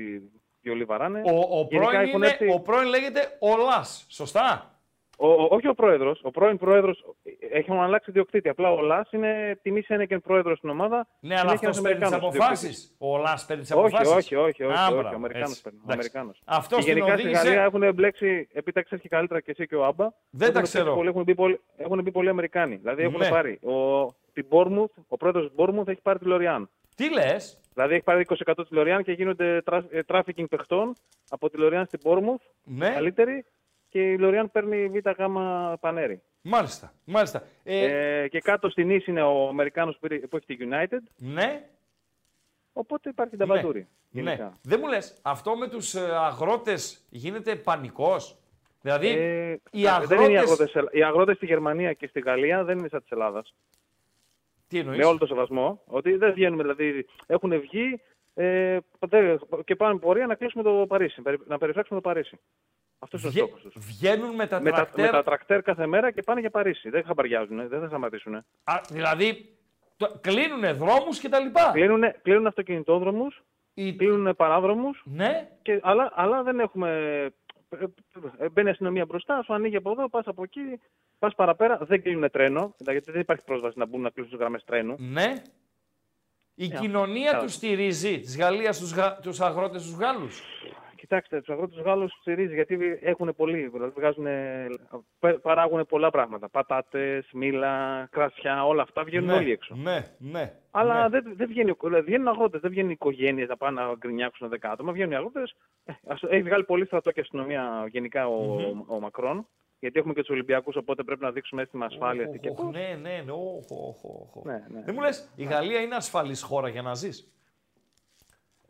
βιολί 0.61 0.83
βαράνε. 0.83 1.21
Ο, 1.25 1.59
ο, 1.59 1.67
Γενικά 1.69 1.89
πρώην 1.89 2.07
έχουν 2.07 2.21
είναι, 2.21 2.27
έρθει- 2.27 2.53
ο 2.53 2.59
πρώην 2.59 2.87
λέγεται 2.87 3.37
Ολάς. 3.39 4.05
Σωστά; 4.09 4.76
Ο, 5.19 5.27
ο- 5.27 5.47
όχι 5.51 5.67
ο 5.67 5.73
πρόεδρος. 5.73 6.19
Ο 6.23 6.31
πρώην 6.31 6.57
πρόεδρος 6.57 7.03
έχουν 7.51 7.79
αλλάξει 7.79 8.11
διοκτήτη. 8.11 8.49
Απλά 8.49 8.71
ο 8.71 8.81
Λάς 8.81 9.11
είναι 9.11 9.59
τιμή 9.61 9.81
Σένεκεν 9.81 10.21
πρόεδρος 10.21 10.57
στην 10.57 10.69
ομάδα. 10.69 11.07
Ναι, 11.19 11.33
αλλά 11.33 11.39
Συνέχεια 11.47 11.69
αυτός 11.69 11.77
ένας 11.77 11.81
παίρνει 11.81 11.99
τις 11.99 12.07
Αμερικάνος 12.11 12.35
αποφάσεις. 12.35 12.95
Ο 12.97 13.13
Ολάς 13.17 13.45
παίρνει 13.45 13.61
τις 13.61 13.71
Όχι, 13.71 13.79
αποφάσεις. 13.95 14.13
όχι, 14.15 14.35
όχι, 14.35 14.63
όχι, 14.63 14.63
όχι, 14.63 14.93
ο 14.93 15.07
Αμερικάνος 15.13 15.61
παίρνει, 15.61 15.79
ο 15.87 15.91
Αμερικάνος. 15.91 16.41
Αυτός 16.45 16.77
Και 16.79 16.83
την 16.85 16.93
γενικά 16.93 17.13
στη 17.17 17.21
οδήγησε. 17.27 17.43
Γαλλία 17.47 17.63
έχουν 17.63 17.93
μπλέξει, 17.95 18.47
επειδή 18.51 18.71
τα 18.71 18.81
ξέρει 18.81 19.01
και 19.01 19.07
καλύτερα 19.09 19.39
και 19.39 19.51
εσύ 19.51 19.67
και 19.67 19.75
ο 19.75 19.85
Άμπα. 19.85 20.05
Δεν 20.29 20.47
τα 20.53 20.59
έχουν 20.59 20.61
ξέρω. 20.63 20.93
Πολύ, 20.93 21.09
έχουν, 21.09 21.23
μπει 21.23 21.35
πολλοί, 21.35 21.59
έχουν 21.77 22.01
μπει 22.01 22.11
πολλοί 22.11 22.29
Αμερικάνοι. 22.29 22.75
Δηλαδή 22.75 23.03
έχουν 23.03 23.19
Ναι. 23.19 23.29
πάρει. 23.29 23.59
Ο, 23.63 24.05
την 24.33 24.45
Bournemouth, 24.49 24.93
ο 25.07 25.17
πρόεδρος 25.17 25.43
της 25.45 25.53
Bournemouth 25.57 25.87
έχει 25.87 26.01
πάρει 26.01 26.19
τη 26.19 26.25
Λοριάν. 26.25 26.69
Τι 26.95 27.13
λες; 27.13 27.59
Δηλαδή 27.73 27.93
έχει 27.93 28.03
πάρει 28.03 28.25
20% 28.45 28.53
της 28.55 28.71
Λοριάν 28.71 29.03
και 29.03 29.11
γίνονται 29.11 29.61
τράφικινγκ 30.05 30.47
παιχτών 30.47 30.93
από 31.29 31.49
τη 31.49 31.57
Λοριάν 31.57 31.85
στην 31.85 31.99
Bournemouth. 32.03 32.45
Ναι. 32.63 32.89
Καλύτερη. 32.89 33.45
Και 33.89 34.11
η 34.11 34.17
Λοριάν 34.17 34.51
παίρνει 34.51 34.87
β' 34.89 35.09
γάμα 35.17 35.77
πανέρι. 35.79 36.21
Μάλιστα. 36.41 36.93
Μάλιστα. 37.05 37.43
Ε, 37.63 38.21
Ε, 38.21 38.27
και 38.27 38.39
κάτω 38.39 38.69
στην 38.69 38.89
Ίση 38.89 39.11
είναι 39.11 39.21
ο 39.21 39.47
Αμερικάνος 39.47 39.93
που, 39.97 40.07
πήρε- 40.07 40.27
που 40.27 40.35
έχει 40.37 40.45
τη 40.45 40.57
United. 40.69 40.99
ναι. 41.17 41.69
Οπότε 42.73 43.09
υπάρχει 43.09 43.37
ταμπαντούρη. 43.37 43.87
Ναι. 44.09 44.49
Δεν 44.61 44.79
μου 44.81 44.87
λες, 44.87 45.19
αυτό 45.21 45.55
με 45.55 45.67
τους 45.67 45.95
αγρότες 45.95 47.05
γίνεται 47.09 47.55
πανικός; 47.55 48.37
Δηλαδή, 48.81 49.07
Ε, 49.07 49.51
οι 49.51 49.57
δεν 50.07 50.19
είναι 50.21 50.31
οι 50.31 50.37
αγρότες- 50.37 50.75
αγρότες, 50.75 50.99
οι 50.99 51.03
αγρότες 51.03 51.35
στη 51.35 51.45
Γερμανία 51.45 51.93
και 51.93 52.07
στη 52.07 52.19
Γαλλία 52.19 52.63
δεν 52.63 52.77
είναι 52.77 52.87
σαν 52.87 53.01
της 53.01 53.09
Ελλάδας. 53.11 53.53
Τι 54.67 54.79
εννοείς; 54.79 54.97
Με 54.97 55.05
όλο 55.05 55.17
το 55.17 55.25
σεβασμό. 55.25 55.81
Ότι 55.85 56.15
δεν 56.15 56.33
βγαίνουμε, 56.33 56.63
δηλαδή 56.63 57.05
έχουν 57.27 57.59
βγει 57.59 58.01
ε, 58.39 58.77
δεν- 59.07 59.39
και 59.65 59.75
πάμε 59.75 59.99
πορεία 59.99 60.25
να 60.27 60.35
κλείσουμε 60.35 60.63
το 60.63 60.85
Παρίσι. 60.87 61.21
περι- 61.21 61.47
Να 61.47 61.57
περιφράξουμε 61.57 62.01
το 62.01 62.09
Παρίσι. 62.09 62.39
Αυτός 62.99 63.19
είναι 63.19 63.29
ο 63.29 63.31
Βγε- 63.31 63.43
στόχος 63.47 63.61
τους. 63.61 63.85
Βγαίνουν 63.85 64.35
με 64.35 64.47
τα 64.47 64.61
Με, 64.61 64.69
τα, 64.69 64.75
τρακτέρ. 64.75 65.05
με 65.05 65.11
τα 65.11 65.23
τρακτέρ 65.23 65.61
κάθε 65.61 65.85
μέρα 65.87 66.11
και 66.11 66.21
πάνε 66.21 66.39
για 66.39 66.49
Παρίσι. 66.49 66.89
Δεν 66.89 67.03
χαμπαριάζουν, 67.03 67.67
δεν 67.67 67.79
θα 67.79 67.87
σταματήσουν. 67.87 68.35
Α, 68.35 68.81
δηλαδή 68.91 69.57
κλείνουν 70.21 70.75
δρόμους 70.77 71.21
κτλ. 71.21 71.45
Κλείνουν, 71.71 72.03
κλείνουν 72.21 72.47
αυτοκινητόδρομους, 72.47 73.43
Η- 73.73 73.95
κλείνουν 73.95 74.35
παράδρομους, 74.35 75.01
Ναι, 75.05 75.49
αλλά, 75.81 76.11
αλλά 76.15 76.43
δεν 76.43 76.59
έχουμε. 76.59 76.89
ε, 77.69 77.77
ε, 78.39 78.49
Μπαίνει 78.49 78.67
η 78.67 78.71
αστυνομία 78.71 79.05
μπροστά, 79.05 79.41
σου 79.43 79.53
ανοίγει 79.53 79.75
από 79.75 79.91
εδώ, 79.91 80.09
πας 80.09 80.27
από 80.27 80.43
εκεί, 80.43 80.61
πας 81.19 81.35
παραπέρα. 81.35 81.77
Δεν 81.81 82.01
κλείνουν 82.01 82.29
τρένο, 82.31 82.75
γιατί 82.77 83.11
δεν 83.11 83.21
υπάρχει 83.21 83.43
πρόσβαση 83.43 83.79
να 83.79 83.85
μπουν 83.85 84.01
να 84.01 84.09
κλείσουν 84.09 84.37
γραμμές 84.39 84.63
τρένου. 84.63 84.95
ναι. 84.99 85.33
Η 86.59 86.65
Ε, 86.73 86.77
κοινωνία 86.79 87.31
καλά. 87.31 87.43
τους 87.43 87.53
στηρίζει 87.53 88.19
της 88.19 88.37
Γαλλίας 88.37 88.79
τους 88.79 88.93
τους 89.21 89.39
αγρότες 89.41 89.81
τους 89.83 89.95
Γάλλους. 89.97 90.41
Κοιτάξτε, 90.95 91.39
τους 91.39 91.49
αγρότες 91.49 91.79
Γάλλους 91.79 92.11
στηρίζει 92.21 92.53
γιατί 92.53 92.99
έχουν 93.01 93.33
πολύ. 93.35 93.67
Δηλαδή 93.67 93.91
βγάζουν, 93.95 94.25
παράγουν 95.41 95.85
πολλά 95.85 96.09
πράγματα. 96.09 96.49
Πατάτες, 96.49 97.29
μήλα, 97.33 98.07
κρασιά, 98.11 98.65
όλα 98.65 98.81
αυτά 98.81 99.03
βγαίνουν 99.03 99.29
όλοι 99.29 99.51
έξω. 99.51 99.75
Ναι, 99.75 100.05
ναι. 100.17 100.53
Αλλά 100.71 101.01
ναι. 101.03 101.09
δεν, 101.09 101.33
δεν 101.35 101.47
βγαίνει, 101.47 101.73
δηλαδή 101.81 102.05
βγαίνουν 102.05 102.27
αγρότες, 102.27 102.61
δεν 102.61 102.71
βγαίνουν 102.71 102.91
οικογένειες 102.91 103.47
να 103.47 103.57
πάνε 103.57 103.81
να 103.81 103.93
γκρινιάξουν 103.97 104.49
δέκα 104.49 104.71
άτομα. 104.71 104.91
Βγαίνουν 104.91 105.11
οι 105.11 105.15
αγρότες. 105.15 105.55
Έχει 106.29 106.43
βγάλει 106.43 106.63
πολύ 106.63 106.85
στρατό 106.85 107.11
και 107.11 107.19
αστυνομία 107.19 107.87
γενικά 107.89 108.27
ο, 108.27 108.59
ο 108.87 108.99
Μακρόν. 108.99 109.47
Γιατί 109.79 109.99
έχουμε 109.99 110.13
και 110.13 110.19
τους 110.21 110.29
Ολυμπιακούς, 110.29 110.75
οπότε 110.75 111.03
πρέπει 111.03 111.21
να 111.21 111.31
δείξουμε 111.31 111.61
αίσθημα 111.61 111.85
ασφάλεια. 111.85 112.25
Οχ, 112.25 112.31
τι 112.31 112.39
και 112.39 112.49
οχ, 112.49 112.55
πώς. 112.55 112.71
Ναι, 112.71 112.97
ναι, 113.01 113.21
ναι. 113.25 113.31
οχ, 113.31 113.71
οχ, 113.71 114.03
οχ, 114.03 114.35
οχ. 114.35 114.43
Ναι, 114.45 114.65
ναι. 114.67 114.81
Δεν 114.81 114.93
μου 114.93 115.01
λες, 115.01 115.31
η 115.35 115.43
Γαλλία 115.43 115.81
είναι 115.81 115.95
ασφαλής 115.95 116.41
χώρα 116.41 116.69
για 116.69 116.81
να 116.81 116.93
ζεις; 116.93 117.31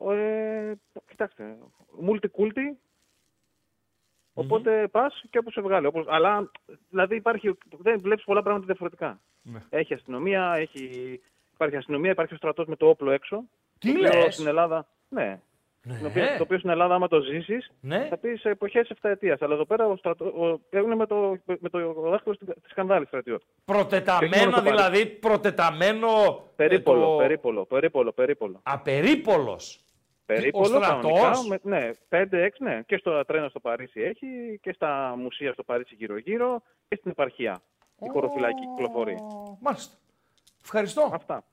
Ε, 0.10 0.74
κοιτάξτε, 1.08 1.58
multi-culti. 2.08 2.76
Οπότε 4.34 4.88
πας 4.88 5.24
και 5.30 5.38
όπω 5.38 5.52
σε 5.52 5.62
βγάλει. 5.62 5.86
Όπως, 5.86 6.06
αλλά 6.08 6.52
δηλαδή 6.90 7.16
υπάρχει, 7.16 7.58
δεν 7.78 8.00
βλέπεις 8.00 8.24
πολλά 8.24 8.42
πράγματα 8.42 8.66
διαφορετικά. 8.66 9.20
Ναι. 9.42 9.60
Έχει 9.70 9.94
αστυνομία, 9.94 10.54
έχει, 10.56 11.20
υπάρχει 11.54 11.76
αστυνομία, 11.76 12.12
υπάρχει 12.12 12.34
ο 12.34 12.38
στρατός 12.38 12.66
με 12.66 12.76
το 12.76 12.90
όπλο 12.90 13.12
έξω. 13.12 13.44
Τι 13.80 13.94
το 13.94 14.00
οποίο 14.08 14.20
λες; 14.20 14.34
Στην 14.34 14.48
Ελλάδα, 14.48 14.88
ναι. 15.10 15.42
Ναι. 15.88 15.98
Το 16.00 16.08
οποίο, 16.08 16.24
το 16.38 16.44
οποίο 16.44 16.58
στην 16.58 16.70
Ελλάδα, 16.70 16.96
άμα 16.96 17.08
το 17.08 17.20
ζήσεις, 17.22 17.72
Ναι. 17.82 18.08
θα 18.10 18.18
πεις 18.18 18.40
σε 18.40 18.50
εποχές 18.50 18.90
7 18.90 19.10
ετία. 19.10 19.38
Αλλά 19.42 19.54
εδώ 19.54 19.66
πέρα 19.66 19.86
ο 19.88 19.96
στρατό, 19.96 20.26
ο, 20.26 20.60
είναι 20.78 20.96
με 20.96 21.06
το, 21.06 21.38
με 21.60 21.70
το 21.70 21.94
δάχτυλο 21.94 22.38
της 22.38 22.48
σκανδάλης 22.70 23.08
στρατιώτη. 23.08 23.46
Και 23.46 23.72
όχι 23.72 23.78
μόνο 23.78 23.84
Προτεταμένο 23.84 24.42
στο 24.42 24.50
Παρίσι. 24.52 24.70
δηλαδή, 24.76 25.06
προτεταμένο. 25.06 26.08
ε, 26.08 26.34
Περίπολο, 26.56 27.06
το- 27.10 27.16
περίπολο, 27.18 27.66
περίπολο, 27.66 28.12
περίπολο. 28.12 28.60
Απερίπολος. 28.64 29.80
Περίπολο, 30.26 30.66
στρατός. 30.66 30.88
κανονικά, 31.22 31.32
με, 31.48 31.60
ναι, 31.78 31.90
5-6, 32.10 32.50
ναι. 32.60 32.82
Και 32.86 32.98
στο 32.98 33.26
τρένο 33.26 33.50
στο 33.50 33.60
Παρίσι 33.60 34.02
έχει 34.02 34.28
και 34.62 34.72
στα 34.74 35.14
μουσεία 35.18 35.54
στο 35.54 35.64
Παρίσι 35.64 35.96
γύρω-γύρω 35.96 36.62
και 36.88 36.96
στην 36.96 37.12
επαρχία. 37.12 37.62
Η 38.00 38.08
χωροφυλάκη 38.10 38.62
κυκλοφορεί. 38.76 39.18
Μάλιστα. 39.62 39.96
Ευχαριστώ. 40.64 41.10
Αυτά. 41.14 41.44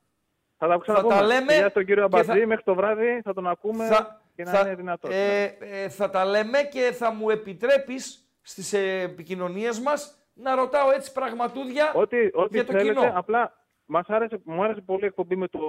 Θα 0.57 0.67
τα 0.67 0.77
ξαναπούμε. 0.77 1.13
τα 1.13 1.21
λέμε 1.23 1.53
Γεια 1.53 1.69
στον 1.69 1.85
κύριο 1.85 2.07
και 2.09 2.15
Αμπατζή, 2.17 2.39
θα- 2.39 2.47
μέχρι 2.47 2.63
το 2.63 2.75
βράδυ 2.75 3.21
θα 3.23 3.33
τον 3.33 3.47
ακούμε 3.47 3.85
Θα, 3.85 4.21
και 4.35 4.43
να 4.43 4.51
θα- 4.51 4.59
είναι 4.59 4.75
δυνατό. 4.75 5.07
ε, 5.11 5.43
ε, 5.59 5.89
θα 5.89 6.09
τα 6.09 6.25
λέμε 6.25 6.57
και 6.71 6.91
θα 6.97 7.11
μου 7.13 7.29
επιτρέπεις 7.29 8.29
στις 8.41 8.73
ε, 8.73 8.99
επικοινωνίες 9.01 9.79
μας 9.79 10.17
να 10.33 10.55
ρωτάω 10.55 10.91
έτσι 10.91 11.11
πραγματούδια 11.11 11.91
Ό,τι, 11.95 12.17
ό,τι 12.33 12.49
για 12.55 12.65
το 12.65 12.71
θέλετε, 12.71 12.99
κοινό. 12.99 13.11
απλά 13.15 13.53
μας 13.85 14.07
άρεσε, 14.09 14.39
μου 14.43 14.63
άρεσε 14.63 14.81
πολύ 14.81 15.03
η 15.03 15.05
εκπομπή 15.05 15.35
με 15.35 15.47
τον 15.47 15.61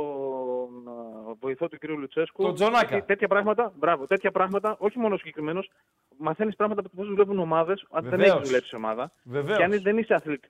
α, 0.88 1.34
βοηθό 1.40 1.68
του 1.68 1.78
κύριου 1.78 1.98
Λουτσέσκου. 1.98 2.43
Τον 2.43 2.55
Τζονάκα. 2.55 2.86
Γιατί 2.86 3.06
Τέτοια 3.06 3.28
πράγματα, 3.28 3.72
μπράβο, 3.76 4.06
τέτοια 4.06 4.30
πράγματα, 4.30 4.76
όχι 4.78 4.98
μόνο 4.98 5.16
συγκεκριμένος, 5.16 5.70
μαθαίνεις 6.16 6.56
πράγματα 6.56 6.80
από 6.80 6.88
το 6.90 6.94
πώς 6.97 7.06
δουλεύουν 7.06 7.38
ομάδες, 7.38 7.86
αν 7.90 8.02
δεν 8.02 8.10
Βεβαίως. 8.10 8.34
έχεις 8.36 8.48
δουλέψει 8.48 8.76
ομάδα. 8.76 9.12
Βεβαίως. 9.22 9.56
Και 9.59 9.64
αν 9.64 9.82
δεν 9.82 9.98
είσαι 9.98 10.14
αθλητή. 10.14 10.48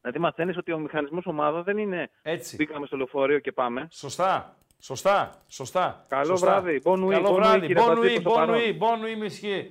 Δηλαδή 0.00 0.18
μαθαίνεις 0.20 0.56
ότι 0.56 0.72
ο 0.72 0.78
μηχανισμός 0.78 1.26
ομάδα 1.26 1.62
δεν 1.62 1.78
είναι 1.78 2.10
Έτσι. 2.22 2.56
μπήκαμε 2.56 2.86
στο 2.86 2.96
λεωφορείο 2.96 3.38
και 3.38 3.52
πάμε. 3.52 3.88
Σωστά. 3.90 4.56
Σωστά. 4.78 5.42
Σωστά. 5.48 6.04
Καλό 6.08 6.24
Σωστά. 6.26 6.46
βράδυ. 6.60 6.80
Bon 6.84 6.96
nuit, 7.04 7.10
Καλό 7.10 7.28
bon 7.28 7.32
nuit, 7.32 7.34
βράδυ. 7.34 7.66
κύριε 7.66 7.82
Bon 7.82 7.86
Μπατζή, 7.86 8.00
nuit, 8.00 8.22
προς 8.22 8.22
το 8.22 8.30
bon 8.30 8.34
παρόν. 8.34 8.56
nuit, 8.58 8.78
bon 8.78 9.02
nuit, 9.04 9.22
monsieur. 9.24 9.62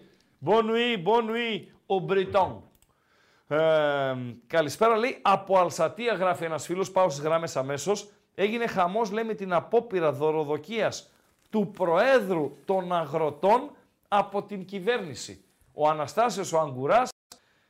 Bon 0.46 0.62
nuit, 0.62 1.04
bon 1.04 1.22
nuit, 1.30 1.62
au 1.88 2.06
Breton. 2.12 2.52
Ε, 3.48 4.16
καλησπέρα, 4.48 4.96
λέει. 4.98 5.18
Από 5.22 5.58
Αλσατία 5.58 6.14
γράφει 6.14 6.44
ένας 6.44 6.66
φίλος. 6.66 6.92
Πάω 6.92 7.10
στις 7.10 7.24
γράμμες 7.24 7.56
αμέσως. 7.56 8.10
Έγινε 8.36 8.68
χαμός, 8.68 9.12
λέει, 9.12 9.24
με 9.24 9.34
την 9.34 9.54
απόπειρα 9.54 10.12
δωροδοκίας 10.12 11.10
του 11.50 11.72
Προέδρου 11.72 12.58
των 12.66 12.94
Αγροτών 12.94 13.72
από 14.08 14.44
την 14.44 14.66
κυβέρνηση. 14.66 15.44
Ο 15.74 15.88
Αναστάσιος 15.90 16.54
ο 16.54 16.60
Αγκουράς, 16.60 17.10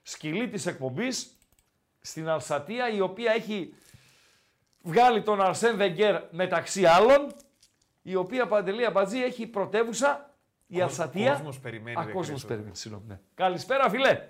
σκυλή 0.01 0.47
της 0.47 0.65
εκπομπής, 0.65 1.37
στην 2.01 2.29
Αλσατία, 2.29 2.89
η 2.89 2.99
οποία 2.99 3.31
έχει 3.31 3.73
βγάλει 4.85 5.21
τον 5.21 5.41
Αρσέν 5.41 5.77
Βεγγέρ 5.77 6.21
μεταξύ 6.31 6.85
άλλων, 6.85 7.31
η 8.01 8.15
οποία 8.15 8.47
Παντελή 8.47 8.85
Αμπατζή 8.85 9.23
έχει 9.23 9.47
πρωτεύουσα 9.47 10.29
η 10.67 10.81
Αλσατία. 10.81 11.31
κόσμος 11.31 11.59
περιμένει, 11.59 11.97
Α, 11.99 12.03
ρε 12.05 12.11
κόσμος 12.11 12.27
Χρήστο. 12.29 12.47
περιμένει, 12.47 12.75
συγγνώμη. 12.75 13.05
ναι. 13.07 13.19
Καλησπέρα, 13.33 13.89
φιλέ. 13.89 14.21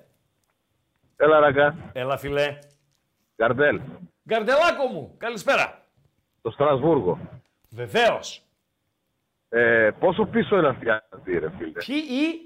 Έλα 1.18 1.40
ραγκά. 1.40 1.76
Έλα, 1.94 2.18
φιλέ. 2.18 2.58
Γκαρντέλ. 3.38 3.82
Γκαρντελάκο 4.30 4.86
μου, 4.88 5.16
καλησπέρα. 5.18 5.84
Το 6.42 6.50
Στρασβούργο. 6.52 7.20
Βεβαίως. 7.70 8.42
Ε, 9.50 9.90
πόσο 10.00 10.26
πίσω 10.26 10.58
είναι 10.58 10.68
αυτή 10.68 10.86
η 10.86 10.90
Αλσατή, 10.90 11.40
ρε 11.40 11.50
φίλε; 11.58 11.72
Ποιοι 11.86 12.04
ή, 12.10 12.40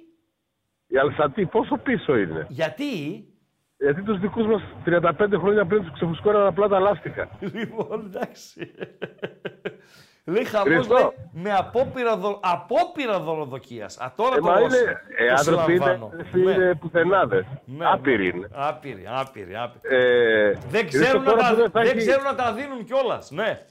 Η 0.88 0.98
Αλσατή 0.98 1.45
πόσο 1.45 1.77
πίσω 1.77 2.15
είναι; 2.18 2.45
γιατί, 2.49 3.23
Γιατί 3.81 4.01
τους 4.01 4.19
δικούς 4.19 4.45
μας 4.47 4.61
35 4.85 5.11
χρόνια 5.39 5.65
πριν 5.65 5.81
τους 5.84 5.93
ξεφουσκώναν 5.93 6.45
απλά 6.45 6.68
τα 6.68 6.80
λάστιχα. 6.80 7.30
λοιπόν, 7.39 8.06
εντάξει. 8.06 8.72
λέει 10.26 10.43
χαμός, 10.45 10.68
Χριστό. 10.76 10.93
λέει, 10.93 11.43
με 11.43 11.53
απόπειρα, 11.53 12.18
δο... 12.18 12.39
απόπειρα 12.43 13.19
δωροδοκίας. 13.19 13.97
Α, 13.97 14.14
τώρα 14.15 14.35
Ε, 14.35 14.39
το, 14.39 14.45
μα 14.45 14.60
είναι, 14.60 14.76
ε, 15.18 15.27
το 15.27 15.34
άνθρωποι 15.38 15.73
είναι, 15.73 15.84
συλλαμβάνω. 15.84 16.11
είναι 16.53 16.76
πουθενάδες. 16.76 17.45
Ναι, 17.65 17.85
Άπειροι 17.89 18.27
ναι. 18.31 18.38
είναι. 18.38 18.47
Άπειροι, 18.53 19.03
άπειροι, 19.10 19.56
άπειροι. 19.56 19.95
Ε, 19.95 20.51
Δεν 20.51 20.81
Χρήστο, 20.81 20.99
ξέρουν, 21.03 21.23
να 21.23 21.30
τώρα 21.31 21.41
τα, 21.43 21.49
που 21.49 21.56
δεν 21.56 21.69
θα 21.72 21.80
δεν 21.81 21.89
έχει- 21.89 21.97
ξέρουν 22.07 22.23
να 22.23 22.35
τα 22.35 22.53
δίνουν 22.53 22.84
κιόλας. 22.85 23.31
Ναι. 23.31 23.61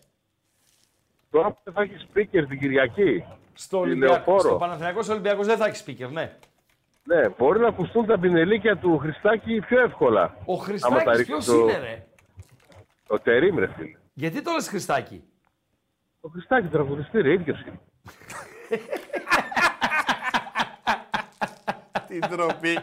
Τώρα 1.30 1.48
που 1.50 1.58
δεν 1.64 1.74
θα 1.74 1.82
έχει 1.82 1.94
speaker 2.14 2.44
την 2.48 2.58
Κυριακή. 2.58 3.24
Στο, 3.54 3.76
στη 3.76 3.76
Ολυμπιακό, 3.76 4.14
Λεωφόρο. 4.14 4.38
στο 4.38 4.54
Παναθηναϊκός 4.56 5.08
Ολυμπιακός 5.08 5.46
δεν 5.46 5.56
θα 5.56 5.66
έχει 5.66 5.84
speaker, 5.86 6.08
ναι. 6.10 6.32
Ναι, 7.08 7.28
μπορεί 7.38 7.60
να 7.60 7.68
ακουστούν 7.68 8.06
τα 8.06 8.18
πινελίκια 8.18 8.76
του 8.76 8.98
Χριστάκη 8.98 9.60
πιο 9.60 9.80
εύκολα. 9.80 10.36
Ο 10.44 10.52
Άμα 10.52 10.58
τα 10.58 10.64
Χριστάκης 10.64 11.04
ρίξεις 11.16 11.26
ποιος 11.26 11.44
το- 11.46 11.54
είναι 11.62 11.78
ρε; 11.78 12.06
Ο 13.06 13.18
Τερίμ, 13.18 13.58
ρε 13.58 13.66
φίλε. 13.76 13.96
Γιατί 14.14 14.42
το 14.42 14.52
λες 14.52 14.68
Χριστάκη; 14.68 15.24
Ο 16.20 16.28
Χριστάκης 16.28 16.70
τραγουδιστή, 16.70 17.20
ρε, 17.20 17.32
ίδιος 17.32 17.60
είναι. 17.60 17.80
Την 22.08 22.20
τροπή. 22.20 22.78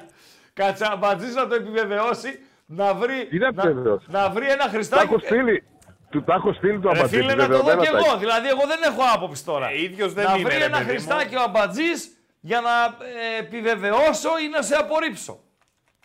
Κάτσε 0.53 0.85
αμπατζής 0.91 1.35
να 1.35 1.47
το 1.47 1.55
επιβεβαιώσει, 1.55 2.39
να 2.65 2.93
βρει, 2.93 3.25
Τι 3.29 3.37
να 3.37 3.51
να, 3.51 3.61
επιβεβαιώσει; 3.63 4.05
να 4.09 4.29
βρει 4.29 4.45
ένα 4.45 4.63
Τα 4.63 4.69
Χριστάκη. 4.69 5.03
έχω 5.03 5.19
στείλει. 5.19 5.63
Του 6.09 6.23
τα 6.23 6.33
έχω 6.33 6.53
στείλει 6.53 6.79
το 6.79 6.89
Ρε 6.91 6.97
αμπατζή. 6.97 7.15
φίλε 7.17 7.35
να 7.35 7.47
το 7.47 7.53
δω 7.53 7.55
επιβεβαιωμένα 7.57 7.81
κι 7.85 7.91
τα 7.91 7.97
εγώ, 7.97 8.07
έχει. 8.07 8.17
δηλαδή 8.19 8.47
εγώ 8.47 8.61
δεν 8.67 8.79
έχω 8.91 9.01
άποψη 9.15 9.45
τώρα. 9.45 9.69
Ε, 9.69 9.81
ίδιος 9.81 10.13
δεν 10.13 10.23
να 10.25 10.35
είναι, 10.35 10.47
βρει 10.49 10.57
ρε 10.57 10.63
ένα 10.63 10.77
παιδί 10.77 10.83
μου. 10.91 10.99
Χριστάκη 10.99 11.35
ο 11.35 11.41
αμπατζής 11.41 12.14
για 12.45 12.61
να 12.61 12.83
ε, 13.05 13.37
επιβεβαιώσω 13.39 14.29
ή 14.45 14.47
να 14.47 14.61
σε 14.61 14.75
απορρίψω. 14.75 15.39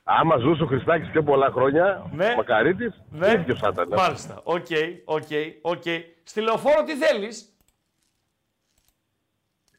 Άμα 0.04 0.36
ζούσε 0.36 0.62
ο 0.62 0.66
Χριστάκης 0.66 1.10
πιο 1.10 1.22
πολλά 1.22 1.50
χρόνια, 1.50 2.10
Ναι. 2.12 2.26
ο 2.32 2.34
Μακαρίτης, 2.36 3.02
Ναι. 3.10 3.32
ίδιος 3.32 3.58
θα 3.58 3.68
ήταν. 3.72 3.88
Μάλιστα. 3.96 4.40
Οκ, 4.44 4.66
οκ, 5.04 5.26
οκ. 5.62 5.82
Στη 6.22 6.40
λεωφόρο 6.40 6.82
τι 6.82 6.94
θέλεις; 6.96 7.54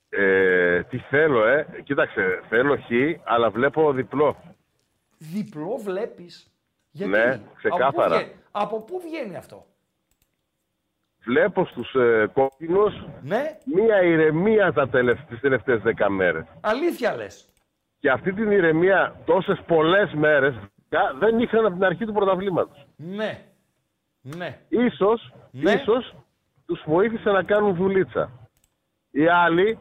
Ε, 0.10 0.84
τι 0.84 0.98
θέλω, 0.98 1.46
ε. 1.46 1.68
Κοίταξε, 1.84 2.42
θέλω 2.50 2.78
χ, 2.78 2.90
αλλά 3.24 3.50
βλέπω 3.50 3.92
διπλό. 3.94 4.56
Διπλό 5.18 5.78
βλέπεις; 5.78 6.52
Γιατί; 6.92 7.12
Ναι, 7.12 7.24
Από 7.24 7.38
πού 7.46 7.54
ξεκάθαρα. 7.58 8.16
βγαίνει- 8.18 8.36
Από 8.52 8.82
πού 8.82 9.00
βγαίνει 9.02 9.36
αυτό; 9.36 9.66
Βλέπω 11.24 11.66
στους 11.66 11.94
ε, 11.94 12.30
κόκκινους 12.34 12.94
Ναι, 13.22 13.58
μία 13.76 14.02
ηρεμία 14.04 14.74
τα 14.74 14.88
τελευταίες, 14.90 15.28
τις 15.30 15.40
τελευταίες 15.40 15.82
δέκα 15.82 16.10
μέρες. 16.10 16.44
αλήθεια 16.62 17.16
λες. 17.16 17.46
Και 18.00 18.10
αυτή 18.12 18.34
την 18.34 18.52
ηρεμία 18.52 19.16
τόσες 19.26 19.60
πολλές 19.68 20.14
μέρες 20.14 20.54
κα- 20.90 21.14
δεν 21.20 21.40
είχαν 21.40 21.66
από 21.66 21.74
την 21.76 21.84
αρχή 21.86 22.06
του 22.06 22.14
πρωταβλήματος. 22.14 22.86
Ναι. 22.96 23.42
Ναι. 24.22 24.58
Ίσως, 24.70 25.34
Ναι. 25.52 25.72
ίσως 25.72 26.16
τους 26.66 26.84
βοήθησε 26.86 27.30
να 27.32 27.44
κάνουν 27.44 27.76
δουλίτσα. 27.76 28.32
Οι 29.12 29.28
άλλοι, 29.28 29.78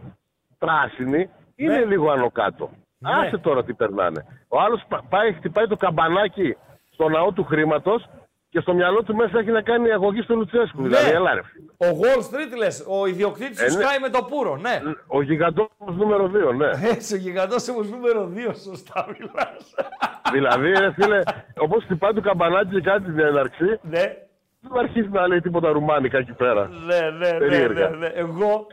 πράσινοι, 0.58 1.30
είναι 1.56 1.78
Ναι. 1.78 1.84
λίγο 1.84 2.10
άνω 2.10 2.30
κάτω. 2.30 2.70
Ναι. 2.98 3.10
Άσε 3.14 3.38
τώρα 3.38 3.64
τι 3.64 3.74
περνάνε. 3.74 4.26
Ο 4.48 4.60
άλλος 4.60 4.82
πα- 4.88 5.02
πάει, 5.08 5.32
χτυπάει 5.32 5.66
το 5.66 5.76
καμπανάκι 5.76 6.56
στο 6.92 7.08
ναό 7.08 7.32
του 7.32 7.44
χρήματος 7.44 8.08
και 8.50 8.60
στο 8.60 8.74
μυαλό 8.74 9.02
του 9.02 9.14
μέσα 9.14 9.38
έχει 9.38 9.50
να 9.50 9.62
κάνει 9.62 9.92
αγωγή 9.92 10.22
στο 10.22 10.34
Λουτσέσκου. 10.34 10.80
Ναι. 10.82 10.88
Δηλαδή, 10.88 11.10
έλα 11.10 11.34
ρε. 11.34 11.40
φίλε. 11.42 11.90
Ο 11.90 11.98
Wall 12.02 12.18
Street 12.18 12.56
λες, 12.56 12.84
ο 12.88 13.06
ιδιοκτήτης 13.06 13.60
Ε, 13.60 13.66
του 13.66 13.76
ναι. 13.76 13.84
Sky 13.84 14.00
με 14.00 14.08
το 14.08 14.22
πουρο, 14.22 14.56
ναι. 14.56 14.80
Ο 15.06 15.22
γιγαντόμος 15.22 15.96
νούμερο 15.96 16.30
2, 16.50 16.54
ναι. 16.54 16.70
Έτσι, 16.88 17.14
ο 17.14 17.16
γιγαντός 17.16 17.68
όμως 17.68 17.90
νούμερο 17.90 18.32
2, 18.34 18.38
σωστά 18.64 19.06
μιλάς. 19.18 19.74
δηλαδή, 20.32 20.68
ρε 20.72 20.92
φίλε, 20.92 21.20
όπως 21.58 21.84
χτυπάει 21.84 22.12
το 22.12 22.20
καμπανάκι 22.20 22.70
και 22.70 22.80
κάτι 22.80 23.02
στην 23.02 23.18
έναρξη, 23.18 23.64
ναι. 23.82 24.16
δεν 24.60 24.78
αρχίζει 24.78 25.08
να 25.08 25.26
λέει 25.26 25.40
τίποτα 25.40 25.68
ρουμάνικα 25.72 26.18
εκεί 26.18 26.32
πέρα. 26.32 26.68
Ναι, 26.68 27.00
ναι, 27.00 27.10
ναι, 27.10 27.30
ναι, 27.32 27.38
Περίεργα. 27.38 27.88
ναι. 27.88 28.06
Εγώ, 28.06 28.66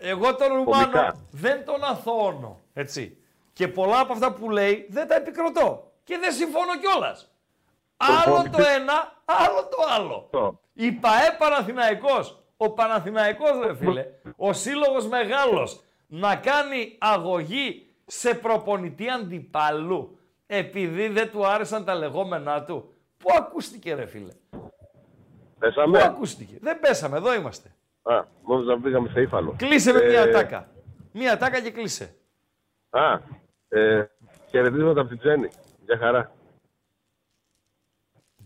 Ε, 0.00 0.08
εγώ 0.10 0.34
τον 0.34 0.48
Ρουμάνο 0.48 0.64
Κομικά. 0.64 1.14
δεν 1.30 1.64
τον 1.64 1.84
αθώνω, 1.90 2.60
έτσι. 2.74 3.16
Και 3.52 3.68
πολλά 3.68 4.00
από 4.00 4.12
αυτά 4.12 4.32
που 4.32 4.50
λέει 4.50 4.86
δεν 4.90 5.08
τα 5.08 5.14
επικροτώ. 5.14 5.82
Και 6.04 6.18
δεν 6.20 6.32
συμφωνώ 6.32 6.72
κιόλας. 6.80 7.32
Άλλο 8.00 8.22
Προπονητή. 8.24 8.56
το 8.56 8.62
ένα, 8.80 9.12
άλλο 9.24 9.68
το 9.70 9.76
άλλο. 9.96 10.14
αυτό. 10.24 10.60
Η 10.72 10.92
ΠαΕ 10.92 11.36
Παναθηναϊκός, 11.38 12.42
ο 12.56 12.70
Παναθηναϊκός 12.72 13.50
ρε 13.66 13.74
φίλε, 13.76 14.06
ο 14.36 14.52
σύλλογος 14.52 15.06
μεγάλος, 15.08 15.80
να 16.06 16.36
κάνει 16.36 16.96
αγωγή 16.98 17.86
σε 18.06 18.34
προπονητή 18.34 19.08
αντιπάλου, 19.08 20.18
επειδή 20.46 21.08
δεν 21.08 21.30
του 21.30 21.46
άρεσαν 21.46 21.84
τα 21.84 21.94
λεγόμενά 21.94 22.64
του. 22.64 22.94
Πού 23.18 23.28
ακούστηκε 23.38 23.94
ρε 23.94 24.06
φίλε, 24.06 24.32
πού 24.50 24.70
Πέσαμε. 25.58 26.02
ακούστηκε; 26.02 26.58
Δεν 26.60 26.80
πέσαμε, 26.80 27.16
εδώ 27.16 27.34
είμαστε. 27.34 27.68
Α, 28.02 28.24
νόμιζα 28.46 28.74
να 28.74 28.80
πήγαμε 28.80 29.08
σε 29.08 29.20
ύφαλο. 29.20 29.54
Κλείσε 29.58 29.92
με 29.92 29.98
Ε, 30.00 30.06
μία 30.08 30.30
τάκα. 30.32 30.68
Μία 31.12 31.36
τάκα 31.36 31.60
και 31.60 31.70
κλείσε. 31.70 32.14
Α, 32.90 33.12
ε, 33.68 34.10
χαιρετίσματα 34.50 35.00
από 35.00 35.08
την 35.08 35.18
Τζέννη. 35.18 35.48
Γεια 35.84 35.98
χαρά. 35.98 36.32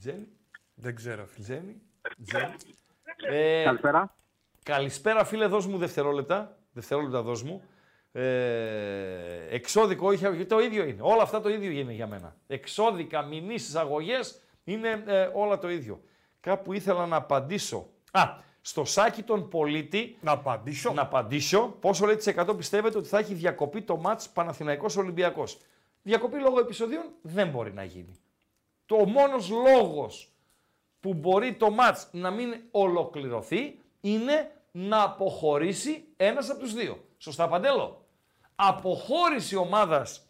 Τζένι, 0.03 0.29
Δεν 0.75 0.95
ξέρω, 0.95 1.27
φίλε. 1.27 1.45
Τζένι, 1.45 1.83
Τζένι. 2.27 2.55
Ε, 3.37 3.63
Καλησπέρα. 3.65 4.17
Καλησπέρα 4.63 5.25
φίλε, 5.25 5.47
δώσ' 5.47 5.67
μου 5.67 5.79
δευτερόλεπτα. 5.79 6.59
Δευτερόλεπτα 6.73 7.23
δώσ' 7.23 7.43
μου. 7.43 7.63
Ε, 8.13 9.55
εξώδικο, 9.55 10.07
όχι, 10.07 10.45
το 10.47 10.61
ίδιο 10.61 10.85
είναι. 10.85 11.03
Όλα 11.03 11.23
αυτά 11.23 11.41
το 11.41 11.49
ίδιο 11.49 11.71
είναι 11.71 11.93
για 11.93 12.07
μένα. 12.07 12.37
Εξώδικα, 12.47 13.23
μηνύσεις, 13.23 13.75
αγωγές, 13.75 14.43
είναι 14.65 15.03
ε, 15.07 15.31
όλα 15.35 15.59
το 15.59 15.71
ίδιο. 15.71 16.03
Κάπου 16.41 16.73
ήθελα 16.73 17.07
να 17.07 17.17
απαντήσω. 17.17 17.89
Α, 18.11 18.23
στο 18.61 18.85
σάκι 18.85 19.23
των 19.23 19.49
πολίτη, 19.49 20.17
Να 20.21 20.33
απαντήσω. 20.33 20.93
να 20.93 21.03
απαντήσω, 21.03 21.77
πόσο 21.81 22.07
λέει 22.07 22.17
τις 22.17 22.27
100 22.37 22.55
πιστεύετε 22.57 22.99
ότι 22.99 23.09
θα 23.09 23.19
έχει 23.19 23.35
διακοπεί 23.35 23.83
το 23.83 23.97
μάτς 23.97 24.29
Παναθηναϊκός 24.29 24.97
Ολυμπιακός. 24.97 25.59
Διακοπή 26.03 26.39
λόγω 26.39 26.61
επεισοδίων 26.61 27.05
δεν 27.23 27.49
μπορεί 27.49 27.73
να 27.73 27.85
γίνει. 27.85 28.22
Το 28.93 29.07
μόνος 29.07 29.49
λόγος 29.51 30.33
που 31.01 31.15
μπορεί 31.15 31.55
το 31.55 31.71
μάτς 31.71 32.09
να 32.13 32.31
μην 32.31 32.55
ολοκληρωθεί 32.71 33.79
είναι 34.01 34.51
να 34.73 35.03
αποχωρήσει 35.03 36.05
ένας 36.17 36.51
από 36.51 36.61
τους 36.61 36.73
δύο. 36.75 37.05
Σωστά 37.19 37.49
Παντέλο; 37.49 38.07
Αποχώρηση 38.55 39.57
ομάδας, 39.57 40.27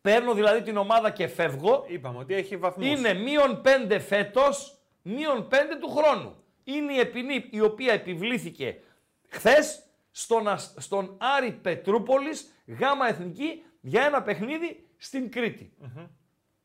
παίρνω 0.00 0.34
δηλαδή 0.34 0.62
την 0.62 0.76
ομάδα 0.76 1.10
και 1.10 1.26
φεύγω, 1.28 1.84
Είπαμε 1.88 2.18
ότι 2.18 2.34
έχει 2.34 2.56
βαθμούς. 2.56 2.86
είναι 2.86 3.14
μείον 3.14 3.62
5 3.88 3.98
φέτος, 4.00 4.78
μείον 5.02 5.48
5 5.50 5.54
του 5.80 5.90
χρόνου. 5.90 6.34
Είναι 6.64 6.92
η 6.92 6.98
επινή 6.98 7.44
η 7.50 7.60
οποία 7.60 7.92
επιβλήθηκε 7.92 8.80
χθες 9.28 9.82
στον, 10.10 10.48
Ασ- 10.48 10.80
στον 10.80 11.16
Άρη 11.18 11.52
Πετρούπολης, 11.52 12.52
γάμα 12.66 13.08
εθνική, 13.08 13.62
για 13.80 14.02
ένα 14.04 14.22
παιχνίδι 14.22 14.86
στην 14.96 15.30
κρητη 15.30 15.72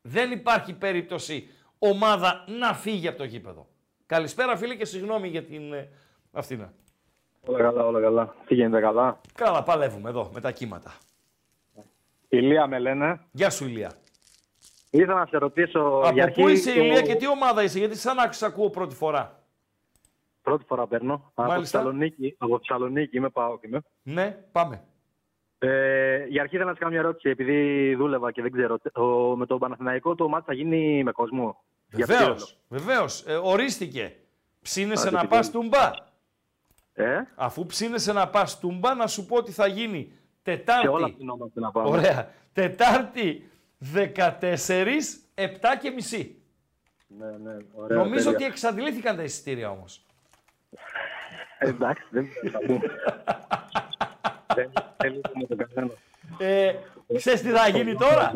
Δεν 0.08 0.30
υπάρχει 0.30 0.72
περίπτωση 0.72 1.48
ομάδα 1.78 2.44
να 2.58 2.74
φύγει 2.74 3.08
από 3.08 3.18
το 3.18 3.24
γήπεδο. 3.24 3.68
Καλησπέρα 4.06 4.56
φίλε 4.56 4.74
και 4.74 4.84
συγγνώμη 4.84 5.28
για 5.28 5.44
την 5.44 5.72
ε, 5.72 5.88
αυτήν. 6.32 6.66
Όλα 7.46 7.58
καλά, 7.58 7.84
όλα 7.86 8.00
καλά. 8.00 8.34
Τι 8.46 8.54
γίνεται 8.54 8.80
καλά; 8.80 9.20
Καλά, 9.34 9.62
παλεύουμε 9.62 10.08
εδώ 10.08 10.30
με 10.34 10.40
τα 10.40 10.50
κύματα. 10.52 10.94
Ηλία 12.28 12.66
με 12.66 12.78
λένε. 12.78 13.20
Γεια 13.32 13.50
σου 13.50 13.64
Ηλία. 13.64 13.92
Ήθελα 14.90 15.14
να 15.14 15.26
σε 15.26 15.38
ρωτήσω 15.38 16.00
για 16.00 16.08
Από 16.10 16.22
αρχή 16.22 16.40
πού 16.42 16.48
είσαι 16.48 16.74
το- 16.74 16.80
Ηλία 16.80 17.02
και 17.02 17.14
τι 17.14 17.28
ομάδα 17.28 17.62
είσαι, 17.62 17.78
γιατί 17.78 17.96
σαν 17.96 18.16
να 18.16 18.32
σε 18.32 18.46
ακούω 18.46 18.70
πρώτη 18.70 18.94
φορά. 18.94 19.42
Πρώτη 20.42 20.64
φορά 20.64 20.86
παίρνω. 20.86 21.30
Από 21.34 21.48
Μάλιστα. 21.48 21.78
Θεσσαλονίκη, 21.78 22.34
από 22.38 22.58
Θεσσαλονίκη 22.58 23.16
είμαι, 23.16 23.28
πάω 23.30 23.58
και 23.58 23.66
είμαι. 23.66 23.80
Ναι, 24.02 24.30
πάμε. 24.52 24.84
Ε, 25.58 26.24
για 26.28 26.42
αρχή 26.42 26.54
ήθελα 26.54 26.64
να 26.70 26.72
σε 26.72 26.78
κάνω 26.78 26.90
μια 26.92 27.00
ερώτηση, 27.00 27.28
επειδή 27.28 27.94
δούλευα 27.94 28.32
και 28.32 28.42
δεν 28.42 28.52
ξέρω. 28.52 28.78
Το, 28.92 29.34
με 29.36 29.46
τον 29.46 29.58
Παναθηναϊκό 29.58 30.14
το 30.14 30.28
μάτι 30.28 30.44
θα 30.46 30.52
γίνει 30.54 31.02
με 31.04 31.12
κόσμο; 31.12 31.62
Για 31.92 32.06
ποιο 32.06 32.16
Βεβαίως, 32.16 32.58
λόγο; 32.68 32.84
βεβαίως. 32.84 33.24
Ε, 33.26 33.34
ορίστηκε. 33.42 34.16
Ψήνεσαι 34.62 35.08
Α, 35.08 35.10
να 35.10 35.20
τι 35.20 35.26
πας 35.26 35.50
πηγαίνει. 35.50 35.70
τουμπά. 35.70 35.90
Ε, 36.92 37.20
Αφού 37.34 37.66
ψήνεσαι 37.66 38.12
να 38.12 38.28
πας 38.28 38.58
τουμπά, 38.60 38.94
να 38.94 39.06
σου 39.06 39.26
πω 39.26 39.36
ότι 39.36 39.52
θα 39.52 39.66
γίνει 39.66 40.12
Τετάρτη. 40.42 40.82
σε 40.86 40.88
όλα 40.92 41.12
ψινόμαστε 41.14 41.60
να 41.60 41.70
πάμε. 41.70 41.88
Ωραία. 41.88 42.30
Τετάρτη 42.52 43.50
14, 43.94 45.22
7 45.34 45.48
και 45.80 45.90
μισή. 45.90 46.40
Ναι, 47.06 47.26
ναι, 47.26 47.56
ωραία, 47.74 47.98
Νομίζω 47.98 48.22
τέλεια. 48.24 48.36
ότι 48.38 48.44
εξαντλήθηκαν 48.44 49.16
τα 49.16 49.22
εισιτήρια 49.22 49.70
όμως. 49.70 50.06
Ε, 51.58 51.68
εντάξει, 51.68 52.02
δεν 52.10 52.26
θα 52.52 52.58
πούμε. 52.58 52.80
Δεν 54.56 54.70
θέλουμε 54.96 55.46
τον 55.48 55.56
καθένα. 55.56 55.90
Ε, 56.38 56.74
ξέρεις 57.16 57.40
τι 57.42 57.48
θα 57.50 57.68
γίνει 57.68 57.94
τώρα; 57.94 58.32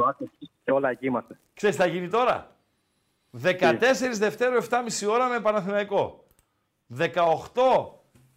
Και 0.65 0.71
όλα 0.73 0.91
εκεί 0.91 1.07
είμαστε. 1.07 1.39
Ξέρεις 1.55 1.77
τι 1.77 1.83
θα 1.83 1.89
γίνει 1.89 2.09
τώρα; 2.09 2.57
14 3.43 4.19
Δευτέρου 4.19 4.57
7,5 4.71 5.09
ώρα 5.09 5.29
με 5.29 5.41
Παναθηναϊκό. 5.41 6.25
18 6.99 7.05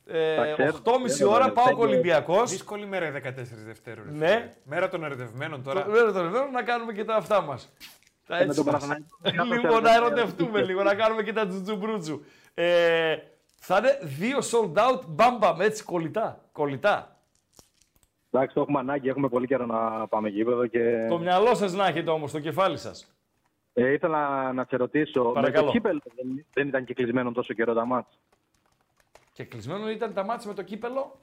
ε, 0.05 0.35
Τα 0.35 0.53
ξέρω, 0.53 0.77
8,5 0.83 1.05
ξέρω, 1.05 1.31
ώρα 1.31 1.45
ναι, 1.45 1.51
πάω 1.51 1.65
πέντε- 1.65 1.79
Ολυμπιακός. 1.81 2.51
Δύσκολη 2.51 2.85
μέρα 2.85 3.07
η 3.07 3.11
14 3.11 3.63
Δευτέρου. 3.65 4.03
ρε 4.03 4.11
Ναι. 4.11 4.27
φίλε. 4.27 4.49
Μέρα 4.63 4.89
των 4.89 5.03
ερωτευμένων 5.03 5.63
τώρα. 5.63 5.83
Το- 5.83 5.91
Βέβαια, 5.91 6.11
το 6.11 6.23
λέω 6.29 6.47
να 6.47 6.63
κάνουμε 6.63 6.93
και 6.93 7.03
τα 7.03 7.15
αυτά 7.15 7.41
μας. 7.41 7.69
Τα 8.27 8.37
Και 8.37 8.43
με 8.43 8.49
έτσι 8.51 8.63
τον 8.63 8.73
μας. 8.73 8.81
Παναθηναϊκό. 8.87 9.55
λίγο 9.67 9.79
να 9.79 9.93
ερωτευτούμε, 9.95 10.61
λίγο 10.61 10.83
να 10.83 10.95
κάνουμε 10.95 11.23
και 11.23 11.33
τα 11.33 11.47
τζουτζουμπρούτζου. 11.47 12.23
Ε, 12.53 13.15
θα 13.55 13.77
είναι 13.77 13.99
δύο 14.01 14.37
sold 14.39 14.73
out 14.73 15.01
μπαμπαμ, 15.07 15.61
έτσι 15.61 15.83
κολλητά. 15.83 16.39
κολλητά. 16.51 17.12
Εντάξει, 18.35 18.55
το 18.55 18.61
έχουμε 18.61 18.79
ανάγκη, 18.79 19.09
έχουμε 19.09 19.29
πολύ 19.29 19.47
καιρό 19.47 19.65
να 19.65 20.07
πάμε 20.07 20.29
γήπεδο 20.29 20.67
και 20.67 21.05
Το 21.09 21.17
μυαλό 21.19 21.55
σας 21.55 21.73
να 21.73 21.87
έχετε 21.87 22.09
όμως, 22.09 22.31
το 22.31 22.39
κεφάλι 22.39 22.77
σας. 22.77 23.13
ε, 23.73 23.91
ήθελα 23.91 24.53
να 24.53 24.65
σε 24.69 24.75
ρωτήσω, 24.77 25.23
Παρακαλώ. 25.23 25.65
με 25.65 25.71
το 25.71 25.77
κύπελο 25.77 25.99
δεν, 26.15 26.45
δεν 26.53 26.67
ήταν 26.67 26.83
και 26.85 26.93
κλεισμένο 26.93 27.31
τόσο 27.31 27.53
καιρό 27.53 27.73
τα 27.73 27.85
μάτς; 27.85 28.19
Και 29.33 29.43
κλεισμένο 29.43 29.89
ήταν 29.89 30.13
τα 30.13 30.25
μάτια 30.25 30.47
με 30.47 30.53
το 30.53 30.61
κύπελο; 30.63 31.19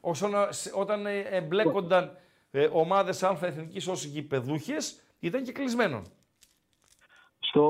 Όσον, 0.00 0.32
σε- 0.48 0.72
όταν 0.74 1.06
ε, 1.06 1.18
εμπλέκονταν 1.20 2.16
ε, 2.50 2.68
ομάδες 2.72 3.22
Α 3.22 3.38
εθνικής 3.42 3.88
ως 3.88 4.04
γηπεδούχες, 4.04 5.00
ήταν 5.20 5.42
και 5.42 5.52
κλεισμένο. 5.52 6.02
Στο 7.38 7.62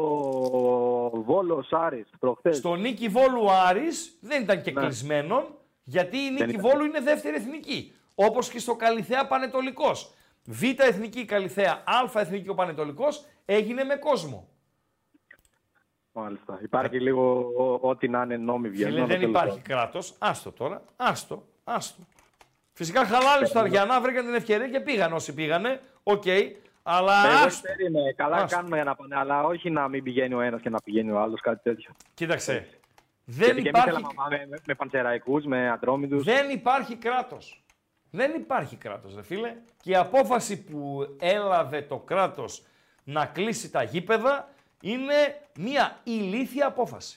Βόλο 1.24 1.64
Άρης 1.70 2.10
προχθές. 2.18 2.56
Στο 2.56 2.74
Νίκη 2.74 3.08
Βόλου 3.08 3.50
Άρης 3.50 4.16
δεν 4.20 4.42
ήταν 4.42 4.62
και 4.62 4.70
Ναι. 4.72 4.80
κλεισμένο, 4.80 5.46
γιατί 5.84 6.16
η 6.18 6.30
Νίκη 6.30 6.42
ήταν. 6.50 6.60
Βόλου 6.60 6.84
είναι 6.84 7.00
δεύτερη 7.00 7.36
εθνική. 7.36 7.92
Όπως 8.26 8.48
και 8.50 8.58
στο 8.58 8.76
Καλιθέα 8.76 9.26
Πανετολικός. 9.26 10.12
Β 10.44 10.62
εθνική 10.76 11.24
Καλιθέα, 11.24 11.72
Α 11.84 12.20
εθνική 12.20 12.48
ο 12.48 12.54
Πανετολικός 12.54 13.24
έγινε 13.44 13.84
με 13.84 13.94
κόσμο. 13.96 14.48
Μάλιστα. 16.12 16.58
Υπάρχει 16.62 17.00
λίγο 17.00 17.52
ό- 17.56 17.88
ό,τι 17.88 18.08
να 18.08 18.22
είναι 18.22 18.36
νόμοι 18.36 18.68
βγαίνουν. 18.68 18.92
Φίλε, 18.92 18.98
αλλά 19.04 19.08
δεν 19.12 19.20
τέλος 19.20 19.42
υπάρχει 19.42 19.60
κράτος. 19.60 20.14
Άστο 20.18 20.52
τώρα. 20.52 20.82
Άστο. 20.96 21.46
Άστο. 21.64 22.02
Φυσικά 22.72 23.04
χαλάλη 23.06 23.46
στο 23.46 23.58
Αριανά 23.58 24.00
βρήκαν 24.00 24.24
την 24.24 24.34
ευκαιρία 24.34 24.68
και 24.68 24.80
πήγαν 24.80 25.12
όσοι 25.12 25.34
πήγανε. 25.34 25.80
Οκ. 26.02 26.24
Αλλά 26.82 27.12
πάντων. 27.22 27.36
Εγώ 27.36 27.46
άστο. 27.46 27.68
περίμενε. 27.68 28.12
Καλά 28.12 28.36
Άστο. 28.36 28.56
κάνουμε 28.56 28.74
για 28.76 28.84
να 28.84 28.94
πάνε, 28.94 29.16
αλλά 29.16 29.42
όχι 29.42 29.70
να 29.70 29.88
μην 29.88 30.02
πηγαίνει 30.02 30.34
ο 30.34 30.40
ένας 30.40 30.60
και 30.60 30.68
να 30.70 30.80
πηγαίνει 30.80 31.10
ο 31.10 31.20
άλλος, 31.20 31.40
κάτι 31.40 31.62
τέτοιο. 31.62 31.92
Κοίταξε. 32.14 32.68
Δεν 33.24 33.44
Γιατί 33.44 33.62
και 33.62 33.68
εμείς 33.68 33.80
υπάρχει, 33.82 33.88
θέλαμε 33.90 34.06
να 34.16 34.22
πάμε 34.22 34.46
με, 34.50 34.58
με 34.66 34.74
πανσεραϊκούς, 34.74 35.44
με 35.44 35.70
ατρόμητους. 35.70 36.24
δεν 36.24 36.50
υπάρχει 36.50 36.96
κράτος. 36.96 37.61
Δεν 38.14 38.34
υπάρχει 38.34 38.76
κράτος, 38.76 39.14
ρε 39.14 39.22
φίλε. 39.22 39.56
Και 39.82 39.90
η 39.90 39.96
απόφαση 39.96 40.62
που 40.64 41.06
έλαβε 41.20 41.82
το 41.82 41.98
κράτος 41.98 42.62
να 43.04 43.26
κλείσει 43.26 43.70
τα 43.70 43.82
γήπεδα 43.82 44.48
είναι 44.80 45.40
μια 45.58 46.00
ηλίθια 46.04 46.66
απόφαση. 46.66 47.16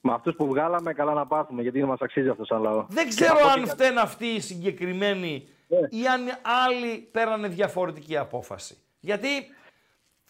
Με 0.00 0.12
αυτούς 0.12 0.34
που 0.36 0.46
βγάλαμε, 0.46 0.92
καλά 0.92 1.12
να 1.12 1.26
πάθουμε, 1.26 1.62
γιατί 1.62 1.78
δεν 1.78 1.88
μας 1.88 2.00
αξίζει 2.00 2.28
αυτός 2.28 2.46
σαν 2.46 2.62
λαό. 2.62 2.86
Δεν 2.88 3.04
Και 3.04 3.14
ξέρω 3.14 3.34
από 3.38 3.46
αν 3.48 3.60
ό,τι- 3.60 3.70
φταίνουν 3.70 3.98
αυτοί 3.98 4.26
οι 4.26 4.40
συγκεκριμένοι 4.40 5.48
ή 5.90 6.06
αν 6.06 6.20
άλλοι 6.66 6.98
παίρνανε 6.98 7.48
διαφορετική 7.48 8.16
απόφαση. 8.16 8.76
Γιατί 9.00 9.28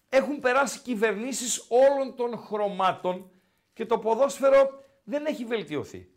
έχουν 0.09 0.41
περάσει 0.41 0.79
κυβερνήσεις 0.81 1.67
όλων 1.69 2.15
των 2.17 2.39
χρωμάτων 2.39 3.31
και 3.73 3.87
το 3.87 3.99
ποδόσφαιρο 3.99 4.83
δεν 5.05 5.27
έχει 5.27 5.45
βελτιωθεί. 5.45 6.09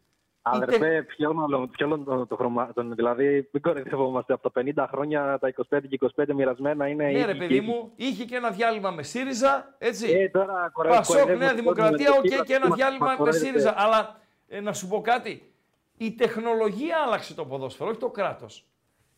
Αδερφέ, 0.54 1.02
ποιο 1.04 1.34
μάλλον, 1.34 1.70
ποιο 1.70 1.86
όλο 1.88 1.98
το, 1.98 2.26
το 2.26 2.36
χρωμα... 2.36 2.74
τον- 2.74 2.96
δηλαδή 2.96 3.50
μην 3.52 3.62
κοροϊδευόμαστε 3.62 4.34
από 4.34 4.50
τα 4.52 4.62
50 4.76 4.86
χρόνια, 4.92 5.38
τα 5.42 5.54
25 5.70 5.80
και 5.90 6.00
25 6.16 6.26
μοιρασμένα 6.36 6.88
είναι... 6.88 7.04
Ναι, 7.04 7.12
ρε 7.26 7.30
ίδιοι 7.32 7.38
παιδί 7.40 7.54
και- 7.56 7.62
μου, 7.62 7.92
είχε 7.96 8.24
και 8.26 8.36
ένα 8.36 8.50
διάλειμμα 8.50 8.92
με 8.92 9.04
ΣΥΡΙΖΑ, 9.04 9.76
έτσι. 9.78 10.12
Ε, 10.12 10.30
τώρα 10.30 10.70
κοροϊ- 10.74 10.96
Πασόκ, 10.96 11.16
κοροϊδεύουμε 11.18 11.46
Νέα 11.46 11.54
τον 11.56 11.64
Δημοκρατία, 11.64 12.06
κόσμο, 12.06 12.20
οκ, 12.20 12.26
γιατί 12.28 12.46
και 12.48 12.54
ένα 12.54 12.68
μας- 12.68 12.78
διάλειμμα 12.78 13.06
μας 13.06 13.12
με 13.12 13.18
κοροϊδεύετε. 13.18 13.50
ΣΥΡΙΖΑ. 13.60 13.74
Αλλά 13.78 14.20
ε, 14.48 14.60
να 14.62 14.74
σου 14.74 14.88
πω 14.88 15.02
κάτι. 15.02 15.52
Η 15.98 16.12
τεχνολογία 16.12 16.98
άλλαξε 17.06 17.34
το 17.34 17.46
ποδόσφαιρο, 17.46 17.90
όχι 17.90 18.00
το 18.00 18.10
κράτος. 18.10 18.66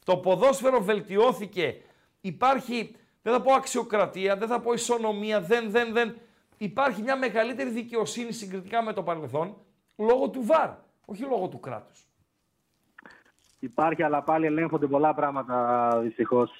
Το 0.05 0.17
ποδόσφαιρο 0.17 0.81
βελτιώθηκε. 0.81 1.75
Υπάρχει, 2.21 2.95
δεν 3.21 3.33
θα 3.33 3.41
πω 3.41 3.53
αξιοκρατία, 3.53 4.35
δεν 4.37 4.47
θα 4.47 4.59
πω 4.59 4.73
ισονομία, 4.73 5.41
δεν, 5.41 5.71
δεν, 5.71 5.93
δεν. 5.93 6.15
Υπάρχει 6.57 7.01
μια 7.01 7.15
μεγαλύτερη 7.17 7.69
δικαιοσύνη 7.69 8.31
συγκριτικά 8.31 8.83
με 8.83 8.93
το 8.93 9.03
παρελθόν 9.03 9.55
λόγω 9.97 10.29
του 10.29 10.45
ΒΑΡ, 10.45 10.69
όχι 11.11 11.21
λόγω 11.23 11.47
του 11.47 11.59
κράτους. 11.59 11.99
Υπάρχει, 13.59 14.03
αλλά 14.03 14.21
πάλι 14.23 14.45
ελέγχονται 14.45 14.87
πολλά 14.87 15.13
πράγματα 15.13 15.89
δυστυχώς. 16.01 16.51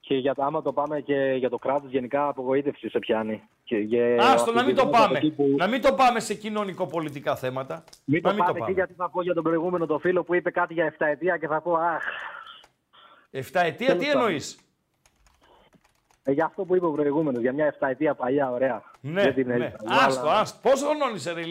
Και 0.00 0.14
για, 0.14 0.34
το- 0.34 0.42
άμα 0.42 0.62
το 0.62 0.72
πάμε 0.72 1.00
και 1.00 1.34
για 1.38 1.50
το 1.50 1.58
κράτος, 1.58 1.90
γενικά 1.90 2.28
απογοήτευση 2.28 2.88
σε 2.88 2.98
πιάνει. 2.98 3.42
Και, 3.64 3.76
για 3.76 4.16
Άστο, 4.32 4.52
να 4.52 4.62
μην 4.64 4.74
το 4.74 4.86
πάμε. 4.86 5.18
Εκεί 5.18 5.30
που- 5.30 5.54
Να 5.56 5.66
μην 5.66 5.80
το 5.82 5.92
πάμε 5.94 6.20
σε 6.20 6.34
κοινωνικο-πολιτικά 6.34 7.36
θέματα. 7.36 7.84
Μην 8.04 8.20
να 8.22 8.28
το 8.30 8.34
μην 8.36 8.44
πάμε 8.44 8.58
εκεί, 8.62 8.72
γιατί 8.72 8.94
θα 8.94 9.10
πω 9.10 9.22
για 9.22 9.34
τον 9.34 9.42
προηγούμενο 9.42 9.86
το 9.86 9.98
φίλο 9.98 10.24
που 10.24 10.34
είπε 10.34 10.50
κάτι 10.50 10.72
για 10.74 10.84
7 10.84 11.06
ετία 11.06 11.36
και 11.38 11.46
θα 11.46 11.60
πω 11.60 11.72
Αχ. 11.74 12.02
7 13.30 13.60
ετία, 13.64 13.86
Τέλος 13.86 14.02
τι 14.02 14.06
πάντων. 14.06 14.20
εννοείς; 14.22 14.58
Ε, 16.22 16.32
για 16.32 16.44
αυτό 16.44 16.64
που 16.64 16.76
είπε 16.76 16.86
ο 16.86 16.90
προηγούμενος, 16.92 17.40
για 17.40 17.52
μια 17.52 17.66
7 17.66 17.88
ετία 17.88 18.14
παλιά, 18.14 18.50
ωραία. 18.50 18.82
Ναι, 19.00 19.22
Δεν 19.22 19.34
την 19.34 19.46
ναι. 19.46 19.54
έζησα, 19.54 19.76
Άστο, 20.06 20.20
αλλά- 20.28 20.40
άστο. 20.40 20.68
Πόσο 20.68 20.86
χρονών 20.86 21.14
είσαι, 21.14 21.32
ρε 21.32 21.42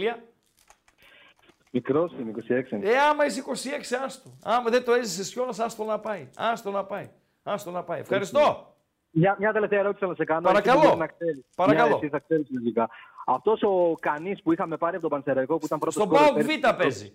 Ηλία; 1.72 1.84
Μικρός 1.94 2.12
είμαι, 2.20 2.32
26. 2.32 2.82
Ε, 2.82 2.98
άμα 2.98 3.26
είσαι 3.26 3.44
26, 3.48 4.04
άστο. 4.06 4.30
Άμα 4.44 4.70
δεν 4.70 4.84
το 4.84 4.94
έζησες 4.94 5.34
κιόλας, 5.34 5.60
άστο 5.60 5.84
να 5.84 6.00
πάει. 6.00 6.30
Άστο 6.36 6.72
να 6.72 6.84
πάει. 6.86 7.10
Άστο 7.44 7.72
να 7.72 7.84
πάει. 7.84 8.00
Ευχαριστώ. 8.00 8.76
Μια, 9.12 9.36
μια 9.40 9.52
τελευταία 9.54 9.80
ερώτηση 9.80 10.06
να 10.06 10.14
σε 10.16 10.24
κάνω. 10.24 10.42
Παρακαλώ. 10.42 10.80
εσύ 10.80 10.90
που 10.90 10.96
μπορεί 10.96 11.00
Να 11.00 11.08
ξέρεις. 11.08 11.42
Παρακαλώ. 11.56 11.88
Μια, 11.88 11.98
εσύ 11.98 12.10
θα 12.10 12.20
ξέρεις 12.20 12.48
λογικά. 12.50 12.90
Αυτός 13.26 13.62
ο 13.64 13.94
Κανής 14.00 14.42
που 14.42 14.52
είχαμε 14.52 14.78
πάρει 14.78 14.94
από 14.96 15.02
τον 15.02 15.12
Πανσεραϊκό 15.12 15.58
που 15.58 15.66
ήταν 15.66 15.80
πρώτος 15.80 15.96
Στον 16.04 16.08
σκόρερ 16.08 16.26
Πάοκ 16.34 16.46
πέρυσι- 16.46 16.66
Β 16.74 16.78
παίζει. 16.78 17.14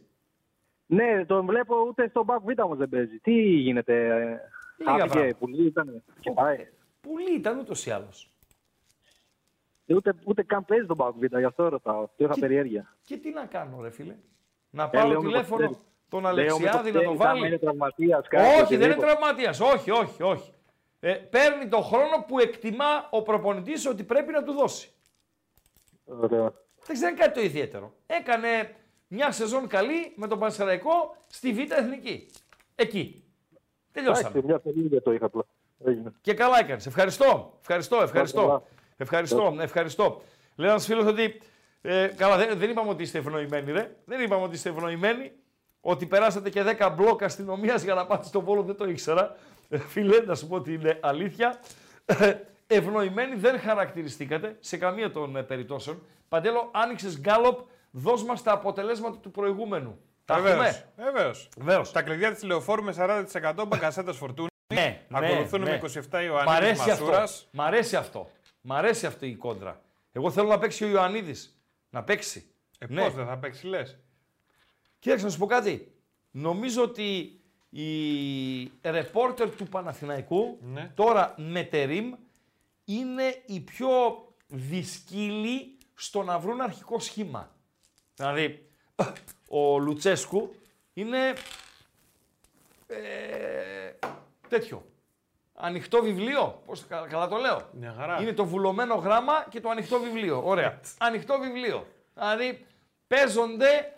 Ναι, 0.86 1.24
τον 1.26 1.46
βλέπω 1.46 1.84
ούτε 1.88 2.08
στον 2.08 2.26
Πάοκ 2.26 2.42
Β 2.44 2.60
όμως 2.62 2.78
δεν 2.78 2.88
παίζει. 2.88 3.18
Τι 3.18 3.32
γίνεται, 3.40 4.06
ε, 4.06 4.40
Λίγα 4.76 4.92
άφηκε, 4.92 5.08
πράγματα. 5.08 5.36
πουλή 5.38 5.66
ήταν 5.66 6.02
και 6.20 6.30
πάει. 6.30 6.66
Πουλή 7.00 7.34
ήταν 7.34 7.58
ούτως 7.58 7.86
ή 7.86 7.90
άλλως. 7.90 8.30
Ε, 9.86 9.94
Ούτε, 9.94 10.14
ούτε 10.24 10.42
καν 10.42 10.64
παίζει 10.64 10.86
τον 10.86 10.96
Πάοκ 10.96 11.14
Β, 11.18 11.24
γι' 11.38 11.44
αυτό 11.44 11.68
ρωτάω. 11.68 12.08
Το 12.16 12.24
είχα 12.24 12.34
περιέργεια. 12.40 12.96
Και 13.02 13.16
τι 13.16 13.30
να 13.30 13.44
κάνω, 13.46 13.82
ρε 13.82 13.90
φίλε. 13.90 14.16
Να 14.76 14.82
Ε, 14.84 14.88
πάρω 14.92 15.08
λέω, 15.08 15.18
μήπως 15.18 15.32
τηλέφωνο 15.32 15.56
ξέρεις. 15.60 15.76
τον 16.08 16.20
Λέω, 16.20 16.30
Αλεξιάδη 16.30 16.62
μήπως 16.62 16.74
να 16.76 16.82
το 16.82 16.98
ξέρεις, 17.00 17.20
άμα 17.20 17.24
βάλει. 17.32 17.46
είναι 17.46 17.58
τραυματίας, 17.58 18.28
κάτι, 18.28 18.44
όχι, 18.44 18.54
δεν 18.54 18.62
είναι 18.62 18.74
οτιδήποτε. 18.94 19.06
τραυματίας. 19.06 19.60
Όχι, 19.60 19.90
όχι, 19.90 20.22
όχι. 20.22 20.52
Ε, 21.00 21.12
παίρνει 21.12 21.68
τον 21.68 21.82
χρόνο 21.82 22.24
που 22.26 22.38
εκτιμά 22.38 23.08
ο 23.10 23.22
προπονητής 23.22 23.86
ότι 23.86 24.02
πρέπει 24.04 24.32
να 24.32 24.42
του 24.42 24.52
δώσει. 24.52 24.90
Ωραία. 26.04 26.52
Δεν 26.86 26.96
ξέρει 26.96 27.14
κάτι 27.14 27.32
το 27.34 27.40
ιδιαίτερο. 27.40 27.92
Έκανε 28.06 28.74
μια 29.08 29.32
σεζόν 29.32 29.66
καλή 29.66 30.12
με 30.16 30.26
τον 30.26 30.38
Πανσεραϊκό 30.38 31.16
στη 31.26 31.52
Β' 31.52 31.70
Εθνική. 31.72 32.30
Εκεί. 32.74 33.24
Τελειώσαμε. 33.92 34.28
Εντάξει, 34.28 34.46
μια 34.46 34.58
περίεργεια 34.58 35.02
το 35.02 35.12
είχα 35.12 35.24
απλά. 35.26 35.42
Έγινε. 35.84 36.12
Και 36.20 36.34
καλά 36.34 36.58
έκανες. 36.58 36.86
Ευχαριστώ. 36.86 37.56
Ευχαριστώ, 37.60 38.02
ευχαριστώ. 38.02 38.40
καλά. 38.40 38.62
Ευχαριστώ, 38.96 39.56
ευχαριστώ. 39.60 40.22
Λέει 40.56 40.68
ένας 40.70 40.84
φίλος 40.86 41.06
ότι. 41.06 41.40
Ε, 41.80 42.06
καλά, 42.06 42.36
δεν, 42.36 42.58
δεν 42.58 42.70
είπαμε 42.70 42.90
ότι 42.90 43.02
είστε 43.02 43.18
ευνοημένοι, 43.18 43.72
ρε. 43.72 43.96
Δεν 44.04 44.20
είπαμε 44.20 44.42
ότι 44.42 44.54
είστε 44.54 44.68
ευνοημένοι. 44.68 45.32
Ότι 45.80 46.06
περάσατε 46.06 46.50
και 46.50 46.62
10 46.78 46.92
μπλοκ 46.96 47.22
αστυνομίας 47.22 47.82
για 47.82 47.94
να 47.94 48.06
πάτε 48.06 48.26
στον 48.26 48.44
πόλο, 48.44 48.62
δεν 48.62 48.76
το 48.76 48.88
ήξερα. 48.88 49.36
Ε, 49.68 49.78
Φίλε, 49.78 50.20
να 50.20 50.34
σου 50.34 50.46
πω 50.46 50.54
ότι 50.56 50.72
είναι 50.72 50.98
αλήθεια. 51.02 51.60
Ε, 52.04 52.34
Ευνοημένοι 52.66 53.34
δεν 53.34 53.60
χαρακτηριστήκατε 53.60 54.56
σε 54.60 54.76
καμία 54.76 55.10
των 55.10 55.36
ε, 55.36 55.42
περιπτώσεων. 55.42 56.02
Παντέλο, 56.28 56.70
άνοιξες 56.72 57.20
γκάλοπ, 57.20 57.58
δώσ' 57.90 58.24
μας 58.24 58.42
τα 58.42 58.52
αποτελέσματα 58.52 59.18
του 59.18 59.30
προηγούμενου. 59.30 59.98
Τα 60.24 60.34
έχουμε; 60.34 60.86
Βεβαίως. 60.96 61.48
Βεβαίως. 61.56 61.92
Τα 61.92 62.02
κλειδιά 62.02 62.32
της 62.32 62.42
λεωφόρου 62.42 62.82
με 62.82 62.94
40% 62.98 63.64
μπαγκασέτας 63.68 64.16
φορτούνη. 64.16 64.48
Ναι, 64.74 65.00
Ακολουθούν 65.10 65.60
ναι, 65.60 65.70
με 65.70 65.76
ναι. 65.76 66.00
27 66.20 66.22
Ιωαννίδης 66.24 66.44
Μ' 66.44 66.50
αρέσει 66.50 66.88
Μασούρας. 66.88 67.32
αυτό. 67.32 67.48
Μ' 67.50 67.62
αρέσει 67.62 67.96
αυτό. 67.96 68.30
Μ' 68.60 68.72
αρέσει 68.72 69.06
αυτή 69.06 69.26
η 69.26 69.34
κόντρα. 69.34 69.80
Εγώ 70.12 70.30
θέλω 70.30 70.48
να 70.48 70.58
παίξει 70.58 70.84
ο 70.84 70.88
Ιωαννίδης. 70.88 71.55
Να 71.96 72.04
παίξει. 72.04 72.50
Ε, 72.78 72.86
Ναι. 72.88 73.02
Πώς 73.02 73.14
δεν 73.14 73.26
θα 73.26 73.38
παίξει, 73.38 73.66
λες. 73.66 73.98
Κοίταξε 74.98 75.24
να 75.24 75.30
σου 75.30 75.38
πω 75.38 75.46
κάτι. 75.46 75.92
Νομίζω 76.30 76.82
ότι 76.82 77.40
η 77.70 78.72
ρεπόρτερ 78.82 79.56
του 79.56 79.64
Παναθηναϊκού 79.66 80.58
Ναι. 80.60 80.92
τώρα 80.94 81.34
με 81.38 81.62
τερίμ 81.64 82.14
είναι 82.84 83.42
η 83.46 83.60
πιο 83.60 83.88
δυσκύλη 84.46 85.78
στο 85.94 86.22
να 86.22 86.38
βρουν 86.38 86.60
αρχικό 86.60 86.98
σχήμα. 86.98 87.56
Δηλαδή, 88.14 88.68
ο 89.48 89.78
Λουτσέσκου 89.78 90.54
είναι 90.92 91.32
ε, 92.86 93.92
τέτοιο. 94.48 94.86
Ανοιχτό 95.58 96.02
βιβλίο. 96.02 96.62
Πώς, 96.66 96.80
το- 96.80 96.86
κα- 96.88 97.06
καλά 97.10 97.28
το 97.28 97.36
λέω. 97.36 97.68
Μια 97.72 97.94
χαρά. 97.98 98.20
Είναι 98.20 98.32
το 98.32 98.44
βουλωμένο 98.44 98.94
γράμμα 98.94 99.46
και 99.48 99.60
το 99.60 99.68
ανοιχτό 99.70 99.98
βιβλίο. 100.00 100.42
Ωραία. 100.44 100.80
ανοιχτό 100.98 101.38
βιβλίο. 101.38 101.86
Δηλαδή 102.14 102.66
παίζονται 103.06 103.92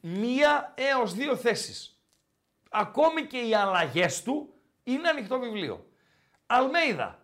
μία 0.00 0.72
έως 0.76 1.14
δύο 1.14 1.36
θέσεις. 1.36 2.00
Ακόμη 2.70 3.22
και 3.26 3.38
οι 3.38 3.54
αλλαγές 3.54 4.22
του 4.22 4.52
είναι 4.84 5.08
ανοιχτό 5.08 5.38
βιβλίο. 5.38 5.86
Αλμέιδα. 6.46 7.18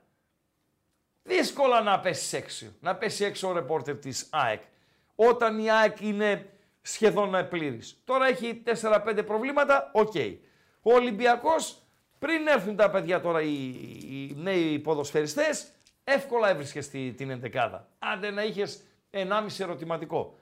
Δύσκολα 1.22 1.80
να 1.82 2.00
πέσεις 2.00 2.32
έξω. 2.32 2.66
Να 2.80 2.96
πέσει 2.96 3.24
έξω 3.24 3.48
ο 3.48 3.52
ρεπόρτερ 3.52 3.96
της 3.98 4.28
ΑΕΚ. 4.32 4.62
Όταν 5.14 5.58
η 5.58 5.70
ΑΕΚ 5.70 6.00
είναι 6.00 6.48
σχεδόν 6.82 7.48
πλήρης. 7.48 8.00
Τώρα 8.04 8.26
έχει 8.26 8.62
4-5 8.64 9.22
προβλήματα, 9.26 9.90
οκ. 9.92 10.14
Ο 10.82 10.92
Ολυμπιακός, 10.94 11.82
πριν 12.24 12.46
έρθουν 12.46 12.76
τα 12.76 12.90
παιδιά 12.90 13.20
τώρα 13.20 13.40
οι, 13.42 13.68
οι 14.02 14.34
νέοι 14.36 14.78
ποδοσφαιριστές, 14.78 15.70
εύκολα 16.04 16.48
έβρισκες 16.48 16.84
στη, 16.84 17.12
την 17.12 17.30
εντεκάδα. 17.30 17.88
Άντε 17.98 18.30
να 18.30 18.44
είχες 18.44 18.82
1,5 19.10 19.46
ερωτηματικό. 19.58 20.38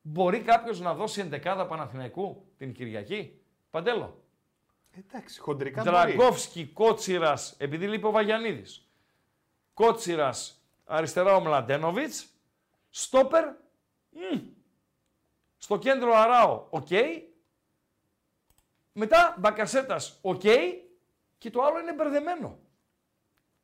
Μπορεί 0.00 0.40
κάποιος 0.40 0.80
να 0.80 0.94
δώσει 0.94 1.20
εντεκάδα 1.20 1.66
Παναθηναϊκού 1.66 2.44
την 2.56 2.72
Κυριακή; 2.72 3.40
Παντέλο. 3.70 4.22
Εντάξει, 4.98 5.40
χοντρικά 5.40 5.82
μπορεί. 5.82 5.96
Δραγκόφσκι, 5.96 6.66
Κότσιρας, 6.66 7.54
επειδή 7.58 7.88
λείπει 7.88 8.06
ο 8.06 8.10
Βαγιανίδης. 8.10 8.88
Κότσιρας, 9.74 10.62
αριστερά 10.84 11.34
ο 11.34 11.40
Μλαντένοβιτς. 11.40 12.26
Στόπερ, 12.90 13.44
μμ. 14.10 14.38
στο 15.58 15.78
κέντρο 15.78 16.14
Αράο, 16.14 16.66
οκ. 16.70 16.88
Μετά 18.92 19.36
Μπακασέτας, 19.38 20.18
οκ. 20.22 20.42
Και 21.42 21.50
το 21.50 21.62
άλλο 21.62 21.80
είναι 21.80 21.92
μπερδεμένο. 21.92 22.58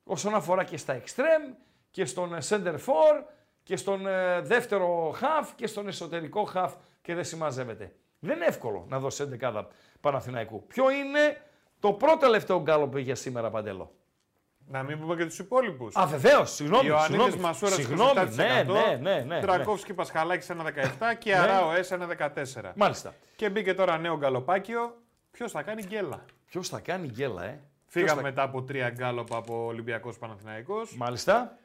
Όσον 0.04 0.34
αφορά 0.34 0.64
και 0.64 0.76
στα 0.76 1.00
extreme 1.00 1.54
και 1.90 2.04
στον 2.04 2.34
ε, 2.34 2.38
center 2.48 2.74
for 2.74 3.22
και 3.62 3.76
στον 3.76 4.06
ε, 4.06 4.40
δεύτερο 4.40 5.10
half 5.10 5.48
και 5.54 5.66
στον 5.66 5.88
εσωτερικό 5.88 6.48
half 6.54 6.70
και 7.02 7.14
δεν 7.14 7.24
συμμαζεύεται. 7.24 7.94
Δεν 8.18 8.36
είναι 8.36 8.44
εύκολο 8.44 8.86
να 8.88 8.98
δώσει 8.98 9.38
11 9.40 9.64
Παναθηναϊκού. 10.00 10.66
Ποιο 10.66 10.90
είναι 10.90 11.42
το 11.80 11.92
πρώτο 11.92 12.16
τελευταίο 12.16 12.60
γκάλο 12.60 12.88
που 12.88 12.98
είχε 12.98 13.14
σήμερα 13.14 13.50
Παντέλο. 13.50 13.94
Να 14.66 14.82
μην 14.82 15.00
πούμε 15.00 15.16
και 15.16 15.24
τους 15.24 15.38
υπόλοιπους. 15.38 15.96
Α, 15.96 16.06
βεβαίως, 16.06 16.54
συγγνώμη. 16.54 16.86
Ιωαννίδη 16.86 17.22
συγγνώμη, 17.22 17.42
Μασούρας 17.42 17.74
συγγνώμη, 17.74 18.30
ναι, 18.34 18.62
ναι, 18.62 18.98
ναι, 19.00 19.24
ναι, 19.26 19.40
Τρακόφσκι 19.40 19.94
Πασχαλάκης 19.94 20.50
1,17 20.50 21.14
και 21.18 21.30
Ναι. 21.30 21.38
Αράο 21.38 21.70
S 21.88 21.98
1,14. 21.98 22.72
Μάλιστα. 22.74 23.14
Και 23.36 23.50
μπήκε 23.50 23.74
τώρα 23.74 23.98
νέο 23.98 24.16
γκαλοπάκιο. 24.16 24.96
Ποιος 25.30 25.52
θα 25.52 25.62
κάνει 25.62 25.82
γκέλα; 25.82 26.24
Ποιος 26.46 26.68
θα 26.68 26.80
κάνει 26.80 27.06
γκέλα, 27.06 27.44
ε; 27.44 27.60
Φύγαμε 27.90 28.20
θα- 28.20 28.28
μετά 28.28 28.42
από 28.42 28.62
τρία 28.62 28.90
γκάλοπ 28.90 29.34
από 29.34 29.64
Ολυμπιακός 29.66 30.18
Παναθηναϊκός. 30.18 30.96
Μάλιστα. 30.96 31.58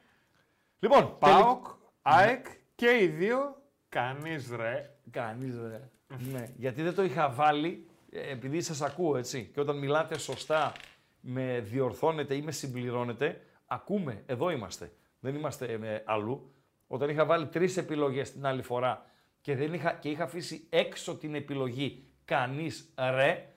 Λοιπόν, 0.78 1.16
ΠΑΟΚ, 1.18 1.66
ΑΕΚ 2.02 2.46
και 2.74 2.98
οι 3.02 3.06
δύο. 3.06 3.62
Κανείς 3.88 4.50
ρε. 4.56 4.96
Κανείς 5.10 5.58
ρε. 5.58 5.90
ναι, 6.32 6.52
γιατί 6.56 6.82
δεν 6.82 6.94
το 6.94 7.02
είχα 7.04 7.30
βάλει, 7.30 7.86
ε, 8.10 8.30
επειδή 8.30 8.60
σας 8.60 8.82
ακούω 8.82 9.16
έτσι. 9.16 9.50
Και 9.54 9.60
όταν 9.60 9.78
μιλάτε 9.78 10.18
σωστά, 10.18 10.72
με 11.20 11.60
διορθώνετε 11.60 12.34
ή 12.34 12.42
με 12.42 12.52
συμπληρώνετε, 12.52 13.40
ακούμε. 13.66 14.22
Εδώ 14.26 14.50
είμαστε. 14.50 14.92
Δεν 15.20 15.34
είμαστε 15.34 15.72
ε, 15.72 16.02
αλλού. 16.04 16.54
Όταν 16.86 17.08
είχα 17.08 17.24
βάλει 17.24 17.46
τρεις 17.46 17.76
επιλογές 17.76 18.32
την 18.32 18.46
άλλη 18.46 18.62
φορά 18.62 19.06
και, 19.40 19.56
δεν 19.56 19.72
είχα, 19.74 19.92
και 19.92 20.08
είχα 20.08 20.24
αφήσει 20.24 20.66
έξω 20.70 21.16
την 21.16 21.34
επιλογή 21.34 22.04
κανείς 22.24 22.92
ρε, 23.14 23.53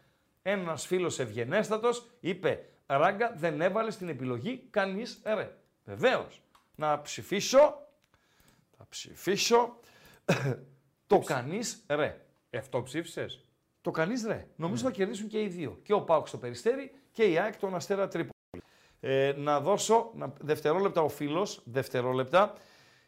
ένας 0.50 0.86
φίλος 0.86 1.20
ευγενέστατος 1.20 2.06
είπε: 2.20 2.66
Ράγκα, 2.86 3.34
δεν 3.38 3.62
έβαλες 3.62 3.98
την 3.98 4.10
επιλογή 4.10 4.68
κανείς 4.70 5.22
ρε. 5.26 5.58
Βεβαίως. 5.86 6.42
Να 6.76 7.02
ψηφίσω. 7.02 7.88
Θα 8.78 8.86
ψηφίσω 8.90 9.80
το 11.08 11.20
κανείς 11.20 11.84
ρε. 11.88 12.26
Αυτό 12.58 12.84
ψήφισες; 12.84 13.46
Το 13.82 13.92
κανείς 13.92 14.26
ρε. 14.26 14.48
Νομίζω 14.56 14.84
θα 14.84 14.92
κερδίσουν 14.92 15.28
και 15.28 15.42
οι 15.42 15.48
δύο. 15.48 15.80
Και 15.84 15.94
ο 15.94 16.02
Πάουκ 16.02 16.28
στο 16.28 16.38
Περιστέρι 16.38 16.92
και 17.12 17.24
η 17.24 17.38
ΑΕΚ 17.38 17.58
τον 17.58 17.76
Αστέρα 17.76 18.08
Τρίπολη. 18.08 18.64
Ε, 19.00 19.34
να 19.38 19.60
δώσω 19.60 20.12
να, 20.16 20.34
δευτερόλεπτα 20.40 21.02
ο 21.02 21.10
φίλος, 21.10 21.62
δευτερόλεπτα. 21.66 22.54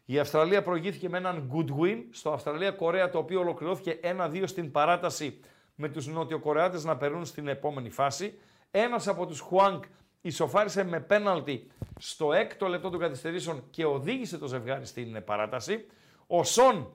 Η 0.05 0.19
Αυστραλία 0.19 0.61
προηγήθηκε 0.61 1.09
με 1.09 1.17
έναν 1.17 1.51
good 1.53 1.79
win 1.79 2.03
στο 2.11 2.31
Αυστραλία-Κορέα, 2.31 3.09
το 3.09 3.17
οποίο 3.17 3.39
ολοκληρώθηκε 3.39 3.99
1-2 4.03 4.43
στην 4.45 4.71
παράταση 4.71 5.39
με 5.81 5.89
τους 5.89 6.07
Νότιο-Κορεάτες 6.07 6.83
να 6.83 6.97
περνούν 6.97 7.25
στην 7.25 7.47
επόμενη 7.47 7.89
φάση. 7.89 8.39
Ένας 8.71 9.07
από 9.07 9.25
τους 9.25 9.39
Χουάνκ 9.39 9.83
ισοφάρισε 10.21 10.83
με 10.83 10.99
πέναλτι 10.99 11.71
στο 11.99 12.33
έκτο 12.33 12.67
λεπτό 12.67 12.89
των 12.89 12.99
καθυστερήσεων 12.99 13.63
και 13.69 13.85
οδήγησε 13.85 14.37
το 14.37 14.47
ζευγάρι 14.47 14.85
στην 14.85 15.23
παράταση. 15.23 15.85
Ο 16.27 16.43
Σον 16.43 16.91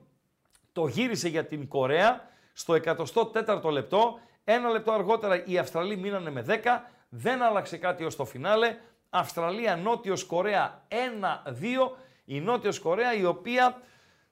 το 0.71 0.87
γύρισε 0.87 1.27
για 1.27 1.45
την 1.45 1.67
Κορέα 1.67 2.29
στο 2.53 2.73
104ο 2.73 3.71
λεπτό. 3.71 4.19
Ένα 4.43 4.69
λεπτό 4.69 4.91
αργότερα 4.91 5.45
οι 5.45 5.57
Αυστραλοί 5.57 5.97
μείνανε 5.97 6.31
με 6.31 6.45
10. 6.47 6.53
Δεν 7.09 7.41
άλλαξε 7.41 7.77
κάτι 7.77 8.03
ως 8.03 8.15
το 8.15 8.25
φινάλε. 8.25 8.77
Αυστραλία, 9.09 9.75
Νότιος 9.75 10.23
Κορέα 10.23 10.83
1-2. 10.87 10.93
Η 12.25 12.39
Νότιος 12.39 12.79
Κορέα 12.79 13.13
η 13.13 13.25
οποία 13.25 13.81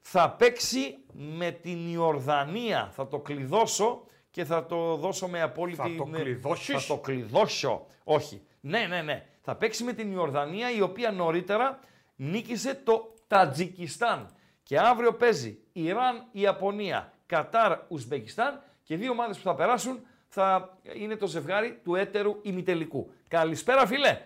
θα 0.00 0.30
παίξει 0.30 0.98
με 1.12 1.50
την 1.50 1.92
Ιορδανία. 1.92 2.88
Θα 2.92 3.08
το 3.08 3.18
κλειδώσω 3.18 4.06
και 4.34 4.44
θα 4.44 4.66
το 4.66 4.96
δώσω 4.96 5.28
με 5.28 5.42
απόλυτη... 5.42 5.76
Θα 5.76 5.94
το 5.96 6.04
ναι, 6.04 6.18
κλειδώσεις; 6.18 6.86
Θα 6.86 6.94
το 6.94 7.00
κλειδώσω. 7.00 7.86
Όχι. 8.04 8.46
Ναι, 8.60 8.86
ναι, 8.88 9.02
ναι. 9.02 9.26
Θα 9.40 9.56
παίξει 9.56 9.84
με 9.84 9.92
την 9.92 10.12
Ιορδανία 10.12 10.70
η 10.70 10.80
οποία 10.80 11.10
νωρίτερα 11.10 11.78
νίκησε 12.16 12.74
το 12.74 13.14
Τατζικιστάν. 13.26 14.36
Και 14.62 14.78
αύριο 14.78 15.12
παίζει 15.12 15.58
Ιράν, 15.72 16.26
Ιαπωνία, 16.32 17.12
Κατάρ, 17.26 17.78
Ουσμπεκιστάν 17.88 18.62
και 18.82 18.96
δύο 18.96 19.10
ομάδες 19.10 19.36
που 19.36 19.42
θα 19.42 19.54
περάσουν 19.54 20.06
θα 20.28 20.78
είναι 20.94 21.16
το 21.16 21.26
ζευγάρι 21.26 21.80
του 21.84 21.94
έτερου 21.94 22.38
ημιτελικού. 22.42 23.12
Καλησπέρα 23.28 23.86
φίλε. 23.86 24.20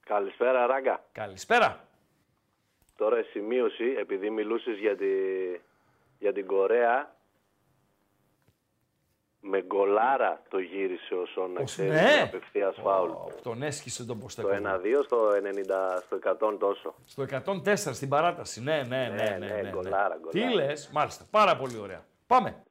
Καλησπέρα, 0.00 0.66
Ράγκα. 0.66 1.04
Καλησπέρα. 1.12 1.88
Τώρα 2.96 3.22
σημείωση, 3.22 3.84
επειδή 3.98 4.30
μιλούσες 4.30 4.78
για, 4.78 4.96
τη... 4.96 5.06
για 6.18 6.32
την 6.32 6.46
Κορέα, 6.46 7.16
με 9.40 9.62
γκολάρα 9.62 10.42
το 10.48 10.58
γύρισε 10.58 11.14
ο 11.14 11.24
Σον 11.26 11.52
να 11.52 11.60
Ως- 11.60 11.70
ξέρει, 11.72 11.88
ναι. 11.88 11.94
με 12.02 12.20
απευθείας 12.22 12.76
φάουλ. 12.82 13.10
Τον 13.42 13.62
έσχισε 13.62 14.04
τον 14.04 14.18
Το 14.18 14.24
Ποστέκο. 14.24 14.48
1-2 14.48 15.02
στο 15.04 15.18
90, 15.32 16.02
στο 16.06 16.16
100 16.16 16.56
τόσο. 16.58 16.94
Στο 17.06 17.22
104 17.22 17.76
στην 17.94 18.08
παράταση. 18.08 18.62
Ναι, 18.62 18.82
ναι, 18.88 18.96
ναι. 19.16 19.36
ναι, 19.38 19.46
ναι, 19.46 19.60
ναι. 19.62 19.70
γκολάρα, 19.70 20.18
Τι 20.30 20.38
γκολάρα. 20.40 20.54
λες, 20.54 20.90
μάλιστα. 20.92 21.24
Πάρα 21.30 21.56
πολύ 21.56 21.78
ωραία. 21.78 22.04
Πάμε. 22.26 22.62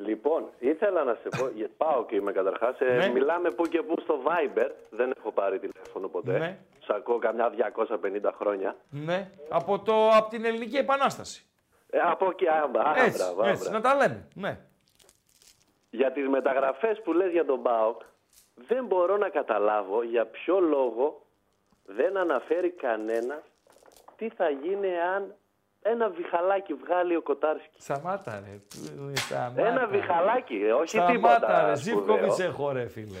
Λοιπόν, 0.00 0.44
ήθελα 0.58 1.04
να 1.04 1.14
σε 1.22 1.28
πω, 1.38 1.48
για- 1.58 1.70
πάω 1.76 2.04
και 2.06 2.14
είμαι 2.16 2.32
καταρχάς, 2.32 2.80
ε, 2.80 2.96
Ναι. 2.96 3.08
μιλάμε 3.08 3.50
που 3.50 3.66
και 3.66 3.82
που 3.82 3.94
στο 4.02 4.14
Viber, 4.26 4.70
δεν 4.90 5.12
έχω 5.18 5.32
πάρει 5.32 5.58
τηλέφωνο 5.58 6.08
ποτέ. 6.08 6.38
Ναι. 6.38 6.58
Σ' 6.84 6.90
ακούω 6.90 7.18
καμιά 7.18 7.50
250 7.50 8.32
χρόνια. 8.38 8.76
Ναι. 8.90 9.30
Από, 9.48 9.78
το, 9.78 10.08
από 10.08 10.30
την 10.30 10.44
Ελληνική 10.44 10.76
Επανάσταση. 10.76 11.42
Ε, 11.90 11.98
από 11.98 12.28
εκεί, 12.30 12.44
άμπρα, 12.64 12.82
άμπρα, 12.82 13.02
έτσι, 13.02 13.22
άμπρα. 13.30 13.48
έτσι, 13.48 13.70
να 13.70 13.80
τα 13.80 13.94
λέμε. 13.94 14.28
Ναι. 14.34 14.58
Για 15.90 16.12
τις 16.12 16.28
μεταγραφές 16.28 17.00
που 17.02 17.12
λες 17.12 17.30
για 17.32 17.44
τον 17.44 17.62
ΠΑΟΚ, 17.62 18.02
δεν 18.54 18.84
μπορώ 18.86 19.16
να 19.16 19.28
καταλάβω 19.28 20.02
για 20.02 20.26
ποιο 20.26 20.60
λόγο 20.60 21.26
δεν 21.84 22.16
αναφέρει 22.16 22.70
κανένα 22.70 23.42
τι 24.16 24.28
θα 24.28 24.48
γίνει 24.48 25.00
αν 25.00 25.34
ένα 25.82 26.08
βιχαλάκι 26.08 26.74
βγάλει 26.74 27.16
ο 27.16 27.22
Κοτάρσκι. 27.22 27.80
Σταμάτα 27.82 28.42
ρε. 28.44 28.60
Σταμάτα. 29.14 29.66
Ένα 29.66 29.86
βιχαλάκι, 29.86 30.54
ε, 30.54 30.72
όχι 30.72 30.88
Σταμάτα 30.88 31.12
τίποτα 31.12 31.66
ρε. 31.66 31.74
σπουδαίο. 31.76 32.04
Ζήφκοβιτς 32.04 32.38
έχω 32.38 32.72
ρε 32.72 32.86
φίλε. 32.88 33.18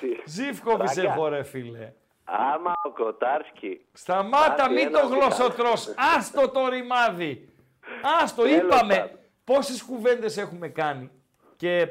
Τι. 0.00 0.08
Ζήφκοβιτς 0.24 0.94
Ράγκα, 0.94 1.12
έχω 1.12 1.28
ρε 1.28 1.42
φίλε. 1.42 1.92
Άμα 2.24 2.72
ο 2.82 2.90
Κοτάρσκι... 2.90 3.86
Σταμάτα, 3.92 4.54
Κάτι 4.54 4.72
μην 4.74 4.86
ένα 4.86 5.00
το 5.00 5.06
γλωσσοτρός. 5.06 5.94
Άστο 6.16 6.48
το 6.50 6.68
ρημάδι. 6.68 7.48
Άστο, 8.22 8.42
Τέλος 8.42 8.56
είπαμε 8.56 8.94
πάντων. 8.96 9.18
πόσες 9.44 9.82
κουβέντες 9.82 10.36
έχουμε 10.36 10.68
κάνει. 10.68 11.10
Και 11.60 11.88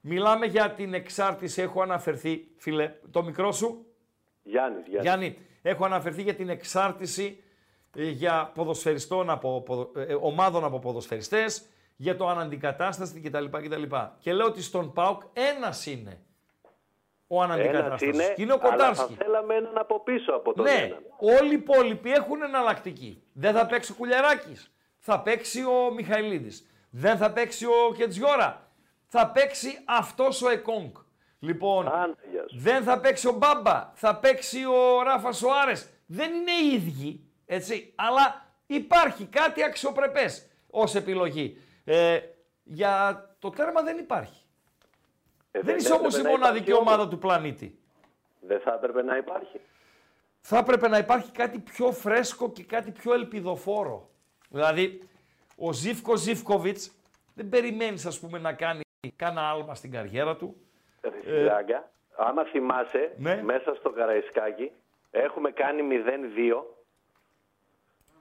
μιλάμε 0.00 0.46
για 0.46 0.70
την 0.70 0.94
εξάρτηση, 0.94 1.62
έχω 1.62 1.82
αναφερθεί, 1.82 2.46
φίλε, 2.56 2.92
το 3.10 3.22
μικρό 3.22 3.52
σου. 3.52 3.86
Γιάννης, 4.42 4.82
Γιάννης. 4.86 5.02
Γιάννη, 5.02 5.38
έχω 5.62 5.84
αναφερθεί 5.84 6.22
για 6.22 6.34
την 6.34 6.48
εξάρτηση 6.48 7.42
ε, 7.96 8.08
για 8.08 8.50
ποδοσφαιριστών 8.54 9.30
από, 9.30 9.62
ποδο- 9.62 9.92
ε, 9.96 10.14
ομάδων 10.20 10.64
από 10.64 10.78
ποδοσφαιριστές, 10.78 11.66
για 11.96 12.16
το 12.16 12.28
αναντικατάσταση 12.28 13.20
κτλ. 13.20 13.44
κτλ. 13.44 13.82
Και 14.20 14.32
λέω 14.32 14.46
ότι 14.46 14.62
στον 14.62 14.92
ΠΑΟΚ 14.92 15.22
ένας 15.32 15.86
είναι 15.86 16.18
ο 17.26 17.42
Ένας 17.42 17.54
αναντικατάστασης. 17.56 18.08
είναι, 18.14 18.32
Και 18.36 18.42
είναι 18.42 18.52
ο 18.52 18.58
αλλά 18.60 18.70
θα 18.70 18.76
Κοντάρσκι. 18.76 19.14
θέλαμε 19.14 19.54
έναν 19.54 19.78
από 19.78 20.00
πίσω 20.02 20.32
από 20.32 20.52
τον 20.54 20.64
Ναι, 20.64 20.70
έναν. 20.70 20.98
όλοι 21.18 21.50
οι 21.50 21.54
υπόλοιποι 21.54 22.12
έχουν 22.12 22.42
εναλλακτική. 22.42 23.22
Δεν 23.32 23.54
θα 23.54 23.66
παίξει 23.66 23.92
ο 23.92 23.94
Κουλιαράκης. 23.94 24.70
Θα 24.98 25.20
παίξει 25.20 25.62
ο 25.64 25.92
Μιχαηλίδης. 25.94 26.66
Δεν 26.90 27.16
θα 27.16 27.32
παίξει 27.32 27.66
ο 27.66 27.92
Κετζιόρα. 27.96 28.65
Θα 29.06 29.30
παίξει 29.30 29.78
αυτός 29.84 30.42
ο 30.42 30.48
Εκόνγκ. 30.48 30.90
Λοιπόν, 31.38 31.88
δεν 32.58 32.82
θα 32.82 33.00
παίξει 33.00 33.28
ο 33.28 33.32
Μπάμπα. 33.32 33.90
Θα 33.94 34.16
παίξει 34.16 34.64
ο 34.64 35.02
Ράφα 35.02 35.32
Σοάρες. 35.32 35.88
Δεν 36.06 36.34
είναι 36.34 36.50
οι 36.50 36.74
ίδιοι, 36.74 37.24
έτσι. 37.46 37.92
Αλλά 37.94 38.46
υπάρχει 38.66 39.24
κάτι 39.24 39.62
αξιοπρεπές 39.64 40.46
ως 40.70 40.94
επιλογή. 40.94 41.58
Ε, 41.84 42.20
για 42.62 43.24
το 43.38 43.50
τέρμα 43.50 43.82
δεν 43.82 43.98
υπάρχει. 43.98 44.44
Ε, 45.50 45.60
δεν 45.60 45.76
είσαι 45.76 45.92
όμως 45.92 46.14
η 46.14 46.18
έπρεπε 46.18 46.36
να 46.36 46.38
μοναδική 46.38 46.64
υπάρχει 46.70 46.80
ομάδα 46.80 47.02
όμως. 47.02 47.12
του 47.14 47.18
πλανήτη. 47.18 47.78
Δεν 48.40 48.60
θα 48.60 48.72
έπρεπε 48.74 49.02
να 49.02 49.16
υπάρχει. 49.16 49.60
θα 50.40 50.58
έπρεπε 50.58 50.88
να 50.88 50.98
υπάρχει 50.98 51.30
κάτι 51.30 51.58
πιο 51.58 51.92
φρέσκο 51.92 52.52
και 52.52 52.64
κάτι 52.64 52.90
πιο 52.90 53.12
ελπιδοφόρο. 53.14 54.10
Δηλαδή, 54.48 55.08
ο 55.56 55.72
Ζήφκο 55.72 56.16
Ζήφκοβιτς 56.16 56.90
δεν 57.34 57.48
περιμένεις, 57.48 58.06
ας 58.06 58.18
πούμε, 58.18 58.38
να 58.38 58.52
κάνει 58.52 58.80
κάνα 59.16 59.50
άλμα 59.50 59.74
στην 59.74 59.90
καριέρα 59.90 60.36
του. 60.36 60.56
Ε, 61.24 61.42
Ράγκα, 61.44 61.90
άμα 62.16 62.44
θυμάσαι, 62.44 63.14
Ναι. 63.18 63.42
μέσα 63.42 63.74
στο 63.74 63.90
Καραϊσκάκι 63.90 64.70
έχουμε 65.10 65.50
κάνει 65.50 65.82
0-2 65.82 66.62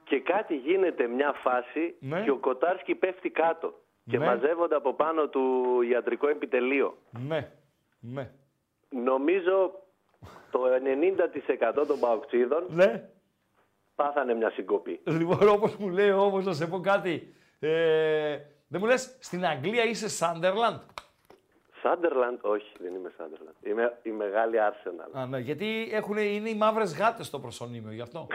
και 0.04 0.20
κάτι 0.20 0.56
γίνεται 0.56 1.08
μια 1.08 1.32
φάση 1.34 1.96
Ναι. 2.00 2.22
και 2.24 2.32
ο 2.32 2.38
Κοτάρσκι 2.38 2.96
πέφτει 2.96 3.30
κάτω 3.30 3.74
και 4.10 4.18
Ναι. 4.18 4.26
μαζεύονται 4.26 4.76
από 4.76 4.94
πάνω 4.94 5.28
του 5.28 5.82
ιατρικό 5.90 6.28
επιτελείο. 6.28 6.98
Ναι, 7.28 7.52
ναι. 8.00 8.30
Νομίζω 8.90 9.72
το 10.52 10.62
90% 10.80 11.86
των 11.88 12.00
παοξίδων 12.00 12.66
Ναι. 12.70 13.10
πάθανε 13.96 14.34
μια 14.34 14.50
συγκοπή. 14.50 15.00
Λοιπόν, 15.06 15.48
όπως 15.48 15.76
μου 15.76 15.90
λέει 15.90 16.12
όμως, 16.12 16.46
να 16.46 16.54
σε 16.54 16.68
πω 16.68 16.80
κάτι. 16.80 17.36
Ε, 17.60 18.38
δεν 18.68 18.80
μου 18.84 18.88
λες, 18.88 19.16
στην 19.20 19.46
Αγγλία 19.46 19.84
είσαι 19.84 20.10
Σάντερλαντ. 20.10 20.80
Σάντερλαντ, 21.82 22.38
όχι, 22.42 22.72
δεν 22.80 22.94
είμαι 22.96 23.12
Σάντερλαντ. 23.18 23.54
Είμαι 23.66 23.98
η 24.04 24.10
μεγάλη 24.10 24.58
Arsenal. 24.60 25.10
Α, 25.20 25.26
ναι, 25.26 25.40
γιατί 25.40 25.90
έχουν, 25.92 26.18
είναι 26.18 26.50
οι 26.50 26.56
μαύρες 26.56 26.96
γάτες 26.98 27.26
στο 27.28 27.40
προσωνύμιο, 27.40 27.92
γι' 27.92 28.02
αυτό. 28.02 28.28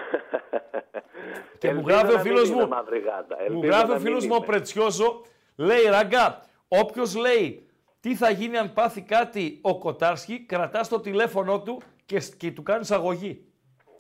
και 1.59 1.73
μου 1.73 1.79
Ελπίζω 1.79 1.97
γράφει 1.99 2.13
ο 2.13 2.17
να 2.17 2.23
μην 2.23 2.33
φίλος 2.33 2.49
είμαι 2.49 2.63
μου, 2.63 2.69
μαύρη 2.69 2.99
γάτα. 2.99 3.37
Μου 3.39 3.45
Ελπίζω 3.55 3.67
γράφει 3.73 3.87
να 3.87 3.93
ο 3.93 3.97
μην 3.97 4.07
φίλος 4.07 4.25
μου 4.27 4.33
ο 4.33 4.37
είμαι. 4.37 4.47
Πρετσιόζο, 4.47 5.23
λέει 5.57 5.85
ραγκά, 5.85 6.43
όποιος 6.69 7.15
λέει 7.17 7.69
τι 8.01 8.15
θα 8.15 8.31
γίνει 8.31 8.57
αν 8.59 8.73
πάθει 8.73 9.01
κάτι 9.03 9.59
ο 9.63 9.79
Κοτάρσκι, 9.79 10.41
κρατάς 10.47 10.89
το 10.89 11.01
τηλέφωνο 11.01 11.61
του 11.63 11.81
και, 12.07 12.21
σ- 12.21 12.37
και 12.37 12.51
του 12.51 12.63
κάνεις 12.63 12.91
αγωγή. 12.91 13.45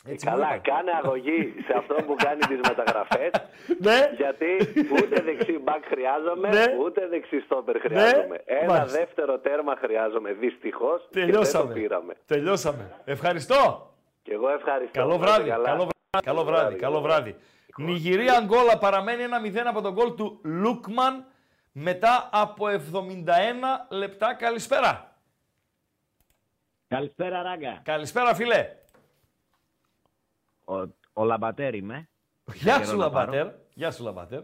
Έτσι 0.04 0.28
μου 0.28 0.32
Καλά, 0.32 0.46
είπαν. 0.46 0.60
κάνε 0.62 0.90
αγωγή 1.02 1.54
σε 1.66 1.72
αυτόν 1.78 2.06
που 2.06 2.14
κάνει 2.24 2.40
τις 2.40 2.60
μεταγραφές. 2.68 3.30
Ναι. 3.86 4.10
Γιατί 4.16 4.50
ούτε 4.92 5.20
δεξί 5.20 5.58
μπακ 5.58 5.84
χρειάζομαι, 5.84 6.48
Ναι. 6.48 6.64
ούτε 6.84 7.06
δεξί 7.08 7.40
στόπερ 7.40 7.80
χρειάζομαι. 7.80 8.40
Ένα 8.44 8.72
Μάλιστα. 8.72 8.98
δεύτερο 8.98 9.38
τέρμα 9.38 9.76
χρειάζομαι, 9.76 10.32
δυστυχώς, 10.32 11.00
και 11.10 11.20
δεν 11.20 11.26
το 11.26 11.32
Τελειώσαμε. 11.32 11.72
πήραμε. 11.72 12.14
Τελειώσαμε. 12.26 12.94
Ευχαριστώ. 13.04 13.90
Και 14.22 14.32
εγώ 14.32 14.48
ευχαριστώ. 14.48 14.98
Καλό 14.98 15.08
Να 15.08 15.14
είστε 15.14 15.26
βράδυ. 15.26 15.50
καλά. 15.50 15.64
Καλό 15.68 15.84
βράδυ. 15.84 16.24
Καλό 16.24 16.44
βράδυ. 16.44 16.74
Καλό 16.76 17.00
βράδυ. 17.00 17.36
Νιγηρία 17.76 18.34
Αγγόλα 18.36 18.78
παραμένει 18.78 19.22
1-0 19.22 19.66
από 19.68 19.80
τον 19.80 19.92
γκολ 19.92 20.14
του 20.14 20.40
Λούκμαν 20.44 21.24
μετά 21.72 22.28
από 22.32 22.68
71 22.68 23.86
λεπτά. 23.90 24.34
Καλησπέρα. 24.34 25.14
Καλησπέρα, 26.88 27.42
Ράγκα. 27.42 27.80
Καλησπέρα, 27.84 28.34
φίλε. 28.34 28.68
Ο, 30.70 30.94
ο 31.12 31.24
Λαμπατέρ 31.24 31.74
είμαι. 31.74 32.08
Γεια 32.54 32.72
Καιρό 32.76 32.84
σου, 32.90 32.96
να 32.96 33.10
πάρω. 33.10 33.32
Λαμπατέρ. 33.32 33.54
Γεια 33.74 33.90
σου, 33.90 34.02
Λαμπατέρ. 34.04 34.42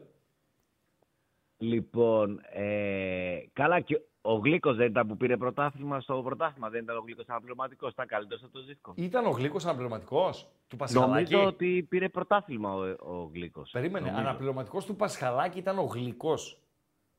Λοιπόν, 1.58 2.40
ε, 2.52 3.38
καλά 3.52 3.80
και 3.80 4.00
ο 4.20 4.34
Γλύκος 4.34 4.76
δεν 4.76 4.86
ήταν 4.86 5.06
που 5.06 5.16
πήρε 5.16 5.36
πρωτάθλημα 5.36 6.00
στο 6.00 6.22
πρωτάθλημα. 6.24 6.68
Δεν 6.68 6.82
ήταν 6.82 6.96
ο 6.96 7.00
Γλύκος 7.00 7.24
αναπληρωματικός. 7.28 7.92
Ήταν 7.92 8.06
καλύτερος 8.06 8.42
από 8.42 8.52
τον 8.52 8.62
Ζίβκο. 8.62 8.92
Ήταν 8.96 9.26
ο 9.26 9.30
Γλύκος 9.30 9.64
αναπληρωματικός 9.64 10.48
του 10.68 10.76
Πασχαλάκη; 10.76 11.32
Νομίζω 11.32 11.48
ότι 11.48 11.86
πήρε 11.88 12.08
πρωτάθλημα 12.08 12.74
ο, 12.74 12.80
ο 12.98 13.30
Γλύκος. 13.32 13.70
Περίμενε, 13.70 14.06
Νομίζω. 14.10 14.28
αναπληρωματικός 14.28 14.84
του 14.86 14.96
Πασχαλάκη 14.96 15.58
ήταν 15.58 15.78
ο 15.78 15.82
Γλυκός. 15.82 16.60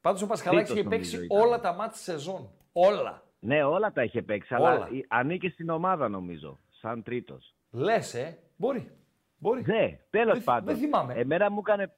Πάντως 0.01 0.21
ο 0.21 0.27
Πασχαλάκη 0.27 0.65
Τρίτος 0.65 0.79
είχε 0.79 0.89
παίξει 0.89 1.15
νομίζω 1.15 1.33
ήταν. 1.33 1.47
όλα 1.47 1.59
τα 1.59 1.73
μάτια 1.73 1.97
σεζόν. 1.97 2.49
Όλα. 2.71 3.23
Ναι, 3.39 3.63
όλα 3.63 3.91
τα 3.91 4.03
είχε 4.03 4.21
παίξει, 4.21 4.53
Όλα. 4.53 4.69
αλλά 4.69 4.89
η- 4.91 5.05
ανήκε 5.07 5.49
στην 5.49 5.69
ομάδα 5.69 6.09
νομίζω, 6.09 6.59
σαν 6.69 7.03
τρίτος. 7.03 7.55
Λες, 7.71 8.13
ε. 8.13 8.37
Μπορεί. 8.57 8.91
Μπορεί. 9.37 9.63
Ναι, 9.65 9.99
τέλος 10.09 10.33
Δεν- 10.33 10.43
πάντων. 10.43 10.65
δεν 10.65 10.77
θυμάμαι. 10.77 11.13
Εμένα 11.13 11.51
μου 11.51 11.59
έκανε, 11.65 11.93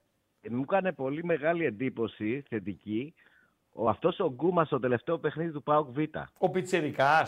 μου 0.49 0.61
έκανε 0.61 0.91
πολύ 0.93 1.23
μεγάλη 1.23 1.65
εντύπωση, 1.65 2.43
θετική, 2.49 3.13
ο, 3.71 3.89
αυτός 3.89 4.19
ο 4.19 4.29
Γκούμας 4.29 4.67
στο 4.67 4.79
τελευταίο 4.79 5.17
παιχνίδι 5.19 5.51
του 5.51 5.63
ΠΑΟΚ 5.63 5.87
Β. 5.91 5.97
Ο 6.37 6.49
Πιτσερικά. 6.49 7.27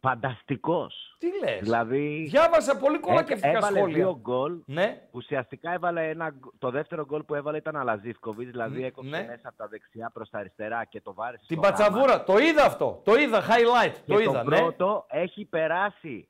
Φανταστικός. 0.00 1.16
Τι 1.18 1.26
λες; 1.44 1.60
Δηλαδή, 1.60 2.26
Διάβασα 2.30 2.76
πολύ 2.78 2.98
κολακευτικά 2.98 3.48
έβαλε 3.56 3.76
σχόλια. 3.78 3.96
δύο 3.96 4.18
γκολ. 4.20 4.62
Ναι. 4.66 5.02
Ουσιαστικά 5.10 5.72
έβαλε 5.72 6.08
ένα, 6.08 6.30
γκ- 6.30 6.52
το 6.58 6.70
δεύτερο 6.70 7.04
γκολ 7.04 7.22
που 7.22 7.34
έβαλε 7.34 7.56
ήταν 7.56 7.76
Αλαζίφκοβιτς, 7.76 8.50
δηλαδή 8.50 8.80
Ναι, 8.80 8.86
έκοψε 8.86 9.10
ναι. 9.10 9.26
μέσα 9.26 9.48
από 9.48 9.56
τα 9.56 9.66
δεξιά 9.68 10.10
προς 10.14 10.30
τα 10.30 10.38
αριστερά 10.38 10.84
και 10.84 11.00
το 11.00 11.14
βάρεσε 11.14 11.44
Την 11.46 11.56
στο 11.58 11.66
γάμα. 11.66 11.76
πατσαβούρα. 11.76 12.24
Το 12.24 12.38
είδα 12.38 12.64
αυτό. 12.64 13.00
Το 13.04 13.14
είδα. 13.14 13.40
Highlight. 13.42 13.92
Και 14.06 14.12
το 14.12 14.18
είδα. 14.18 14.42
το 14.42 14.48
ναι. 14.50 14.56
πρώτο 14.56 15.06
έχει 15.08 15.44
περάσει 15.44 16.28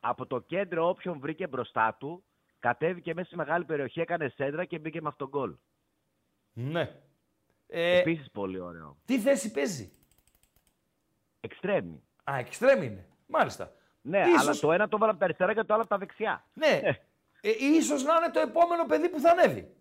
από 0.00 0.26
το 0.26 0.38
κέντρο 0.40 0.88
όποιον 0.88 1.18
βρήκε 1.20 1.46
μπροστά 1.46 1.96
του, 1.98 2.24
κατέβηκε 2.58 3.14
μέσα 3.14 3.26
στη 3.26 3.36
μεγάλη 3.36 3.64
περιοχή, 3.64 4.00
έκανε 4.00 4.28
σέντρα 4.28 4.64
και 4.64 4.78
μπήκε 4.78 5.00
με 5.00 5.08
αυτόν 5.08 5.30
τον 5.30 5.40
γκολ. 5.40 5.54
Ναι. 6.52 6.90
Ε, 7.66 7.98
Επίσης 7.98 8.30
πολύ 8.30 8.60
ωραίο. 8.60 8.96
τι 9.04 9.18
θέση 9.18 9.50
παίζει; 9.50 9.92
Εξτρέμι. 11.40 12.02
Α, 12.24 12.36
εξτρέμ 12.38 12.82
είναι. 12.82 13.06
Μάλιστα. 13.26 13.72
Ναι, 14.00 14.18
Ίσως- 14.26 14.40
αλλά 14.40 14.54
το 14.58 14.72
ένα 14.72 14.88
το 14.88 14.96
έβαλε 14.96 15.10
από 15.10 15.20
τα 15.20 15.24
αριστερά 15.24 15.54
και 15.54 15.62
το 15.64 15.72
άλλο 15.74 15.82
από 15.82 15.90
τα 15.90 15.98
δεξιά. 15.98 16.44
Ναι. 16.52 16.80
Ε, 17.40 17.50
ίσως 17.58 18.02
να 18.04 18.14
είναι 18.16 18.30
το 18.32 18.40
επόμενο 18.40 18.86
παιδί 18.86 19.08
που 19.08 19.20
θα 19.20 19.30
ανέβει. 19.30 19.72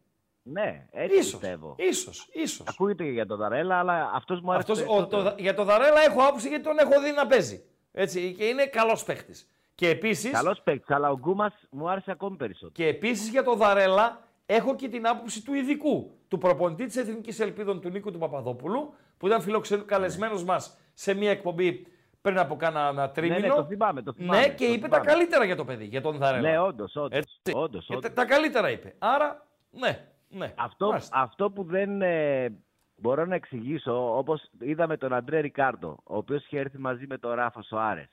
Ναι, 0.44 0.88
έτσι 0.92 1.18
Ίσως. 1.18 1.40
πιστεύω. 1.40 1.76
Ίσως, 1.78 2.30
ίσως. 2.34 2.68
Ακούγεται 2.68 3.04
και 3.04 3.10
για 3.10 3.26
τον 3.26 3.38
Δαρέλα, 3.38 3.80
αλλά 3.80 4.12
αυτός 4.14 4.42
μου 4.42 4.52
άρεσε 4.52 4.72
Αυτός, 4.72 4.86
ο, 4.88 4.94
περισσότερο. 4.94 5.24
το, 5.24 5.36
για 5.42 5.54
τον 5.54 5.66
Δαρέλα 5.66 6.02
έχω 6.02 6.22
άποψη 6.24 6.48
γιατί 6.48 6.64
τον 6.64 6.78
έχω 6.78 7.02
δει 7.02 7.12
να 7.12 7.28
παίζει. 7.28 7.66
Έτσι, 7.92 8.34
και 8.34 8.46
είναι 8.48 8.66
καλός 8.66 9.04
παίχτης. 9.04 9.50
Και 9.78 9.90
επίσης, 9.90 10.32
Καλός 10.32 10.62
παίκτης, 10.62 10.96
αλλά 10.96 11.10
ο 11.10 11.18
Γκούμας 11.18 11.54
μου 11.70 11.90
άρεσε 11.90 12.12
ακόμη 12.12 12.36
περισσότερο. 12.38 12.72
και 12.72 12.88
επίσης 12.88 13.30
για 13.30 13.44
τον 13.44 13.58
Δαρέλα 13.58 14.20
έχω 14.46 14.76
και 14.76 14.88
την 14.90 15.08
άποψη 15.08 15.44
του 15.46 15.54
ειδικού, 15.54 16.12
του 16.28 16.38
προπονητή 16.38 16.86
της 16.86 16.96
Εθνικής 16.96 17.40
Ελπίδων 17.40 17.82
του 17.82 17.90
Νίκου 17.90 18.12
του 18.12 18.18
Παπαδόπουλου, 18.18 18.94
που 19.18 19.28
ήταν 19.28 19.42
φιλοξενκαλεσμένος 19.42 20.44
μας 20.44 20.78
σε 20.94 21.14
μια 21.14 21.32
εκπομπή 21.32 21.88
πριν 22.22 22.40
από 22.40 22.56
κάνα 22.56 22.88
ένα 22.88 23.10
τρίμηνο. 23.12 23.40
ναι, 23.40 23.48
το 23.48 23.66
θυμάμαι, 23.66 24.02
το 24.02 24.14
θυμάμαι, 24.14 24.40
Ναι, 24.40 24.48
και 24.50 24.66
το 24.68 24.74
είπε 24.74 24.88
τα 24.88 24.98
θυμάμαι. 25.00 25.06
καλύτερα 25.12 25.44
για 25.46 25.56
το 25.56 25.66
παιδί, 25.66 25.86
για 25.86 26.02
τον 26.02 26.18
Δαρέλα. 26.18 26.50
Ναι, 26.50 26.60
όντως, 26.60 26.96
όντως. 26.96 27.18
Έτσι. 27.18 27.52
όντως, 27.54 27.86
Και 27.86 27.96
όντως. 27.96 28.10
τα, 28.10 28.16
τα 28.22 28.26
καλύτερα 28.26 28.72
είπε. 28.72 28.96
Άρα, 29.00 29.46
ναι, 29.72 30.08
ναι. 30.30 30.54
Αυτό, 30.58 30.88
Μάλιστα. 30.90 31.18
αυτό 31.22 31.52
που 31.52 31.64
δεν 31.64 32.02
ε, 32.02 32.50
μπορώ 32.96 33.26
να 33.26 33.36
εξηγήσω, 33.36 34.18
όπως 34.18 34.50
είδαμε 34.60 34.98
τον 34.98 35.14
Αντρέ 35.14 35.40
Ρικάρντο, 35.40 35.98
ο 36.04 36.18
οποίος 36.18 36.44
είχε 36.46 36.60
έρθει 36.60 36.78
μαζί 36.78 37.06
με 37.08 37.18
τον 37.18 37.32
Ράφα 37.34 37.62
Σοάρες. 37.62 38.08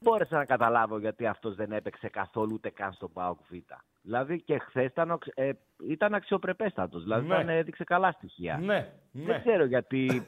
Δεν 0.00 0.12
μπόρεσα 0.12 0.36
να 0.36 0.44
καταλάβω 0.44 0.98
γιατί 0.98 1.26
αυτός 1.26 1.54
δεν 1.54 1.72
έπαιξε 1.72 2.08
καθόλου 2.08 2.50
ούτε 2.54 2.70
καν 2.70 2.92
στον 2.92 3.12
ΠΑΟΚ 3.12 3.38
Β. 3.48 3.54
Δηλαδή 4.02 4.40
και 4.42 4.58
χθες 4.58 4.84
ήταν, 4.86 5.10
οξ- 5.10 5.32
ε, 5.34 5.50
ήταν 5.88 6.14
αξιοπρεπέστατος, 6.14 7.02
δηλαδή 7.02 7.26
Ναι. 7.28 7.34
ήταν, 7.34 7.48
έδειξε 7.48 7.84
καλά 7.84 8.12
στοιχεία. 8.12 8.56
Ναι, 8.58 8.88
ναι. 9.10 9.24
Δεν 9.24 9.40
ξέρω 9.40 9.64
γιατί 9.64 10.26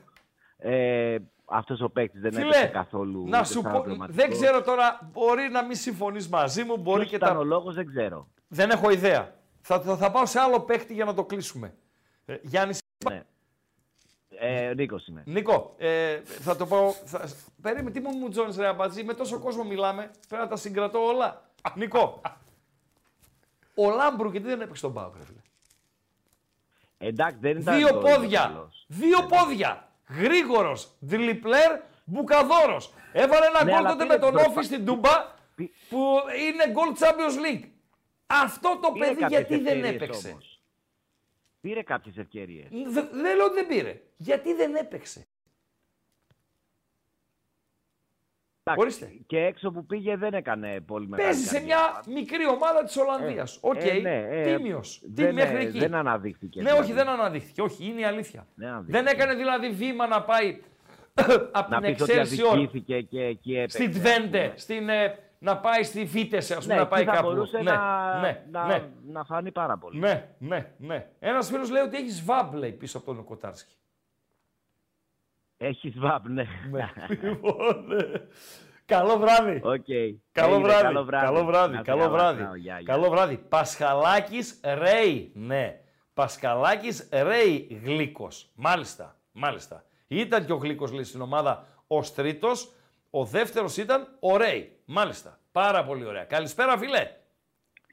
ε, 0.56 1.16
αυτός 1.44 1.80
ο 1.80 1.88
παίκτης 1.90 2.20
δεν 2.20 2.32
Φίλε, 2.32 2.44
έπαιξε 2.46 2.66
καθόλου 2.66 3.28
να 3.28 3.38
ούτε 3.38 3.46
σου 3.46 3.60
σαν 3.60 3.72
πω, 3.72 3.76
εμβληματικός. 3.78 4.16
δεν 4.24 4.30
ξέρω 4.30 4.62
τώρα, 4.62 5.10
μπορεί 5.12 5.48
να 5.48 5.64
μην 5.64 5.76
συμφωνείς 5.76 6.28
μαζί 6.28 6.64
μου, 6.64 6.76
μπορεί 6.76 6.98
Ποιος 6.98 7.10
και 7.10 7.16
ήταν 7.16 7.32
τα... 7.34 7.38
ο 7.38 7.44
λόγος 7.44 7.74
δεν 7.74 7.86
ξέρω. 7.86 8.28
Δεν 8.48 8.70
έχω 8.70 8.90
ιδέα. 8.90 9.34
Θα, 9.60 9.80
θα, 9.80 9.96
θα 9.96 10.10
πάω 10.10 10.26
σε 10.26 10.38
άλλο 10.40 10.60
παίχτη 10.60 10.94
για 10.94 11.04
να 11.04 11.14
το 11.14 11.24
κλείσουμε. 11.24 11.74
Ε, 12.26 12.36
Γιάννης, 12.42 12.78
Ναι. 13.08 13.22
Ε, 14.42 14.72
Νίκος 14.76 15.06
είμαι. 15.06 15.22
Νίκο, 15.26 15.74
ε, 15.78 16.20
θα 16.24 16.56
το 16.56 16.66
πω. 16.66 16.90
Θα... 17.04 17.28
Περίμενε, 17.62 17.90
τι 17.90 18.00
μου 18.00 18.10
μου 18.10 18.28
τζώνεις 18.28 18.56
ρε 18.56 18.66
αμπατζή, 18.66 19.04
με 19.04 19.14
τόσο 19.14 19.38
κόσμο 19.38 19.64
μιλάμε, 19.64 20.10
πρέπει 20.28 20.42
να 20.42 20.48
τα 20.48 20.56
συγκρατώ 20.56 21.04
όλα. 21.04 21.42
Νίκο, 21.74 22.20
ο 23.74 23.90
Λάμπρου 23.90 24.30
γιατί 24.30 24.46
δεν 24.46 24.60
έπαιξε 24.60 24.82
τον 24.82 24.92
Πάο, 24.92 25.12
ρε 25.18 25.24
φίλε. 25.24 25.38
Εντάξει, 26.98 27.36
δεν 27.40 27.56
ήταν 27.58 27.76
Δύο 27.76 27.88
τόσο 27.88 28.00
πόδια. 28.16 28.40
καλός. 28.40 28.84
Δύο 28.88 29.26
πόδια. 29.26 29.88
Γρήγορος. 30.08 30.88
Δλιπλέρ. 30.98 31.80
Μπουκαδόρος. 32.04 32.92
Έβαλε 33.12 33.46
ένα 33.46 33.64
Ναι, 33.64 33.70
γκολ 33.70 33.78
αλλά 33.80 33.88
τότε 33.90 34.02
πήρε 34.04 34.14
με 34.16 34.20
τον 34.20 34.30
προσπα- 34.32 34.50
Όφη 34.50 34.62
στην 34.64 34.84
Τούμπα 34.84 35.10
που 35.88 35.98
είναι 36.48 36.70
γκολ 36.72 36.88
Champions 36.98 37.36
League. 37.46 37.68
Αυτό 38.26 38.78
το 38.82 38.90
Πήρε 38.92 39.04
παιδί 39.06 39.20
κάποιες 39.20 39.40
γιατί 39.40 39.62
δεν 39.62 39.66
ευκαιρίες 39.84 39.94
έπαιξε. 39.94 40.36
Όμως. 41.60 41.74
Πήρε 41.74 41.82
κάποιες 41.82 42.16
ευκαιρίες. 42.16 42.68
Δε- 42.70 43.02
Δεν 43.22 43.36
λέω 43.36 43.44
ότι 43.44 43.54
δεν 43.54 43.66
πήρε. 43.66 44.00
Γιατί 44.16 44.54
δεν 44.54 44.74
έπαιξε. 44.74 45.26
Εντάξει, 48.64 48.82
Ορίστε. 48.84 49.12
Και 49.26 49.38
έξω 49.38 49.70
που 49.70 49.86
πήγε 49.86 50.16
δεν 50.16 50.34
έκανε 50.34 50.80
πολύ 50.80 51.08
μεγάλη 51.08 51.28
Παίζει 51.28 51.46
σε 51.46 51.58
καριέρα. 51.58 52.00
μια 52.06 52.14
μικρή 52.14 52.46
ομάδα 52.46 52.84
της 52.84 52.96
Ολλανδίας. 52.96 53.58
Οκ. 53.60 53.74
ε, 53.84 53.92
ναι, 54.00 54.26
ε, 54.30 54.56
Τίμιος. 54.56 54.98
Τι 55.00 55.08
δεν, 55.22 55.34
μέχρι 55.34 55.56
ε, 55.56 55.60
εκεί. 55.60 55.78
δεν 55.78 55.94
αναδείχθηκε. 55.94 56.60
Ναι, 56.62 56.68
δηλαδή. 56.68 56.82
όχι, 56.84 56.92
δεν 56.92 57.08
αναδείχθηκε. 57.08 57.62
Όχι, 57.62 57.84
είναι 57.86 58.00
η 58.00 58.04
αλήθεια. 58.04 58.46
Δεν 58.54 58.68
αναδείχθηκε. 58.68 59.02
Δεν 59.02 59.06
έκανε 59.14 59.34
δηλαδή 59.34 59.70
βήμα 59.70 60.06
να 60.06 60.22
πάει 60.22 60.60
από 61.52 61.70
Να 61.74 61.80
την 61.80 61.92
πεις 61.92 62.02
ότι 62.02 62.12
Excelsior 62.14 62.52
αδικήθηκε 62.52 63.00
και 63.00 63.20
εκεί 63.22 63.54
έπαιξε. 63.56 63.76
στην 63.82 64.02
Twente, 64.02 64.52
στην, 64.54 64.88
ε, 64.88 65.18
να 65.42 65.58
πάει 65.58 65.82
στη 65.82 66.06
Φίτεσε, 66.06 66.54
ας 66.54 66.62
πούμε, 66.62 66.74
Ναι, 66.74 66.80
να 66.80 66.86
πάει 66.88 67.00
εκεί 67.02 67.10
θα 67.10 67.16
κάπου. 67.16 67.28
μπορούσε 67.28 67.56
ναι, 67.56 67.62
να, 67.70 68.18
ναι, 68.20 68.44
να, 68.50 68.66
ναι, 68.66 68.88
να 69.06 69.24
φανεί 69.24 69.52
πάρα 69.52 69.78
πολύ. 69.78 69.98
ναι, 69.98 70.34
ναι, 70.38 70.72
ναι. 70.78 71.10
Ένας 71.18 71.48
φίλος 71.48 71.70
λέει 71.70 71.82
ότι 71.82 71.96
έχεις 71.96 72.24
βάμπ, 72.24 72.54
λέει, 72.54 72.72
πίσω 72.72 72.98
από 72.98 73.14
τον 73.14 73.24
Κοτάρσκι. 73.24 73.74
Έχεις 75.56 75.98
βάμπ, 75.98 76.26
ναι. 76.26 76.44
Λοιπόν, 77.22 77.84
ναι. 77.86 77.96
Καλό 78.84 79.18
βράδυ. 79.18 79.60
Οκ. 79.64 79.84
Καλό 80.32 80.54
Έγινε, 80.54 80.66
βράδυ. 80.68 80.82
Καλό 80.82 81.04
βράδυ. 81.04 81.26
Καλό 81.26 81.44
βράδυ. 81.44 81.74
Να 81.74 81.82
Καλό 81.82 81.98
καλά, 82.00 82.10
βράδυ. 82.10 82.42
να, 82.42 82.56
γεια, 82.56 82.80
γεια. 82.80 82.92
Καλό 82.94 83.10
βράδυ. 83.10 83.36
Πασχαλάκης 83.36 84.60
Ρέι. 84.64 85.32
Ναι. 85.34 85.80
Πασχαλάκης 86.14 87.08
Ρέι 87.12 87.80
Γλίκος. 87.84 88.50
Μάλιστα. 88.54 89.16
Μάλιστα. 89.32 89.84
Ήταν 90.06 90.44
και 90.44 90.52
ο 90.52 90.56
Γλίκος 90.56 90.92
λέει 90.92 91.04
στην 91.04 91.20
ομάδα 91.20 91.66
ως 91.86 92.14
τρίτος. 92.14 92.72
Ο 93.10 93.24
δεύτερος 93.24 93.76
ήταν 93.76 94.16
ο 94.20 94.36
Ρέι. 94.36 94.79
Μάλιστα. 94.92 95.38
Πάρα 95.52 95.84
πολύ 95.84 96.04
ωραία. 96.04 96.24
Καλησπέρα 96.24 96.78
φίλε. 96.78 97.10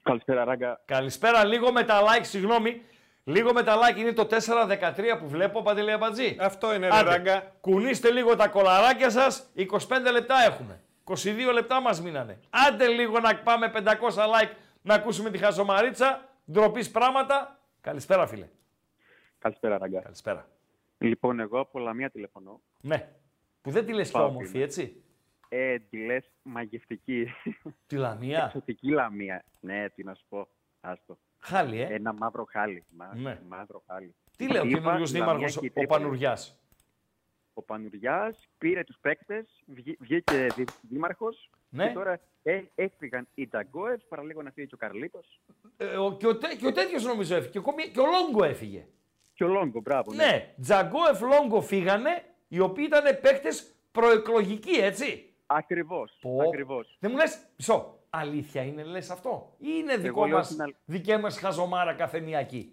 Καλησπέρα, 0.03 0.43
Ράγκα. 0.43 0.81
Καλησπέρα. 0.85 1.45
Λίγο 1.45 1.71
με 1.71 1.83
τα 1.83 2.01
like, 2.01 2.25
συγγνώμη. 2.25 2.81
Λίγο 3.23 3.53
με 3.53 3.63
τα 3.63 3.75
like 3.77 3.97
είναι 3.97 4.13
το 4.13 4.27
4-13 4.31 5.17
που 5.19 5.27
βλέπω, 5.27 5.61
Παντελή 5.61 5.91
Αμπατζή. 5.91 6.37
Αυτό 6.39 6.73
είναι, 6.73 6.87
ρε 6.87 6.95
Άντε, 6.95 7.09
Ράγκα. 7.09 7.55
Κουνήστε 7.61 8.11
λίγο 8.11 8.35
τα 8.35 8.47
κολαράκια 8.47 9.09
σας. 9.09 9.49
25 9.55 10.11
λεπτά 10.11 10.35
έχουμε. 10.45 10.81
22 11.03 11.53
λεπτά 11.53 11.81
μας 11.81 12.01
μείνανε. 12.01 12.39
Άντε 12.49 12.87
λίγο 12.87 13.19
να 13.19 13.35
πάμε 13.35 13.71
500 13.75 13.83
like 14.23 14.51
να 14.81 14.93
ακούσουμε 14.93 15.29
τη 15.29 15.37
χαζομαρίτσα. 15.37 16.29
Ντροπής 16.51 16.91
πράγματα. 16.91 17.59
Καλησπέρα, 17.81 18.27
φίλε. 18.27 18.47
Καλησπέρα, 19.39 19.77
Ράγκα. 19.77 20.01
Καλησπέρα. 20.01 20.47
Λοιπόν, 20.97 21.39
εγώ 21.39 21.59
από 21.59 21.79
Λαμία 21.79 22.09
τηλεφωνώ. 22.09 22.61
Ναι. 22.81 23.09
Που 23.61 23.71
δεν 23.71 23.85
τη 23.85 23.93
λες 23.93 24.07
και 24.07 24.17
Πάω 24.17 24.27
όμορφη, 24.27 24.49
φίλε. 24.49 24.63
έτσι; 24.63 25.01
Ε, 25.49 25.79
τη 25.79 25.97
λες 26.05 26.31
μαγευτική. 26.43 27.27
Τη 27.87 27.95
Λαμία; 27.95 28.43
Εξωτική 28.45 28.89
Λαμία. 28.89 29.43
Ναι, 29.59 29.89
τι 29.89 30.03
να 30.03 30.13
σου 30.13 30.25
πω. 30.29 30.47
Άστο. 30.81 31.17
Χάλι, 31.39 31.81
ε. 31.81 31.87
Ένα 31.93 32.13
μαύρο 32.13 32.45
χάλι. 32.49 32.83
Μα... 32.95 33.11
Ναι. 33.15 33.39
Μαύρο 33.47 33.83
χάλι. 33.87 34.15
Τι 34.37 34.47
λέει 34.51 34.61
ο 34.61 34.65
Είπα, 34.65 34.77
καινούριος 34.79 35.13
Λαμία 35.13 35.25
δήμαρχος, 35.25 35.59
και 35.59 35.65
η 35.65 35.69
ο 35.69 35.73
Τρίπολη. 35.73 36.01
Πανουριάς; 36.01 36.59
Ο 37.53 37.61
Πανουριάς 37.61 38.47
πήρε 38.57 38.83
τους 38.83 38.97
παίκτες, 39.01 39.63
βγή- 39.65 39.97
βγήκε 39.99 40.47
δη- 40.55 40.69
δήμαρχος 40.81 41.49
Ναι. 41.69 41.87
και 41.87 41.93
τώρα 41.93 42.19
ε, 42.43 42.61
έφυγαν 42.75 43.27
οι 43.33 43.47
Νταγκόεφ, 43.47 44.03
παραλίγο 44.03 44.41
να 44.41 44.51
φύγει 44.51 44.67
και 44.67 44.73
ο 44.73 44.77
Καρλίτος. 44.77 45.41
Ε, 45.77 45.85
ο, 45.97 46.17
και, 46.17 46.27
ο, 46.27 46.37
τέ- 46.37 46.57
και 46.57 46.67
ο 46.67 46.71
τέτοιος 46.71 47.03
νομίζω 47.03 47.35
έφυγε. 47.35 47.51
Και 47.51 47.57
ο, 47.57 47.61
Κομι- 47.61 47.91
και 47.91 47.99
ο 47.99 48.05
Λόγκο 48.05 48.43
έφυγε. 48.43 48.87
Και 49.33 49.43
ο 49.43 49.47
Λόγκο, 49.47 49.79
μπράβο. 49.81 50.13
Ναι, 50.13 50.53
Τζαγκόεφ 50.61 51.21
Λόγκο 51.21 51.61
φύγανε, 51.61 52.23
οι 52.47 52.59
οποίοι 52.59 52.85
ήταν 52.87 53.19
παίκτες 53.21 53.75
προεκλογικοί, 53.91 54.71
έτσι. 54.77 55.26
Ακριβώς, 55.47 56.17
Πω. 56.21 56.41
ακριβώς. 56.47 56.97
Δεν 56.99 57.11
μου 57.11 57.17
λες, 57.17 57.39
μισό, 57.57 57.99
αλήθεια 58.09 58.63
είναι 58.63 58.83
λες 58.83 59.09
αυτό; 59.09 59.55
Ή 59.57 59.67
είναι 59.69 59.97
δικό 59.97 60.25
λέω 60.25 60.37
μας, 60.37 60.47
την 60.47 60.61
αλ- 60.61 60.75
δική 60.85 61.17
μας 61.17 61.39
χαζομάρα 61.39 61.93
καφενιακή. 61.93 62.71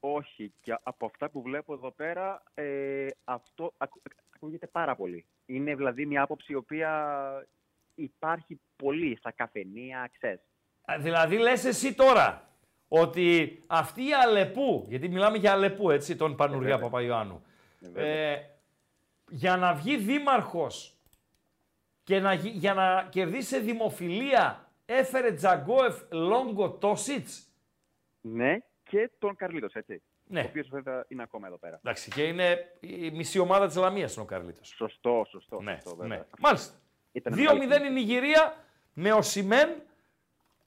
Όχι, 0.00 0.52
και 0.60 0.78
από 0.82 1.06
αυτά 1.06 1.30
που 1.30 1.42
βλέπω 1.42 1.72
εδώ 1.74 1.90
πέρα, 1.90 2.42
ε, 2.54 3.06
αυτό 3.24 3.72
ακου- 3.76 4.02
ακούγεται 4.34 4.66
πάρα 4.66 4.96
πολύ. 4.96 5.24
Είναι 5.46 5.74
δηλαδή 5.74 6.06
μια 6.06 6.22
άποψη 6.22 6.52
η 6.52 6.54
οποία 6.54 7.46
υπάρχει 7.94 8.60
πολύ 8.76 9.16
στα 9.16 9.30
καφενεία, 9.32 10.10
ξέρεις. 10.18 10.40
Α, 10.84 10.94
Δηλαδή 10.98 11.36
λες 11.38 11.64
εσύ 11.64 11.94
τώρα 11.94 12.48
ότι 12.88 13.58
αυτή 13.66 14.02
η 14.08 14.12
Αλεπού, 14.14 14.84
γιατί 14.88 15.08
μιλάμε 15.08 15.36
για 15.38 15.52
Αλεπού 15.52 15.90
έτσι, 15.90 16.16
τον 16.16 16.36
Πανουριά 16.36 16.60
βέβαια. 16.68 16.78
Παπαϊωάννου, 16.78 17.42
βέβαια. 17.80 18.04
ε, 18.06 18.50
για 19.30 19.56
να 19.56 19.74
βγει 19.74 19.96
δήμαρχος 19.96 20.97
και 22.08 22.20
να, 22.20 22.32
γι- 22.32 22.48
για 22.48 22.74
να 22.74 23.06
κερδίσει 23.10 23.48
σε 23.48 23.58
δημοφιλία 23.58 24.68
έφερε 24.86 25.32
Τζαγκόεφ 25.32 26.00
Λόγκο 26.10 26.70
Τόσιτς. 26.70 27.48
Ναι, 28.20 28.58
και 28.82 29.10
τον 29.18 29.36
Καρλίτος, 29.36 29.74
έτσι. 29.74 30.02
Ναι. 30.26 30.40
Ο 30.40 30.44
οποίος 30.48 30.68
βέβαια 30.68 31.04
είναι 31.08 31.22
ακόμα 31.22 31.46
εδώ 31.46 31.56
πέρα. 31.56 31.76
Εντάξει, 31.76 32.10
και 32.10 32.22
είναι 32.22 32.72
η 32.80 33.10
μισή 33.10 33.38
ομάδα 33.38 33.66
της 33.66 33.76
Λαμίας 33.76 34.14
είναι 34.14 34.22
ο 34.22 34.26
Καρλίτος. 34.26 34.68
Σωστό, 34.68 35.26
σωστό. 35.30 35.60
Ναι, 35.60 35.72
σωστό 35.72 35.96
βέβαια. 35.96 36.16
ναι. 36.18 36.24
Μάλιστα. 36.38 36.74
Ήταν 37.12 37.32
2-0 37.32 37.58
μεγάλη 37.58 37.86
η 37.86 37.90
Νιγηρία 37.90 38.64
με 38.92 39.12
ο 39.12 39.22
Σιμέν. 39.22 39.68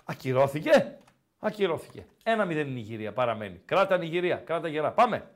Ακυρώθηκε. 0.05 0.97
Ακυρώθηκε. 1.39 2.05
1-0 2.23 2.51
η 2.51 2.63
Νιγηρία 2.63 3.13
παραμένει. 3.13 3.61
Κράτα 3.65 3.97
Νιγηρία, 3.97 4.35
κράτα 4.35 4.67
γερά. 4.67 4.91
Πάμε. 4.91 5.29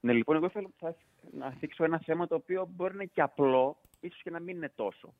Ναι, 0.00 0.12
λοιπόν, 0.12 0.36
εγώ 0.36 0.48
θέλω 0.48 0.70
θα, 0.78 0.94
να 1.32 1.50
θίξω 1.50 1.84
ένα 1.84 1.98
θέμα 2.04 2.26
το 2.26 2.34
οποίο 2.34 2.68
μπορεί 2.70 2.94
να 2.94 3.02
είναι 3.02 3.10
και 3.14 3.22
απλό, 3.22 3.80
ίσως 4.00 4.22
και 4.22 4.30
να 4.30 4.40
μην 4.40 4.56
είναι 4.56 4.72
τόσο. 4.74 5.14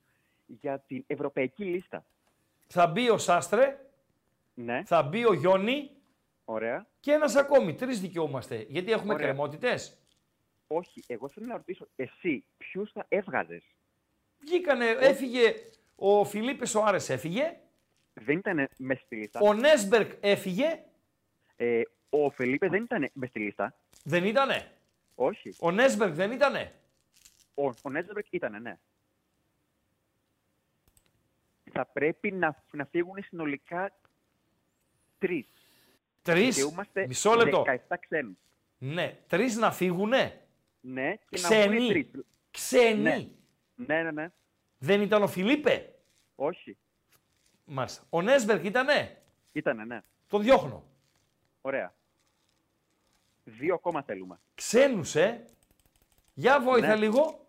Για 0.61 0.79
την 0.79 1.05
ευρωπαϊκή 1.07 1.65
λίστα. 1.65 2.05
Θα 2.69 2.87
μπει 2.87 3.11
ο 3.11 3.19
Σάστρε, 3.19 3.79
Ναι, 4.55 4.83
θα 4.85 5.03
μπει 5.03 5.25
ο 5.27 5.33
Γιόνι 5.33 5.91
ωραία. 6.45 6.87
και 7.01 7.13
ένας 7.13 7.37
ακόμη. 7.37 7.75
Τρεις 7.75 8.01
δικαιούμαστε. 8.01 8.67
Γιατί 8.69 8.93
έχουμε 8.93 9.15
Ωραία. 9.15 9.27
κρεμότητε. 9.27 9.79
Όχι, 10.67 11.03
εγώ 11.07 11.29
θέλω 11.29 11.47
να 11.47 11.57
ρωτήσω, 11.57 11.87
εσύ 11.97 12.45
ποιους 12.57 12.93
θα 12.93 13.05
έβγαζες; 13.09 13.65
Βγήκανε, 14.39 14.87
έφυγε 14.87 15.55
ο 15.97 16.25
Φιλίπε 16.25 16.67
Σοάρες, 16.67 17.09
έφυγε. 17.09 17.57
Δεν 18.15 18.39
ήταν 18.39 18.69
μες 18.77 19.01
στη 19.01 19.17
λίστα. 19.17 19.41
Ο 19.41 19.55
Νέσμπερκ 19.55 20.13
έφυγε. 20.21 20.83
Ε, 21.57 21.83
ο 22.11 22.31
Φελίπε 22.31 22.69
δεν 22.69 22.83
ήταν 22.83 23.11
μες 23.13 23.29
στη 23.29 23.39
λίστα. 23.41 23.75
Δεν 24.05 24.25
ήτανε; 24.25 24.73
Όχι. 25.15 25.55
Ο 25.61 25.71
Νέσμπερκ 25.71 26.15
δεν 26.15 26.33
ήτανε; 26.33 26.75
Ο, 27.55 27.65
ο 27.83 27.91
Νέτζεμπερκ 27.91 28.27
ήταν, 28.33 28.63
ναι. 28.63 28.79
Θα 31.73 31.85
πρέπει 31.87 32.33
να, 32.33 32.65
να 32.73 32.85
φύγουν 32.85 33.23
συνολικά 33.23 33.93
τρεις. 35.19 35.47
Τρεις. 36.23 36.59
Είμαστε 36.59 37.07
Μισό 37.07 37.35
λεπτό. 37.35 37.65
17 37.67 37.95
ξένους. 38.01 38.37
Ναι, 38.79 39.19
τρεις 39.27 39.57
να 39.57 39.73
φύγουνε. 39.73 40.47
Ναι, 40.81 41.15
και 41.17 41.41
να 41.41 41.49
Ξένοι. 41.49 41.77
βγουν 41.77 41.89
τρεις. 41.89 42.11
Ξένοι. 42.51 43.03
Ναι. 43.03 43.27
ναι, 43.75 44.03
ναι, 44.03 44.11
ναι. 44.11 44.29
Δεν 44.79 45.01
ήταν 45.01 45.23
ο 45.23 45.27
Φιλίπε; 45.29 45.95
Όχι. 46.35 46.77
Μάλιστα. 47.65 48.03
Ο 48.11 48.23
Νέσμπερκ 48.23 48.65
ήτανε; 48.65 49.23
Ήτανε, 49.53 49.85
ναι. 49.85 50.01
Τον 50.29 50.43
διώχνω. 50.43 50.85
Ωραία. 51.61 51.95
Δύο 53.45 53.75
ακόμα 53.75 54.03
θέλουμε. 54.03 54.41
Ξένους, 54.55 55.15
ε. 55.15 55.45
Για 56.35 56.61
βόηθα 56.61 56.87
Ναι. 56.87 56.97
λίγο. 56.97 57.47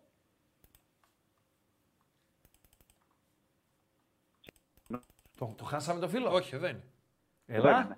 Το, 5.37 5.53
το 5.57 5.63
χάσαμε 5.63 5.99
το 5.99 6.09
φίλο; 6.09 6.33
Όχι, 6.33 6.57
δεν 6.57 6.69
είναι. 6.69 6.83
Έλα. 7.45 7.97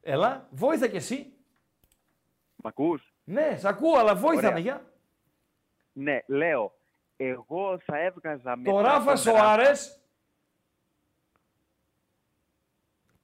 Έλα. 0.00 0.48
Βόηθα 0.50 0.88
κι 0.88 0.96
εσύ. 0.96 1.32
Μ' 2.56 2.66
ακούς; 2.66 3.14
Ναι, 3.24 3.56
σ' 3.58 3.64
ακούω, 3.64 3.98
αλλά 3.98 4.14
βόηθα 4.14 4.38
Ωραία. 4.38 4.52
με, 4.52 4.60
για. 4.60 4.92
Ναι, 5.92 6.22
λέω. 6.26 6.76
Εγώ 7.16 7.78
θα 7.78 7.98
έβγαζα 7.98 8.56
μετά... 8.56 8.70
Το 8.70 8.80
Ράφα 8.80 9.04
τον 9.04 9.16
Σοάρες. 9.16 10.00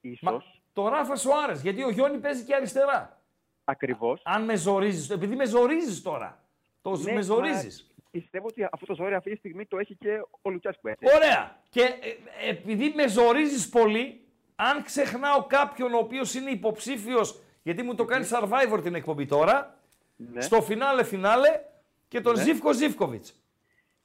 Ίσως. 0.01 0.61
Το 0.73 0.87
Ράφα 0.87 1.15
Σοάρες, 1.15 1.61
γιατί 1.61 1.83
ο 1.83 1.89
Γιόνι 1.89 2.17
παίζει 2.17 2.43
και 2.43 2.55
αριστερά. 2.55 3.21
Ακριβώς. 3.63 4.21
Αν 4.25 4.43
με 4.43 4.55
ζορίζεις, 4.55 5.09
επειδή 5.09 5.35
με 5.35 5.45
ζορίζεις 5.45 6.01
τώρα. 6.01 6.43
Το 6.81 6.97
Ναι, 6.97 7.13
με 7.13 7.21
ζορίζεις. 7.21 7.94
Μα 8.15 8.21
Πιστεύω 8.21 8.47
ότι 8.47 8.67
αυτό 8.71 8.85
το 8.85 8.95
ζόρι 8.95 9.13
αυτή 9.13 9.31
τη 9.31 9.37
στιγμή 9.37 9.65
το 9.65 9.77
έχει 9.77 9.95
και 9.95 10.21
ο 10.41 10.49
Λουτσέσκου. 10.49 10.87
Έτσι. 10.87 11.05
Ωραία. 11.15 11.59
Και 11.69 11.81
ε, 11.81 12.49
επειδή 12.49 12.93
με 12.95 13.07
ζορίζεις 13.07 13.69
πολύ, 13.69 14.19
αν 14.55 14.83
ξεχνάω 14.83 15.43
κάποιον 15.45 15.93
ο 15.93 15.97
οποίος 15.97 16.33
είναι 16.33 16.49
υποψήφιος, 16.49 17.39
γιατί 17.63 17.83
μου 17.83 17.95
το 17.95 18.05
κάνει 18.05 18.27
Survivor 18.31 18.79
την 18.83 18.95
εκπομπή 18.95 19.25
τώρα, 19.25 19.77
Ναι. 20.15 20.41
στο 20.41 20.61
φινάλε 20.61 21.03
φινάλε 21.03 21.59
και 22.07 22.21
τον 22.21 22.35
Ναι. 22.35 22.41
Ζήφκο 22.43 22.73
Ζήφκοβιτς. 22.73 23.39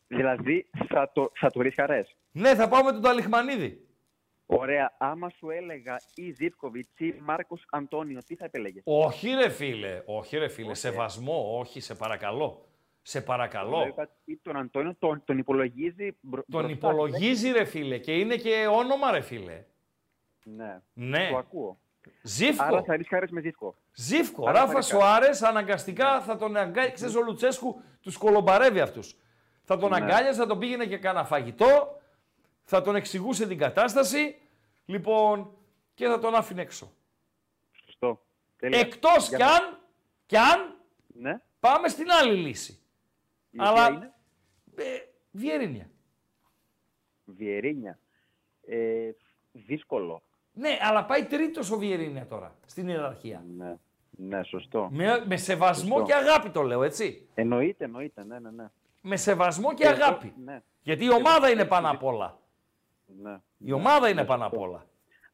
Δηλαδή 0.06 0.66
θα 0.88 1.10
το, 1.12 1.32
θα 1.34 1.50
το 1.50 1.60
ρισκαρές. 1.60 2.16
Ναι, 2.32 2.54
θα 2.54 2.68
πάω 2.68 2.84
με 2.84 2.92
τον 2.92 3.02
Ταλιχμανίδη. 3.02 3.84
Ωραία. 4.46 4.94
Άμα 4.98 5.28
σου 5.28 5.50
έλεγα 5.50 5.96
ή 6.14 6.30
Ζήφκοβιτς 6.30 6.90
ή 6.98 7.14
Μάρκος 7.20 7.64
Αντώνιο, 7.70 8.20
τι 8.26 8.34
θα 8.36 8.44
επέλεγε. 8.44 8.80
Όχι 8.84 9.28
ρε 9.34 9.48
φίλε, 9.48 10.02
όχι 10.06 10.36
ρε 10.38 10.48
φίλε, 10.48 10.74
σεβασμό, 10.74 11.58
όχι, 11.58 11.80
σε 11.80 11.94
παρακαλώ. 11.94 12.64
Σε 13.10 13.20
παρακαλώ. 13.20 13.94
Ή 14.24 14.36
τον 14.36 14.56
Αντώνιο 14.56 14.94
τον, 14.98 15.22
τον 15.24 15.38
υπολογίζει. 15.38 16.16
μπρο- 16.20 16.44
Τον 16.50 16.60
μπροστά. 16.64 16.70
υπολογίζει 16.88 17.50
ρε 17.50 17.64
φίλε 17.64 17.98
και 17.98 18.12
είναι 18.18 18.36
και 18.36 18.66
όνομα 18.72 19.10
ρε 19.10 19.20
φίλε. 19.20 19.64
Ναι. 20.44 20.80
Ναι. 20.92 21.28
Το 21.30 21.36
ακούω. 21.36 21.78
Ζήφκο. 22.22 22.64
Άρα 22.64 22.82
θα 22.82 22.96
ρισκάρεις 22.96 23.30
με 23.30 23.40
Ζήφκο. 23.40 23.74
Ζήφκο. 23.94 24.48
Άρα 24.48 24.58
θα 24.58 24.64
Ράφα 24.64 24.76
ρισκάρεις. 24.78 25.04
Σοάρε 25.38 25.50
αναγκαστικά 25.50 26.20
θα 26.20 26.36
τον 26.36 26.56
αγκάλιασε. 26.56 26.90
Ξέρεις, 26.94 27.14
ο 27.14 27.22
Λουτσέσκου 27.22 27.82
τους 28.00 28.16
κολομπαρεύει 28.16 28.80
αυτούς. 28.80 29.16
Θα 29.64 29.76
τον 29.78 29.90
Ναι. 29.90 29.96
αγκάλιασε, 29.96 30.38
θα 30.40 30.46
τον 30.46 30.58
πήγαινε 30.58 30.86
και 30.86 30.98
κάνα 30.98 31.24
φαγητό, 31.24 32.00
θα 32.64 32.82
τον 32.82 32.96
εξηγούσε 32.96 33.46
την 33.46 33.58
κατάσταση. 33.58 34.36
Λοιπόν, 34.84 35.52
και 35.94 36.06
θα 36.06 36.18
τον 36.18 36.34
άφηνε 36.34 36.62
έξω. 36.62 36.92
Σωστό. 37.84 38.20
Τέλεια. 38.56 38.78
Εκτός 38.78 39.28
Για 39.28 39.36
κι 39.38 39.42
να- 39.44 39.50
αν, 39.50 39.78
κι 40.26 40.36
αν 40.36 40.76
Ναι. 41.06 41.40
πάμε 41.60 41.88
στην 41.88 42.10
άλλη 42.10 42.34
λύση. 42.36 42.74
Η 43.50 43.58
οποία 43.60 43.70
Αλλά. 43.70 43.88
είναι 43.88 44.12
Ε, 44.76 44.98
Βιερίνια. 45.30 45.90
Βιερίνια. 47.24 47.98
Ε, 48.66 49.10
δύσκολο. 49.52 50.22
Ναι, 50.52 50.78
αλλά 50.80 51.04
πάει 51.04 51.24
τρίτος 51.24 51.70
ο 51.70 51.78
Βιερίνια 51.78 52.26
τώρα 52.26 52.56
στην 52.66 52.88
ιεραρχία. 52.88 53.44
Ναι. 53.56 53.76
Ναι, 54.10 54.42
σωστό. 54.42 54.88
Με, 54.92 55.24
με 55.26 55.36
σεβασμό 55.36 55.88
Σωστό. 55.98 56.06
και 56.06 56.14
αγάπη 56.14 56.50
το 56.50 56.62
λέω, 56.62 56.82
έτσι. 56.82 57.28
Εννοείται, 57.34 57.84
εννοείται. 57.84 58.24
Ναι, 58.24 58.38
ναι, 58.38 58.50
ναι. 58.50 58.68
Με 59.02 59.16
σεβασμό 59.16 59.74
και 59.74 59.84
Εγώ- 59.84 59.92
αγάπη. 60.04 60.34
ναι. 60.44 60.62
Γιατί 60.82 61.04
η 61.04 61.10
ομάδα 61.12 61.50
είναι 61.50 61.64
πάνω 61.64 61.90
απ' 61.90 62.04
όλα. 62.04 62.38
ναι. 63.22 63.38
Η 63.58 63.72
ομάδα 63.72 64.08
είναι 64.08 64.24
πάνω 64.24 64.46
απ' 64.46 64.58
όλα. 64.58 64.86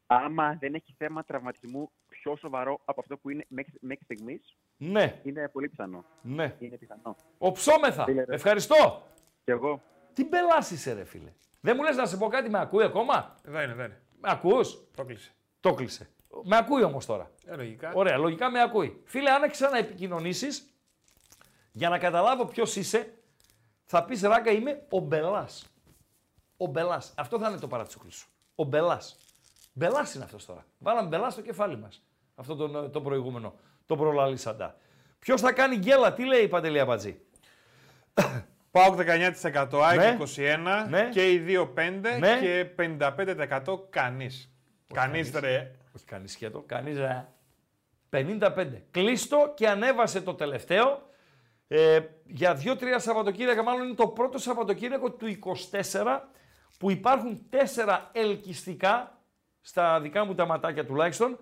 Άμα 0.07 0.57
δεν 0.59 0.73
έχει 0.73 0.93
θέμα 0.97 1.23
τραυματισμού 1.23 1.91
πιο 2.27 2.35
σοβαρό 2.35 2.79
από 2.85 2.99
αυτό 3.01 3.17
που 3.17 3.29
είναι 3.29 3.45
μέχρι, 3.47 3.73
μέχρι 3.79 4.03
στιγμής, 4.03 4.55
Ναι, 4.77 5.21
είναι 5.23 5.49
πολύ 5.49 5.69
πιθανό. 5.69 6.05
ναι. 6.21 6.55
Είναι 6.59 6.77
πιθανό. 6.77 7.15
Οψόμεθα. 7.37 8.03
Φίλε, 8.03 8.23
ρε. 8.23 8.33
Ευχαριστώ. 8.35 9.07
Κι 9.43 9.51
εγώ. 9.51 9.81
Τι 10.13 10.25
μπελάς 10.25 10.71
είσαι 10.71 10.93
ρε 10.93 11.03
φίλε. 11.03 11.33
Δεν 11.61 11.75
μου 11.77 11.83
λες 11.83 11.95
να 11.95 12.05
σε 12.05 12.17
πω 12.17 12.27
κάτι, 12.27 12.49
με 12.49 12.59
ακούει 12.59 12.83
ακόμα; 12.83 13.35
Δεν 13.43 13.63
είναι, 13.63 13.73
δεν 13.73 13.85
είναι. 13.85 14.01
Με 14.21 14.29
ακούς; 14.31 14.77
Το 14.95 15.05
κλείσε. 15.05 15.31
Το 15.59 15.73
κλείσε. 15.73 16.09
Με 16.43 16.57
ακούει 16.57 16.83
όμως 16.83 17.05
τώρα. 17.05 17.31
Ε, 17.45 17.55
λογικά. 17.55 17.91
Ωραία, 17.93 18.17
λογικά 18.17 18.49
με 18.51 18.61
ακούει. 18.61 19.01
Φίλε, 19.05 19.29
αν 19.31 19.43
έχεις 19.43 19.59
να 19.59 19.77
επικοινωνήσεις, 19.77 20.69
για 21.71 21.89
να 21.89 21.97
καταλάβω 21.97 22.45
ποιος 22.45 22.75
είσαι, 22.75 23.13
θα 23.85 24.05
πεις 24.05 24.21
ράγκα 24.21 24.51
είμαι 24.51 24.85
ο 24.89 24.99
Μπελάς. 24.99 25.65
Ο 26.57 26.65
Μπελάς. 26.65 27.13
Αυτό 27.17 27.39
θα 27.39 27.49
είναι 27.49 27.59
το 27.59 27.67
παρατσούκλι 27.67 28.11
σου. 28.11 28.27
Ο 28.55 28.63
Μπελάς. 28.63 29.17
Μπελάς 29.73 30.13
είναι 30.13 30.23
αυτός 30.23 30.45
τώρα. 30.45 30.65
Βάλαμε 30.77 31.07
Μπελά 31.07 31.29
στο 31.29 31.41
κεφάλι 31.41 31.77
μας. 31.77 32.06
Αυτό 32.39 32.55
το, 32.55 32.89
το 32.89 33.01
προηγούμενο. 33.01 33.53
Το 33.85 33.95
προλαλήσαντα. 33.95 34.75
Ποιος 35.19 35.41
θα 35.41 35.51
κάνει 35.51 35.75
γκέλα, 35.77 36.13
τι 36.13 36.25
λέει, 36.25 36.47
Παντελή 36.47 36.79
Αμπατζή. 36.79 37.19
Πάω 38.71 38.95
19%, 38.97 39.67
ΑΕΚ 39.83 39.99
Ναι. 39.99 40.17
21 40.19 40.87
Ναι. 40.89 41.09
και 41.09 41.31
οι 41.31 41.37
2-5 41.47 42.17
Ναι. 42.19 42.39
και 42.39 42.65
55% 42.75 43.79
κανείς. 43.89 44.51
Κανείς 44.93 45.31
ρε. 45.39 45.71
Όχι 45.95 46.05
κανείς 46.05 46.31
σκέτο, 46.31 46.63
κανείς 46.65 46.97
ρε. 46.97 47.27
55. 48.09 48.83
Κλείσ' 48.91 49.38
το 49.38 49.53
και 49.55 49.67
ανέβασε 49.67 50.21
το 50.21 50.33
τελευταίο. 50.33 51.05
Ε, 51.67 51.99
για 52.25 52.53
δύο-τρία 52.53 52.99
Σαββατοκύριακα, 52.99 53.63
μάλλον 53.63 53.85
είναι 53.85 53.95
το 53.95 54.07
πρώτο 54.07 54.37
Σαββατοκύριακο 54.37 55.11
του 55.11 55.27
24 55.71 56.19
που 56.79 56.91
υπάρχουν 56.91 57.49
τέσσερα 57.49 58.09
ελκυστικά, 58.13 59.21
στα 59.61 59.99
δικά 60.01 60.25
μου 60.25 60.35
τα 60.35 60.45
ματάκια 60.45 60.85
τουλάχιστον, 60.85 61.39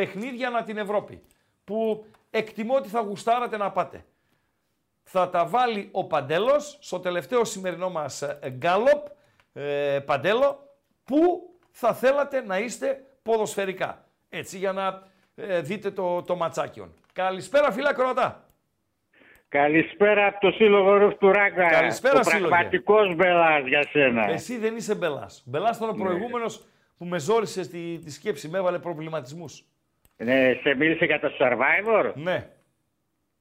παιχνίδια 0.00 0.48
ανά 0.48 0.62
την 0.62 0.76
Ευρώπη. 0.76 1.22
Που 1.64 2.06
εκτιμώ 2.30 2.74
ότι 2.74 2.88
θα 2.88 3.00
γουστάρατε 3.00 3.56
να 3.56 3.70
πάτε. 3.70 4.04
Θα 5.02 5.28
τα 5.30 5.46
βάλει 5.46 5.88
ο 5.92 6.04
Παντέλος 6.04 6.78
στο 6.80 7.00
τελευταίο 7.00 7.44
σημερινό 7.44 7.90
μας 7.90 8.22
ε, 8.22 8.38
γκάλοπ, 8.50 9.06
ε, 9.52 9.98
Παντέλο, 10.06 10.68
που 11.04 11.50
θα 11.70 11.94
θέλατε 11.94 12.40
να 12.40 12.58
είστε 12.58 13.04
ποδοσφαιρικά. 13.22 14.04
Έτσι 14.28 14.58
για 14.58 14.72
να 14.72 15.02
ε, 15.34 15.60
δείτε 15.60 15.90
το, 15.90 16.22
το 16.22 16.36
ματσάκι. 16.36 16.94
Καλησπέρα 17.12 17.72
φίλε 17.72 17.92
ακροατά. 17.94 18.44
Καλησπέρα 19.48 20.26
από 20.26 20.40
το 20.40 20.50
Σύλλογο 20.50 20.96
Ρουφ 20.96 21.14
του 21.14 21.32
Ράγκα. 21.32 21.68
Καλησπέρα, 21.68 22.18
Ο 22.18 22.22
Σύλλογε. 22.22 22.48
πραγματικός 22.48 23.14
μπελάς 23.14 23.66
για 23.66 23.86
σένα. 23.90 24.28
Εσύ 24.30 24.58
δεν 24.58 24.76
είσαι 24.76 24.94
μπελάς. 24.94 25.42
Μπελάς 25.46 25.76
ήταν 25.76 25.88
ο 25.88 25.92
Ναι. 25.92 26.04
προηγούμενος 26.04 26.66
που 26.98 27.04
με 27.04 27.18
ζόρισε 27.18 27.66
τη, 27.68 27.98
τη 27.98 28.10
σκέψη, 28.10 28.48
με 28.48 28.58
έβαλε 28.58 28.78
προβληματισμούς. 28.78 29.64
Ναι, 30.16 30.58
σε 30.62 30.74
μίλησε 30.74 31.04
για 31.04 31.20
το 31.20 31.30
Survivor; 31.38 32.12
Ναι. 32.14 32.46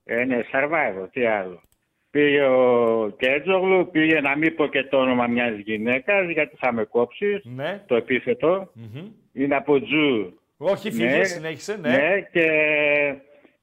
Ε, 0.04 0.24
ναι, 0.26 0.40
Survivor, 0.54 1.08
τι 1.12 1.26
άλλο. 1.26 1.62
Πήγε 2.10 2.42
ο 2.44 3.10
Κέτζογλου, 3.18 3.90
πήγε 3.92 4.22
να 4.22 4.38
μην 4.38 4.56
πω 4.56 4.68
και 4.68 4.84
το 4.84 4.98
όνομα 4.98 5.28
μιας 5.28 5.58
γυναίκας, 5.58 6.30
γιατί 6.30 6.56
θα 6.56 6.74
με 6.74 6.84
κόψεις, 6.84 7.42
Ναι. 7.46 7.84
το 7.88 7.96
επίθετο. 7.96 8.72
Μμμ. 8.74 9.08
Είναι 9.34 9.56
από 9.56 9.82
Τζου. 9.82 10.40
Όχι, 10.58 10.92
φύγε, 10.92 11.24
συνέχισε, 11.24 11.78
ναι. 11.78 11.90
Ναι, 11.90 12.22
και 12.32 12.46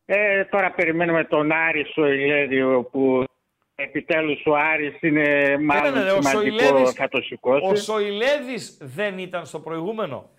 Ε, 0.04 0.44
τώρα 0.44 0.70
περιμένουμε 0.70 1.24
τον 1.24 1.52
Άρης 1.52 1.88
Σοηλέδιο 1.92 2.88
που 2.92 3.24
επιτέλους 3.74 4.42
ο 4.46 4.54
Άρης 4.56 4.94
είναι 5.00 5.56
μάλλον 5.60 5.92
Ναι, 5.92 5.98
ναι, 5.98 6.04
ναι, 6.04 6.10
ο 6.10 6.22
σημαντικό 6.22 6.58
Σοηλέδης- 6.58 6.94
θα 6.96 7.08
το 7.08 7.20
σηκώσεις. 7.22 7.88
Ο 7.88 7.92
Σοηλέδης 7.92 8.78
δεν 8.82 9.18
ήταν 9.18 9.46
στο 9.46 9.60
προηγούμενο. 9.60 10.30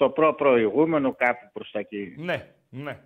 Στο 0.00 0.10
προ-προηγούμενο 0.10 1.14
κάπου 1.14 1.50
προς 1.52 1.70
τα 1.70 1.78
εκεί. 1.78 2.14
Ναι, 2.16 2.46
ναι. 2.70 2.90
Ε, 2.90 2.96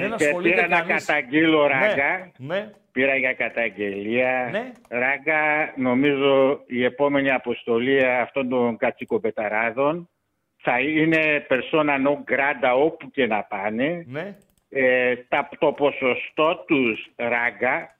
Δεν 0.00 0.16
και 0.16 0.24
ασχολείται 0.24 0.54
πήρα 0.54 0.68
να 0.68 0.80
κανείς. 0.80 1.04
καταγγείλω 1.04 1.62
Ναι, 1.62 1.68
ράγκα. 1.68 2.30
Ναι. 2.38 2.70
Πήρα 2.92 3.16
για 3.16 3.32
καταγγελία. 3.34 4.48
Ναι. 4.52 4.72
Ράγκα, 4.88 5.72
νομίζω 5.76 6.62
η 6.66 6.84
επόμενη 6.84 7.30
αποστολή 7.30 8.04
αυτών 8.06 8.48
των 8.48 8.76
κατσικοπεταράδων 8.76 10.08
θα 10.56 10.80
είναι 10.80 11.46
persona 11.48 11.94
non 12.06 12.32
grata 12.32 12.74
όπου 12.84 13.10
και 13.10 13.26
να 13.26 13.42
πάνε. 13.42 14.04
Ναι. 14.08 14.36
Ε, 14.68 15.16
τα, 15.16 15.48
το 15.58 15.72
ποσοστό 15.72 16.64
τους 16.66 17.06
ράγκα 17.16 17.96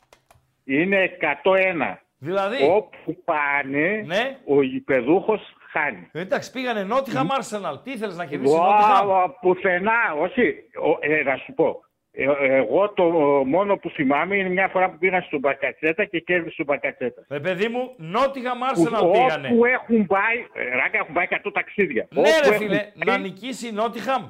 είναι 0.65 1.16
101. 1.21 1.97
Δηλαδή; 2.19 2.65
Όπου 2.71 3.23
πάνε, 3.25 4.03
Ναι. 4.07 4.37
ο 4.47 4.62
γηπεδούχος 4.62 5.41
χάνει. 5.79 6.09
Εντάξει, 6.13 6.53
πήγανε 6.53 6.83
Νότιχαμ 6.83 7.27
Arsenal. 7.31 7.81
Τι 7.85 7.91
ήθελες 7.91 8.17
να 8.17 8.25
κερδίσεις 8.27 8.57
η 8.57 8.59
Wow, 8.61 8.71
Νότιχαμ. 8.71 9.31
πουθενά, 9.41 10.15
όχι. 10.19 10.55
Ο, 10.83 10.99
ε, 11.13 11.23
να 11.23 11.37
σου 11.37 11.53
πω. 11.55 11.83
Ε, 12.17 12.25
εγώ 12.57 12.91
το 12.93 13.05
μόνο 13.47 13.77
που 13.77 13.91
θυμάμαι 13.91 14.37
είναι 14.37 14.49
μια 14.49 14.69
φορά 14.69 14.91
που 14.91 14.99
πήγα 14.99 15.21
στον 15.21 15.39
Μπακατσέτα 15.39 16.05
και 16.05 16.21
κέρδισε 16.21 16.57
τον 16.57 16.67
Μπακατσέτα. 16.67 17.25
Ε, 17.29 17.39
παιδί 17.39 17.69
μου, 17.69 17.95
Νότιχαμ 17.97 18.59
Που- 18.59 18.65
Arsenal 18.67 19.13
πήγανε. 19.13 19.49
Όπου 19.53 19.65
έχουν 19.65 20.07
πάει, 20.07 20.37
ε, 20.53 20.69
ράγκα 20.77 20.99
έχουν 20.99 21.15
πάει 21.15 21.25
100 21.31 21.51
ταξίδια. 21.53 22.07
Ναι, 22.11 22.21
Όπου 22.21 22.29
ρε 22.43 22.49
έχουν 22.49 22.67
φίλε, 22.67 22.77
πάει- 22.77 23.17
να 23.17 23.19
νικήσει 23.19 23.69
η 23.69 23.73
Νότιχαμ. 23.73 24.25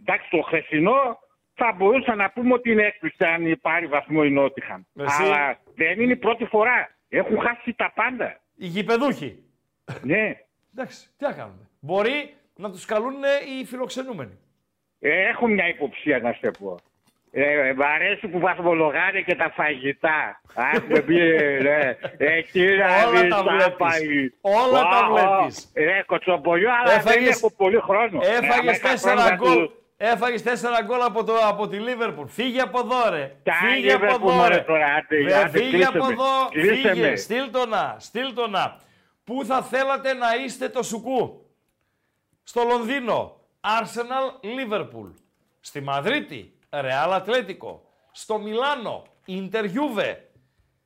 Εντάξει, 0.00 0.30
το 0.30 0.42
χθεσινό 0.42 1.18
θα 1.54 1.74
μπορούσα 1.76 2.14
να 2.14 2.30
πούμε 2.30 2.52
ότι 2.54 2.70
είναι 2.72 2.82
έκπληξη 2.82 3.24
αν 3.24 3.58
πάρει 3.62 3.86
βαθμό 3.86 4.20
η 4.24 4.30
Νότιχαμ. 4.30 4.82
Εσύ. 5.00 5.22
Αλλά 5.22 5.58
δεν 5.74 6.00
είναι 6.00 6.12
η 6.12 6.16
πρώτη 6.16 6.44
φορά. 6.44 6.96
Έχουν 7.08 7.40
χάσει 7.40 7.74
τα 7.74 7.92
πάντα. 7.94 8.40
Οι 8.56 8.66
γηπεδούχοι. 8.66 9.42
Ναι. 10.02 10.36
Εντάξει, 10.76 10.98
τι 11.18 11.24
να 11.24 11.32
κάνουμε. 11.32 11.68
Μπορεί 11.80 12.34
να 12.56 12.70
τους 12.70 12.84
καλούν 12.84 13.14
οι 13.60 13.64
φιλοξενούμενοι. 13.64 14.38
Ε, 15.00 15.28
έχω 15.28 15.46
μια 15.46 15.68
υποψία 15.68 16.18
να 16.18 16.32
σε 16.32 16.50
πω. 16.60 16.76
Ε, 17.30 17.72
μ' 17.76 17.82
αρέσει 17.82 18.28
που 18.28 18.38
βαθμολογάνε 18.38 19.20
και 19.20 19.34
τα 19.34 19.50
φαγητά. 19.54 20.40
Έχουμε 20.74 21.00
πει, 21.00 21.14
ναι. 21.62 21.96
Εκεί 22.18 22.66
να 22.66 23.08
Όλα 23.08 23.20
δεις 23.20 23.30
τα 23.34 23.42
τα 23.44 23.50
βλέπεις. 23.52 23.76
πάει. 23.76 24.30
Όλα 24.40 24.80
τα 24.82 25.06
Ω, 25.10 25.12
βλέπεις. 25.12 25.70
Ε, 25.74 26.02
κοτσομπολιό, 26.06 26.70
αλλά 26.72 26.88
δεν 26.90 26.98
Έφαγες- 26.98 27.36
έχω 27.36 27.52
πολύ 27.56 27.80
χρόνο. 27.80 28.20
Ε, 28.22 28.36
άμα 28.36 28.46
Έφαγες 28.46 28.76
είχα 28.76 28.88
τέσσερα 28.88 29.14
χρόνο 29.20 29.28
θα 29.28 29.34
γκολ. 29.34 29.54
του- 29.54 29.72
Έφαγες 29.96 30.42
τέσσερα 30.42 30.82
γκολ 30.82 31.02
από, 31.02 31.24
το, 31.24 31.32
από 31.48 31.68
τη 31.68 31.76
Λίβερπουλ. 31.76 32.26
Φύγε 32.28 32.60
από 32.60 32.78
εδώ, 32.78 33.10
ρε. 33.10 33.32
Τα 33.42 33.52
Φύγε 33.52 33.92
από 33.92 34.04
Liverpool, 34.04 34.14
εδώ, 34.14 34.30
μωρέ, 34.32 34.54
ρε. 34.54 34.60
τώρα, 34.60 34.86
άντε, 34.86 35.16
Ρε, 35.22 35.34
άντε, 35.34 35.58
Φύγε 35.58 35.70
κλείσε 35.70 35.88
από 35.94 36.04
με. 36.04 36.12
εδώ. 36.12 36.24
Κλείσε 36.50 36.88
Φύγε. 36.88 37.08
με. 37.10 37.16
Στείλ 37.16 37.50
το 37.50 37.66
να. 37.66 37.96
Στείλ 37.98 38.34
το 38.34 38.48
να. 38.48 38.76
Πού 39.28 39.44
θα 39.44 39.62
θέλατε 39.62 40.12
να 40.12 40.34
είστε 40.34 40.68
το 40.68 40.82
σουκού; 40.82 41.50
Στο 42.42 42.62
Λονδίνο. 42.64 43.40
Arsenal 43.60 44.44
Liverpool. 44.44 45.12
Στη 45.60 45.80
Μαδρίτη. 45.80 46.58
Real 46.70 47.22
Atletico. 47.22 47.78
Στο 48.12 48.38
Μιλάνο. 48.38 49.02
Inter 49.26 49.64
Juve. 49.64 50.16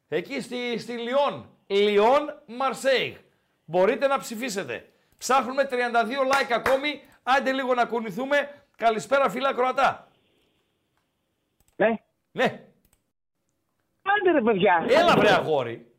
Εκεί 0.08 0.40
στη, 0.40 0.78
στη 0.78 0.92
Λιόν. 0.92 1.50
Λιόν 1.66 2.42
Μαρσέιγ. 2.46 3.16
Μπορείτε 3.64 4.06
να 4.06 4.18
ψηφίσετε. 4.18 4.92
Ψάχνουμε 5.18 5.68
32 5.70 5.74
like 5.74 6.52
ακόμη. 6.52 7.02
Άντε 7.22 7.52
λίγο 7.52 7.74
να 7.74 7.84
κουνηθούμε. 7.84 8.64
Καλησπέρα 8.76 9.30
φίλα 9.30 9.54
Κροατά. 9.54 10.08
Ναι. 11.76 11.94
Ναι. 12.32 12.44
Άντε 14.02 14.30
ρε 14.32 14.40
παιδιά. 14.42 14.86
Έλα 14.88 15.16
βρε 15.16 15.30
αγόρι. 15.30 15.91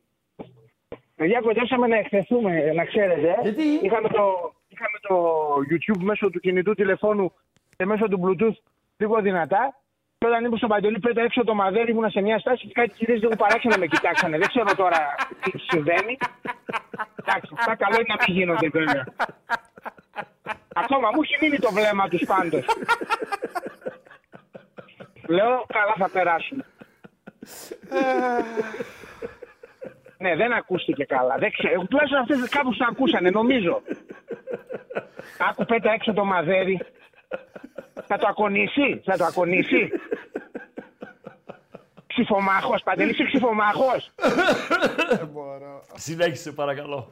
Παιδιά, 1.16 1.40
κοντέψαμε 1.42 1.88
να 1.88 1.98
εκθεθούμε, 1.98 2.72
να 2.74 2.86
ξέρετε. 2.86 3.36
Γιατί; 3.42 3.64
Είχαμε 3.64 4.10
το, 4.10 4.54
είχαμε 4.68 4.98
το 5.08 5.16
YouTube 5.70 6.04
μέσω 6.04 6.30
του 6.30 6.40
κινητού 6.40 6.74
τηλεφώνου 6.74 7.34
και 7.78 7.86
μέσω 7.86 8.08
του 8.08 8.20
Bluetooth 8.24 8.58
λίγο 8.98 9.22
δυνατά. 9.22 9.78
Και 10.18 10.28
όταν 10.30 10.46
ήμουν 10.46 10.58
στο 10.58 10.68
Παντελή 10.68 11.00
πέτα 11.00 11.22
έξω 11.22 11.44
το 11.44 11.54
μαδέρι 11.54 11.92
ήμουν 11.92 12.10
σε 12.10 12.22
μια 12.22 12.40
στάση 12.40 12.68
και 12.68 12.74
κάτι 12.74 12.90
κυρίες 12.90 13.20
λίγο 13.22 13.36
παράξενα 13.36 13.78
με 13.78 13.86
κοιτάξανε. 13.86 14.38
Δεν 14.38 14.48
ξέρω 14.48 14.76
τώρα 14.76 15.16
τι 15.42 15.52
συμβαίνει. 15.60 16.18
Εντάξει, 17.16 17.52
αυτά 17.58 17.76
καλό 17.76 17.96
είναι 17.96 18.06
να 18.08 18.16
μην 18.28 18.38
γίνονται 18.38 18.70
βέβαια. 18.70 19.06
Ακόμα 20.74 21.10
μου 21.14 21.22
έχει 21.22 21.38
μείνει 21.42 21.60
το 21.60 21.72
βλέμμα 21.72 22.08
τους 22.08 22.24
πάντως. 22.26 22.66
Λέω, 25.28 25.66
καλά 25.74 25.94
θα 25.98 26.10
περάσουν. 26.10 26.64
Ναι, 30.24 30.36
δεν 30.36 30.54
ακούστηκε 30.54 31.04
καλά. 31.04 31.36
Δεν 31.38 31.52
ξέρω. 31.52 31.86
Τουλάχιστον 31.90 32.20
αυτές 32.20 32.50
κάπου 32.50 32.76
το 32.78 32.86
ακούσανε, 32.90 33.30
νομίζω. 33.30 33.82
Άκου 35.50 35.66
πέτα 35.66 35.92
έξω 35.92 36.14
το 36.14 36.26
μαδέρι. 36.26 36.80
Θα 38.08 38.18
το 38.18 38.28
ακονίσει, 38.28 39.02
θα 39.06 39.18
το 39.18 39.24
ακονίσει. 39.26 39.90
Ψηφομάχος, 42.08 42.84
Παντελή, 42.84 43.12
είσαι 43.12 43.24
ψηφομάχος. 43.24 44.12
Συνέχισε 45.96 46.52
παρακαλώ. 46.52 47.12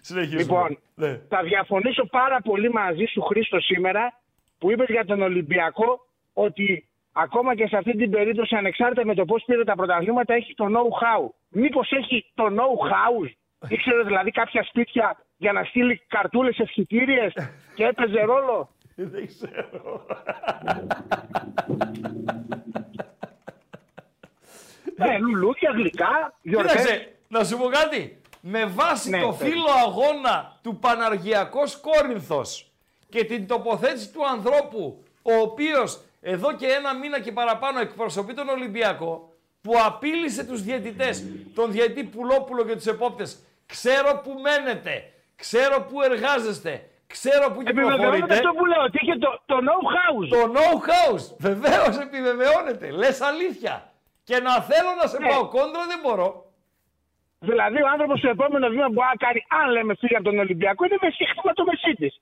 Συνεχίζουμε. 0.00 0.40
Λοιπόν, 0.42 0.78
Ναι. 0.94 1.20
θα 1.28 1.42
διαφωνήσω 1.42 2.06
πάρα 2.06 2.40
πολύ 2.40 2.70
μαζί 2.72 3.04
σου, 3.12 3.20
Χρήστο, 3.20 3.60
σήμερα 3.60 4.12
που 4.58 4.70
είπες 4.70 4.86
για 4.88 5.04
τον 5.04 5.22
Ολυμπιακό 5.22 6.06
ότι 6.32 6.88
ακόμα 7.12 7.54
και 7.54 7.66
σε 7.66 7.76
αυτή 7.76 7.96
την 7.96 8.10
περίπτωση, 8.10 8.56
ανεξάρτητα 8.56 9.04
με 9.06 9.14
το 9.14 9.24
πώς 9.24 9.42
πήρε 9.46 9.64
τα 9.64 9.74
πρωταθλήματα, 9.74 10.34
έχει 10.34 10.54
το 10.54 10.66
know-how. 10.74 11.28
Μήπως 11.50 11.90
έχει 11.90 12.30
το 12.34 12.44
know-how, 12.44 13.30
ήξερε 13.68 14.02
δηλαδή 14.02 14.30
κάποια 14.30 14.62
σπίτια 14.64 15.24
για 15.36 15.52
να 15.52 15.64
στείλει 15.64 16.02
καρτούλες 16.08 16.58
ευχητήριες 16.58 17.32
και 17.74 17.84
έπαιζε 17.84 18.20
ρόλο; 18.20 18.68
Δεν 18.94 19.26
ξέρω. 19.26 20.06
Ναι, 24.96 25.18
λουλούδια, 25.18 25.70
γλυκά, 25.70 26.34
γιορτές. 26.42 26.72
Κοίταξε, 26.72 27.12
να 27.28 27.44
σου 27.44 27.56
πω 27.58 27.64
κάτι. 27.66 28.20
Με 28.40 28.64
βάση 28.66 29.10
Ναι, 29.10 29.20
το 29.20 29.28
πες. 29.28 29.48
φύλλο 29.48 29.70
αγώνα 29.86 30.58
του 30.62 30.76
Παναργιακός 30.78 31.80
Κόρινθος 31.80 32.70
και 33.08 33.24
την 33.24 33.46
τοποθέτηση 33.46 34.12
του 34.12 34.26
ανθρώπου, 34.26 35.04
ο 35.22 35.32
οποίος 35.32 36.02
εδώ 36.20 36.56
και 36.56 36.66
ένα 36.66 36.94
μήνα 36.94 37.20
και 37.20 37.32
παραπάνω 37.32 37.80
εκπροσωπεί 37.80 38.34
τον 38.34 38.48
Ολυμπιακό, 38.48 39.29
που 39.62 39.72
απείλησε 39.86 40.44
τους 40.44 40.62
διαιτητές, 40.62 41.24
τον 41.54 41.72
διαιτητή 41.72 42.04
Πουλόπουλο 42.04 42.64
και 42.64 42.74
τους 42.74 42.86
επόπτες, 42.86 43.44
ξέρω 43.66 44.20
που 44.24 44.32
μένετε, 44.42 45.12
ξέρω 45.36 45.80
που 45.82 46.02
εργάζεστε, 46.02 46.88
ξέρω 47.06 47.50
που 47.52 47.60
Επιβεβαιώνεται 47.60 47.96
κυκλοφορείτε. 48.02 48.34
αυτό 48.34 48.50
που 48.58 48.66
λέω, 48.66 48.82
ότι 48.82 48.98
είχε 49.02 49.16
το, 49.18 49.40
το 49.46 49.56
know-how. 49.66 50.28
Το 50.28 50.52
know-how, 50.56 51.14
βεβαίως 51.38 51.98
επιβεβαιώνεται, 51.98 52.90
λες 52.90 53.20
αλήθεια. 53.20 53.92
Και 54.24 54.38
να 54.40 54.60
θέλω 54.60 54.90
να 55.02 55.06
σε 55.08 55.18
Ναι. 55.18 55.28
πάω 55.28 55.48
κόντρα 55.48 55.86
δεν 55.86 55.98
μπορώ. 56.02 56.44
Δηλαδή 57.38 57.82
ο 57.82 57.88
άνθρωπος 57.92 58.18
στο 58.18 58.28
επόμενο 58.28 58.68
βήμα 58.68 58.86
που 58.86 58.92
μπορεί 58.92 59.06
να 59.10 59.26
κάνει, 59.26 59.40
αν 59.62 59.70
λέμε 59.70 59.94
φύγει 59.94 60.14
από 60.14 60.24
τον 60.24 60.38
Ολυμπιακό, 60.38 60.84
είναι 60.84 60.98
με 61.00 61.10
σύγχυμα 61.10 61.52
το 61.52 61.64
Μεσίτη. 61.68 62.08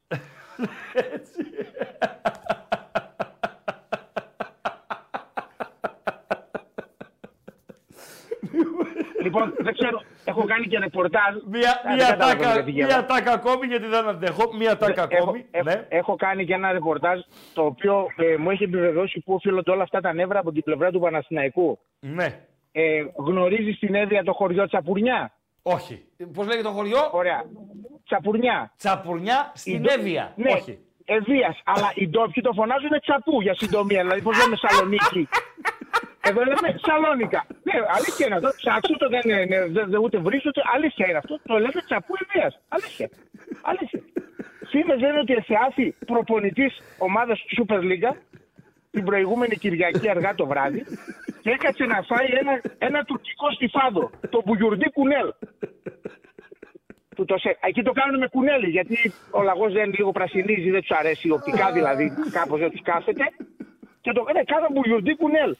λοιπόν, 9.22 9.54
δεν 9.58 9.72
ξέρω, 9.74 10.02
έχω 10.24 10.44
κάνει 10.44 10.66
και 10.66 10.78
ρεπορτάζ. 10.78 11.34
Μία, 11.46 11.70
Α, 11.70 11.80
δεν 11.84 11.94
μία, 11.96 12.06
καταλαβαίνω 12.08 12.40
τάκα, 12.42 12.52
γιατί 12.52 12.72
μία 12.72 12.86
γελάω. 12.86 13.04
τάκα 13.04 13.32
ακόμη 13.32 13.66
γιατί 13.66 13.86
δεν 13.86 14.08
αντέχω. 14.08 14.54
Μία 14.58 14.76
τάκα 14.76 15.06
Έχω, 15.10 15.22
ακόμη. 15.22 15.44
έχω, 15.50 15.64
ναι. 15.64 15.86
έχω 15.88 16.16
κάνει 16.16 16.44
και 16.44 16.54
ένα 16.54 16.72
ρεπορτάζ 16.72 17.18
το 17.52 17.62
οποίο 17.64 18.06
ε, 18.16 18.36
μου 18.36 18.50
έχει 18.50 18.64
επιβεβαιώσει 18.64 19.20
που 19.24 19.34
οφείλονται 19.34 19.70
όλα 19.70 19.82
αυτά 19.82 20.00
τα 20.00 20.12
νεύρα 20.12 20.38
από 20.38 20.52
την 20.52 20.62
πλευρά 20.62 20.90
του 20.90 21.00
Παναθηναϊκού. 21.00 21.78
ναι. 22.00 22.40
Ε, 22.72 23.04
Γνωρίζεις 23.16 23.78
την 23.78 23.94
έδεια 23.94 24.22
το 24.24 24.32
χωριό 24.32 24.66
Τσαπουρνιά. 24.66 25.32
Όχι. 25.62 26.04
Πώς 26.34 26.46
λέγεται 26.46 26.62
το 26.68 26.70
χωριό; 26.74 26.98
Ωραία. 27.12 27.44
Τσαπουρνιά. 28.04 28.72
Τσαπουρνιά 28.78 29.52
στην 29.54 29.84
Η- 29.84 29.86
Εύβοια. 29.88 30.32
Ναι, 30.36 30.52
Όχι. 30.52 30.78
Ευβία. 31.04 31.56
Αλλά 31.64 31.90
οι 31.94 32.08
ντόπιοι 32.08 32.42
το 32.42 32.52
φωνάζουν 32.52 32.90
τσαπού 33.00 33.40
για 33.40 33.54
συντομία. 33.54 34.02
Δηλαδή, 34.02 34.22
πώς 34.22 34.36
λέμε 34.42 34.56
Σαλονίκη. 34.56 35.28
Εδώ 36.28 36.40
λέμε 36.50 36.68
Σαλόνικα. 36.86 37.40
Ναι, 37.68 37.74
αλήθεια 37.96 38.24
είναι 38.26 38.36
αυτό. 38.38 38.50
Ψάξου 38.62 38.96
το, 39.02 39.06
δεν 39.14 39.24
είναι, 39.24 39.44
ναι, 39.50 39.58
δεν, 39.76 39.84
δεν 39.92 40.00
ούτε 40.04 40.18
βρίζω, 40.26 40.48
ούτε 40.50 40.62
αλήθεια 40.74 41.06
είναι 41.08 41.20
αυτό. 41.22 41.34
Το 41.50 41.54
λέμε 41.64 41.80
τσαπού 41.86 42.14
Ευβία. 42.22 42.48
Αλήθεια. 42.76 43.08
Αλήθεια. 43.70 44.00
Φήμε 44.70 44.94
λένε 45.02 45.18
ότι 45.24 45.32
εσεάθη 45.40 45.86
προπονητής 46.06 46.72
ομάδας 46.98 47.38
Super 47.56 47.80
League 47.90 48.08
την 48.90 49.04
προηγούμενη 49.04 49.56
Κυριακή 49.56 50.08
αργά 50.10 50.34
το 50.34 50.46
βράδυ 50.46 50.84
και 51.42 51.50
έκατσε 51.50 51.84
να 51.84 52.02
φάει 52.02 52.28
ένα, 52.40 52.60
ένα 52.78 53.04
τουρκικό 53.04 53.50
στιφάδο, 53.50 54.10
το 54.30 54.42
μπουγιουρντί 54.44 54.90
κουνέλ. 54.90 55.28
Του 57.16 57.24
το 57.24 57.38
σε... 57.38 57.58
Εκεί 57.60 57.82
το 57.82 57.92
κάνουν 57.92 58.18
με 58.18 58.26
κουνέλι, 58.26 58.68
γιατί 58.68 59.12
ο 59.30 59.42
λαγός 59.42 59.72
δεν 59.72 59.92
λίγο 59.96 60.12
πρασινίζει, 60.12 60.70
δεν 60.70 60.80
τους 60.80 60.90
αρέσει, 60.90 61.30
οπτικά 61.30 61.72
δηλαδή, 61.72 62.12
κάπως 62.32 62.58
δεν 62.60 62.70
τους 62.70 62.82
κάθεται. 62.82 63.24
Και 64.00 64.08
και 64.08 64.14
το 64.14 64.20
έκανε 64.24 64.42
κάνα 64.52 64.68
μπουλιουντή 64.72 65.16
κουνέλ. 65.16 65.56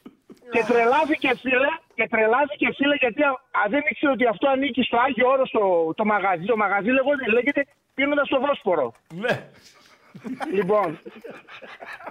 Και 0.53 0.65
τρελάθηκε 0.71 1.31
φίλε, 1.43 1.71
και 1.95 2.09
τρελάθηκε 2.09 2.67
φίλε 2.77 2.95
γιατί 2.95 3.23
α, 3.23 3.31
α, 3.59 3.63
δεν 3.69 3.83
ήξερε 3.91 4.13
ότι 4.13 4.27
αυτό 4.27 4.49
ανήκει 4.49 4.83
στο 4.83 4.97
Άγιο 4.99 5.29
Όρος 5.29 5.51
το, 5.51 5.95
το 5.95 6.05
μαγαζί. 6.05 6.45
Το 6.45 6.57
μαγαζί 6.57 6.91
λέγεται, 6.91 7.31
λέγεται 7.37 7.63
πίνοντας 7.95 8.27
στο 8.27 8.41
Βόσπορο. 8.41 8.93
Ναι. 9.15 9.35
Λοιπόν. 10.59 10.89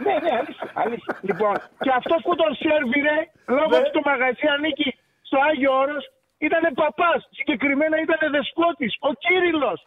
ναι, 0.03 0.13
ναι, 0.23 0.31
αλήθεια, 0.39 0.69
αλήθεια. 0.73 1.13
Λοιπόν, 1.21 1.55
και 1.83 1.91
αυτός 1.99 2.21
που 2.25 2.35
τον 2.35 2.51
σέρβιρε, 2.61 3.17
λόγω 3.47 3.69
Ναι. 3.69 3.77
ότι 3.77 3.91
το 3.91 4.01
μαγαζί 4.05 4.47
ανήκει 4.55 4.89
στο 5.21 5.37
Άγιο 5.49 5.71
Όρος, 5.83 6.03
ήταν 6.37 6.63
παπάς. 6.81 7.19
Συγκεκριμένα 7.31 7.97
ήταν 8.05 8.31
δεσπότης, 8.31 8.93
ο 8.99 9.11
Κύριλλος. 9.23 9.85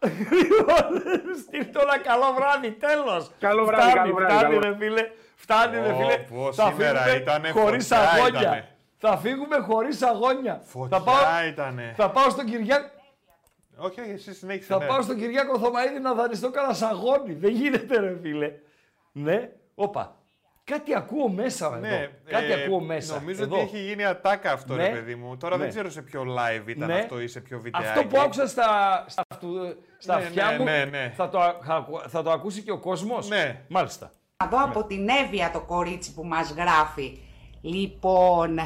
Στείλτε 1.43 1.81
ένα 1.82 1.98
καλό 1.98 2.28
βράδυ, 2.36 2.70
τέλος. 2.70 3.31
Καλό 3.39 3.64
βράδυ, 3.64 3.90
φτάνει, 3.90 3.98
καλό 4.02 4.14
βράδυ, 4.14 4.35
Φτάνει, 4.35 4.55
καλό. 4.59 4.68
ρε 4.68 4.77
φίλε. 4.81 5.10
Φτάνει, 5.36 5.77
ρε 5.86 5.93
Ω, 5.93 5.97
φίλε. 5.97 6.16
πω, 6.18 6.52
Θα 6.52 6.66
σήμερα 6.70 7.01
φύγουμε 7.01 7.20
ήτανε 7.22 7.48
χωρίς 7.51 7.86
φωτιά 7.89 8.09
αγώνια. 8.10 8.40
ήτανε. 8.40 8.68
Θα 8.98 9.16
φύγουμε 9.16 9.56
χωρίς 9.56 10.02
αγώνια. 10.02 10.60
Φωτιά 10.64 10.98
θα 10.98 11.05
πάω, 11.05 11.47
ήτανε. 11.48 11.94
θα 11.97 12.10
πάω 12.10 12.31
στον 12.31 12.44
Κυριάκο. 12.44 12.89
Όχι, 13.77 14.01
όχι, 14.01 14.10
εσύ 14.10 14.35
συνέχισε. 14.35 14.66
Θα 14.72 14.78
ναι. 14.78 14.86
πάω 14.86 15.02
στον 15.02 15.16
Κυριάκο 15.16 15.59
Θωμαίδη 15.59 15.98
να 16.01 16.14
δανειστώ 16.14 16.51
κανένα 16.51 16.74
σαγόνι. 16.74 17.32
Δεν 17.32 17.51
γίνεται, 17.51 17.98
ρε 18.01 18.18
φίλε. 18.22 18.52
Ναι, 19.12 19.48
όπα. 19.74 20.14
Κάτι 20.70 20.94
ακούω 20.94 21.28
μέσα 21.28 21.78
Ναι, 21.78 21.88
εδώ. 21.88 22.09
Κάτι 22.24 22.52
ε, 22.52 22.64
ακούω 22.64 22.80
μέσα. 22.80 23.14
Νομίζω 23.14 23.42
εδώ. 23.42 23.55
ότι 23.56 23.64
έχει 23.64 23.78
γίνει 23.84 24.05
ατάκα 24.05 24.52
αυτό, 24.52 24.74
Ναι. 24.74 24.82
ρε 24.82 24.90
παιδί 24.94 25.14
μου. 25.14 25.36
Τώρα 25.36 25.56
Ναι. 25.56 25.62
δεν 25.62 25.70
ξέρω 25.70 25.90
σε 25.90 26.02
ποιο 26.02 26.22
live 26.22 26.68
ήταν 26.68 26.88
Ναι. 26.88 26.94
αυτό 26.98 27.20
ή 27.20 27.28
σε 27.28 27.40
ποιο 27.40 27.60
βιντεάκι. 27.60 27.86
Αυτό 27.86 28.05
που 28.05 28.20
άκουσα 28.20 28.47
στα, 28.47 29.05
στα, 29.09 29.22
αυτού- 29.28 29.76
στα 29.98 30.18
Ναι, 30.18 30.24
αυτιά 30.24 30.51
ναι, 30.51 30.59
μου 30.59 30.64
ναι, 30.64 30.84
ναι. 30.84 31.12
Θα, 31.16 31.28
το, 31.28 31.40
α- 31.40 31.55
θα, 31.62 31.86
θα 32.09 32.22
το 32.22 32.30
ακούσει 32.30 32.62
και 32.62 32.70
ο 32.70 32.78
κόσμος; 32.78 33.28
Ναι. 33.28 33.60
Μάλιστα. 33.68 34.10
Να 34.44 34.48
δω 34.48 34.64
από 34.64 34.84
την 34.84 35.09
Εύβοια 35.09 35.51
το 35.51 35.60
κορίτσι 35.60 36.14
που 36.14 36.24
μας 36.24 36.51
γράφει. 36.56 37.18
Λοιπόν, 37.60 38.59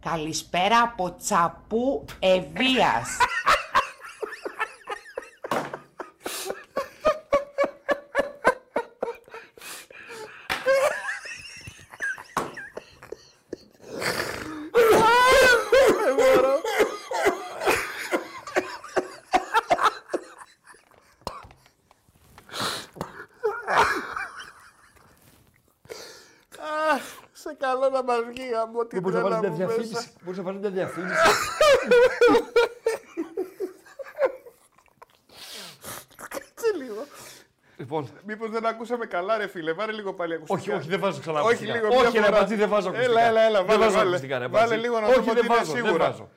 καλησπέρα 0.00 0.80
από 0.82 1.14
Τσαπού 1.16 2.04
Ευβίας. 2.18 3.16
Δεν 16.04 16.14
μπορώ. 16.14 16.60
Αχ, 26.92 27.02
σε 27.32 27.56
καλό 27.58 27.88
να 27.88 28.02
μας 28.02 28.21
βγει 28.32 28.42
από 28.62 28.86
την 28.86 29.00
Μπορείς 29.00 29.16
να 29.16 29.22
βάλεις 29.22 29.38
τρέλα 29.38 29.54
μια 29.56 29.66
μου 29.66 29.72
μέσα. 29.72 29.82
διαφήμιση. 29.82 30.10
Μπορείς 30.22 30.38
να 30.38 30.44
βάλεις 30.44 30.60
μια 30.60 30.70
διαφήμιση. 30.70 31.14
Κάτσε 36.28 36.70
λίγο. 36.78 37.02
Λοιπόν, 37.76 38.08
Μήπως 38.26 38.50
δεν 38.50 38.66
ακούσαμε 38.66 39.06
καλά 39.06 39.36
ρε 39.36 39.46
φίλε, 39.48 39.72
βάλε 39.72 39.92
λίγο 39.92 40.12
πάλι 40.14 40.34
ακουστικά. 40.34 40.60
όχι, 40.60 40.70
όχι, 40.72 40.88
δεν 40.88 41.00
βάζω 41.00 41.20
ξανά 41.20 41.40
Όχι 41.40 41.46
ακουστικά. 41.48 41.72
λίγο, 41.74 41.86
όχι, 41.86 42.10
μια 42.10 42.20
ρε 42.20 42.26
φορά. 42.26 42.38
Μπατζή, 42.40 42.54
δεν 42.54 42.68
βάζω 42.68 42.88
ακουστικά. 42.88 43.10
Έλα, 43.20 43.22
έλα, 43.28 43.40
έλα, 43.42 43.58
δεν 43.58 43.66
βάλε, 43.66 43.84
βάζω 43.84 43.96
βάλε. 43.96 44.08
ακουστικά, 44.08 44.38
ρε 44.38 44.46
Βάλε 44.46 44.64
Μπατζή. 44.66 44.80
λίγο 44.80 45.00
να 45.00 45.06
όχι, 45.06 45.14
δούμε 45.14 45.26
δεν 45.32 45.36
ότι 45.36 45.46
είναι 45.46 45.56
βάζω, 45.56 45.72
δεν 45.72 45.84
σίγουρα. 45.84 46.04
βάζω. 46.10 46.28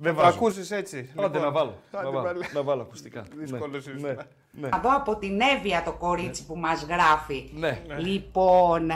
Δεν 0.00 0.14
Θα 0.14 0.22
βάζω. 0.22 0.36
ακούσεις 0.36 0.70
έτσι. 0.70 1.10
Άντε 1.16 1.26
λοιπόν. 1.26 1.40
να 1.42 1.50
βάλω. 1.50 1.78
Άντε, 1.92 2.04
να, 2.04 2.10
βάλω 2.10 2.22
βάλε. 2.26 2.46
να 2.52 2.62
βάλω 2.62 2.82
ακουστικά. 2.82 3.24
Δύσκολος 3.34 3.70
ναι. 3.70 3.80
σύστημα. 3.92 4.08
Ναι. 4.08 4.14
ναι. 4.50 4.68
Να 4.68 4.78
δω 4.78 4.88
από 4.94 5.16
την 5.16 5.40
Εύβοια 5.40 5.82
το 5.84 5.92
κορίτσι 5.92 6.46
που 6.46 6.56
μας 6.56 6.82
γράφει. 6.88 7.50
Ναι. 7.54 7.82
Λοιπόν, 7.98 8.90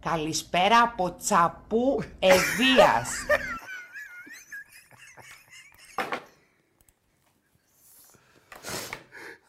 καλησπέρα 0.00 0.80
από 0.82 1.16
Τσαπού 1.16 2.02
Ευβίας. 2.18 3.08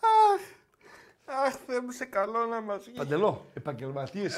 Αχ, 0.02 0.42
αχ, 1.46 1.54
Θεέ 1.66 1.82
μου, 1.82 1.92
σε 1.92 2.06
καλό 2.06 2.46
να 2.46 2.62
μας 2.62 2.84
βγεις. 2.84 2.98
Παντελό, 2.98 3.50
επαγγελματίες. 3.54 4.36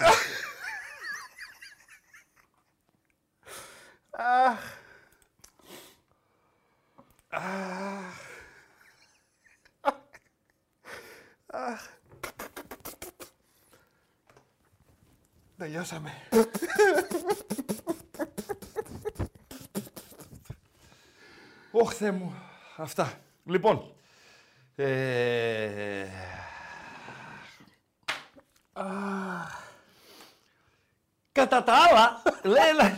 Αχ. 4.12 4.80
Αχ. 7.30 8.20
Αχ. 11.48 11.88
Τελειώσαμε. 15.62 16.12
Ωχ, 21.72 21.94
Θεέ 21.94 22.12
μου. 22.12 22.34
Αυτά. 22.78 23.14
Λοιπόν. 23.46 23.94
Ε... 24.76 26.06
Κατά 31.32 31.64
τα 31.64 31.74
άλλα, 31.74 32.22
λέει 32.44 32.68
ένα... 32.68 32.98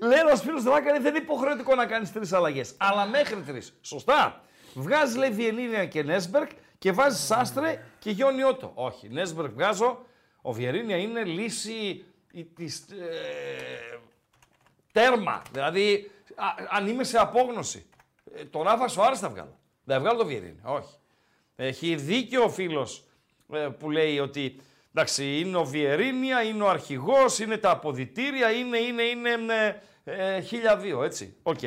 λέει 0.00 0.18
ένας 0.18 0.42
φίλος 0.42 0.62
Δράκαρη, 0.62 0.98
δεν 0.98 1.14
είναι 1.14 1.24
υποχρεωτικό 1.24 1.74
να 1.74 1.86
κάνεις 1.86 2.12
τρεις 2.12 2.32
αλλαγές. 2.32 2.74
Αλλά 2.76 3.06
μέχρι 3.06 3.42
τρεις. 3.42 3.78
Σωστά. 3.80 4.40
Βγάζεις 4.74 5.16
λέει 5.16 5.30
Βιερίνια 5.30 5.86
και 5.86 6.02
Νέσμπερκ 6.02 6.50
και 6.78 6.92
βάζεις 6.92 7.20
Σάστρε 7.26 7.84
και 7.98 8.10
Γιόνι 8.10 8.42
Ότο. 8.42 8.72
Όχι, 8.74 9.08
Νέσμπερκ 9.08 9.52
βγάζω. 9.52 10.06
Ο 10.42 10.52
Βιερίνια 10.52 10.96
είναι 10.96 11.24
λύση 11.24 12.04
η- 12.32 12.44
της, 12.44 12.78
ε, 12.90 13.98
τέρμα. 14.92 15.42
Δηλαδή, 15.52 16.10
α, 16.34 16.44
αν 16.70 16.86
είμαι 16.86 17.04
σε 17.04 17.18
απόγνωση, 17.18 17.86
ε, 18.34 18.44
τον 18.44 18.62
Ράφα 18.62 18.88
Σοάρες 18.88 19.18
θα 19.18 19.28
βγάλω. 19.28 19.58
Δεν 19.84 19.96
θα 19.96 20.02
βγάλω 20.02 20.18
το 20.18 20.26
Βιερίνια. 20.26 20.62
Όχι. 20.64 20.94
Έχει 21.56 21.94
δίκιο 21.94 22.42
ο 22.44 22.48
φίλος 22.50 23.04
ε, 23.52 23.68
που 23.78 23.90
λέει 23.90 24.18
ότι 24.18 24.60
εντάξει, 24.94 25.38
είναι 25.40 25.56
ο 25.56 25.64
Βιερίνια, 25.64 26.42
είναι 26.42 26.62
ο 26.62 26.68
αρχηγός, 26.68 27.38
είναι 27.38 27.56
τα 27.56 27.70
αποδυτήρια, 27.70 28.50
είναι, 28.50 28.78
είναι, 28.78 29.02
είναι 29.02 29.82
ε, 30.04 30.36
ε, 30.36 30.40
1002, 30.40 31.02
έτσι. 31.04 31.36
Οκ. 31.42 31.58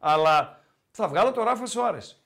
Αλλά 0.00 0.60
θα 0.90 1.08
βγάλω 1.08 1.32
τον 1.32 1.44
Ράφα 1.44 1.66
Σοάρες. 1.66 2.20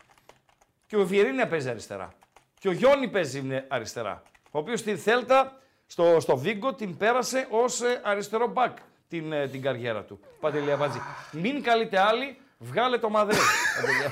Και 0.86 0.96
ο 0.96 1.06
Βιερίνια 1.06 1.48
παίζει 1.48 1.68
αριστερά. 1.68 2.12
Και 2.60 2.68
ο 2.68 2.72
Γιόνι 2.72 3.08
παίζει 3.08 3.38
είναι 3.38 3.64
αριστερά. 3.68 4.22
Ο 4.50 4.58
οποίος 4.58 4.80
στη 4.80 4.96
Θέλτα, 4.96 5.60
στο, 5.90 6.20
στο 6.20 6.36
Βίγκο, 6.36 6.74
την 6.74 6.96
πέρασε 6.96 7.46
ως 7.50 7.80
ε, 7.80 8.00
αριστερό 8.04 8.46
μπακ 8.46 8.76
την, 9.08 9.32
ε, 9.32 9.48
την 9.48 9.62
καριέρα 9.62 10.02
του. 10.02 10.20
Παντελία 10.40 10.76
Μπατζή. 10.76 10.98
Μην 11.32 11.62
καλείτε 11.62 11.98
άλλοι, 11.98 12.36
βγάλε 12.58 12.98
το 12.98 13.08
μαδέρι. 13.08 13.38
Παντελία. 13.80 14.10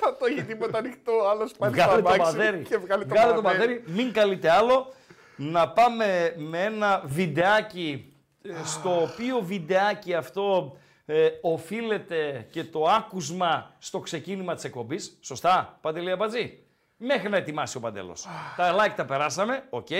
Θα 0.00 0.16
το 0.16 0.26
έχει 0.26 0.42
τίποτα 0.42 0.78
ανοιχτό, 0.78 1.12
άλλος 1.30 1.52
πάλι 1.52 1.74
Βγάλε 1.74 1.92
στο 1.92 2.02
το 2.02 2.08
αμάξι 2.08 2.36
μαδέρι. 2.36 2.62
και 2.62 2.76
βγάλε 2.76 3.04
το 3.04 3.14
Βγάλε 3.14 3.40
μαδέρι. 3.40 3.82
Μην 3.86 4.12
καλείτε 4.12 4.50
άλλο. 4.50 4.92
Να 5.36 5.68
πάμε 5.68 6.34
με 6.36 6.62
ένα 6.62 7.02
βιντεάκι, 7.04 8.14
ε, 8.42 8.50
στο 8.64 9.02
οποίο 9.02 9.40
βιντεάκι 9.40 10.14
αυτό 10.14 10.76
ε, 11.06 11.28
οφείλεται 11.40 12.46
και 12.50 12.64
το 12.64 12.84
άκουσμα 12.84 13.74
στο 13.78 14.00
ξεκίνημα 14.00 14.54
της 14.54 14.64
εκπομπής. 14.64 15.18
Σωστά, 15.20 15.78
Παντελή 15.80 16.16
Αμπατζή. 16.16 16.61
Μέχρι 17.04 17.28
να 17.28 17.36
ετοιμάσει 17.36 17.76
ο 17.76 17.80
Παντέλος. 17.80 18.26
τα 18.56 18.76
like 18.78 18.92
τα 18.96 19.04
περάσαμε, 19.04 19.64
οκ. 19.70 19.90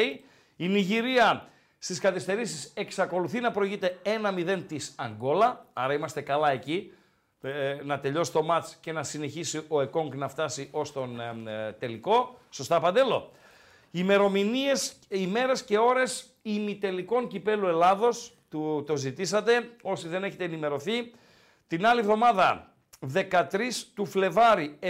Η 0.57 0.69
Νιγηρία 0.69 1.49
στις 1.79 1.99
καθυστερήσεις 1.99 2.73
εξακολουθεί 2.75 3.41
να 3.41 3.51
προηγείται 3.51 3.99
1-0 4.03 4.63
της 4.69 4.95
Αγγόλα, 4.97 5.67
άρα 5.73 5.95
είμαστε 5.95 6.21
καλά 6.21 6.51
εκεί. 6.51 6.93
Ε, 7.41 7.79
να 7.85 8.01
τελειώσει 8.01 8.33
το 8.33 8.43
μάτς 8.43 8.77
και 8.81 8.93
να 8.93 9.03
συνεχίσει 9.03 9.65
ο 9.69 9.81
Εκόνγκ 9.81 10.15
να 10.15 10.29
φτάσει 10.29 10.69
ως 10.71 10.93
τον 10.93 11.21
ε, 11.21 11.67
ε, 11.67 11.73
τελικό. 11.73 12.39
Σωστά, 12.51 12.81
Παντέλο; 12.81 13.31
Ημερομηνίες, 13.91 14.95
ημέρες 15.09 15.65
και 15.65 15.79
ώρες 15.79 16.27
ημιτελικών 16.43 17.29
κυπέλου 17.29 17.67
Ελλάδος, 17.67 18.35
του, 18.49 18.85
το 18.87 18.97
ζητήσατε, 18.97 19.71
όσοι 19.83 20.09
δεν 20.09 20.25
έχετε 20.25 20.45
ενημερωθεί. 20.45 21.13
Την 21.67 21.87
άλλη 21.87 22.01
εβδομάδα, 22.01 22.75
13 23.15 23.87
του 23.95 24.07
Φλεβάρι, 24.07 24.79
7 24.81 24.87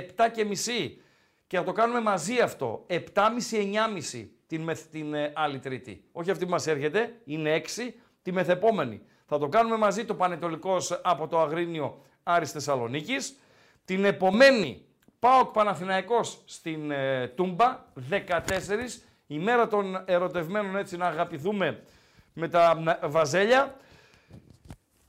και 1.52 1.58
μισή. 1.58 1.58
Και 1.58 1.58
θα 1.58 1.64
το 1.64 1.72
κάνουμε 1.72 2.00
μαζί 2.00 2.40
αυτό, 2.40 2.86
7.30-9.30 2.88 4.26
την, 4.46 4.62
μεθ- 4.62 4.90
την 4.90 5.14
ε, 5.14 5.32
άλλη 5.34 5.58
Τρίτη. 5.58 6.04
Όχι 6.12 6.30
αυτή 6.30 6.44
που 6.44 6.50
μας 6.50 6.66
έρχεται, 6.66 7.20
είναι 7.24 7.62
6, 7.76 7.92
τη 8.22 8.32
μεθεπόμενη. 8.32 9.02
Θα 9.26 9.38
το 9.38 9.48
κάνουμε 9.48 9.76
μαζί 9.76 10.04
το 10.04 10.14
Πανετολικός 10.14 11.00
από 11.02 11.28
το 11.28 11.40
Αγρίνιο 11.40 12.02
Άρης 12.22 12.52
Θεσσαλονίκης. 12.52 13.36
Την 13.84 14.04
επομένη 14.04 14.84
ΠΑΟΚ 15.18 15.52
Παναθηναϊκός 15.52 16.42
στην 16.44 16.90
ε, 16.90 17.28
Τούμπα, 17.28 17.84
14, 18.10 18.20
η 19.26 19.38
μέρα 19.38 19.68
των 19.68 20.02
ερωτευμένων 20.04 20.76
έτσι 20.76 20.96
να 20.96 21.06
αγαπηθούμε 21.06 21.82
με 22.32 22.48
τα 22.48 22.76
μ, 22.76 23.08
βαζέλια. 23.08 23.76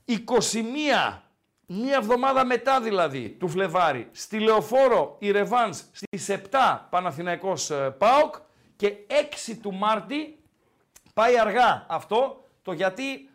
21, 0.06 1.22
μία 1.82 1.96
εβδομάδα 1.96 2.44
μετά 2.44 2.80
δηλαδή 2.80 3.30
του 3.30 3.48
Φλεβάρι, 3.48 4.08
στη 4.12 4.38
Λεωφόρο 4.38 5.16
η 5.18 5.30
Ρεβάνς 5.30 5.84
στις 5.92 6.30
7 6.50 6.78
Παναθηναϊκός 6.90 7.70
ε, 7.70 7.94
ΠΑΟΚ 7.98 8.34
και 8.76 8.94
6 9.50 9.54
του 9.62 9.74
Μάρτη 9.74 10.38
Πάει 11.14 11.38
αργά 11.38 11.86
αυτό, 11.88 12.44
το 12.62 12.72
γιατί 12.72 13.30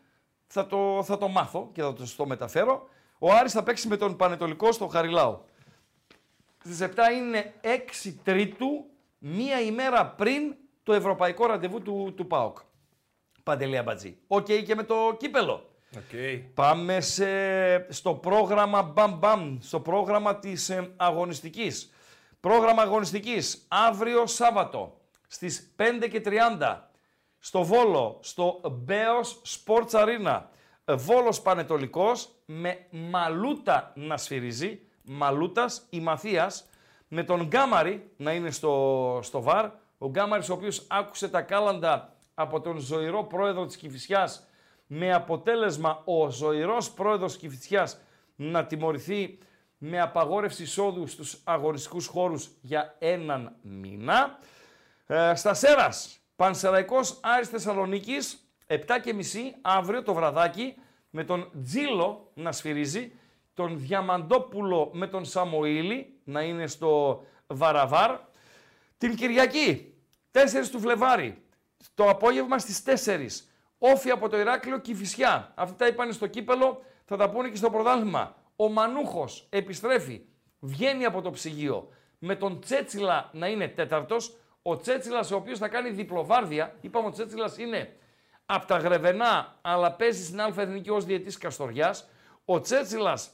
θα 0.47 0.67
το, 0.67 1.03
θα 1.03 1.17
το 1.17 1.27
μάθω 1.27 1.69
και 1.73 1.81
θα 1.81 1.93
το 1.93 2.05
στο 2.05 2.25
μεταφέρω. 2.25 2.89
Ο 3.19 3.31
Άρης 3.31 3.51
θα 3.51 3.63
παίξει 3.63 3.87
με 3.87 3.97
τον 3.97 4.15
Πανετολικό 4.15 4.71
στο 4.71 4.87
Χαριλάου. 4.87 5.45
Στις 6.63 6.81
7 6.81 6.87
είναι 7.15 7.53
6 8.05 8.13
Τρίτου, 8.23 8.85
μία 9.17 9.61
ημέρα 9.61 10.05
πριν 10.05 10.55
το 10.83 10.93
ευρωπαϊκό 10.93 11.45
ραντεβού 11.45 11.81
του, 11.81 12.13
του 12.15 12.27
ΠΑΟΚ. 12.27 12.57
Παντελή 13.43 13.77
Αμπατζή. 13.77 14.17
Οκ 14.27 14.45
και 14.45 14.75
με 14.75 14.83
το 14.83 15.15
κύπελο. 15.17 15.68
Okay. 15.95 16.41
Πάμε 16.53 17.01
σε, 17.01 17.25
στο 17.91 18.13
πρόγραμμα 18.13 18.81
μπαμ 18.81 19.17
μπαμ, 19.17 19.57
στο 19.61 19.79
πρόγραμμα 19.79 20.39
της 20.39 20.69
ε, 20.69 20.93
αγωνιστικής. 20.95 21.93
Πρόγραμμα 22.39 22.81
αγωνιστικής, 22.81 23.65
αύριο 23.67 24.25
Σάββατο, 24.25 24.97
στις 25.27 25.73
5 25.77 26.07
και 26.11 26.21
30, 26.25 26.77
στο 27.39 27.63
Βόλο, 27.63 28.19
στο 28.21 28.61
Μπέος 28.71 29.41
Sports 29.45 29.91
Arena. 29.91 30.41
Βόλος 30.85 31.41
Πανετολικός, 31.41 32.29
με 32.45 32.85
Μαλούτα 32.89 33.91
να 33.95 34.17
σφυρίζει, 34.17 34.79
Μαλούτας 35.03 35.85
η 35.89 35.99
Μαθίας, 35.99 36.69
με 37.07 37.23
τον 37.23 37.47
Γκάμαρη 37.47 38.11
να 38.17 38.33
είναι 38.33 38.51
στο, 38.51 39.19
στο 39.23 39.41
ΒΑΡ. 39.41 39.69
Ο 39.97 40.09
Γκάμαρης 40.09 40.49
ο 40.49 40.53
οποίος 40.53 40.85
άκουσε 40.89 41.29
τα 41.29 41.41
κάλαντα 41.41 42.15
από 42.33 42.61
τον 42.61 42.77
ζωηρό 42.77 43.23
πρόεδρο 43.23 43.65
της 43.65 43.75
Κηφισιάς 43.75 44.48
με 44.91 45.13
αποτέλεσμα 45.13 46.01
ο 46.05 46.29
ζωηρός 46.29 46.91
πρόεδρος 46.91 47.37
Κηφισιάς 47.37 47.99
να 48.35 48.65
τιμωρηθεί 48.65 49.37
με 49.77 50.01
απαγόρευση 50.01 50.63
εισόδου 50.63 51.07
στους 51.07 51.41
αγοριστικούς 51.43 52.07
χώρους 52.07 52.49
για 52.61 52.95
έναν 52.99 53.55
μήνα. 53.61 54.39
Ε, 55.07 55.35
στα 55.35 55.53
Σέρας, 55.53 56.19
Πανσεραϊκός 56.35 57.19
Άρης 57.21 57.47
Θεσσαλονίκης, 57.47 58.51
7 58.67 58.99
και 59.03 59.13
μισή, 59.13 59.55
αύριο 59.61 60.03
το 60.03 60.13
βραδάκι, 60.13 60.75
με 61.09 61.23
τον 61.23 61.51
Τζίλο 61.63 62.31
να 62.33 62.51
σφυρίζει, 62.51 63.11
τον 63.53 63.79
Διαμαντόπουλο 63.79 64.89
με 64.93 65.07
τον 65.07 65.25
Σαμοήλη 65.25 66.19
να 66.23 66.41
είναι 66.41 66.67
στο 66.67 67.23
Βαραβάρ. 67.47 68.19
Την 68.97 69.15
Κυριακή, 69.15 69.93
4 70.31 70.69
του 70.71 70.79
Φλεβάρι, 70.79 71.43
το 71.93 72.09
απόγευμα 72.09 72.59
στις 72.59 72.83
4, 72.83 73.48
όφη 73.79 74.09
από 74.09 74.29
το 74.29 74.39
Ηράκλειο 74.39 74.79
Κηφισιά. 74.79 75.53
Αυτά 75.55 75.75
τα 75.75 75.87
είπαν 75.87 76.13
στο 76.13 76.27
κύπελο, 76.27 76.81
θα 77.05 77.17
τα 77.17 77.29
πούνε 77.29 77.49
και 77.49 77.55
στο 77.55 77.69
πρωτάθλημα. 77.69 78.35
Ο 78.55 78.69
Μανούχος 78.69 79.47
επιστρέφει, 79.49 80.21
βγαίνει 80.59 81.05
από 81.05 81.21
το 81.21 81.31
ψυγείο, 81.31 81.89
με 82.19 82.35
τον 82.35 82.59
Τσέτσιλα 82.59 83.29
να 83.33 83.47
είναι 83.47 83.67
τέταρτος, 83.67 84.37
ο 84.61 84.77
Τσέτσιλας 84.77 85.31
ο 85.31 85.35
οποίος 85.35 85.59
θα 85.59 85.67
κάνει 85.67 85.89
διπλοβάρδια, 85.89 86.75
είπαμε 86.81 87.07
ο 87.07 87.11
Τσέτσιλας 87.11 87.57
είναι 87.57 87.93
από 88.45 88.65
τα 88.65 88.77
Γρεβενά, 88.77 89.57
αλλά 89.61 89.91
παίζει 89.91 90.23
στην 90.23 90.41
Α' 90.41 90.53
Εθνική 90.57 90.89
ως 90.89 91.05
διετής 91.05 91.37
Καστοριάς. 91.37 92.09
Ο 92.45 92.61
Τσέτσιλας 92.61 93.31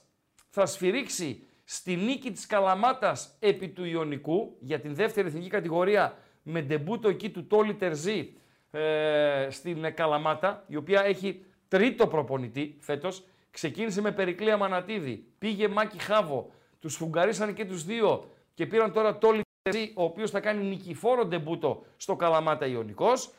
θα 0.49 0.65
σφυρίξει 0.65 1.47
στη 1.63 1.95
νίκη 1.95 2.31
της 2.31 2.45
Καλαμάτας 2.45 3.35
επί 3.39 3.69
του 3.69 3.85
Ιωνικού 3.85 4.57
για 4.59 4.79
την 4.79 4.95
δεύτερη 4.95 5.27
εθνική 5.27 5.47
κατηγορία 5.47 6.17
με 6.41 6.61
ντεμπούτο 6.61 7.09
εκεί 7.09 7.29
του 7.29 7.47
Τόλι 7.47 7.75
Τερζή 7.75 8.37
ε, 8.75 9.47
στην 9.49 9.93
Καλαμάτα, 9.93 10.63
η 10.67 10.75
οποία 10.75 11.01
έχει 11.05 11.45
τρίτο 11.67 12.07
προπονητή 12.07 12.77
φέτος. 12.79 13.23
Ξεκίνησε 13.51 14.01
με 14.01 14.11
Περικλία 14.11 14.57
Μανατίδη, 14.57 15.25
πήγε 15.39 15.67
Μάκη 15.67 16.01
Χάβο, 16.01 16.51
τους 16.79 16.95
φουγκαρίσαν 16.95 17.53
και 17.53 17.65
τους 17.65 17.83
δύο 17.83 18.29
και 18.53 18.65
πήραν 18.65 18.93
τώρα 18.93 19.17
Τόλι 19.17 19.41
Τερζή, 19.61 19.91
ο 19.95 20.03
οποίος 20.03 20.31
θα 20.31 20.39
κάνει 20.39 20.63
νικηφόρο 20.63 21.25
ντεμπούτο 21.25 21.85
στο 21.97 22.15
Καλαμάτα 22.15 22.65
Ιωνικός. 22.65 23.33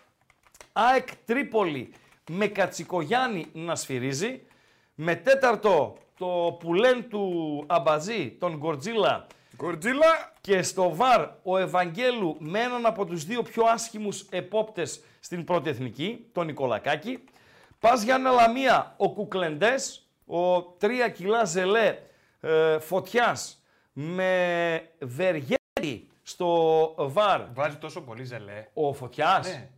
ΑΕΚ 0.73 1.09
Τρίπολη 1.25 1.93
με 2.31 2.47
Κατσικογιάννη 2.47 3.47
να 3.53 3.75
σφυρίζει. 3.75 4.43
Με 4.95 5.15
τέταρτο 5.15 5.97
το 6.19 6.57
πουλέν 6.61 7.09
του 7.09 7.65
Αμπαζή, 7.67 8.37
τον 8.39 8.57
Γκορτζίλα. 8.57 9.27
Γκορτζίλα! 9.57 10.33
Και 10.41 10.63
στο 10.63 10.95
ΒΑΡ 10.95 11.29
ο 11.43 11.59
Ευαγγέλου 11.59 12.37
με 12.39 12.61
έναν 12.61 12.87
από 12.87 13.05
τους 13.05 13.25
δύο 13.25 13.43
πιο 13.43 13.65
άσχημους 13.65 14.27
επόπτες 14.31 15.01
στην 15.27 15.45
πρώτη 15.45 15.71
εθνική, 15.71 16.27
τον 16.33 16.47
Νικολακάκη. 16.47 17.25
Πας 17.81 18.03
για 18.03 18.19
Λαμία, 18.19 18.95
ο 18.97 19.13
Κουκλεντές, 19.13 20.09
ο 20.27 20.63
τρία 20.63 21.09
κιλά 21.09 21.45
ζελέ 21.45 21.99
ε, 22.41 22.79
φωτιάς 22.79 23.63
με 23.93 24.91
Βεργέτη 24.99 26.09
στο 26.23 26.95
ΒΑΡ. 26.99 27.41
Βάζει 27.55 27.77
τόσο 27.77 28.01
πολύ 28.01 28.25
ζελέ. 28.25 28.67
Ο 28.75 28.93
Φωτιάς. 28.93 29.49
Ναι. 29.49 29.69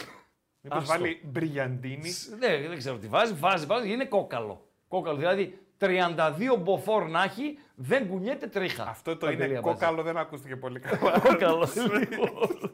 Μήπως 0.60 0.82
Άστο. 0.82 0.92
βάλει 0.92 1.20
μπριγιαντίνη. 1.24 2.12
Ναι, 2.38 2.68
δεν 2.68 2.78
ξέρω 2.78 2.96
τι 2.96 3.06
βάζει. 3.06 3.32
Βάζει, 3.32 3.66
βάζει, 3.66 3.92
είναι 3.92 4.04
κόκαλο. 4.04 4.66
Κόκαλο, 4.88 5.16
δηλαδή 5.16 5.58
32 5.78 6.14
μποφόρ 6.58 7.08
να 7.08 7.22
έχει, 7.22 7.58
δεν 7.74 8.08
κουνιέται 8.08 8.46
τρίχα. 8.46 8.88
Αυτό 8.88 9.16
το 9.16 9.26
Παντελή 9.26 9.48
είναι 9.48 9.58
Αμπατζή. 9.58 9.78
κόκαλο, 9.78 10.02
δεν 10.02 10.16
ακούστηκε 10.16 10.56
πολύ 10.56 10.80
καλά. 10.80 11.18
Κόκαλο. 11.18 11.68
λοιπόν. 11.98 12.70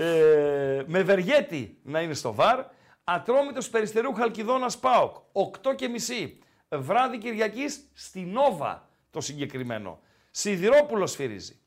Ε, 0.00 0.82
με 0.86 1.02
Βεργέτη 1.02 1.78
να 1.82 2.00
είναι 2.00 2.14
στο 2.14 2.32
ΒΑΡ. 2.32 2.64
Ατρόμητος 3.04 3.70
Περιστερού 3.70 4.12
Χαλκιδόνας 4.14 4.78
ΠΑΟΚ. 4.78 5.16
8 5.32 5.74
και 5.76 5.88
μισή. 5.88 6.38
Βράδυ 6.68 7.18
Κυριακής 7.18 7.90
στη 7.94 8.20
Νόβα 8.20 8.88
το 9.10 9.20
συγκεκριμένο. 9.20 10.00
Σιδηρόπουλος 10.30 11.14
φυρίζει. 11.14 11.60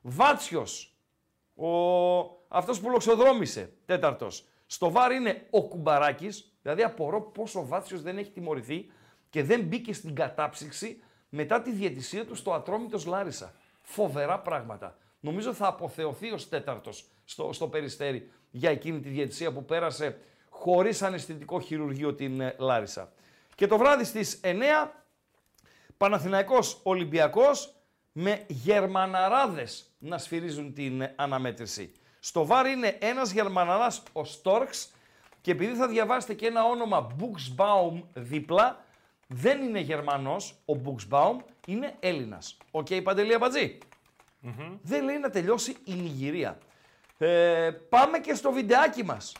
Βάτσιος. 0.00 0.96
Ο... 1.54 1.68
Αυτός 2.48 2.80
που 2.80 2.90
λοξοδρόμησε. 2.90 3.72
Τέταρτος. 3.84 4.48
Στο 4.66 4.90
ΒΑΡ 4.90 5.12
είναι 5.12 5.46
ο 5.50 5.62
Κουμπαράκης. 5.62 6.58
Δηλαδή 6.62 6.82
απορώ 6.82 7.20
πόσο 7.20 7.60
ο 7.60 7.66
Βάτσιος 7.66 8.02
δεν 8.02 8.18
έχει 8.18 8.30
τιμωρηθεί 8.30 8.90
και 9.30 9.42
δεν 9.42 9.60
μπήκε 9.60 9.92
στην 9.92 10.14
κατάψυξη 10.14 11.02
μετά 11.28 11.62
τη 11.62 11.70
διαιτησία 11.70 12.26
του 12.26 12.34
στο 12.34 12.52
Ατρόμητος 12.52 13.06
Λάρισα. 13.06 13.54
Φοβερά 13.82 14.40
πράγματα. 14.40 14.96
Νομίζω 15.20 15.52
θα 15.52 15.66
αποθεωθεί 15.66 16.30
ως 16.30 16.48
τέταρτος 16.48 17.04
στο, 17.24 17.52
στο 17.52 17.68
Περιστέρι 17.68 18.30
για 18.50 18.70
εκείνη 18.70 19.00
τη 19.00 19.08
διαιτησία 19.08 19.52
που 19.52 19.64
πέρασε 19.64 20.18
χωρίς 20.48 21.02
αναισθητικό 21.02 21.60
χειρουργείο 21.60 22.14
την 22.14 22.40
ε, 22.40 22.54
Λάρισα. 22.58 23.12
Και 23.54 23.66
το 23.66 23.78
βράδυ 23.78 24.04
στις 24.04 24.40
9 24.44 24.54
Παναθηναϊκός 25.96 26.80
Ολυμπιακός 26.82 27.74
με 28.12 28.44
Γερμαναράδες 28.46 29.94
να 29.98 30.18
σφυρίζουν 30.18 30.74
την 30.74 31.00
ε, 31.00 31.12
αναμέτρηση. 31.16 31.92
Στο 32.20 32.46
VAR 32.46 32.66
είναι 32.66 32.96
ένας 33.00 33.30
Γερμαναράς 33.30 34.02
ο 34.12 34.24
Στόρξ 34.24 34.92
και 35.40 35.50
επειδή 35.50 35.74
θα 35.74 35.88
διαβάσετε 35.88 36.34
και 36.34 36.46
ένα 36.46 36.64
όνομα 36.64 37.06
Buxbaum 37.20 38.02
δίπλα, 38.14 38.84
δεν 39.26 39.62
είναι 39.62 39.80
Γερμανός 39.80 40.54
ο 40.64 40.72
Buxbaum, 40.84 41.36
είναι 41.66 41.96
Έλληνας. 42.00 42.56
Οκ, 42.70 42.86
Παντελή 43.02 43.34
Αμπατζή. 44.44 44.78
Δεν 44.82 45.04
λέει 45.04 45.18
να 45.18 45.30
τελειώσει 45.30 45.76
η 45.84 45.94
Νιγηρία. 45.94 46.58
Ε, 47.18 47.70
πάμε 47.88 48.18
και 48.18 48.34
στο 48.34 48.52
βιντεάκι 48.52 49.04
μας. 49.04 49.32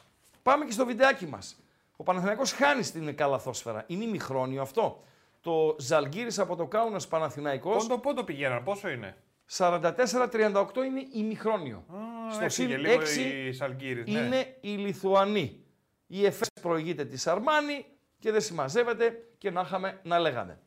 Πάμε 0.42 0.64
και 0.64 0.72
στο 0.72 0.86
βιντεάκι 0.86 1.26
μας. 1.26 1.56
Ο 1.96 2.02
Παναθηναϊκός 2.02 2.52
χάνει 2.52 2.82
στην 2.82 3.16
καλαθόσφαιρα. 3.16 3.84
Είναι 3.86 4.04
ημιχρόνιο 4.04 4.62
αυτό. 4.62 5.02
Το 5.40 5.76
Ζαλγκύρης 5.78 6.38
από 6.38 6.56
το 6.56 6.66
Κάουνας 6.66 7.08
Παναθηναϊκός. 7.08 7.86
Πόντο 7.86 7.98
πόντο 7.98 8.24
πηγαίναν, 8.24 8.62
πόσο 8.62 8.88
είναι; 8.88 9.16
44-38 9.56 10.84
είναι 10.86 11.06
ημιχρόνιο. 11.12 11.84
Στο 12.30 12.44
έφυγε 12.44 12.68
συν 12.68 12.80
λίγο 12.80 13.00
6 13.00 13.46
η 13.48 13.52
Σαλγκύρης, 13.52 14.06
ναι. 14.06 14.18
είναι 14.18 14.56
η 14.60 14.68
Λιθουανή. 14.68 15.62
Η 16.06 16.24
ΕΦΕΣ 16.24 16.48
προηγείται 16.62 17.04
της 17.04 17.26
Αρμάνη 17.26 17.86
και 18.18 18.30
δεν 18.32 18.40
συμμαζεύεται 18.40 19.28
και 19.38 19.50
να 19.50 19.60
είχαμε 19.60 20.00
να 20.02 20.18
λέγαμε. 20.18 20.58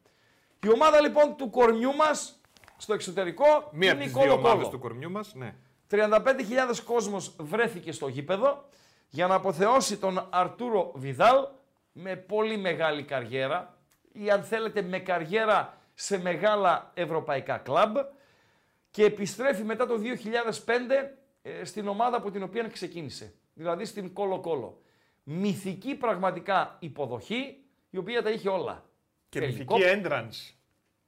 Η 0.64 0.72
ομάδα 0.72 1.02
λοιπόν 1.02 1.36
του 1.36 1.50
κορμιού 1.50 1.96
μας 1.96 2.41
στο 2.82 2.94
εξωτερικό 2.94 3.46
Μία 3.72 3.92
από 3.92 4.02
είναι 4.02 4.02
η 4.02 4.04
τις 4.04 4.12
δύο 4.14 4.22
Κόλο 4.22 4.34
ομάδες 4.34 4.54
Κόλο. 4.58 4.70
του 4.70 4.80
κορμιού 4.80 5.12
μας, 5.12 5.34
ναι. 5.36 5.56
35.000 5.90 6.80
κόσμος 6.86 7.36
βρέθηκε 7.40 7.92
στο 7.92 8.08
γήπεδο 8.08 8.66
για 9.10 9.28
να 9.28 9.36
αποθεώσει 9.36 9.98
τον 9.98 10.28
Αρτούρο 10.30 10.92
Βιδάλ 10.96 11.36
με 11.92 12.16
πολύ 12.16 12.58
μεγάλη 12.58 13.04
καριέρα 13.04 13.78
ή 14.12 14.30
αν 14.30 14.44
θέλετε 14.44 14.82
με 14.82 15.00
καριέρα 15.00 15.78
σε 15.94 16.18
μεγάλα 16.22 16.92
ευρωπαϊκά 16.94 17.58
κλαμπ 17.58 17.96
και 18.92 19.04
επιστρέφει 19.06 19.64
μετά 19.64 19.86
το 19.88 19.94
2005 20.66 20.70
ε, 21.42 21.64
στην 21.64 21.88
ομάδα 21.88 22.18
από 22.18 22.32
την 22.32 22.44
οποία 22.44 22.68
ξεκίνησε, 22.68 23.34
δηλαδή 23.54 23.86
στην 23.86 24.14
Κόλο 24.14 24.40
Κόλο. 24.40 24.82
Μυθική 25.24 25.96
πραγματικά 25.96 26.76
υποδοχή, 26.80 27.64
η 27.90 27.98
οποία 27.98 28.22
τα 28.22 28.30
είχε 28.30 28.50
όλα. 28.50 28.86
Και 29.30 29.40
Τελικό- 29.40 29.78
μυθική 29.78 30.02
entrance. 30.04 30.56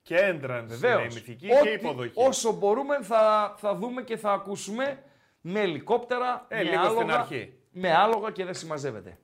Και 0.04 0.16
entrance 0.18 0.64
Βεβαίως. 0.66 0.94
είναι 1.04 1.12
η 1.12 1.14
μυθική 1.14 1.48
Ό,τι- 1.52 1.62
και 1.68 1.70
υποδοχή. 1.70 2.12
Όσο 2.16 2.52
μπορούμε 2.52 3.02
θα, 3.04 3.54
θα 3.58 3.76
δούμε 3.76 4.02
και 4.04 4.18
θα 4.18 4.32
ακούσουμε 4.32 5.04
με 5.42 5.60
ελικόπτερα, 5.60 6.46
Ε, 6.48 6.56
με, 6.58 6.64
λίγο 6.64 6.84
στην 6.84 6.98
άλογα, 6.98 7.20
αρχή. 7.20 7.54
με 7.72 7.94
άλογα 7.94 8.32
και 8.32 8.46
δεν 8.46 8.54
συμμαζεύεται. 8.54 9.18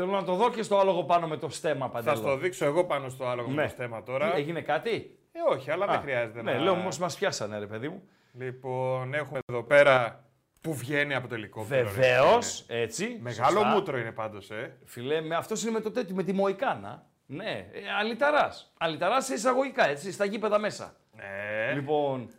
Θέλω 0.00 0.12
να 0.12 0.24
το 0.24 0.34
δω 0.34 0.50
και 0.50 0.62
στο 0.62 0.78
άλογο 0.78 1.04
πάνω 1.04 1.26
με 1.28 1.36
το 1.36 1.48
στέμα 1.48 1.86
Θα 1.86 1.92
παντέλο. 1.92 2.16
στο 2.16 2.36
δείξω 2.36 2.64
εγώ 2.64 2.84
πάνω 2.84 3.08
στο 3.08 3.26
άλλο 3.26 3.42
Ναι. 3.46 3.54
με 3.54 3.62
το 3.62 3.68
θέμα 3.76 4.02
τώρα. 4.02 4.30
Τι, 4.30 4.38
έγινε 4.38 4.60
κάτι; 4.60 5.18
Ε, 5.32 5.38
όχι, 5.54 5.70
αλλά 5.70 5.84
Α, 5.84 5.88
δεν 5.88 6.00
χρειάζεται 6.00 6.42
Ναι, 6.42 6.52
να... 6.52 6.58
λέω 6.58 6.72
όμως 6.72 6.98
μας 6.98 7.16
πιάσανε 7.16 7.58
ρε 7.58 7.66
παιδί 7.66 7.88
μου. 7.88 8.02
Λοιπόν, 8.32 9.14
έχουμε 9.14 9.38
εδώ 9.48 9.62
πέρα 9.62 10.24
που 10.60 10.74
βγαίνει 10.74 11.14
από 11.14 11.28
το 11.28 11.34
ελικόπτερο. 11.34 11.82
ρε 11.82 11.88
Βεβαίως, 11.90 12.64
φίλε. 12.66 12.80
έτσι. 12.80 13.18
Μεγάλο 13.22 13.50
σωστά. 13.58 13.68
μούτρο 13.74 13.98
είναι 13.98 14.12
πάντως, 14.12 14.50
ε. 14.50 14.76
Φιλέ, 14.84 15.20
με 15.20 15.34
αυτός 15.36 15.62
είναι 15.62 15.70
με 15.70 15.80
το 15.80 15.90
τέτοιο, 15.90 16.14
με 16.14 16.22
τη 16.22 16.32
Μοϊκάνα. 16.32 17.06
Ναι, 17.26 17.50
ε, 17.72 17.80
αλυταράς. 18.00 18.72
Αλυταράς 18.78 19.24
σε 19.24 19.34
εισαγωγικά, 19.34 19.88
έτσι, 19.88 20.12
στα 20.12 20.24
γήπεδα 20.24 20.58
μέσα. 20.58 20.94
Ναι. 21.12 21.72
Λοιπόν, 21.74 22.30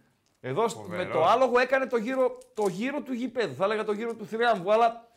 εδώ 0.41 0.67
σ- 0.67 0.77
με 0.77 0.83
Φοβερός. 0.83 1.13
το 1.13 1.25
άλογο 1.25 1.59
έκανε 1.59 1.85
το 1.85 1.97
γύρο, 1.97 2.37
το 2.53 2.67
γύρο 2.67 3.01
του 3.01 3.13
γηπέδου. 3.13 3.53
Θα 3.55 3.65
έλεγα 3.65 3.83
το 3.83 3.91
γύρο 3.91 4.15
του 4.15 4.25
θριάμβου, 4.25 4.71
αλλά 4.73 5.07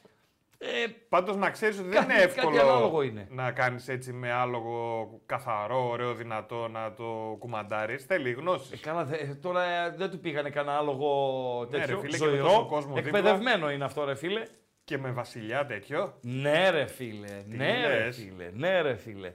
Ε, 0.67 0.87
Πάντως 1.09 1.37
να 1.37 1.51
ξέρεις 1.51 1.79
ότι 1.79 1.89
δεν 1.89 1.95
Κάτι- 2.01 2.13
είναι 2.13 2.21
κάτι 2.21 2.39
εύκολο 2.39 2.61
ανάλογο 2.61 3.03
είναι. 3.03 3.27
να 3.31 3.51
κάνεις 3.53 3.89
έτσι 3.89 4.13
με 4.13 4.33
άλογο 4.33 5.09
καθαρό, 5.27 5.89
ωραίο, 5.89 6.15
δυνατό, 6.15 6.69
να 6.69 6.93
το 6.95 7.37
κουμαντάρεις. 7.39 8.05
Θέλει 8.05 8.33
γνώση. 8.33 8.71
Ε, 8.73 8.77
καλά, 8.77 9.05
δε- 9.05 9.17
τώρα 9.43 9.65
ε, 9.65 9.95
δεν 9.97 10.11
του 10.11 10.19
πήγανε 10.21 10.51
κανένα 10.51 10.79
άλογο 10.79 11.67
Ναι, 11.71 11.77
ρε 11.79 11.83
τέτοιο, 11.85 11.99
φίλε, 12.01 12.19
και 12.19 12.25
με 12.25 12.31
τόσο 12.37 12.45
ζωηρό. 12.49 12.67
κόσμο 12.67 12.95
δίπλα. 12.95 13.19
εκπαιδευμένο 13.19 13.71
είναι 13.71 13.85
αυτό, 13.85 14.05
ρε 14.05 14.15
φίλε. 14.15 14.43
Και 14.85 14.99
με 14.99 15.11
βασιλιά 15.11 15.67
τέτοιο. 15.67 16.15
Ναι, 16.21 16.71
ρε 16.71 16.87
φίλε. 16.87 17.27
Τι 17.51 17.57
ναι, 17.57 17.87
ρε 17.87 18.05
λες; 18.05 18.17
φίλε. 18.17 18.51
Ναι, 18.55 18.81
ρε 18.81 18.95
φίλε. 18.97 19.33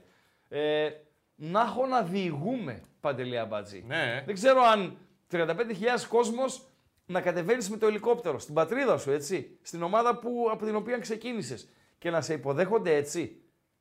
Ε, 0.48 0.88
να 1.34 1.60
έχω 1.60 1.86
να 1.86 2.02
διηγούμε, 2.02 2.80
Παντελή 3.00 3.38
Αμπατζή. 3.38 3.84
Ναι. 3.86 4.22
Δεν 4.26 4.34
ξέρω 4.34 4.60
αν 4.62 4.96
35.000 5.32 6.06
κόσμος 6.08 6.62
να 7.10 7.20
κατεβαίνεις 7.20 7.70
με 7.70 7.76
το 7.76 7.86
ελικόπτερο 7.86 8.38
στην 8.38 8.54
πατρίδα 8.54 8.98
σου, 8.98 9.10
έτσι. 9.10 9.58
Στην 9.62 9.82
ομάδα 9.82 10.18
που, 10.18 10.48
από 10.52 10.64
την 10.64 10.74
οποία 10.76 10.98
ξεκίνησες. 10.98 11.68
Και 11.98 12.10
να 12.10 12.20
σε 12.20 12.32
υποδέχονται 12.32 12.94
έτσι. 12.94 13.40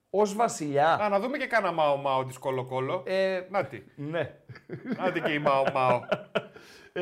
Ως 0.09 0.33
βασιλιά. 0.35 0.93
Α, 0.93 1.09
να 1.09 1.19
δούμε 1.19 1.37
και 1.37 1.45
κάνα 1.45 1.71
μάο 1.71 1.97
μάο 1.97 2.25
της 2.25 2.37
κολοκόλο. 2.37 3.03
Ε, 3.05 3.41
Να 3.49 3.65
τι. 3.65 3.81
ναι. 3.95 4.31
Να 4.97 5.11
τι 5.11 5.21
και 5.21 5.31
η 5.31 5.39
μάο 5.39 5.63
μάο. 5.73 6.01
Ε, 6.93 7.01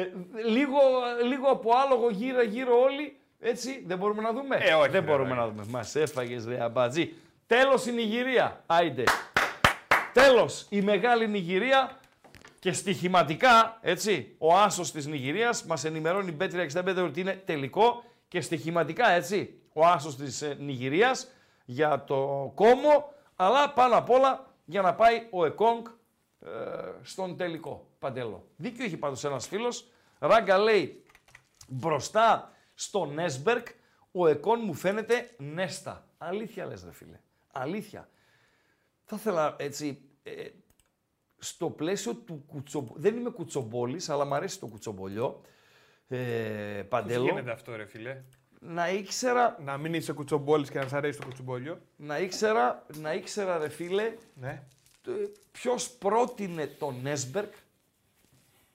λίγο, 0.49 0.77
λίγο 1.27 1.47
από 1.49 1.71
άλογο 1.85 2.09
γύρω 2.09 2.41
γύρω 2.41 2.79
όλοι. 2.81 3.17
Έτσι, 3.39 3.83
δεν 3.87 3.97
μπορούμε 3.97 4.21
να 4.21 4.33
δούμε; 4.33 4.55
Ε, 4.55 4.73
όχι, 4.73 4.89
δεν 4.89 5.01
ρε, 5.05 5.07
μπορούμε 5.11 5.29
ρε. 5.29 5.35
να 5.35 5.47
δούμε. 5.47 5.65
Μας 5.69 5.95
έφαγες 5.95 6.45
ρε 6.45 6.63
αμπατζή. 6.63 7.13
Τέλος 7.47 7.85
η 7.85 7.91
Νιγηρία. 7.91 8.63
Άιντε. 8.65 9.03
Τέλος 10.13 10.67
η 10.69 10.81
μεγάλη 10.81 11.27
Νιγηρία. 11.27 11.97
Και 12.59 12.71
στοιχηματικά, 12.71 13.77
έτσι, 13.81 14.35
ο 14.37 14.57
άσος 14.57 14.91
της 14.91 15.05
Νιγηρίας 15.05 15.63
μας 15.63 15.83
ενημερώνει 15.83 16.31
η 16.31 16.37
Bet365 16.39 17.03
ότι 17.03 17.19
είναι 17.19 17.33
τελικό 17.45 18.03
και 18.27 18.41
στοιχηματικά, 18.41 19.09
έτσι, 19.09 19.61
ο 19.73 19.85
άσος 19.85 20.15
της 20.15 20.41
ε, 20.41 20.57
Νιγηρίας 20.59 21.27
για 21.65 22.03
το 22.03 22.51
κόμμο, 22.55 23.13
αλλά 23.35 23.73
πάνω 23.73 23.97
απ' 23.97 24.09
όλα 24.09 24.53
για 24.65 24.81
να 24.81 24.95
πάει 24.95 25.27
ο 25.31 25.45
Εκόνγκ 25.45 25.85
ε, 26.39 26.49
στον 27.01 27.37
τελικό. 27.37 27.87
Παντέλο. 27.99 28.47
Δίκιο 28.55 28.85
έχει 28.85 28.97
πάντως 28.97 29.23
ένας 29.23 29.47
φίλος. 29.47 29.87
Ράγκα 30.19 30.57
λέει 30.57 31.03
μπροστά 31.67 32.51
στο 32.73 33.05
Νέσμπερκ 33.05 33.67
ο 34.11 34.27
Εκόν 34.27 34.59
μου 34.63 34.73
φαίνεται 34.73 35.35
Νέστα. 35.37 36.07
Αλήθεια 36.17 36.65
λες 36.65 36.83
ρε 36.83 36.91
φίλε. 36.91 37.19
Αλήθεια. 37.51 38.09
Θα 39.03 39.15
ήθελα 39.15 39.55
έτσι 39.59 40.01
ε, 40.23 40.31
στο 41.37 41.69
πλαίσιο 41.69 42.13
του 42.15 42.43
κουτσομπολιού, 42.47 43.01
δεν 43.01 43.15
είμαι 43.17 43.29
κουτσομπόλης 43.29 44.09
αλλά 44.09 44.25
μου 44.25 44.33
αρέσει 44.35 44.59
το 44.59 44.67
κουτσομπολιό, 44.67 45.41
ε, 46.07 46.17
Πώς 46.17 46.87
Παντέλο, 46.89 47.23
γίνεται 47.23 47.51
αυτό 47.51 47.75
ρε 47.75 47.85
φίλε; 47.85 48.21
να 48.59 48.89
ήξερα, 48.89 49.57
Να 49.63 49.77
μην 49.77 49.93
είσαι 49.93 50.13
κουτσομπόλης 50.13 50.69
και 50.69 50.79
να 50.79 50.87
σ' 50.87 50.93
αρέσει 50.93 51.19
το 51.19 51.25
κουτσομπόλιο. 51.25 51.79
να 51.95 52.19
ήξερα, 52.19 52.85
να 52.95 53.13
ήξερα 53.13 53.57
ρε 53.57 53.69
φίλε 53.69 54.13
Ναι. 54.33 54.63
το- 55.01 55.11
ποιος 55.51 55.89
πρότεινε 55.89 56.67
τον 56.67 56.95
Νέσμπερκ 57.01 57.53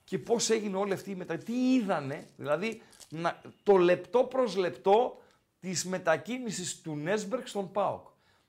και 0.04 0.18
πώς 0.18 0.50
έγινε 0.50 0.76
όλη 0.76 0.92
αυτή 0.92 1.10
η 1.10 1.14
μετα... 1.14 1.36
Τι 1.38 1.74
είδανε, 1.74 2.26
δηλαδή 2.36 2.82
να, 3.08 3.40
το 3.62 3.76
λεπτό 3.76 4.24
προς 4.24 4.56
λεπτό 4.56 5.20
της 5.60 5.84
μετακίνησης 5.84 6.80
του 6.80 6.96
Νέσμπερκ 6.96 7.46
στον 7.48 7.72
ΠΑΟΚ. 7.72 8.06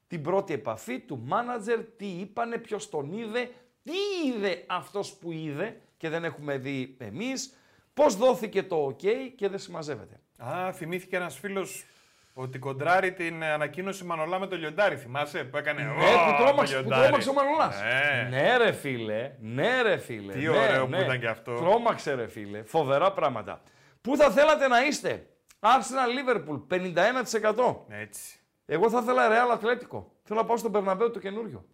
Την 0.07 0.21
πρώτη 0.21 0.53
επαφή 0.53 0.99
του 0.99 1.19
μάνατζερ, 1.25 1.79
τι 1.83 2.05
είπανε, 2.05 2.57
ποιος 2.57 2.89
τον 2.89 3.13
είδε, 3.13 3.51
τι 3.83 4.27
είδε 4.27 4.63
αυτός 4.67 5.13
που 5.13 5.31
είδε 5.31 5.81
και 5.97 6.09
δεν 6.09 6.23
έχουμε 6.23 6.57
δει 6.57 6.95
εμείς, 6.99 7.57
πώς 7.93 8.15
δόθηκε 8.15 8.63
το 8.63 8.87
ok 8.87 9.05
και 9.35 9.49
δεν 9.49 9.59
συμμαζεύεται. 9.59 10.19
Α, 10.37 10.71
θυμήθηκε 10.73 11.15
ένας 11.15 11.39
φίλος 11.39 11.85
ότι 12.33 12.59
κοντράρει 12.59 13.13
την 13.13 13.43
ανακοίνωση 13.43 14.03
Μανολά 14.03 14.39
με 14.39 14.47
το 14.47 14.55
λιοντάρι. 14.55 14.95
Θυμάσαι 14.95 15.43
που 15.43 15.57
έκανε. 15.57 15.81
Ναι, 15.81 15.89
«Ω, 15.89 15.93
που 15.93 16.37
το 16.37 16.43
τρόμαξε, 16.43 16.75
που 16.75 16.81
λιοντάρι». 16.81 17.03
τρόμαξε 17.03 17.29
ο 17.29 17.33
Μανολάς. 17.33 17.81
Ναι. 17.81 18.27
Ναι 18.29 18.57
ρε 18.57 18.71
φίλε, 18.71 19.31
ναι 19.39 19.81
ρε 19.81 19.97
φίλε. 19.97 20.33
Τι 20.33 20.39
ναι, 20.39 20.49
ωραίο 20.49 20.83
που 20.85 20.89
ναι. 20.89 20.99
ήταν 20.99 21.19
και 21.19 21.27
αυτό. 21.27 21.53
Τρόμαξε 21.53 22.13
ρε 22.13 22.27
φίλε, 22.27 22.63
φοβερά 22.63 23.11
πράγματα. 23.11 23.61
Πού 24.01 24.17
θα 24.17 24.31
θέλατε 24.31 24.67
να 24.67 24.85
είστε, 24.85 25.27
Arsenal 25.59 26.09
Liverpool 26.17 26.61
51%. 26.69 27.75
Έτσι. 27.87 28.39
Εγώ 28.65 28.89
θα 28.89 28.99
ήθελα 29.01 29.27
Real 29.29 29.51
Ατλέτικο. 29.53 30.11
Θέλω 30.23 30.39
να 30.39 30.45
πάω 30.45 30.57
στον 30.57 30.71
Περναμπέο 30.71 31.11
το 31.11 31.19
καινούριο. 31.19 31.65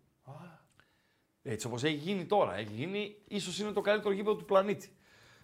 Έτσι 1.44 1.68
όπως 1.68 1.84
έχει 1.84 1.96
γίνει 1.96 2.26
τώρα. 2.26 2.56
Έχει 2.56 2.74
γίνει, 2.74 3.16
ίσως 3.28 3.60
είναι 3.60 3.72
το 3.72 3.82
καλύτερο 3.82 4.14
γήπεδο 4.14 4.36
του 4.36 4.46
πλανήτη. 4.46 4.92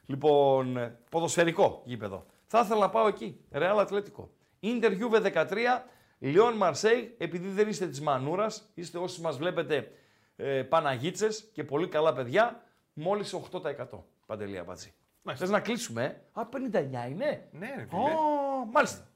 Λοιπόν, 0.05 0.77
ε, 0.77 0.99
ποδοσφαιρικό 1.09 1.81
γήπεδο. 1.85 2.25
Θα 2.47 2.59
ήθελα 2.59 2.79
να 2.79 2.89
πάω 2.89 3.07
εκεί. 3.07 3.39
Real 3.51 3.77
Ατλέτικο. 3.79 4.29
Ίντερ 4.59 4.91
Juve 4.91 5.21
13, 5.21 5.83
Λιόν 6.19 6.53
Μαρσέη, 6.53 7.15
επειδή 7.17 7.47
δεν 7.47 7.67
είστε 7.67 7.87
της 7.87 8.01
Μανούρας, 8.01 8.71
είστε 8.73 8.97
όσοι 8.97 9.21
μας 9.21 9.37
βλέπετε 9.37 9.91
ε, 10.35 10.63
Παναγίτσες 10.63 11.49
και 11.53 11.63
πολύ 11.63 11.87
καλά 11.87 12.13
παιδιά, 12.13 12.63
μόλις 12.93 13.35
8%. 13.51 13.85
Παντελία 14.25 14.63
Μπατζή. 14.63 14.93
Θες 15.35 15.49
να 15.49 15.59
κλείσουμε, 15.59 16.03
ε; 16.03 16.39
Α, 16.39 16.47
59 16.49 17.09
είναι. 17.09 17.47
Ναι, 17.51 17.73
ρε 17.77 17.85
φίλε. 17.89 18.01
Ω, 18.01 18.65
μάλιστα. 18.71 19.07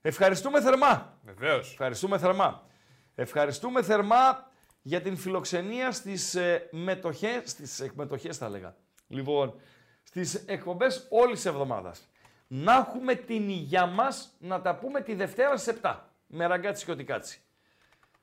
Ευχαριστούμε 0.00 0.60
θερμά. 0.60 1.18
Βεβαίως. 1.24 1.70
Ευχαριστούμε 1.70 2.18
θερμά. 2.18 2.66
Ευχαριστούμε 3.14 3.82
θερμά 3.82 4.49
για 4.82 5.00
την 5.00 5.16
φιλοξενία 5.16 5.92
στις 5.92 6.34
ε, 6.34 6.68
μετοχές, 6.70 7.50
στις 7.50 7.80
εκμετοχές 7.80 8.36
θα 8.36 8.46
έλεγα. 8.46 8.76
Λοιπόν, 9.08 9.54
στις 10.02 10.34
εκπομπές 10.34 11.06
όλης 11.10 11.34
της 11.34 11.44
εβδομάδας. 11.44 12.08
Να 12.46 12.74
έχουμε 12.74 13.14
την 13.14 13.48
υγειά 13.48 13.86
μας 13.86 14.36
να 14.38 14.60
τα 14.60 14.76
πούμε 14.76 15.00
τη 15.00 15.14
Δευτέρα 15.14 15.56
στις 15.56 15.74
7 15.82 15.96
με 16.26 16.46
ραγκάτσι 16.46 16.84
και 16.84 16.90
οτικάτσι. 16.90 17.40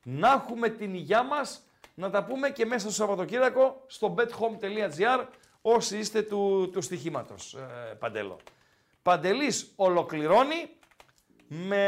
Να 0.03 0.31
έχουμε 0.31 0.69
την 0.69 0.93
υγειά 0.93 1.23
μας 1.23 1.61
να 1.93 2.09
τα 2.09 2.23
πούμε 2.23 2.49
και 2.49 2.65
μέσα 2.65 2.79
στο 2.79 2.91
Σαββατοκύριακο 2.91 3.83
στο 3.87 4.15
bethome.gr 4.17 5.25
όσοι 5.61 5.97
είστε 5.97 6.21
του, 6.21 6.69
του 6.73 6.81
στοιχήματος, 6.81 7.53
ε, 7.53 7.93
Παντέλο. 7.99 8.39
Παντελής 9.01 9.71
ολοκληρώνει 9.75 10.69
με... 11.47 11.85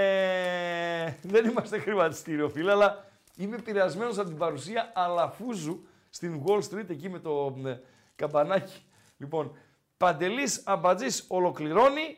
Δεν 1.33 1.45
είμαστε 1.45 1.79
χρηματιστήριο 1.79 2.49
φίλε, 2.49 2.71
αλλά 2.71 3.08
είμαι 3.39 3.55
επηρεασμένος 3.55 4.17
από 4.17 4.27
την 4.27 4.37
παρουσία 4.37 4.91
Αλαφούζου 4.95 5.85
στην 6.09 6.43
Wall 6.45 6.57
Street 6.59 6.89
εκεί 6.89 7.09
με 7.09 7.19
το 7.19 7.55
ε, 7.65 7.79
καμπανάκι. 8.15 8.83
Λοιπόν, 9.17 9.57
Παντελής 9.97 10.61
Αμπατζής 10.65 11.25
ολοκληρώνει 11.27 12.17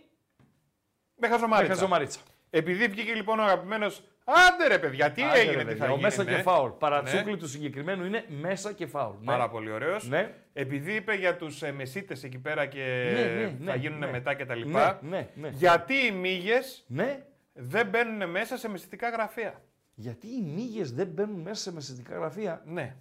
Με 1.16 1.28
χαζομαρίτσα. 1.28 1.74
με 1.74 1.80
χαζομαρίτσα. 1.80 2.20
Επειδή 2.50 2.88
βγήκε 2.88 3.14
λοιπόν 3.14 3.40
ο 3.40 3.44
αγαπημένος. 3.44 4.04
Άντε 4.24 4.68
ρε 4.68 4.80
παιδιά, 4.80 5.12
τι 5.12 5.24
Άντε, 5.24 5.40
έγινε, 5.40 5.56
ρε, 5.56 5.60
τι 5.60 5.66
παιδιά, 5.66 5.86
θα 5.86 5.92
ο 5.92 5.96
γίνει. 5.96 6.02
μέσα 6.02 6.24
ναι. 6.24 6.36
και 6.36 6.42
φάουλ. 6.42 6.70
Παρατσούκλι 6.72 7.32
Ναι. 7.32 7.38
του 7.38 7.48
συγκεκριμένου 7.48 8.06
είναι 8.06 8.26
μέσα 8.42 8.74
και 8.74 8.86
φάουλ. 8.86 9.16
Ναι. 9.20 9.26
Πάρα 9.26 9.50
πολύ 9.50 9.72
ωραίος. 9.72 10.08
Ναι. 10.08 10.34
Επειδή 10.54 10.94
είπε 10.94 11.14
για 11.16 11.36
τους 11.36 11.62
ε, 11.62 11.72
μεσίτες 11.72 12.24
εκεί 12.24 12.38
πέρα 12.38 12.66
και 12.66 13.12
Ναι, 13.14 13.22
ναι, 13.42 13.56
ναι, 13.60 13.72
θα 13.72 13.76
γίνουν 13.76 14.00
ναι. 14.00 14.10
μετά 14.12 14.36
κτλ. 14.36 14.62
Ναι, 14.66 14.98
ναι, 15.02 15.30
ναι. 15.36 15.50
Γιατί 15.50 15.94
οι 15.94 16.12
μύγες 16.12 16.84
Ναι. 16.88 17.26
δεν 17.54 17.88
μπαίνουν 17.88 18.30
μέσα 18.30 18.58
σε 18.58 18.70
μεσητικά 18.70 19.10
γραφεία. 19.10 19.62
Γιατί 19.94 20.28
οι 20.28 20.42
μύγες 20.42 20.92
δεν 20.94 21.08
μπαίνουν 21.08 21.40
μέσα 21.40 21.62
σε 21.62 21.72
μεσητικά 21.74 22.16
γραφεία; 22.16 22.62
Ναι. 22.66 22.96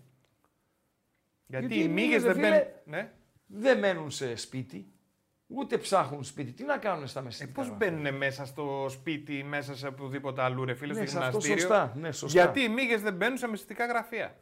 Γιατί, 1.47 1.67
Γιατί 1.67 1.75
οι 1.75 1.85
οι 1.85 1.89
μύγες 1.93 2.07
μύγες, 2.07 2.23
δεν 2.23 2.33
ρε 2.35 2.41
μπαίνουν. 2.41 2.59
φίλε, 2.59 2.73
Ναι. 2.85 3.13
Δεν 3.47 3.79
μένουν 3.79 4.11
σε 4.11 4.37
σπίτι. 4.37 4.93
Ούτε 5.47 5.79
ψάχνουν 5.79 6.25
σπίτι. 6.25 6.53
Τι 6.53 6.65
να 6.65 6.79
κάνουν 6.79 7.07
στα 7.07 7.21
μεσητικά 7.23 7.53
Πώς 7.53 7.67
γραφεία; 7.67 7.91
μπαίνουν 7.91 8.17
μέσα 8.17 8.45
στο 8.45 8.87
σπίτι, 8.89 9.43
μέσα 9.45 9.77
σε 9.77 9.87
οπουδήποτε 9.87 10.43
αλλού, 10.43 10.65
ρε 10.65 10.75
φίλε, 10.75 10.93
Ναι, 10.93 11.07
στο 11.07 11.11
σε 11.11 11.17
αυτό 11.25 11.39
γυμναστήριο; 11.39 11.59
σωστά, 11.61 11.93
ναι, 11.97 12.13
σωστά. 12.13 12.41
Γιατί 12.43 12.61
οι 12.61 12.69
μύγες 12.69 13.03
δεν 13.03 13.15
μπαίνουν 13.15 13.39
σε 13.39 13.47
μεσητικά 13.47 13.87
γραφεία; 13.87 14.37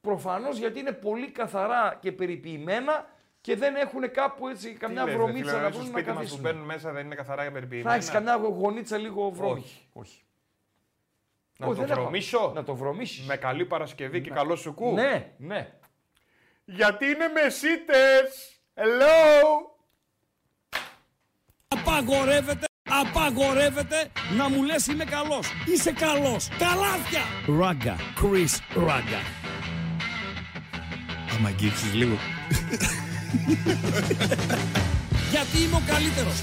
Προφανώς 0.00 0.58
γιατί 0.58 0.78
είναι 0.78 0.92
πολύ 0.92 1.30
καθαρά 1.30 1.98
και 2.00 2.12
περιποιημένα 2.12 3.10
και 3.40 3.56
δεν 3.56 3.74
έχουν 3.76 4.10
κάπου 4.10 4.48
έτσι 4.48 4.72
καμιά 4.72 5.04
Τι 5.04 5.08
λες, 5.10 5.16
ρε 5.16 5.22
βρωμίτσα 5.22 5.50
φίλε, 5.50 5.62
να 5.62 5.70
στο 5.70 5.78
βρουν 5.78 5.92
να 5.92 5.98
σπίτι 5.98 6.06
μας 6.08 6.14
που 6.16 6.20
καθίσουν. 6.22 6.40
μπαίνουν 6.40 6.64
μέσα 6.64 6.92
δεν 6.92 7.04
είναι 7.06 7.14
καθαρά 7.14 7.44
Θα 7.44 7.50
περιποιημένα. 7.50 7.94
έχεις 7.94 8.10
καμιά 8.10 8.34
γονίτσα 8.36 8.96
λίγο 8.98 9.30
βρώμικη. 9.30 9.66
Όχι. 9.66 9.88
Όχι. 9.92 10.22
Να 11.58 11.66
Όχι, 11.66 11.74
το 11.76 11.82
δεν 11.82 11.90
έχω. 11.90 12.00
βρωμίσω; 12.00 12.52
Να 12.54 12.64
το 12.64 12.74
βρωμίσεις. 12.74 13.24
Με 13.26 13.36
καλή 13.36 13.64
Παρασκευή 13.64 14.20
και 14.20 14.30
καλό 14.30 14.56
σου 14.56 14.74
κου; 14.74 14.92
Ναι, 14.92 15.32
ναι. 15.36 15.72
Γιατί 16.64 17.04
είναι 17.06 17.28
μεσίτες. 17.28 18.56
Hello. 18.74 19.70
Απαγορεύεται, 21.68 22.66
Απαγορεύεται 22.90 24.08
να 24.36 24.48
μου 24.48 24.62
λες 24.62 24.86
είμαι 24.86 25.04
καλός. 25.04 25.52
Είσαι 25.66 25.92
καλός. 25.92 26.48
Καλάθια. 26.58 27.22
Ράγκα. 27.58 27.96
Chris 28.20 28.58
Ράγκα. 28.86 29.20
Άμα 31.36 31.48
αγγίξεις 31.48 31.94
λίγο. 31.94 32.16
Γιατί 35.30 35.58
είμαι 35.62 35.76
ο 35.76 35.82
καλύτερος. 35.86 36.42